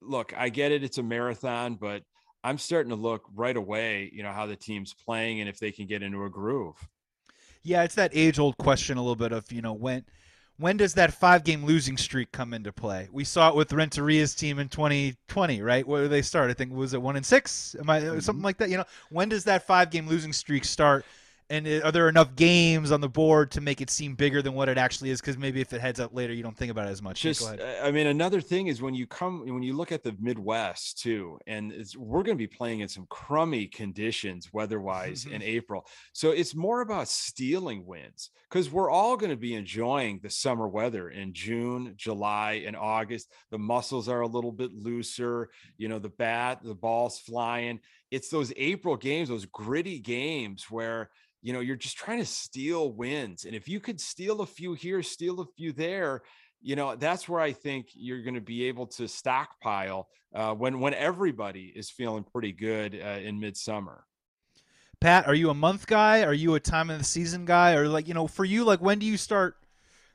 look, 0.00 0.32
I 0.36 0.48
get 0.48 0.72
it. 0.72 0.82
It's 0.82 0.98
a 0.98 1.02
marathon, 1.02 1.74
but 1.74 2.02
I'm 2.42 2.58
starting 2.58 2.90
to 2.90 2.96
look 2.96 3.22
right 3.34 3.56
away. 3.56 4.10
You 4.12 4.22
know 4.22 4.32
how 4.32 4.46
the 4.46 4.56
team's 4.56 4.94
playing 4.94 5.40
and 5.40 5.48
if 5.48 5.58
they 5.58 5.72
can 5.72 5.86
get 5.86 6.02
into 6.02 6.24
a 6.24 6.30
groove. 6.30 6.76
Yeah, 7.62 7.82
it's 7.82 7.94
that 7.96 8.12
age 8.14 8.38
old 8.38 8.56
question 8.56 8.96
a 8.96 9.02
little 9.02 9.16
bit 9.16 9.32
of, 9.32 9.50
you 9.52 9.60
know, 9.60 9.74
when 9.74 10.04
when 10.60 10.76
does 10.76 10.94
that 10.94 11.14
five 11.14 11.42
game 11.42 11.64
losing 11.64 11.96
streak 11.96 12.32
come 12.32 12.52
into 12.52 12.72
play? 12.72 13.08
We 13.10 13.24
saw 13.24 13.48
it 13.48 13.56
with 13.56 13.70
Renteria's 13.70 14.34
team 14.34 14.58
in 14.58 14.68
2020, 14.68 15.62
right? 15.62 15.86
Where 15.86 16.06
they 16.06 16.22
start? 16.22 16.50
I 16.50 16.54
think 16.54 16.72
was 16.72 16.92
it 16.92 17.00
one 17.00 17.16
and 17.16 17.24
six? 17.24 17.74
Am 17.78 17.88
I 17.88 18.00
mm-hmm. 18.00 18.18
something 18.20 18.42
like 18.42 18.58
that? 18.58 18.68
You 18.68 18.78
know, 18.78 18.84
when 19.10 19.30
does 19.30 19.44
that 19.44 19.66
five 19.66 19.90
game 19.90 20.06
losing 20.06 20.32
streak 20.32 20.64
start? 20.64 21.04
And 21.50 21.66
are 21.66 21.90
there 21.90 22.08
enough 22.08 22.36
games 22.36 22.92
on 22.92 23.00
the 23.00 23.08
board 23.08 23.50
to 23.50 23.60
make 23.60 23.80
it 23.80 23.90
seem 23.90 24.14
bigger 24.14 24.40
than 24.40 24.54
what 24.54 24.68
it 24.68 24.78
actually 24.78 25.10
is? 25.10 25.20
Because 25.20 25.36
maybe 25.36 25.60
if 25.60 25.72
it 25.72 25.80
heads 25.80 25.98
up 25.98 26.14
later 26.14 26.32
you 26.32 26.42
don't 26.44 26.56
think 26.56 26.70
about 26.70 26.86
it 26.86 26.90
as 26.90 27.02
much. 27.02 27.20
Just 27.20 27.46
i 27.82 27.90
mean 27.90 28.06
another 28.06 28.40
thing 28.40 28.68
is 28.68 28.80
when 28.80 28.94
you 28.94 29.06
come 29.06 29.40
when 29.40 29.62
you 29.62 29.76
look 29.76 29.90
at 29.90 30.04
the 30.04 30.14
midwest 30.20 31.00
too 31.00 31.38
and 31.46 31.72
we're 31.96 32.22
going 32.22 32.36
to 32.36 32.42
be 32.42 32.46
playing 32.46 32.80
in 32.80 32.88
some 32.88 33.06
crummy 33.10 33.66
conditions 33.66 34.52
weather-wise 34.52 35.26
in 35.26 35.32
mm-hmm. 35.32 35.42
april. 35.42 35.86
So 36.12 36.30
it's 36.30 36.54
more 36.54 36.80
about 36.80 37.08
stealing 37.08 37.84
wins 37.84 38.30
because 38.48 38.70
we're 38.70 38.90
all 38.90 39.16
going 39.16 39.30
to 39.30 39.36
be 39.36 39.54
enjoying 39.54 40.20
the 40.22 40.30
summer 40.30 40.68
weather 40.68 41.10
in 41.10 41.32
june 41.32 41.94
july 41.96 42.62
and 42.64 42.76
august. 42.76 43.32
The 43.50 43.58
muscles 43.58 44.08
are 44.08 44.20
a 44.20 44.26
little 44.26 44.52
bit 44.52 44.72
looser 44.72 45.50
you 45.76 45.88
know 45.88 45.98
the 45.98 46.08
bat 46.08 46.60
the 46.62 46.74
ball's 46.74 47.18
flying 47.18 47.80
it's 48.10 48.28
those 48.28 48.52
april 48.56 48.96
games 48.96 49.28
those 49.28 49.46
gritty 49.46 49.98
games 49.98 50.66
where 50.70 51.10
you 51.42 51.52
know, 51.52 51.60
you're 51.60 51.76
just 51.76 51.96
trying 51.96 52.18
to 52.18 52.26
steal 52.26 52.92
wins. 52.92 53.44
And 53.44 53.54
if 53.54 53.68
you 53.68 53.80
could 53.80 54.00
steal 54.00 54.40
a 54.42 54.46
few 54.46 54.74
here, 54.74 55.02
steal 55.02 55.40
a 55.40 55.46
few 55.56 55.72
there, 55.72 56.22
you 56.60 56.76
know, 56.76 56.94
that's 56.96 57.28
where 57.28 57.40
I 57.40 57.52
think 57.52 57.88
you're 57.94 58.22
going 58.22 58.34
to 58.34 58.40
be 58.40 58.64
able 58.64 58.86
to 58.88 59.08
stockpile 59.08 60.08
uh, 60.34 60.54
when 60.54 60.80
when 60.80 60.92
everybody 60.94 61.72
is 61.74 61.90
feeling 61.90 62.24
pretty 62.24 62.52
good 62.52 62.94
uh, 62.94 63.18
in 63.20 63.40
midsummer. 63.40 64.04
Pat, 65.00 65.26
are 65.26 65.34
you 65.34 65.48
a 65.48 65.54
month 65.54 65.86
guy? 65.86 66.22
Are 66.24 66.34
you 66.34 66.54
a 66.54 66.60
time 66.60 66.90
of 66.90 66.98
the 66.98 67.04
season 67.04 67.46
guy? 67.46 67.72
Or 67.72 67.88
like, 67.88 68.06
you 68.06 68.12
know, 68.12 68.26
for 68.26 68.44
you, 68.44 68.64
like 68.64 68.82
when 68.82 68.98
do 68.98 69.06
you 69.06 69.16
start 69.16 69.56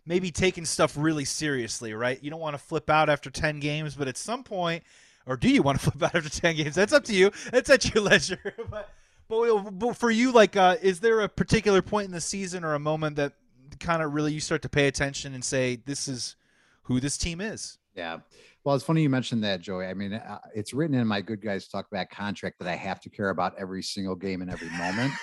maybe 0.06 0.30
taking 0.30 0.66
stuff 0.66 0.96
really 0.96 1.26
seriously, 1.26 1.96
right? 1.96 2.24
You 2.24 2.30
don't 2.30 2.40
want 2.40 2.54
to 2.54 2.64
flip 2.64 2.92
out 2.92 3.10
after 3.10 3.32
10 3.32 3.60
games, 3.60 3.96
but 3.96 4.08
at 4.08 4.18
some 4.18 4.44
point, 4.44 4.84
or 5.26 5.38
do 5.38 5.50
you 5.50 5.62
want 5.62 5.80
to 5.80 5.84
flip 5.92 6.04
out 6.04 6.16
after 6.16 6.30
10 6.30 6.56
games? 6.56 6.76
That's 6.76 6.94
up 6.94 7.04
to 7.06 7.14
you. 7.14 7.32
That's 7.52 7.70
at 7.70 7.94
your 7.94 8.04
leisure. 8.10 8.56
but 8.70 8.90
but, 9.28 9.72
but 9.72 9.98
for 9.98 10.12
you, 10.12 10.32
like, 10.32 10.56
uh, 10.56 10.78
is 10.82 11.00
there 11.00 11.22
a 11.22 11.30
particular 11.30 11.82
point 11.82 12.06
in 12.06 12.12
the 12.12 12.22
season 12.22 12.64
or 12.64 12.76
a 12.76 12.80
moment 12.80 13.16
that 13.16 13.34
kind 13.80 14.04
of 14.04 14.14
really 14.14 14.32
you 14.32 14.40
start 14.40 14.62
to 14.62 14.70
pay 14.70 14.88
attention 14.88 15.34
and 15.34 15.44
say, 15.44 15.78
this 15.86 16.08
is 16.08 16.36
who 16.84 17.00
this 17.00 17.18
team 17.18 17.42
is? 17.42 17.80
Yeah. 17.96 18.20
Well, 18.64 18.76
it's 18.76 18.84
funny 18.84 19.02
you 19.04 19.10
mentioned 19.10 19.44
that, 19.44 19.62
Joey. 19.62 19.86
I 19.86 19.94
mean, 19.94 20.14
uh, 20.14 20.40
it's 20.54 20.74
written 20.74 20.96
in 20.96 21.08
my 21.08 21.22
good 21.22 21.42
guys 21.42 21.68
talk 21.68 21.90
back 21.92 22.12
contract 22.12 22.60
that 22.60 22.68
I 22.68 22.76
have 22.76 23.00
to 23.02 23.10
care 23.10 23.30
about 23.30 23.54
every 23.58 23.84
single 23.84 24.16
game 24.16 24.42
and 24.42 24.52
every 24.52 24.70
moment. 24.72 25.14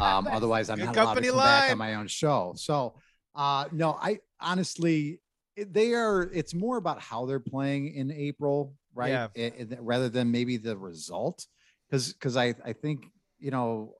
Um, 0.00 0.28
otherwise, 0.28 0.70
I'm 0.70 0.78
not 0.78 0.96
allowed 0.96 1.14
to 1.14 1.20
come 1.22 1.36
line. 1.36 1.46
back 1.46 1.72
on 1.72 1.78
my 1.78 1.94
own 1.94 2.06
show. 2.06 2.54
So, 2.56 2.94
uh, 3.34 3.66
no, 3.72 3.98
I 4.00 4.20
honestly, 4.40 5.20
they 5.56 5.92
are. 5.92 6.22
It's 6.32 6.54
more 6.54 6.76
about 6.76 7.00
how 7.00 7.26
they're 7.26 7.40
playing 7.40 7.94
in 7.94 8.10
April, 8.12 8.74
right? 8.94 9.10
Yeah. 9.10 9.28
It, 9.34 9.72
it, 9.72 9.78
rather 9.80 10.08
than 10.08 10.30
maybe 10.30 10.56
the 10.56 10.76
result, 10.76 11.46
because 11.88 12.12
because 12.12 12.36
I 12.36 12.54
I 12.64 12.72
think 12.72 13.06
you 13.38 13.50
know, 13.50 13.94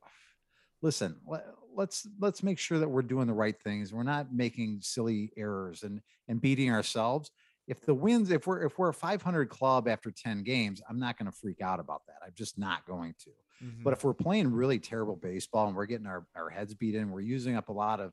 listen, 0.82 1.16
let, 1.26 1.44
let's 1.74 2.06
let's 2.20 2.42
make 2.42 2.58
sure 2.58 2.78
that 2.78 2.88
we're 2.88 3.02
doing 3.02 3.26
the 3.26 3.34
right 3.34 3.60
things. 3.62 3.92
We're 3.92 4.02
not 4.02 4.32
making 4.32 4.80
silly 4.82 5.32
errors 5.36 5.82
and 5.82 6.00
and 6.28 6.40
beating 6.40 6.70
ourselves. 6.70 7.30
If 7.66 7.80
the 7.80 7.94
wins, 7.94 8.30
if 8.30 8.46
we're 8.46 8.62
if 8.64 8.78
we're 8.78 8.90
a 8.90 8.94
500 8.94 9.48
club 9.48 9.88
after 9.88 10.10
10 10.10 10.42
games, 10.42 10.82
I'm 10.88 10.98
not 10.98 11.18
going 11.18 11.30
to 11.30 11.36
freak 11.36 11.60
out 11.60 11.80
about 11.80 12.02
that. 12.06 12.16
I'm 12.24 12.32
just 12.34 12.58
not 12.58 12.86
going 12.86 13.14
to. 13.24 13.30
Mm-hmm. 13.64 13.82
But 13.82 13.92
if 13.92 14.04
we're 14.04 14.14
playing 14.14 14.52
really 14.52 14.78
terrible 14.78 15.16
baseball 15.16 15.68
and 15.68 15.76
we're 15.76 15.86
getting 15.86 16.06
our, 16.06 16.26
our 16.36 16.50
heads 16.50 16.74
beat 16.74 16.94
in, 16.94 17.10
we're 17.10 17.20
using 17.20 17.56
up 17.56 17.68
a 17.68 17.72
lot 17.72 18.00
of 18.00 18.12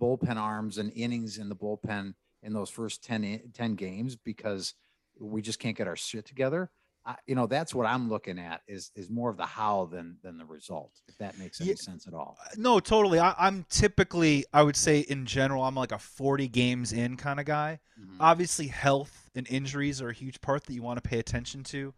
bullpen 0.00 0.36
arms 0.36 0.78
and 0.78 0.92
innings 0.94 1.38
in 1.38 1.48
the 1.48 1.56
bullpen 1.56 2.14
in 2.42 2.52
those 2.52 2.70
first 2.70 3.04
10, 3.04 3.52
10 3.52 3.74
games 3.74 4.16
because 4.16 4.74
we 5.18 5.42
just 5.42 5.58
can't 5.58 5.76
get 5.76 5.88
our 5.88 5.96
shit 5.96 6.24
together. 6.26 6.70
I, 7.08 7.16
you 7.26 7.34
know 7.34 7.46
that's 7.46 7.74
what 7.74 7.86
i'm 7.86 8.10
looking 8.10 8.38
at 8.38 8.60
is 8.68 8.90
is 8.94 9.08
more 9.08 9.30
of 9.30 9.38
the 9.38 9.46
how 9.46 9.86
than 9.86 10.18
than 10.22 10.36
the 10.36 10.44
result 10.44 11.00
if 11.08 11.16
that 11.18 11.38
makes 11.38 11.58
any 11.60 11.70
yeah, 11.70 11.76
sense 11.76 12.06
at 12.06 12.12
all 12.12 12.36
uh, 12.44 12.50
no 12.58 12.80
totally 12.80 13.18
I, 13.18 13.34
am 13.38 13.64
typically 13.70 14.44
i 14.52 14.62
would 14.62 14.76
say 14.76 15.00
in 15.00 15.24
general 15.24 15.62
i'm 15.62 15.74
like 15.74 15.92
a 15.92 15.98
40 15.98 16.48
games 16.48 16.92
in 16.92 17.16
kind 17.16 17.40
of 17.40 17.46
guy 17.46 17.78
mm-hmm. 17.98 18.20
obviously 18.20 18.66
health 18.66 19.30
and 19.34 19.48
injuries 19.48 20.02
are 20.02 20.10
a 20.10 20.14
huge 20.14 20.40
part 20.42 20.64
that 20.64 20.74
you 20.74 20.82
want 20.82 21.02
to 21.02 21.08
pay 21.08 21.18
attention 21.18 21.64
to 21.64 21.94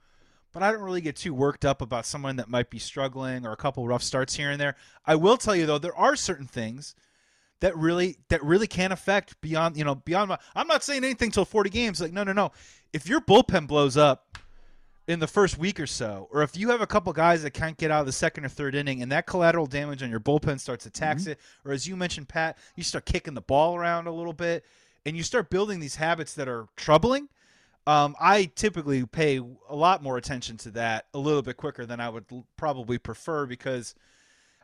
but 0.53 0.62
i 0.62 0.71
don't 0.71 0.83
really 0.83 1.01
get 1.01 1.16
too 1.16 1.35
worked 1.35 1.64
up 1.64 1.83
about 1.83 2.07
someone 2.07 2.37
that 2.37 2.49
might 2.49 2.71
be 2.71 2.79
struggling 2.79 3.45
or 3.45 3.51
a 3.51 3.57
couple 3.57 3.87
rough 3.89 4.05
starts 4.05 4.37
here 4.37 4.51
and 4.51 4.61
there 4.61 4.77
i 5.07 5.16
will 5.16 5.37
tell 5.37 5.57
you 5.57 5.66
though 5.66 5.79
there 5.79 5.97
are 5.97 6.14
certain 6.14 6.47
things 6.47 6.95
that 7.61 7.76
really 7.76 8.16
that 8.28 8.42
really 8.42 8.66
can 8.66 8.92
affect 8.92 9.40
beyond 9.40 9.76
you 9.76 9.84
know 9.84 9.94
beyond 9.94 10.28
my 10.28 10.38
i'm 10.54 10.66
not 10.66 10.82
saying 10.82 11.04
anything 11.04 11.30
till 11.30 11.44
40 11.44 11.70
games 11.70 12.00
like 12.00 12.12
no 12.12 12.24
no 12.24 12.32
no 12.32 12.52
if 12.92 13.08
your 13.08 13.20
bullpen 13.20 13.66
blows 13.66 13.96
up 13.96 14.38
in 15.11 15.18
the 15.18 15.26
first 15.26 15.58
week 15.58 15.80
or 15.80 15.88
so, 15.88 16.28
or 16.30 16.42
if 16.42 16.56
you 16.56 16.70
have 16.70 16.80
a 16.80 16.86
couple 16.86 17.12
guys 17.12 17.42
that 17.42 17.50
can't 17.50 17.76
get 17.76 17.90
out 17.90 17.98
of 17.98 18.06
the 18.06 18.12
second 18.12 18.44
or 18.44 18.48
third 18.48 18.76
inning 18.76 19.02
and 19.02 19.11
that 19.11 19.26
collateral 19.26 19.66
damage 19.66 20.04
on 20.04 20.11
your 20.11 20.20
bullpen 20.20 20.61
starts 20.61 20.84
to 20.84 20.90
tax 20.90 21.22
mm-hmm. 21.22 21.32
it, 21.32 21.40
or 21.64 21.72
as 21.72 21.88
you 21.88 21.96
mentioned, 21.96 22.28
Pat, 22.28 22.56
you 22.76 22.84
start 22.84 23.06
kicking 23.06 23.34
the 23.34 23.40
ball 23.40 23.74
around 23.74 24.06
a 24.06 24.12
little 24.12 24.32
bit 24.32 24.64
and 25.04 25.16
you 25.16 25.24
start 25.24 25.50
building 25.50 25.80
these 25.80 25.96
habits 25.96 26.34
that 26.34 26.48
are 26.48 26.68
troubling. 26.76 27.28
Um, 27.88 28.14
I 28.20 28.52
typically 28.54 29.04
pay 29.04 29.38
a 29.68 29.74
lot 29.74 30.00
more 30.00 30.16
attention 30.16 30.56
to 30.58 30.70
that 30.72 31.06
a 31.12 31.18
little 31.18 31.42
bit 31.42 31.56
quicker 31.56 31.86
than 31.86 31.98
I 31.98 32.08
would 32.08 32.26
probably 32.56 32.98
prefer 32.98 33.46
because 33.46 33.96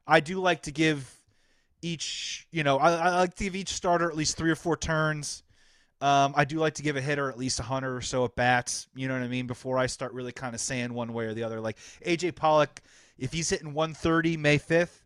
I 0.07 0.21
do 0.21 0.41
like 0.41 0.63
to 0.63 0.71
give 0.71 1.13
each, 1.83 2.47
you 2.51 2.63
know, 2.63 2.79
I, 2.79 2.93
I 2.93 3.17
like 3.17 3.35
to 3.37 3.45
give 3.45 3.57
each 3.57 3.71
starter 3.71 4.09
at 4.11 4.17
least 4.17 4.37
three 4.37 4.51
or 4.51 4.57
four 4.57 4.77
turns 4.77 5.43
um, 6.01 6.35
I 6.37 6.45
do 6.45 6.59
like 6.59 6.75
to 6.75 6.83
give 6.83 6.97
a 6.97 7.01
hitter 7.01 7.31
at 7.31 7.39
least 7.39 7.59
a 7.59 7.63
100 7.63 7.97
or 7.97 8.01
so 8.03 8.25
at 8.27 8.37
bats, 8.37 8.87
you 8.95 9.09
know 9.09 9.15
what 9.15 9.23
I 9.23 9.29
mean, 9.29 9.47
before 9.47 9.79
I 9.79 9.87
start 9.87 10.13
really 10.13 10.33
kind 10.33 10.55
of 10.55 10.61
saying 10.61 10.93
one 10.93 11.13
way 11.15 11.25
or 11.25 11.33
the 11.33 11.43
other. 11.43 11.61
Like 11.61 11.79
AJ 12.05 12.35
Pollock, 12.35 12.83
if 13.19 13.33
he's 13.33 13.49
hitting 13.49 13.73
130 13.73 14.37
May 14.37 14.59
5th, 14.59 15.03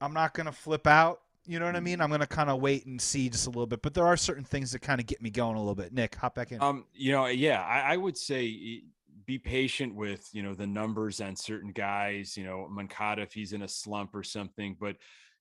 I'm 0.00 0.12
not 0.12 0.34
going 0.34 0.46
to 0.46 0.52
flip 0.52 0.88
out. 0.88 1.20
You 1.46 1.60
know 1.60 1.66
what 1.66 1.76
I 1.76 1.80
mean? 1.80 2.00
I'm 2.00 2.10
to 2.10 2.26
kind 2.26 2.50
of 2.50 2.60
wait 2.60 2.86
and 2.86 3.00
see 3.00 3.28
just 3.28 3.46
a 3.46 3.50
little 3.50 3.66
bit. 3.66 3.82
But 3.82 3.94
there 3.94 4.06
are 4.06 4.16
certain 4.16 4.44
things 4.44 4.72
that 4.72 4.80
kind 4.80 4.98
of 4.98 5.06
get 5.06 5.22
me 5.22 5.30
going 5.30 5.56
a 5.56 5.58
little 5.58 5.74
bit. 5.74 5.92
Nick, 5.92 6.16
hop 6.16 6.34
back 6.34 6.50
in. 6.50 6.60
Um, 6.60 6.86
you 6.94 7.12
know, 7.12 7.26
yeah, 7.26 7.62
I, 7.62 7.92
I 7.92 7.96
would 7.96 8.16
say 8.16 8.82
be 9.26 9.38
patient 9.38 9.94
with 9.94 10.28
you 10.32 10.42
know 10.42 10.54
the 10.54 10.66
numbers 10.66 11.20
on 11.20 11.36
certain 11.36 11.70
guys. 11.70 12.34
You 12.34 12.44
know, 12.44 12.66
Moncada 12.70 13.22
if 13.22 13.34
he's 13.34 13.52
in 13.52 13.60
a 13.60 13.68
slump 13.68 14.14
or 14.14 14.22
something, 14.22 14.74
but 14.80 14.96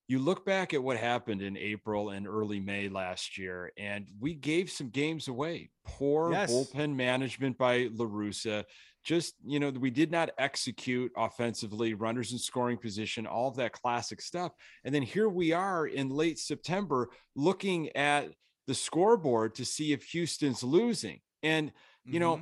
you 0.08 0.20
look 0.20 0.46
back 0.46 0.74
at 0.74 0.84
what 0.84 0.98
happened 0.98 1.42
in 1.42 1.58
April 1.58 2.10
and 2.10 2.28
early 2.28 2.60
May 2.60 2.90
last 2.90 3.38
year, 3.38 3.72
and 3.78 4.08
we 4.20 4.34
gave 4.34 4.70
some 4.70 4.90
games 4.90 5.28
away. 5.28 5.70
Poor 5.86 6.32
yes. 6.32 6.52
bullpen 6.52 6.96
management 6.96 7.58
by 7.58 7.90
La 7.94 8.06
Russa. 8.06 8.66
Just, 9.04 9.36
you 9.46 9.60
know, 9.60 9.70
we 9.70 9.90
did 9.90 10.12
not 10.12 10.32
execute 10.38 11.12
offensively, 11.18 11.94
runners 11.94 12.32
in 12.32 12.38
scoring 12.38 12.78
position, 12.78 13.26
all 13.28 13.50
of 13.50 13.56
that 13.58 13.74
classic 13.74 14.22
stuff. 14.22 14.54
And 14.86 14.96
then 14.96 15.02
here 15.02 15.30
we 15.30 15.52
are 15.52 15.88
in 15.88 16.10
late 16.10 16.40
September 16.40 17.10
looking 17.36 17.90
at 17.96 18.30
the 18.68 18.74
scoreboard 18.74 19.56
to 19.56 19.66
see 19.66 19.92
if 19.92 20.04
Houston's 20.04 20.64
losing. 20.64 21.20
And, 21.42 21.72
you 22.06 22.14
mm-hmm. 22.14 22.20
know, 22.20 22.42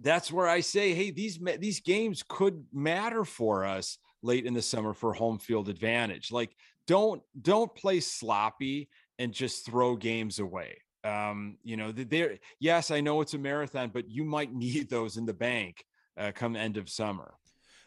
that's 0.00 0.32
where 0.32 0.48
I 0.48 0.60
say, 0.60 0.94
hey, 0.94 1.10
these 1.10 1.38
these 1.58 1.80
games 1.80 2.24
could 2.26 2.64
matter 2.72 3.24
for 3.24 3.64
us 3.64 3.98
late 4.22 4.46
in 4.46 4.54
the 4.54 4.62
summer 4.62 4.92
for 4.94 5.12
home 5.12 5.38
field 5.38 5.68
advantage. 5.68 6.30
Like 6.32 6.54
don't 6.90 7.22
don't 7.40 7.72
play 7.76 8.00
sloppy 8.00 8.88
and 9.20 9.32
just 9.32 9.64
throw 9.64 9.94
games 9.94 10.40
away. 10.40 10.76
Um, 11.04 11.56
you 11.62 11.76
know, 11.76 11.92
there. 11.92 12.38
Yes, 12.58 12.90
I 12.90 13.00
know 13.00 13.20
it's 13.20 13.34
a 13.34 13.38
marathon, 13.38 13.90
but 13.94 14.10
you 14.10 14.24
might 14.24 14.52
need 14.66 14.90
those 14.90 15.16
in 15.16 15.24
the 15.24 15.32
bank 15.32 15.84
uh, 16.18 16.32
come 16.34 16.56
end 16.56 16.76
of 16.76 16.90
summer. 16.90 17.34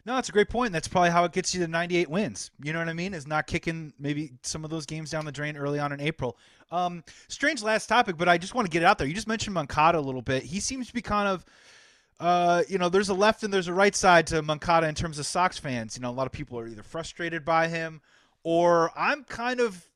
No, 0.05 0.15
that's 0.15 0.29
a 0.29 0.31
great 0.31 0.49
point. 0.49 0.71
That's 0.71 0.87
probably 0.87 1.09
how 1.09 1.25
it 1.25 1.33
gets 1.33 1.53
you 1.53 1.61
to 1.61 1.67
98 1.67 2.09
wins. 2.09 2.51
You 2.61 2.71
know 2.71 2.79
what 2.79 2.87
I 2.89 2.93
mean? 2.93 3.13
Is 3.13 3.27
not 3.27 3.45
kicking 3.45 3.93
maybe 3.99 4.31
some 4.41 4.63
of 4.63 4.69
those 4.69 4.85
games 4.85 5.09
down 5.11 5.25
the 5.25 5.31
drain 5.33 5.57
early 5.57 5.79
on 5.79 5.91
in 5.91 5.99
April. 5.99 6.37
Um, 6.71 7.03
strange 7.27 7.61
last 7.61 7.87
topic, 7.87 8.17
but 8.17 8.29
I 8.29 8.37
just 8.37 8.55
want 8.55 8.65
to 8.65 8.71
get 8.71 8.83
it 8.83 8.85
out 8.85 8.97
there. 8.97 9.07
You 9.07 9.13
just 9.13 9.27
mentioned 9.27 9.53
Moncada 9.53 9.99
a 9.99 10.01
little 10.01 10.21
bit. 10.21 10.43
He 10.43 10.61
seems 10.61 10.87
to 10.87 10.93
be 10.93 11.01
kind 11.01 11.27
of 11.27 11.45
uh, 12.21 12.63
you 12.69 12.77
know, 12.77 12.87
there's 12.87 13.09
a 13.09 13.13
left 13.13 13.43
and 13.43 13.53
there's 13.53 13.67
a 13.67 13.73
right 13.73 13.95
side 13.95 14.27
to 14.27 14.41
Moncada 14.41 14.87
in 14.87 14.95
terms 14.95 15.19
of 15.19 15.25
Sox 15.25 15.57
fans. 15.57 15.97
You 15.97 16.01
know, 16.01 16.09
a 16.09 16.11
lot 16.11 16.25
of 16.25 16.31
people 16.31 16.57
are 16.57 16.67
either 16.67 16.83
frustrated 16.83 17.43
by 17.43 17.67
him 17.67 18.01
or 18.43 18.91
I'm 18.95 19.23
kind 19.23 19.59
of 19.59 19.87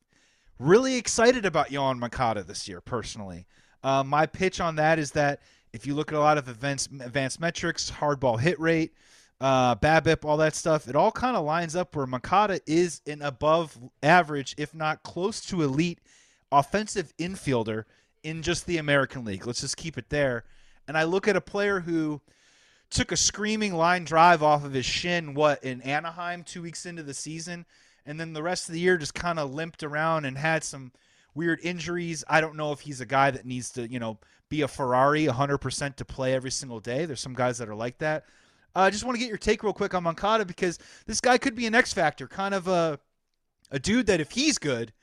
really 0.58 0.96
excited 0.96 1.46
about 1.46 1.68
Yoan 1.68 1.98
Moncada 1.98 2.42
this 2.42 2.68
year, 2.68 2.80
personally. 2.80 3.46
Uh, 3.82 4.02
my 4.02 4.26
pitch 4.26 4.60
on 4.60 4.76
that 4.76 4.98
is 4.98 5.12
that 5.12 5.40
if 5.72 5.86
you 5.86 5.94
look 5.94 6.10
at 6.10 6.18
a 6.18 6.20
lot 6.20 6.38
of 6.38 6.48
advanced, 6.48 6.90
advanced 7.00 7.40
metrics, 7.40 7.90
hardball 7.90 8.40
hit 8.40 8.58
rate, 8.58 8.92
uh, 9.40 9.76
BABIP, 9.76 10.24
all 10.24 10.36
that 10.38 10.56
stuff, 10.56 10.88
it 10.88 10.96
all 10.96 11.12
kind 11.12 11.36
of 11.36 11.44
lines 11.44 11.76
up 11.76 11.94
where 11.94 12.06
Moncada 12.06 12.60
is 12.66 13.02
an 13.06 13.22
above 13.22 13.78
average, 14.02 14.54
if 14.58 14.74
not 14.74 15.02
close 15.02 15.40
to 15.46 15.62
elite, 15.62 16.00
offensive 16.50 17.12
infielder 17.18 17.84
in 18.24 18.42
just 18.42 18.66
the 18.66 18.78
American 18.78 19.24
League. 19.24 19.46
Let's 19.46 19.60
just 19.60 19.76
keep 19.76 19.96
it 19.96 20.08
there. 20.08 20.44
And 20.88 20.96
I 20.96 21.04
look 21.04 21.28
at 21.28 21.36
a 21.36 21.40
player 21.40 21.80
who 21.80 22.20
took 22.90 23.12
a 23.12 23.16
screaming 23.16 23.74
line 23.74 24.04
drive 24.04 24.42
off 24.42 24.64
of 24.64 24.72
his 24.72 24.86
shin, 24.86 25.34
what, 25.34 25.62
in 25.62 25.82
Anaheim 25.82 26.42
two 26.42 26.62
weeks 26.62 26.86
into 26.86 27.02
the 27.02 27.14
season, 27.14 27.66
and 28.08 28.18
then 28.18 28.32
the 28.32 28.42
rest 28.42 28.68
of 28.68 28.72
the 28.72 28.80
year 28.80 28.96
just 28.96 29.14
kind 29.14 29.38
of 29.38 29.52
limped 29.52 29.82
around 29.82 30.24
and 30.24 30.38
had 30.38 30.64
some 30.64 30.92
weird 31.34 31.60
injuries. 31.62 32.24
I 32.26 32.40
don't 32.40 32.56
know 32.56 32.72
if 32.72 32.80
he's 32.80 33.02
a 33.02 33.06
guy 33.06 33.30
that 33.30 33.44
needs 33.44 33.70
to, 33.72 33.86
you 33.86 34.00
know, 34.00 34.18
be 34.48 34.62
a 34.62 34.68
Ferrari 34.68 35.26
100% 35.26 35.96
to 35.96 36.04
play 36.06 36.32
every 36.32 36.50
single 36.50 36.80
day. 36.80 37.04
There's 37.04 37.20
some 37.20 37.34
guys 37.34 37.58
that 37.58 37.68
are 37.68 37.74
like 37.74 37.98
that. 37.98 38.24
I 38.74 38.86
uh, 38.86 38.90
just 38.90 39.04
want 39.04 39.16
to 39.16 39.20
get 39.20 39.28
your 39.28 39.36
take 39.36 39.62
real 39.62 39.74
quick 39.74 39.92
on 39.92 40.04
Moncada 40.04 40.46
because 40.46 40.78
this 41.06 41.20
guy 41.20 41.36
could 41.36 41.54
be 41.54 41.66
an 41.66 41.74
X 41.74 41.92
factor, 41.92 42.26
kind 42.26 42.54
of 42.54 42.66
a 42.66 42.98
a 43.70 43.78
dude 43.78 44.06
that 44.06 44.20
if 44.20 44.30
he's 44.30 44.56
good 44.56 44.94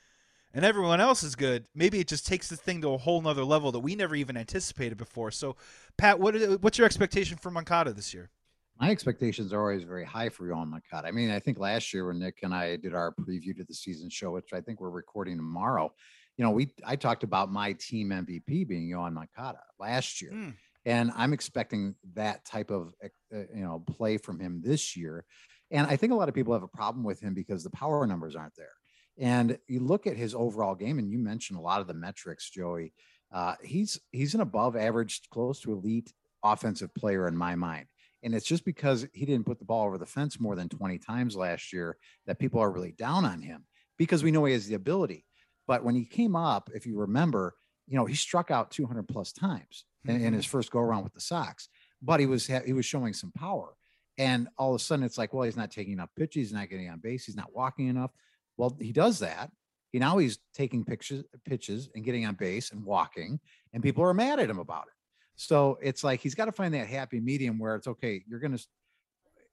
and 0.52 0.66
everyone 0.66 1.00
else 1.00 1.22
is 1.22 1.36
good, 1.36 1.68
maybe 1.76 2.00
it 2.00 2.08
just 2.08 2.26
takes 2.26 2.48
the 2.48 2.56
thing 2.56 2.82
to 2.82 2.90
a 2.90 2.98
whole 2.98 3.22
nother 3.22 3.44
level 3.44 3.72
that 3.72 3.82
we 3.82 3.96
never 3.96 4.16
even 4.16 4.36
anticipated 4.36 4.98
before. 4.98 5.30
So, 5.30 5.56
Pat, 5.98 6.20
what 6.20 6.34
what's 6.62 6.80
your 6.80 6.86
expectation 6.86 7.38
for 7.38 7.52
Moncada 7.52 7.94
this 7.94 8.16
year? 8.16 8.32
My 8.80 8.92
expectations 8.92 9.54
are 9.54 9.62
always 9.62 9.84
very 9.84 10.04
high 10.04 10.30
for 10.30 10.48
Yoan 10.48 10.68
Moncada. 10.68 11.08
I 11.08 11.12
mean, 11.12 11.32
I 11.32 11.40
think 11.40 11.60
last 11.60 11.94
year 11.94 12.08
when 12.08 12.20
Nick 12.20 12.40
and 12.44 12.54
I 12.54 12.76
did 12.76 12.94
our 12.94 13.14
preview 13.14 13.56
to 13.56 13.64
the 13.64 13.74
season 13.74 14.10
show, 14.10 14.32
which 14.32 14.52
I 14.54 14.60
think 14.60 14.82
we're 14.82 14.90
recording 14.90 15.38
tomorrow, 15.38 15.94
you 16.38 16.44
know, 16.44 16.52
we 16.52 16.74
I 16.86 16.98
talked 16.98 17.24
about 17.24 17.52
my 17.52 17.74
team 17.74 18.10
MVP 18.10 18.68
being 18.68 18.90
Yoan 18.90 19.14
Moncada 19.14 19.62
last 19.80 20.22
year. 20.22 20.32
Mm. 20.32 20.54
And 20.86 21.12
I'm 21.16 21.34
expecting 21.34 21.96
that 22.14 22.46
type 22.46 22.70
of 22.70 22.94
uh, 23.04 23.08
you 23.32 23.64
know 23.64 23.84
play 23.88 24.18
from 24.18 24.40
him 24.40 24.62
this 24.64 24.96
year. 24.96 25.26
And 25.72 25.88
I 25.88 25.96
think 25.96 26.12
a 26.12 26.16
lot 26.16 26.30
of 26.30 26.36
people 26.36 26.54
have 26.54 26.64
a 26.64 26.68
problem 26.68 27.04
with 27.04 27.22
him 27.22 27.34
because 27.34 27.64
the 27.64 27.72
power 27.72 28.06
numbers 28.06 28.36
aren't 28.36 28.56
there. 28.56 28.74
And 29.18 29.58
you 29.68 29.80
look 29.80 30.06
at 30.06 30.18
his 30.18 30.36
overall 30.36 30.76
game, 30.76 31.00
and 31.00 31.10
you 31.10 31.18
mentioned 31.18 31.58
a 31.58 31.62
lot 31.62 31.82
of 31.82 31.88
the 31.88 31.94
metrics, 31.94 32.50
Joey. 32.50 32.94
Uh, 33.34 33.56
he's 33.64 34.00
he's 34.12 34.36
an 34.36 34.42
above 34.42 34.76
average, 34.76 35.22
close 35.32 35.62
to 35.62 35.72
elite 35.72 36.14
offensive 36.44 36.94
player 36.94 37.28
in 37.28 37.36
my 37.36 37.56
mind. 37.56 37.88
And 38.26 38.34
it's 38.34 38.46
just 38.46 38.66
because 38.66 39.06
he 39.14 39.24
didn't 39.24 39.46
put 39.46 39.60
the 39.60 39.66
ball 39.66 39.86
over 39.86 40.00
the 40.00 40.06
fence 40.06 40.40
more 40.40 40.56
than 40.56 40.68
20 40.68 40.98
times 40.98 41.36
last 41.36 41.72
year 41.72 41.96
that 42.26 42.40
people 42.40 42.60
are 42.60 42.72
really 42.72 42.92
down 42.92 43.24
on 43.24 43.40
him 43.40 43.66
because 43.98 44.24
we 44.24 44.32
know 44.32 44.44
he 44.46 44.54
has 44.54 44.66
the 44.66 44.74
ability. 44.74 45.26
But 45.68 45.84
when 45.84 45.94
he 45.94 46.06
came 46.06 46.36
up, 46.36 46.72
if 46.74 46.88
you 46.88 46.98
remember, 46.98 47.54
you 47.88 47.96
know, 47.96 48.06
he 48.06 48.16
struck 48.16 48.50
out 48.50 48.72
200 48.72 49.08
plus 49.08 49.32
times 49.32 49.86
in, 50.06 50.16
in 50.16 50.22
mm-hmm. 50.22 50.36
his 50.38 50.46
first 50.46 50.72
go 50.72 50.80
around 50.80 51.04
with 51.04 51.14
the 51.14 51.22
Sox, 51.22 51.70
but 52.02 52.20
he 52.20 52.26
was 52.26 52.48
he 52.48 52.74
was 52.74 52.86
showing 52.86 53.14
some 53.14 53.32
power. 53.32 53.76
And 54.18 54.48
all 54.58 54.74
of 54.74 54.82
a 54.82 54.84
sudden, 54.84 55.06
it's 55.06 55.18
like, 55.20 55.34
well, 55.34 55.44
he's 55.44 55.58
not 55.58 55.72
taking 55.72 55.94
enough 55.94 56.10
pitches, 56.16 56.48
he's 56.48 56.54
not 56.54 56.70
getting 56.70 56.90
on 56.90 57.00
base, 57.00 57.26
he's 57.26 57.36
not 57.36 57.54
walking 57.54 57.90
enough. 57.90 58.12
Well, 58.58 58.76
he 58.80 58.92
does 58.92 59.20
that. 59.20 59.52
He 59.92 60.00
now 60.00 60.18
he's 60.18 60.40
taking 60.54 60.84
pictures, 60.84 61.24
pitches 61.46 61.90
and 61.94 62.04
getting 62.04 62.26
on 62.26 62.34
base 62.34 62.72
and 62.72 62.84
walking, 62.84 63.40
and 63.72 63.84
people 63.84 64.04
are 64.04 64.14
mad 64.16 64.40
at 64.40 64.50
him 64.50 64.60
about 64.60 64.86
it. 64.88 64.94
So 65.36 65.78
it's 65.82 66.04
like 66.04 66.22
he's 66.22 66.36
got 66.36 66.46
to 66.46 66.52
find 66.52 66.74
that 66.74 66.88
happy 66.88 67.20
medium 67.20 67.60
where 67.60 67.76
it's 67.76 67.88
okay. 67.88 68.24
You're 68.28 68.40
gonna, 68.40 68.60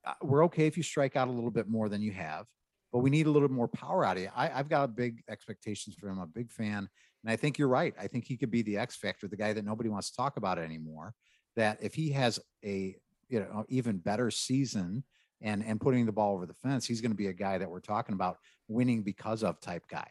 uh, 0.05 0.13
we're 0.21 0.45
okay 0.45 0.67
if 0.67 0.77
you 0.77 0.83
strike 0.83 1.15
out 1.15 1.27
a 1.27 1.31
little 1.31 1.51
bit 1.51 1.67
more 1.67 1.89
than 1.89 2.01
you 2.01 2.11
have, 2.11 2.45
but 2.91 2.99
we 2.99 3.09
need 3.09 3.25
a 3.27 3.31
little 3.31 3.47
bit 3.47 3.55
more 3.55 3.67
power 3.67 4.05
out 4.05 4.17
of 4.17 4.23
you. 4.23 4.29
I, 4.35 4.47
have 4.47 4.69
got 4.69 4.95
big 4.95 5.23
expectations 5.29 5.95
for 5.99 6.07
him. 6.07 6.19
I'm 6.19 6.23
a 6.23 6.27
big 6.27 6.51
fan, 6.51 6.87
and 7.23 7.31
I 7.31 7.35
think 7.35 7.57
you're 7.57 7.67
right. 7.67 7.93
I 7.99 8.07
think 8.07 8.25
he 8.25 8.37
could 8.37 8.51
be 8.51 8.61
the 8.61 8.77
X 8.77 8.95
factor, 8.95 9.27
the 9.27 9.37
guy 9.37 9.53
that 9.53 9.65
nobody 9.65 9.89
wants 9.89 10.09
to 10.11 10.15
talk 10.15 10.37
about 10.37 10.57
anymore. 10.57 11.13
That 11.55 11.77
if 11.81 11.93
he 11.93 12.11
has 12.11 12.39
a 12.63 12.95
you 13.29 13.39
know 13.39 13.65
even 13.67 13.97
better 13.97 14.31
season 14.31 15.03
and 15.41 15.63
and 15.63 15.81
putting 15.81 16.05
the 16.05 16.11
ball 16.11 16.35
over 16.35 16.45
the 16.45 16.53
fence, 16.53 16.85
he's 16.85 17.01
going 17.01 17.11
to 17.11 17.17
be 17.17 17.27
a 17.27 17.33
guy 17.33 17.57
that 17.57 17.69
we're 17.69 17.79
talking 17.79 18.13
about 18.13 18.37
winning 18.67 19.03
because 19.03 19.43
of 19.43 19.59
type 19.59 19.83
guy. 19.89 20.07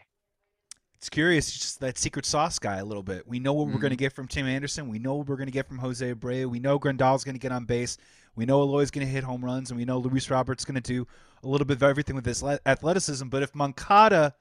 It's 1.02 1.08
curious, 1.08 1.48
it's 1.48 1.58
just 1.58 1.80
that 1.80 1.98
secret 1.98 2.24
sauce 2.24 2.60
guy 2.60 2.76
a 2.76 2.84
little 2.84 3.02
bit. 3.02 3.26
We 3.26 3.40
know 3.40 3.52
what 3.54 3.64
mm-hmm. 3.64 3.74
we're 3.74 3.80
going 3.80 3.90
to 3.90 3.96
get 3.96 4.12
from 4.12 4.28
Tim 4.28 4.46
Anderson. 4.46 4.88
We 4.88 5.00
know 5.00 5.16
what 5.16 5.26
we're 5.26 5.34
going 5.34 5.48
to 5.48 5.52
get 5.52 5.66
from 5.66 5.78
Jose 5.78 6.14
Abreu. 6.14 6.46
We 6.46 6.60
know 6.60 6.78
Grandal's 6.78 7.24
going 7.24 7.34
to 7.34 7.40
get 7.40 7.50
on 7.50 7.64
base. 7.64 7.98
We 8.36 8.46
know 8.46 8.60
Eloy's 8.60 8.92
going 8.92 9.04
to 9.04 9.12
hit 9.12 9.24
home 9.24 9.44
runs, 9.44 9.72
and 9.72 9.78
we 9.80 9.84
know 9.84 9.98
Luis 9.98 10.30
Robert's 10.30 10.64
going 10.64 10.80
to 10.80 10.80
do 10.80 11.04
a 11.42 11.48
little 11.48 11.64
bit 11.64 11.78
of 11.78 11.82
everything 11.82 12.14
with 12.14 12.24
his 12.24 12.44
athleticism. 12.44 13.26
But 13.26 13.42
if 13.42 13.52
Moncada 13.52 14.32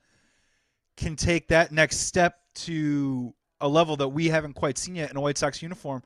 can 0.97 1.15
take 1.15 1.47
that 1.47 1.71
next 1.71 2.01
step 2.01 2.37
to 2.53 3.33
a 3.59 3.67
level 3.67 3.95
that 3.95 4.09
we 4.09 4.27
haven't 4.27 4.53
quite 4.53 4.77
seen 4.77 4.93
yet 4.93 5.09
in 5.09 5.17
a 5.17 5.21
White 5.21 5.39
Sox 5.39 5.63
uniform, 5.63 6.03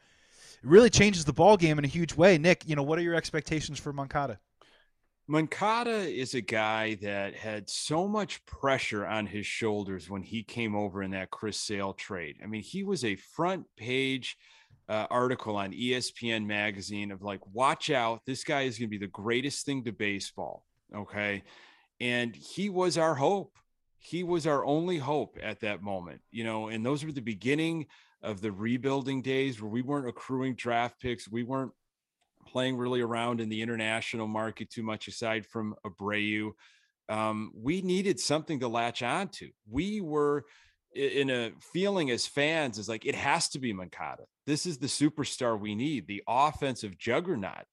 it 0.64 0.70
really 0.70 0.90
changes 0.90 1.26
the 1.26 1.34
ball 1.34 1.58
game 1.58 1.80
in 1.80 1.84
a 1.84 1.90
huge 1.90 2.16
way. 2.16 2.38
Nick, 2.38 2.64
you 2.66 2.78
know, 2.78 2.84
what 2.84 2.98
are 2.98 3.02
your 3.02 3.16
expectations 3.16 3.78
for 3.78 3.92
Moncada? 3.92 4.40
Moncada 5.28 6.08
is 6.08 6.36
a 6.36 6.42
guy 6.42 6.96
that 7.02 7.34
had 7.34 7.68
so 7.68 8.08
much 8.08 8.46
pressure 8.46 9.08
on 9.08 9.26
his 9.26 9.46
shoulders 9.46 10.08
when 10.08 10.22
he 10.22 10.44
came 10.44 10.76
over 10.76 11.02
in 11.02 11.12
that 11.12 11.32
Chris 11.32 11.58
Sale 11.58 11.94
trade. 11.94 12.38
I 12.44 12.46
mean, 12.46 12.62
he 12.62 12.84
was 12.84 13.04
a 13.04 13.16
front 13.16 13.66
page 13.76 14.38
uh, 14.88 15.08
article 15.10 15.56
on 15.56 15.72
ESPN 15.72 16.46
magazine 16.46 17.12
of 17.12 17.24
like, 17.24 17.42
watch 17.52 17.90
out, 17.90 18.22
this 18.28 18.44
guy 18.44 18.64
is 18.64 18.78
going 18.78 18.88
to 18.88 19.00
be 19.00 19.04
the 19.04 19.08
greatest 19.08 19.66
thing 19.66 19.84
to 19.86 19.92
baseball. 19.92 20.64
Okay. 20.96 21.44
And 22.00 22.36
he 22.36 22.70
was 22.70 22.96
our 22.98 23.16
hope. 23.16 23.58
He 23.98 24.24
was 24.24 24.46
our 24.46 24.64
only 24.64 25.00
hope 25.00 25.40
at 25.42 25.62
that 25.62 25.82
moment, 25.82 26.22
you 26.30 26.44
know, 26.44 26.68
and 26.68 26.86
those 26.86 27.04
were 27.04 27.12
the 27.12 27.22
beginning 27.22 27.88
of 28.22 28.42
the 28.42 28.52
rebuilding 28.52 29.24
days 29.24 29.60
where 29.60 29.72
we 29.72 29.82
weren't 29.82 30.08
accruing 30.08 30.54
draft 30.54 31.02
picks. 31.02 31.28
We 31.28 31.42
weren't 31.42 31.72
playing 32.56 32.78
really 32.78 33.02
around 33.02 33.42
in 33.42 33.50
the 33.50 33.62
international 33.62 34.28
market 34.28 34.70
too 34.70 34.82
much 34.82 35.10
aside 35.10 35.46
from 35.46 35.76
Abreu. 35.86 36.52
Um, 37.10 37.52
we 37.54 37.82
needed 37.82 38.18
something 38.18 38.62
to 38.62 38.70
latch 38.70 39.04
on 39.04 39.28
to. 39.40 39.50
We 39.70 40.00
were 40.00 40.46
in 40.96 41.30
a 41.30 41.52
feeling 41.74 42.12
as 42.12 42.26
fans 42.26 42.78
is 42.78 42.88
like 42.88 43.06
it 43.06 43.14
has 43.14 43.50
to 43.50 43.60
be 43.60 43.74
Moncada. 43.74 44.24
This 44.48 44.66
is 44.66 44.78
the 44.78 44.88
superstar 44.88 45.60
we 45.60 45.76
need, 45.76 46.08
the 46.08 46.24
offensive 46.30 46.98
juggernaut. 46.98 47.66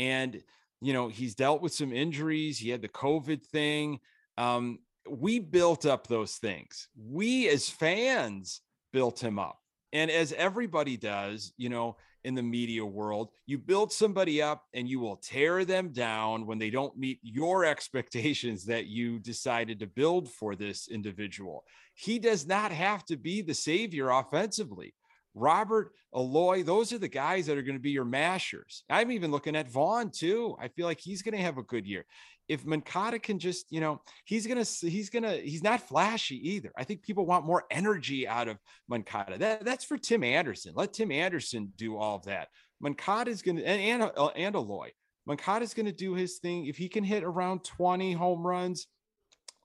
And 0.00 0.42
you 0.80 0.92
know, 0.92 1.06
he's 1.06 1.36
dealt 1.36 1.62
with 1.62 1.72
some 1.72 1.92
injuries. 1.92 2.58
He 2.58 2.70
had 2.70 2.82
the 2.82 2.88
COVID 2.88 3.46
thing. 3.46 4.00
Um, 4.36 4.80
we 5.08 5.38
built 5.38 5.86
up 5.86 6.08
those 6.08 6.34
things. 6.38 6.88
We 6.96 7.48
as 7.50 7.70
fans 7.70 8.62
built 8.92 9.22
him 9.22 9.38
up. 9.38 9.60
And 9.92 10.10
as 10.10 10.32
everybody 10.32 10.96
does, 10.96 11.52
you 11.56 11.68
know, 11.68 11.98
in 12.24 12.34
the 12.34 12.42
media 12.42 12.84
world. 12.84 13.30
You 13.46 13.58
build 13.58 13.92
somebody 13.92 14.42
up 14.42 14.64
and 14.72 14.88
you 14.88 14.98
will 14.98 15.16
tear 15.16 15.64
them 15.64 15.90
down 15.90 16.46
when 16.46 16.58
they 16.58 16.70
don't 16.70 16.96
meet 16.96 17.20
your 17.22 17.64
expectations 17.64 18.64
that 18.66 18.86
you 18.86 19.18
decided 19.18 19.78
to 19.80 19.86
build 19.86 20.30
for 20.30 20.56
this 20.56 20.88
individual. 20.88 21.64
He 21.94 22.18
does 22.18 22.46
not 22.46 22.72
have 22.72 23.04
to 23.06 23.16
be 23.16 23.42
the 23.42 23.54
savior 23.54 24.10
offensively. 24.10 24.94
Robert 25.34 25.92
Eloy, 26.14 26.62
those 26.62 26.92
are 26.92 26.98
the 26.98 27.08
guys 27.08 27.46
that 27.46 27.58
are 27.58 27.62
going 27.62 27.76
to 27.76 27.82
be 27.82 27.90
your 27.90 28.04
mashers. 28.04 28.84
I'm 28.88 29.10
even 29.10 29.32
looking 29.32 29.56
at 29.56 29.68
Vaughn 29.68 30.10
too. 30.10 30.56
I 30.60 30.68
feel 30.68 30.86
like 30.86 31.00
he's 31.00 31.22
going 31.22 31.36
to 31.36 31.42
have 31.42 31.58
a 31.58 31.62
good 31.62 31.86
year 31.86 32.06
if 32.48 32.64
Moncada 32.66 33.18
can 33.18 33.38
just, 33.38 33.70
you 33.70 33.80
know, 33.80 34.00
he's 34.24 34.46
gonna 34.46 34.64
he's 34.64 35.10
gonna 35.10 35.36
he's 35.36 35.62
not 35.62 35.86
flashy 35.88 36.36
either. 36.50 36.72
I 36.76 36.84
think 36.84 37.02
people 37.02 37.26
want 37.26 37.46
more 37.46 37.64
energy 37.70 38.28
out 38.28 38.48
of 38.48 38.58
Moncada. 38.88 39.38
That, 39.38 39.64
that's 39.64 39.84
for 39.84 39.96
Tim 39.96 40.22
Anderson. 40.22 40.72
Let 40.74 40.92
Tim 40.92 41.10
Anderson 41.10 41.72
do 41.76 41.96
all 41.96 42.16
of 42.16 42.24
that. 42.24 42.48
Moncada 42.80 43.30
is 43.30 43.42
gonna 43.42 43.62
and 43.62 44.02
and, 44.02 44.12
uh, 44.16 44.26
and 44.28 44.54
Eloy. 44.54 44.90
Moncada 45.26 45.64
is 45.64 45.74
gonna 45.74 45.92
do 45.92 46.14
his 46.14 46.38
thing. 46.38 46.66
If 46.66 46.76
he 46.76 46.88
can 46.88 47.04
hit 47.04 47.24
around 47.24 47.64
20 47.64 48.12
home 48.12 48.46
runs, 48.46 48.88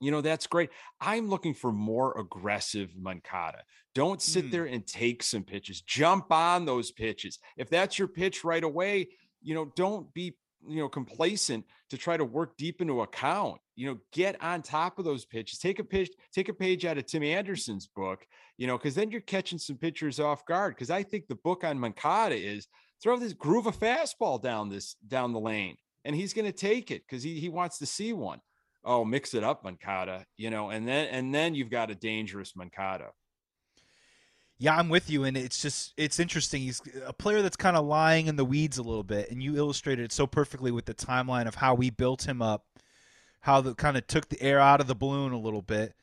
you 0.00 0.10
know, 0.10 0.22
that's 0.22 0.46
great. 0.46 0.70
I'm 1.00 1.28
looking 1.28 1.52
for 1.52 1.72
more 1.72 2.18
aggressive 2.18 2.90
Moncada. 2.96 3.62
Don't 3.94 4.22
sit 4.22 4.46
mm. 4.46 4.50
there 4.50 4.64
and 4.64 4.86
take 4.86 5.22
some 5.22 5.42
pitches. 5.42 5.82
Jump 5.82 6.32
on 6.32 6.64
those 6.64 6.90
pitches. 6.90 7.38
If 7.56 7.68
that's 7.68 7.98
your 7.98 8.08
pitch 8.08 8.42
right 8.44 8.64
away, 8.64 9.08
you 9.42 9.54
know, 9.54 9.70
don't 9.76 10.12
be 10.14 10.36
you 10.66 10.78
know 10.80 10.88
complacent 10.88 11.64
to 11.88 11.96
try 11.96 12.16
to 12.16 12.24
work 12.24 12.56
deep 12.56 12.80
into 12.80 13.00
a 13.02 13.06
count 13.06 13.60
you 13.76 13.86
know 13.86 13.98
get 14.12 14.42
on 14.42 14.62
top 14.62 14.98
of 14.98 15.04
those 15.04 15.24
pitches 15.24 15.58
take 15.58 15.78
a 15.78 15.84
pitch 15.84 16.10
take 16.32 16.48
a 16.48 16.54
page 16.54 16.84
out 16.84 16.98
of 16.98 17.06
tim 17.06 17.22
anderson's 17.22 17.86
book 17.86 18.26
you 18.58 18.66
know 18.66 18.76
because 18.76 18.94
then 18.94 19.10
you're 19.10 19.20
catching 19.20 19.58
some 19.58 19.76
pitchers 19.76 20.20
off 20.20 20.44
guard 20.46 20.74
because 20.74 20.90
i 20.90 21.02
think 21.02 21.26
the 21.26 21.34
book 21.36 21.64
on 21.64 21.78
moncada 21.78 22.34
is 22.34 22.68
throw 23.02 23.18
this 23.18 23.32
groove 23.32 23.66
a 23.66 23.72
fastball 23.72 24.40
down 24.40 24.68
this 24.68 24.96
down 25.08 25.32
the 25.32 25.40
lane 25.40 25.76
and 26.04 26.16
he's 26.16 26.32
going 26.32 26.46
to 26.46 26.52
take 26.52 26.90
it 26.90 27.02
because 27.06 27.22
he, 27.22 27.38
he 27.38 27.48
wants 27.48 27.78
to 27.78 27.86
see 27.86 28.12
one. 28.12 28.40
Oh, 28.82 29.04
mix 29.04 29.34
it 29.34 29.44
up 29.44 29.62
moncada 29.62 30.24
you 30.38 30.48
know 30.48 30.70
and 30.70 30.88
then 30.88 31.08
and 31.08 31.34
then 31.34 31.54
you've 31.54 31.70
got 31.70 31.90
a 31.90 31.94
dangerous 31.94 32.56
moncada 32.56 33.10
yeah, 34.62 34.76
I'm 34.76 34.90
with 34.90 35.08
you, 35.08 35.24
and 35.24 35.38
it's 35.38 35.62
just 35.62 35.94
it's 35.96 36.20
interesting. 36.20 36.60
He's 36.60 36.82
a 37.06 37.14
player 37.14 37.40
that's 37.40 37.56
kind 37.56 37.78
of 37.78 37.86
lying 37.86 38.26
in 38.26 38.36
the 38.36 38.44
weeds 38.44 38.76
a 38.76 38.82
little 38.82 39.02
bit, 39.02 39.30
and 39.30 39.42
you 39.42 39.56
illustrated 39.56 40.04
it 40.04 40.12
so 40.12 40.26
perfectly 40.26 40.70
with 40.70 40.84
the 40.84 40.92
timeline 40.92 41.48
of 41.48 41.54
how 41.54 41.74
we 41.74 41.88
built 41.88 42.28
him 42.28 42.42
up, 42.42 42.66
how 43.40 43.62
the 43.62 43.74
kind 43.74 43.96
of 43.96 44.06
took 44.06 44.28
the 44.28 44.40
air 44.42 44.60
out 44.60 44.82
of 44.82 44.86
the 44.86 44.94
balloon 44.94 45.32
a 45.32 45.38
little 45.38 45.62
bit, 45.62 45.94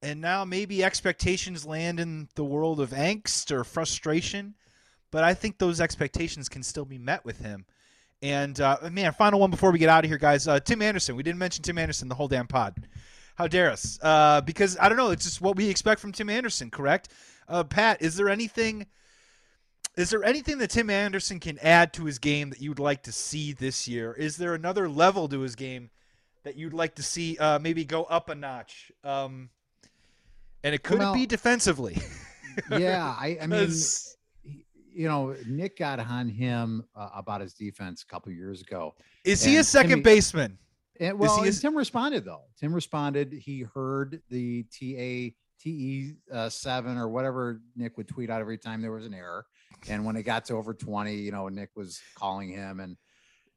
and 0.00 0.22
now 0.22 0.42
maybe 0.42 0.82
expectations 0.82 1.66
land 1.66 2.00
in 2.00 2.30
the 2.34 2.44
world 2.44 2.80
of 2.80 2.90
angst 2.90 3.50
or 3.50 3.62
frustration. 3.62 4.54
But 5.10 5.22
I 5.22 5.34
think 5.34 5.58
those 5.58 5.78
expectations 5.78 6.48
can 6.48 6.62
still 6.62 6.86
be 6.86 6.98
met 6.98 7.26
with 7.26 7.40
him. 7.40 7.66
And 8.22 8.58
uh, 8.58 8.78
man, 8.90 9.12
final 9.12 9.38
one 9.38 9.50
before 9.50 9.70
we 9.70 9.78
get 9.78 9.90
out 9.90 10.04
of 10.04 10.10
here, 10.10 10.18
guys. 10.18 10.48
Uh, 10.48 10.60
Tim 10.60 10.80
Anderson. 10.80 11.14
We 11.14 11.22
didn't 11.22 11.38
mention 11.38 11.62
Tim 11.62 11.76
Anderson 11.76 12.08
the 12.08 12.14
whole 12.14 12.28
damn 12.28 12.46
pod. 12.46 12.88
How 13.34 13.46
dare 13.46 13.70
us? 13.70 13.98
Uh, 14.02 14.40
because 14.40 14.78
I 14.80 14.88
don't 14.88 14.98
know. 14.98 15.10
It's 15.10 15.24
just 15.24 15.42
what 15.42 15.56
we 15.56 15.68
expect 15.68 16.00
from 16.00 16.12
Tim 16.12 16.28
Anderson, 16.28 16.70
correct? 16.70 17.10
Uh, 17.48 17.64
Pat, 17.64 18.02
is 18.02 18.16
there 18.16 18.28
anything? 18.28 18.86
Is 19.96 20.10
there 20.10 20.22
anything 20.22 20.58
that 20.58 20.70
Tim 20.70 20.90
Anderson 20.90 21.40
can 21.40 21.58
add 21.58 21.92
to 21.94 22.04
his 22.04 22.18
game 22.18 22.50
that 22.50 22.60
you'd 22.60 22.78
like 22.78 23.02
to 23.04 23.12
see 23.12 23.52
this 23.52 23.88
year? 23.88 24.12
Is 24.12 24.36
there 24.36 24.54
another 24.54 24.88
level 24.88 25.28
to 25.28 25.40
his 25.40 25.56
game 25.56 25.90
that 26.44 26.56
you'd 26.56 26.72
like 26.74 26.94
to 26.96 27.02
see 27.02 27.36
uh, 27.38 27.58
maybe 27.58 27.84
go 27.84 28.04
up 28.04 28.28
a 28.28 28.34
notch? 28.34 28.92
Um, 29.02 29.50
and 30.62 30.74
it 30.74 30.82
could 30.84 30.98
Well- 31.00 31.14
be 31.14 31.26
defensively. 31.26 31.98
yeah, 32.70 33.14
I, 33.18 33.38
I 33.42 33.46
mean, 33.48 33.70
he- 34.44 34.64
you 34.92 35.08
know, 35.08 35.34
Nick 35.46 35.78
got 35.78 35.98
on 36.00 36.28
him 36.28 36.84
uh, 36.94 37.08
about 37.14 37.40
his 37.40 37.54
defense 37.54 38.02
a 38.02 38.06
couple 38.06 38.30
years 38.32 38.60
ago. 38.62 38.94
is 39.24 39.42
he 39.42 39.56
a 39.56 39.64
second 39.64 39.90
Timmy- 39.90 40.02
baseman? 40.02 40.58
And 41.00 41.18
well, 41.18 41.34
he 41.36 41.40
and 41.40 41.48
is- 41.48 41.60
Tim 41.60 41.76
responded 41.76 42.24
though. 42.24 42.42
Tim 42.58 42.72
responded. 42.72 43.32
He 43.32 43.62
heard 43.74 44.20
the 44.30 44.64
TA 44.64 45.34
TE 45.60 46.14
uh, 46.32 46.48
seven 46.48 46.96
or 46.96 47.08
whatever 47.08 47.60
Nick 47.76 47.96
would 47.96 48.08
tweet 48.08 48.30
out 48.30 48.40
every 48.40 48.58
time 48.58 48.82
there 48.82 48.92
was 48.92 49.06
an 49.06 49.14
error. 49.14 49.46
And 49.88 50.04
when 50.04 50.16
it 50.16 50.22
got 50.22 50.44
to 50.46 50.54
over 50.54 50.74
twenty, 50.74 51.16
you 51.16 51.32
know, 51.32 51.48
Nick 51.48 51.70
was 51.76 52.00
calling 52.14 52.48
him 52.48 52.80
and 52.80 52.96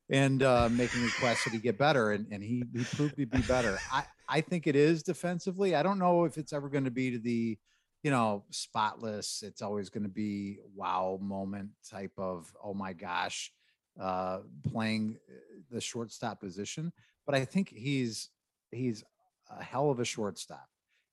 and 0.10 0.44
uh, 0.44 0.70
making 0.70 1.04
requests 1.04 1.46
that 1.46 1.54
he 1.54 1.60
get 1.60 1.78
better, 1.78 2.12
and, 2.12 2.28
and 2.32 2.44
he 2.44 2.64
he 2.76 2.84
proved 2.84 3.16
to 3.18 3.26
be 3.26 3.42
better. 3.42 3.80
I 3.92 4.04
I 4.28 4.42
think 4.42 4.68
it 4.68 4.76
is 4.76 5.04
defensively. 5.04 5.76
I 5.76 5.84
don't 5.84 6.00
know 6.00 6.26
if 6.26 6.38
it's 6.38 6.54
ever 6.54 6.70
going 6.70 6.86
to 6.86 6.92
be 6.92 7.12
to 7.12 7.20
the 7.20 7.58
you 8.04 8.12
know 8.12 8.44
spotless. 8.50 9.44
It's 9.46 9.62
always 9.62 9.90
going 9.90 10.04
to 10.04 10.10
be 10.10 10.60
wow 10.76 11.20
moment 11.22 11.70
type 11.90 12.14
of 12.18 12.52
oh 12.64 12.74
my 12.74 12.94
gosh, 12.94 13.52
uh, 14.00 14.40
playing 14.72 15.18
uh, 15.30 15.60
the 15.72 15.82
shortstop 15.82 16.40
position 16.40 16.92
but 17.26 17.36
I 17.36 17.46
think 17.46 17.70
he's 17.70 18.30
he's 18.72 19.04
a 19.50 19.64
hell 19.64 19.90
of 19.90 20.00
a 20.00 20.06
shortstop, 20.06 20.68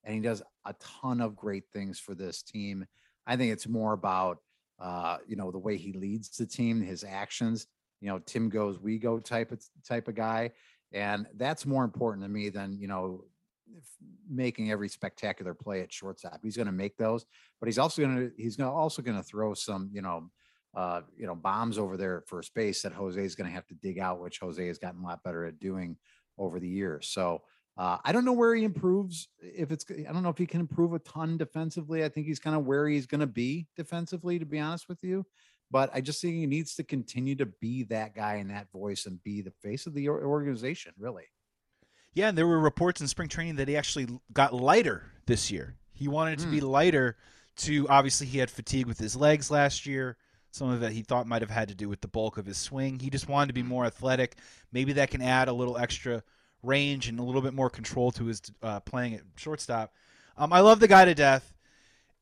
and 0.08 0.14
he 0.14 0.22
does 0.22 0.42
a 0.64 0.74
ton 0.80 1.20
of 1.20 1.36
great 1.36 1.64
things 1.70 2.00
for 2.00 2.14
this 2.14 2.42
team. 2.42 2.86
I 3.26 3.36
think 3.36 3.52
it's 3.52 3.68
more 3.68 3.92
about 3.92 4.38
uh, 4.80 5.18
you 5.26 5.36
know 5.36 5.50
the 5.50 5.58
way 5.58 5.76
he 5.76 5.92
leads 5.92 6.30
the 6.30 6.46
team, 6.46 6.80
his 6.80 7.04
actions. 7.04 7.66
You 8.00 8.08
know, 8.08 8.18
Tim 8.20 8.48
goes, 8.48 8.80
we 8.80 8.98
go 8.98 9.18
type 9.18 9.52
of 9.52 9.62
type 9.86 10.08
of 10.08 10.14
guy, 10.14 10.52
and 10.92 11.26
that's 11.36 11.66
more 11.66 11.84
important 11.84 12.24
to 12.24 12.28
me 12.30 12.48
than 12.48 12.78
you 12.80 12.88
know 12.88 13.24
making 14.30 14.70
every 14.70 14.88
spectacular 14.88 15.52
play 15.52 15.82
at 15.82 15.92
shortstop. 15.92 16.40
He's 16.42 16.56
going 16.56 16.66
to 16.66 16.72
make 16.72 16.96
those, 16.96 17.26
but 17.60 17.66
he's 17.66 17.78
also 17.78 18.00
going 18.00 18.16
to 18.16 18.32
he's 18.42 18.56
going 18.56 18.70
to 18.70 18.74
also 18.74 19.02
going 19.02 19.18
to 19.18 19.22
throw 19.22 19.52
some 19.52 19.90
you 19.92 20.00
know 20.00 20.30
uh, 20.74 21.00
you 21.16 21.26
know, 21.26 21.34
bombs 21.34 21.78
over 21.78 21.96
there 21.96 22.18
at 22.18 22.28
first 22.28 22.54
base 22.54 22.82
that 22.82 22.92
Jose 22.92 23.20
is 23.20 23.34
going 23.34 23.48
to 23.48 23.54
have 23.54 23.66
to 23.66 23.74
dig 23.74 23.98
out, 23.98 24.20
which 24.20 24.38
Jose 24.38 24.64
has 24.66 24.78
gotten 24.78 25.02
a 25.02 25.06
lot 25.06 25.22
better 25.22 25.44
at 25.44 25.58
doing 25.58 25.96
over 26.38 26.60
the 26.60 26.68
years. 26.68 27.08
So 27.08 27.42
uh, 27.78 27.96
I 28.04 28.10
don't 28.10 28.24
know 28.24 28.32
where 28.32 28.56
he 28.56 28.64
improves. 28.64 29.28
If 29.40 29.70
it's, 29.70 29.86
I 29.88 30.12
don't 30.12 30.24
know 30.24 30.30
if 30.30 30.38
he 30.38 30.46
can 30.46 30.58
improve 30.58 30.94
a 30.94 30.98
ton 30.98 31.38
defensively. 31.38 32.04
I 32.04 32.08
think 32.08 32.26
he's 32.26 32.40
kind 32.40 32.56
of 32.56 32.66
where 32.66 32.88
he's 32.88 33.06
going 33.06 33.20
to 33.20 33.26
be 33.26 33.68
defensively, 33.76 34.40
to 34.40 34.44
be 34.44 34.58
honest 34.58 34.88
with 34.88 35.04
you. 35.04 35.24
But 35.70 35.90
I 35.94 36.00
just 36.00 36.20
think 36.20 36.34
he 36.34 36.46
needs 36.46 36.74
to 36.76 36.82
continue 36.82 37.36
to 37.36 37.46
be 37.46 37.84
that 37.84 38.16
guy 38.16 38.36
and 38.36 38.50
that 38.50 38.72
voice 38.72 39.06
and 39.06 39.22
be 39.22 39.42
the 39.42 39.52
face 39.62 39.86
of 39.86 39.94
the 39.94 40.08
organization, 40.08 40.92
really. 40.98 41.26
Yeah, 42.14 42.30
and 42.30 42.36
there 42.36 42.48
were 42.48 42.58
reports 42.58 43.00
in 43.00 43.06
spring 43.06 43.28
training 43.28 43.56
that 43.56 43.68
he 43.68 43.76
actually 43.76 44.08
got 44.32 44.52
lighter 44.52 45.04
this 45.26 45.50
year. 45.50 45.76
He 45.92 46.08
wanted 46.08 46.40
to 46.40 46.46
be 46.48 46.60
lighter 46.60 47.16
to 47.58 47.86
obviously 47.88 48.26
he 48.26 48.38
had 48.38 48.50
fatigue 48.50 48.86
with 48.86 48.98
his 48.98 49.14
legs 49.14 49.50
last 49.50 49.86
year. 49.86 50.16
Some 50.50 50.70
of 50.70 50.82
it 50.82 50.92
he 50.92 51.02
thought 51.02 51.26
might 51.26 51.42
have 51.42 51.50
had 51.50 51.68
to 51.68 51.74
do 51.74 51.88
with 51.88 52.00
the 52.00 52.08
bulk 52.08 52.38
of 52.38 52.46
his 52.46 52.56
swing. 52.56 52.98
He 52.98 53.10
just 53.10 53.28
wanted 53.28 53.48
to 53.48 53.52
be 53.52 53.62
more 53.62 53.84
athletic. 53.84 54.36
Maybe 54.72 54.94
that 54.94 55.10
can 55.10 55.22
add 55.22 55.48
a 55.48 55.52
little 55.52 55.76
extra 55.76 56.22
range 56.62 57.08
and 57.08 57.18
a 57.18 57.22
little 57.22 57.42
bit 57.42 57.54
more 57.54 57.70
control 57.70 58.10
to 58.12 58.26
his 58.26 58.42
uh, 58.62 58.80
playing 58.80 59.14
at 59.14 59.22
shortstop. 59.36 59.92
Um, 60.36 60.52
I 60.52 60.60
love 60.60 60.80
the 60.80 60.88
guy 60.88 61.04
to 61.04 61.14
death. 61.14 61.54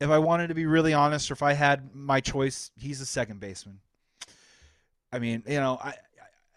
If 0.01 0.11
I 0.11 0.19
wanted 0.19 0.49
to 0.49 0.55
be 0.55 0.67
really 0.67 0.93
honest, 0.93 1.31
or 1.31 1.35
if 1.35 1.43
I 1.43 1.55
had 1.55 1.95
my 1.95 2.21
choice, 2.21 2.71
he's 2.77 3.01
a 3.01 3.07
second 3.07 3.41
baseman. 3.41 3.81
I 5.13 5.19
mean, 5.19 5.43
you 5.47 5.59
know, 5.59 5.79
I, 5.83 5.95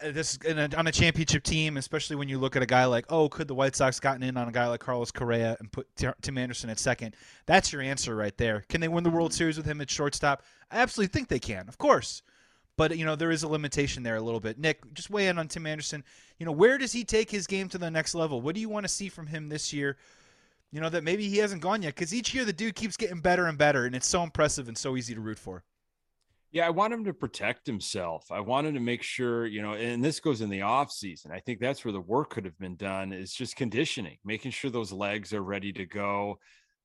I 0.01 0.11
this 0.11 0.37
a, 0.45 0.77
on 0.77 0.87
a 0.87 0.91
championship 0.91 1.43
team, 1.43 1.77
especially 1.77 2.15
when 2.15 2.29
you 2.29 2.37
look 2.37 2.55
at 2.55 2.61
a 2.61 2.65
guy 2.65 2.85
like, 2.85 3.05
oh, 3.09 3.29
could 3.29 3.47
the 3.47 3.55
White 3.55 3.75
Sox 3.75 3.99
gotten 3.99 4.23
in 4.23 4.37
on 4.37 4.47
a 4.47 4.51
guy 4.51 4.67
like 4.67 4.79
Carlos 4.79 5.11
Correa 5.11 5.57
and 5.59 5.71
put 5.71 5.87
Tim 5.95 6.37
Anderson 6.37 6.69
at 6.69 6.79
second? 6.79 7.15
That's 7.45 7.71
your 7.71 7.81
answer 7.81 8.15
right 8.15 8.35
there. 8.37 8.65
Can 8.69 8.81
they 8.81 8.87
win 8.87 9.03
the 9.03 9.09
World 9.09 9.33
Series 9.33 9.57
with 9.57 9.65
him 9.65 9.81
at 9.81 9.89
shortstop? 9.89 10.43
I 10.71 10.79
absolutely 10.79 11.11
think 11.11 11.27
they 11.27 11.39
can, 11.39 11.67
of 11.67 11.77
course. 11.77 12.21
But 12.79 12.97
you 12.97 13.03
know, 13.03 13.17
there 13.17 13.29
is 13.29 13.43
a 13.43 13.47
limitation 13.49 14.03
there 14.03 14.15
a 14.15 14.21
little 14.21 14.39
bit. 14.39 14.57
Nick, 14.57 14.93
just 14.93 15.09
weigh 15.09 15.27
in 15.27 15.37
on 15.37 15.49
Tim 15.49 15.65
Anderson. 15.65 16.01
You 16.37 16.45
know, 16.45 16.53
where 16.53 16.77
does 16.77 16.93
he 16.93 17.03
take 17.03 17.29
his 17.29 17.45
game 17.45 17.67
to 17.67 17.77
the 17.77 17.91
next 17.91 18.15
level? 18.15 18.39
What 18.39 18.55
do 18.55 18.61
you 18.61 18.69
want 18.69 18.85
to 18.85 18.87
see 18.87 19.09
from 19.09 19.27
him 19.27 19.49
this 19.49 19.73
year? 19.73 19.97
You 20.71 20.79
know 20.79 20.87
that 20.87 21.03
maybe 21.03 21.27
he 21.27 21.39
hasn't 21.39 21.61
gone 21.61 21.81
yet 21.81 21.95
because 21.95 22.13
each 22.13 22.33
year 22.33 22.45
the 22.45 22.53
dude 22.53 22.75
keeps 22.75 22.95
getting 22.95 23.19
better 23.19 23.47
and 23.47 23.57
better, 23.57 23.85
and 23.85 23.93
it's 23.93 24.07
so 24.07 24.23
impressive 24.23 24.69
and 24.69 24.77
so 24.77 24.95
easy 24.95 25.13
to 25.13 25.19
root 25.19 25.37
for. 25.37 25.65
Yeah, 26.53 26.67
I 26.67 26.69
want 26.69 26.93
him 26.93 27.03
to 27.03 27.13
protect 27.13 27.67
himself. 27.67 28.31
I 28.31 28.39
want 28.39 28.65
him 28.65 28.75
to 28.75 28.79
make 28.79 29.03
sure, 29.03 29.45
you 29.45 29.61
know, 29.61 29.73
and 29.73 30.01
this 30.01 30.21
goes 30.21 30.39
in 30.39 30.49
the 30.49 30.61
off 30.61 30.89
season. 30.89 31.33
I 31.33 31.41
think 31.41 31.59
that's 31.59 31.83
where 31.83 31.91
the 31.91 31.99
work 31.99 32.29
could 32.29 32.45
have 32.45 32.57
been 32.59 32.77
done 32.77 33.11
is 33.11 33.33
just 33.33 33.57
conditioning, 33.57 34.19
making 34.23 34.51
sure 34.51 34.71
those 34.71 34.93
legs 34.93 35.33
are 35.33 35.43
ready 35.43 35.73
to 35.73 35.85
go. 35.85 36.39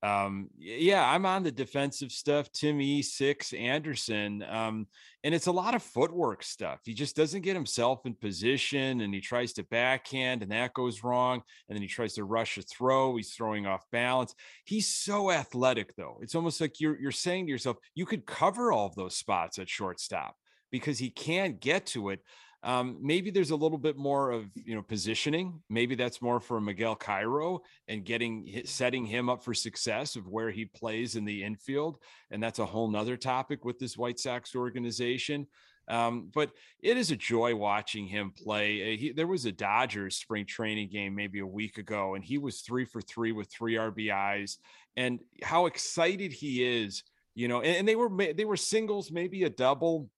Um, 0.04 0.50
yeah, 0.58 1.08
I'm 1.10 1.24
on 1.24 1.44
the 1.44 1.50
defensive 1.50 2.12
stuff. 2.12 2.52
Tim 2.52 2.78
E, 2.78 3.00
six 3.00 3.54
Anderson. 3.54 4.42
Um, 4.42 4.86
and 5.22 5.34
it's 5.34 5.46
a 5.46 5.52
lot 5.52 5.74
of 5.74 5.82
footwork 5.82 6.42
stuff. 6.42 6.80
He 6.84 6.92
just 6.92 7.16
doesn't 7.16 7.40
get 7.40 7.56
himself 7.56 8.04
in 8.04 8.14
position 8.14 9.00
and 9.00 9.14
he 9.14 9.22
tries 9.22 9.54
to 9.54 9.64
backhand 9.64 10.42
and 10.42 10.52
that 10.52 10.74
goes 10.74 11.02
wrong. 11.02 11.42
And 11.68 11.74
then 11.74 11.80
he 11.80 11.88
tries 11.88 12.12
to 12.14 12.24
rush 12.24 12.58
a 12.58 12.62
throw. 12.62 13.16
He's 13.16 13.32
throwing 13.32 13.66
off 13.66 13.86
balance. 13.90 14.34
He's 14.66 14.94
so 14.94 15.30
athletic, 15.30 15.96
though. 15.96 16.18
It's 16.20 16.34
almost 16.34 16.60
like 16.60 16.80
you're 16.80 17.00
you're 17.00 17.10
saying 17.10 17.46
to 17.46 17.52
yourself, 17.52 17.78
you 17.94 18.04
could 18.04 18.26
cover 18.26 18.72
all 18.72 18.86
of 18.86 18.96
those 18.96 19.16
spots 19.16 19.58
at 19.58 19.70
shortstop 19.70 20.36
because 20.70 20.98
he 20.98 21.08
can't 21.08 21.60
get 21.60 21.86
to 21.86 22.10
it. 22.10 22.20
Um, 22.64 22.96
maybe 23.02 23.30
there's 23.30 23.50
a 23.50 23.56
little 23.56 23.78
bit 23.78 23.98
more 23.98 24.30
of 24.30 24.46
you 24.54 24.74
know 24.74 24.82
positioning. 24.82 25.60
Maybe 25.68 25.94
that's 25.94 26.22
more 26.22 26.40
for 26.40 26.60
Miguel 26.60 26.96
Cairo 26.96 27.60
and 27.88 28.04
getting 28.04 28.62
setting 28.64 29.04
him 29.04 29.28
up 29.28 29.44
for 29.44 29.52
success 29.52 30.16
of 30.16 30.26
where 30.26 30.50
he 30.50 30.64
plays 30.64 31.14
in 31.14 31.26
the 31.26 31.44
infield, 31.44 31.98
and 32.30 32.42
that's 32.42 32.58
a 32.58 32.66
whole 32.66 32.88
nother 32.90 33.18
topic 33.18 33.64
with 33.64 33.78
this 33.78 33.98
White 33.98 34.18
Sox 34.18 34.56
organization. 34.56 35.46
Um, 35.88 36.30
but 36.34 36.50
it 36.82 36.96
is 36.96 37.10
a 37.10 37.16
joy 37.16 37.54
watching 37.54 38.06
him 38.06 38.30
play. 38.30 38.94
Uh, 38.94 38.96
He, 38.96 39.12
there 39.12 39.26
was 39.26 39.44
a 39.44 39.52
Dodgers 39.52 40.16
spring 40.16 40.46
training 40.46 40.88
game 40.88 41.14
maybe 41.14 41.40
a 41.40 41.46
week 41.46 41.76
ago, 41.76 42.14
and 42.14 42.24
he 42.24 42.38
was 42.38 42.62
three 42.62 42.86
for 42.86 43.02
three 43.02 43.32
with 43.32 43.52
three 43.52 43.74
RBIs. 43.74 44.56
And 44.96 45.20
how 45.42 45.66
excited 45.66 46.32
he 46.32 46.64
is, 46.64 47.02
you 47.34 47.48
know. 47.48 47.60
And, 47.60 47.76
and 47.76 47.88
they 47.88 47.96
were 47.96 48.08
they 48.32 48.46
were 48.46 48.56
singles, 48.56 49.10
maybe 49.10 49.44
a 49.44 49.50
double, 49.50 50.08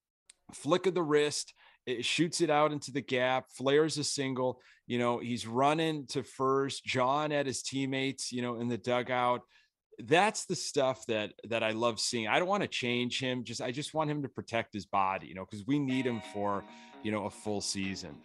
flick 0.53 0.87
of 0.87 0.95
the 0.95 1.03
wrist. 1.03 1.53
It 1.87 2.05
shoots 2.05 2.41
it 2.41 2.51
out 2.51 2.73
into 2.73 2.93
the 2.93 3.01
gap, 3.01 3.47
flares 3.51 3.97
a 3.99 4.05
single. 4.05 4.61
You 4.87 4.99
know, 4.99 5.19
he's 5.19 5.47
running 5.47 6.07
to 6.09 6.23
first. 6.23 6.85
John 6.85 7.33
at 7.33 7.47
his 7.47 7.63
teammates, 7.63 8.33
you 8.33 8.43
know, 8.43 8.61
in 8.61 8.69
the 8.69 8.79
dugout 8.79 9.43
that's 9.99 10.45
the 10.45 10.57
stuff 10.57 11.07
that 11.07 11.33
that 11.49 11.63
I 11.63 11.71
love 11.71 11.99
seeing. 12.01 12.29
I 12.29 12.39
don't 12.39 12.49
want 12.49 12.63
to 12.63 12.69
change 12.69 13.21
him. 13.21 13.45
Just 13.45 13.61
I 13.61 13.71
just 13.71 13.95
want 13.95 14.11
him 14.11 14.23
to 14.23 14.29
protect 14.29 14.75
his 14.75 14.87
body, 14.87 15.27
you 15.29 15.35
know, 15.35 15.45
because 15.45 15.67
we 15.67 15.79
need 15.79 16.07
him 16.07 16.21
for 16.33 16.65
you 17.03 17.11
know 17.11 17.27
a 17.27 17.31
full 17.31 17.61
season. 17.61 18.17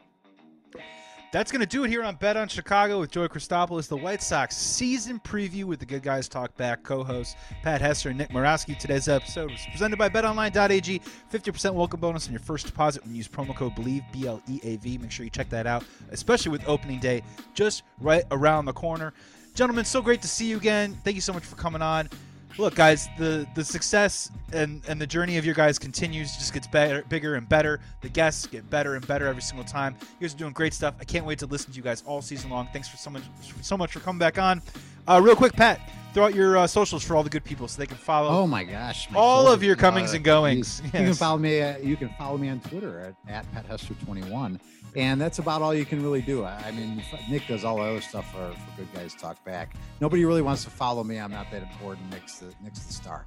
That's 1.32 1.50
going 1.50 1.62
to 1.62 1.66
do 1.66 1.86
it 1.86 1.90
here 1.90 2.04
on 2.04 2.16
Bet 2.16 2.36
on 2.36 2.50
Chicago 2.50 3.00
with 3.00 3.10
Joey 3.10 3.30
Christopoulos, 3.30 3.88
the 3.88 3.96
White 3.96 4.22
Sox 4.22 4.58
season 4.58 5.18
preview 5.18 5.64
with 5.64 5.80
the 5.80 5.86
Good 5.86 6.04
Guys 6.04 6.28
Talk 6.28 6.54
Back 6.58 6.84
co-hosts 6.84 7.38
Pat 7.64 7.80
Hester 7.80 8.10
and 8.10 8.18
Nick 8.18 8.32
Morawski. 8.32 8.78
Today's 8.78 9.08
episode 9.08 9.50
was 9.50 9.66
presented 9.72 9.96
by 9.98 10.10
BetOnline.ag. 10.10 11.02
50% 11.32 11.74
welcome 11.74 12.02
bonus 12.02 12.28
on 12.28 12.34
your 12.34 12.42
first 12.42 12.66
deposit 12.66 13.02
when 13.04 13.14
you 13.14 13.18
use 13.18 13.30
promo 13.30 13.56
code 13.56 13.74
BLEAV, 13.78 14.04
B-L-E-A-V. 14.12 14.98
Make 14.98 15.10
sure 15.10 15.24
you 15.24 15.30
check 15.30 15.48
that 15.52 15.66
out, 15.66 15.86
especially 16.10 16.52
with 16.52 16.68
opening 16.68 17.00
day 17.00 17.24
just 17.54 17.84
right 18.02 18.26
around 18.32 18.66
the 18.66 18.74
corner. 18.74 19.14
Gentlemen, 19.56 19.86
so 19.86 20.02
great 20.02 20.22
to 20.24 20.28
see 20.28 20.48
you 20.48 20.58
again. 20.58 21.00
Thank 21.06 21.16
you 21.16 21.22
so 21.22 21.32
much 21.32 21.46
for 21.46 21.56
coming 21.56 21.82
on. 21.82 22.10
Look, 22.58 22.76
guys, 22.76 23.08
the 23.18 23.48
the 23.56 23.64
success 23.64 24.30
and 24.52 24.82
and 24.88 25.00
the 25.00 25.08
journey 25.08 25.38
of 25.38 25.46
your 25.46 25.56
guys 25.56 25.80
continues, 25.80 26.36
just 26.38 26.54
gets 26.54 26.68
better, 26.68 27.04
bigger 27.10 27.36
and 27.36 27.48
better. 27.48 27.80
The 28.02 28.10
guests 28.10 28.46
get 28.46 28.70
better 28.70 28.96
and 28.96 29.08
better 29.08 29.26
every 29.28 29.42
single 29.42 29.66
time. 29.66 29.96
You 30.20 30.28
guys 30.28 30.36
are 30.36 30.38
doing 30.38 30.54
great 30.54 30.74
stuff. 30.74 30.96
I 31.00 31.04
can't 31.06 31.26
wait 31.26 31.40
to 31.40 31.46
listen 31.46 31.72
to 31.72 31.78
you 31.78 31.84
guys 31.84 32.04
all 32.06 32.22
season 32.22 32.50
long. 32.50 32.68
Thanks 32.74 32.88
for 32.88 32.98
so 32.98 33.10
much 33.10 33.24
so 33.62 33.78
much 33.78 33.94
for 33.94 34.00
coming 34.00 34.20
back 34.20 34.38
on. 34.38 34.62
Uh, 35.08 35.20
real 35.24 35.36
quick, 35.36 35.54
Pat, 35.54 35.80
throw 36.14 36.26
out 36.26 36.36
your 36.36 36.58
uh, 36.58 36.68
socials 36.68 37.04
for 37.04 37.16
all 37.16 37.24
the 37.24 37.30
good 37.30 37.44
people 37.44 37.68
so 37.68 37.80
they 37.80 37.88
can 37.88 37.98
follow. 37.98 38.30
Oh 38.30 38.48
my 38.48 38.64
gosh! 38.64 39.10
my 39.12 39.20
All 39.20 39.48
of 39.48 39.64
your 39.64 39.76
comings 39.76 40.14
and 40.14 40.24
goings. 40.24 40.80
You, 40.80 40.86
you 41.00 41.06
can 41.08 41.14
follow 41.14 41.38
me. 41.38 41.62
Uh, 41.62 41.78
you 41.80 41.98
can 41.98 42.10
follow 42.18 42.38
me 42.38 42.50
on 42.50 42.60
Twitter 42.60 43.00
at, 43.00 43.16
at 43.32 43.52
Pat 43.54 43.66
Hester 43.66 43.96
twenty 44.06 44.30
one, 44.30 44.60
and 44.96 45.20
that's 45.20 45.40
about 45.40 45.62
all 45.62 45.74
you 45.74 45.86
can 45.86 46.02
really 46.02 46.22
do. 46.22 46.44
I, 46.44 46.64
I 46.68 46.72
mean, 46.72 47.04
Nick 47.30 47.48
does 47.48 47.64
all 47.64 47.78
the 47.78 47.84
other 47.84 48.02
stuff 48.02 48.32
for, 48.32 48.54
for 48.54 48.78
Good 48.78 48.94
Guys 48.94 49.14
Talk 49.14 49.44
Back. 49.46 49.76
Nobody 50.00 50.26
really 50.26 50.42
wants 50.42 50.64
to 50.66 50.70
follow 50.70 51.04
me. 51.04 51.18
I'm 51.18 51.32
not 51.32 51.50
that 51.52 51.64
important. 51.64 52.10
Nick's 52.10 52.40
the 52.40 52.54
Nick's 52.64 52.80
the 52.80 52.94
star. 52.94 53.26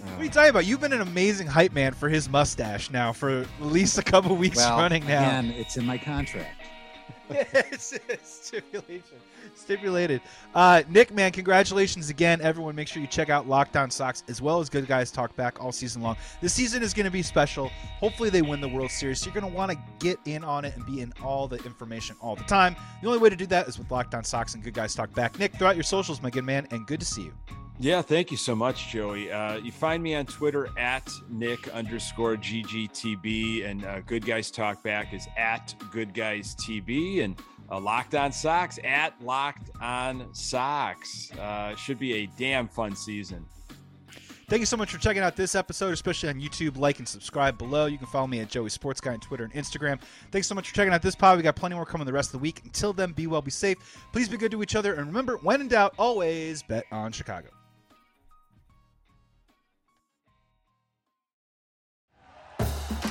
What 0.00 0.20
are 0.20 0.24
you 0.24 0.30
talking 0.30 0.50
about? 0.50 0.64
You've 0.64 0.80
been 0.80 0.94
an 0.94 1.02
amazing 1.02 1.46
hype 1.46 1.74
man 1.74 1.92
for 1.92 2.08
his 2.08 2.28
mustache 2.28 2.90
now 2.90 3.12
for 3.12 3.40
at 3.40 3.46
least 3.60 3.98
a 3.98 4.02
couple 4.02 4.34
weeks 4.34 4.56
well, 4.56 4.78
running 4.78 5.04
now. 5.06 5.20
again, 5.20 5.50
it's 5.50 5.76
in 5.76 5.84
my 5.84 5.98
contract. 5.98 6.59
it's 7.70 7.96
stipulation. 8.22 9.18
Stipulated. 9.54 10.20
Uh, 10.54 10.82
Nick, 10.88 11.12
man, 11.12 11.30
congratulations 11.30 12.10
again. 12.10 12.40
Everyone, 12.40 12.74
make 12.74 12.88
sure 12.88 13.00
you 13.00 13.06
check 13.06 13.30
out 13.30 13.48
Locked 13.48 13.76
On 13.76 13.90
Sox 13.90 14.24
as 14.28 14.42
well 14.42 14.60
as 14.60 14.68
Good 14.68 14.86
Guys 14.86 15.10
Talk 15.10 15.34
Back 15.36 15.62
all 15.62 15.70
season 15.70 16.02
long. 16.02 16.16
This 16.40 16.52
season 16.52 16.82
is 16.82 16.92
going 16.92 17.04
to 17.04 17.10
be 17.10 17.22
special. 17.22 17.68
Hopefully, 18.00 18.30
they 18.30 18.42
win 18.42 18.60
the 18.60 18.68
World 18.68 18.90
Series. 18.90 19.20
So 19.20 19.26
you're 19.26 19.40
going 19.40 19.50
to 19.50 19.56
want 19.56 19.70
to 19.70 19.78
get 19.98 20.18
in 20.24 20.42
on 20.42 20.64
it 20.64 20.74
and 20.76 20.84
be 20.84 21.00
in 21.00 21.12
all 21.22 21.46
the 21.46 21.56
information 21.64 22.16
all 22.20 22.34
the 22.34 22.44
time. 22.44 22.74
The 23.00 23.06
only 23.06 23.20
way 23.20 23.30
to 23.30 23.36
do 23.36 23.46
that 23.46 23.68
is 23.68 23.78
with 23.78 23.90
Locked 23.90 24.14
On 24.14 24.24
Sox 24.24 24.54
and 24.54 24.64
Good 24.64 24.74
Guys 24.74 24.94
Talk 24.94 25.12
Back. 25.14 25.38
Nick, 25.38 25.54
throw 25.54 25.68
out 25.68 25.76
your 25.76 25.84
socials, 25.84 26.20
my 26.22 26.30
good 26.30 26.44
man, 26.44 26.66
and 26.70 26.86
good 26.86 27.00
to 27.00 27.06
see 27.06 27.22
you. 27.22 27.34
Yeah, 27.82 28.02
thank 28.02 28.30
you 28.30 28.36
so 28.36 28.54
much, 28.54 28.88
Joey. 28.88 29.32
Uh, 29.32 29.56
you 29.56 29.72
find 29.72 30.02
me 30.02 30.14
on 30.14 30.26
Twitter 30.26 30.68
at 30.76 31.10
Nick 31.30 31.66
underscore 31.68 32.36
GGTB, 32.36 33.64
and 33.64 33.86
uh, 33.86 34.00
Good 34.00 34.26
Guys 34.26 34.50
Talk 34.50 34.82
Back 34.82 35.14
is 35.14 35.26
at 35.38 35.74
Good 35.90 36.12
Guys 36.12 36.54
TB, 36.56 37.24
and 37.24 37.40
uh, 37.70 37.80
Locked 37.80 38.14
On 38.14 38.32
Sox 38.32 38.78
at 38.84 39.18
Locked 39.22 39.70
On 39.80 40.28
Sox. 40.34 41.32
Uh, 41.32 41.74
should 41.74 41.98
be 41.98 42.16
a 42.16 42.26
damn 42.38 42.68
fun 42.68 42.94
season. 42.94 43.46
Thank 44.50 44.60
you 44.60 44.66
so 44.66 44.76
much 44.76 44.92
for 44.92 44.98
checking 44.98 45.22
out 45.22 45.34
this 45.34 45.54
episode, 45.54 45.94
especially 45.94 46.28
on 46.28 46.38
YouTube. 46.38 46.76
Like 46.76 46.98
and 46.98 47.08
subscribe 47.08 47.56
below. 47.56 47.86
You 47.86 47.96
can 47.96 48.08
follow 48.08 48.26
me 48.26 48.40
at 48.40 48.50
Joey 48.50 48.68
Sports 48.68 49.00
Guy 49.00 49.14
on 49.14 49.20
Twitter 49.20 49.44
and 49.44 49.54
Instagram. 49.54 50.02
Thanks 50.32 50.48
so 50.48 50.54
much 50.54 50.68
for 50.68 50.74
checking 50.74 50.92
out 50.92 51.00
this 51.00 51.14
pod. 51.14 51.38
We 51.38 51.42
got 51.42 51.56
plenty 51.56 51.76
more 51.76 51.86
coming 51.86 52.04
the 52.04 52.12
rest 52.12 52.28
of 52.28 52.32
the 52.32 52.38
week. 52.40 52.60
Until 52.62 52.92
then, 52.92 53.12
be 53.12 53.26
well, 53.26 53.40
be 53.40 53.50
safe. 53.50 53.78
Please 54.12 54.28
be 54.28 54.36
good 54.36 54.50
to 54.50 54.62
each 54.62 54.74
other. 54.74 54.92
And 54.94 55.06
remember, 55.06 55.38
when 55.38 55.62
in 55.62 55.68
doubt, 55.68 55.94
always 55.96 56.62
bet 56.62 56.84
on 56.92 57.12
Chicago. 57.12 57.48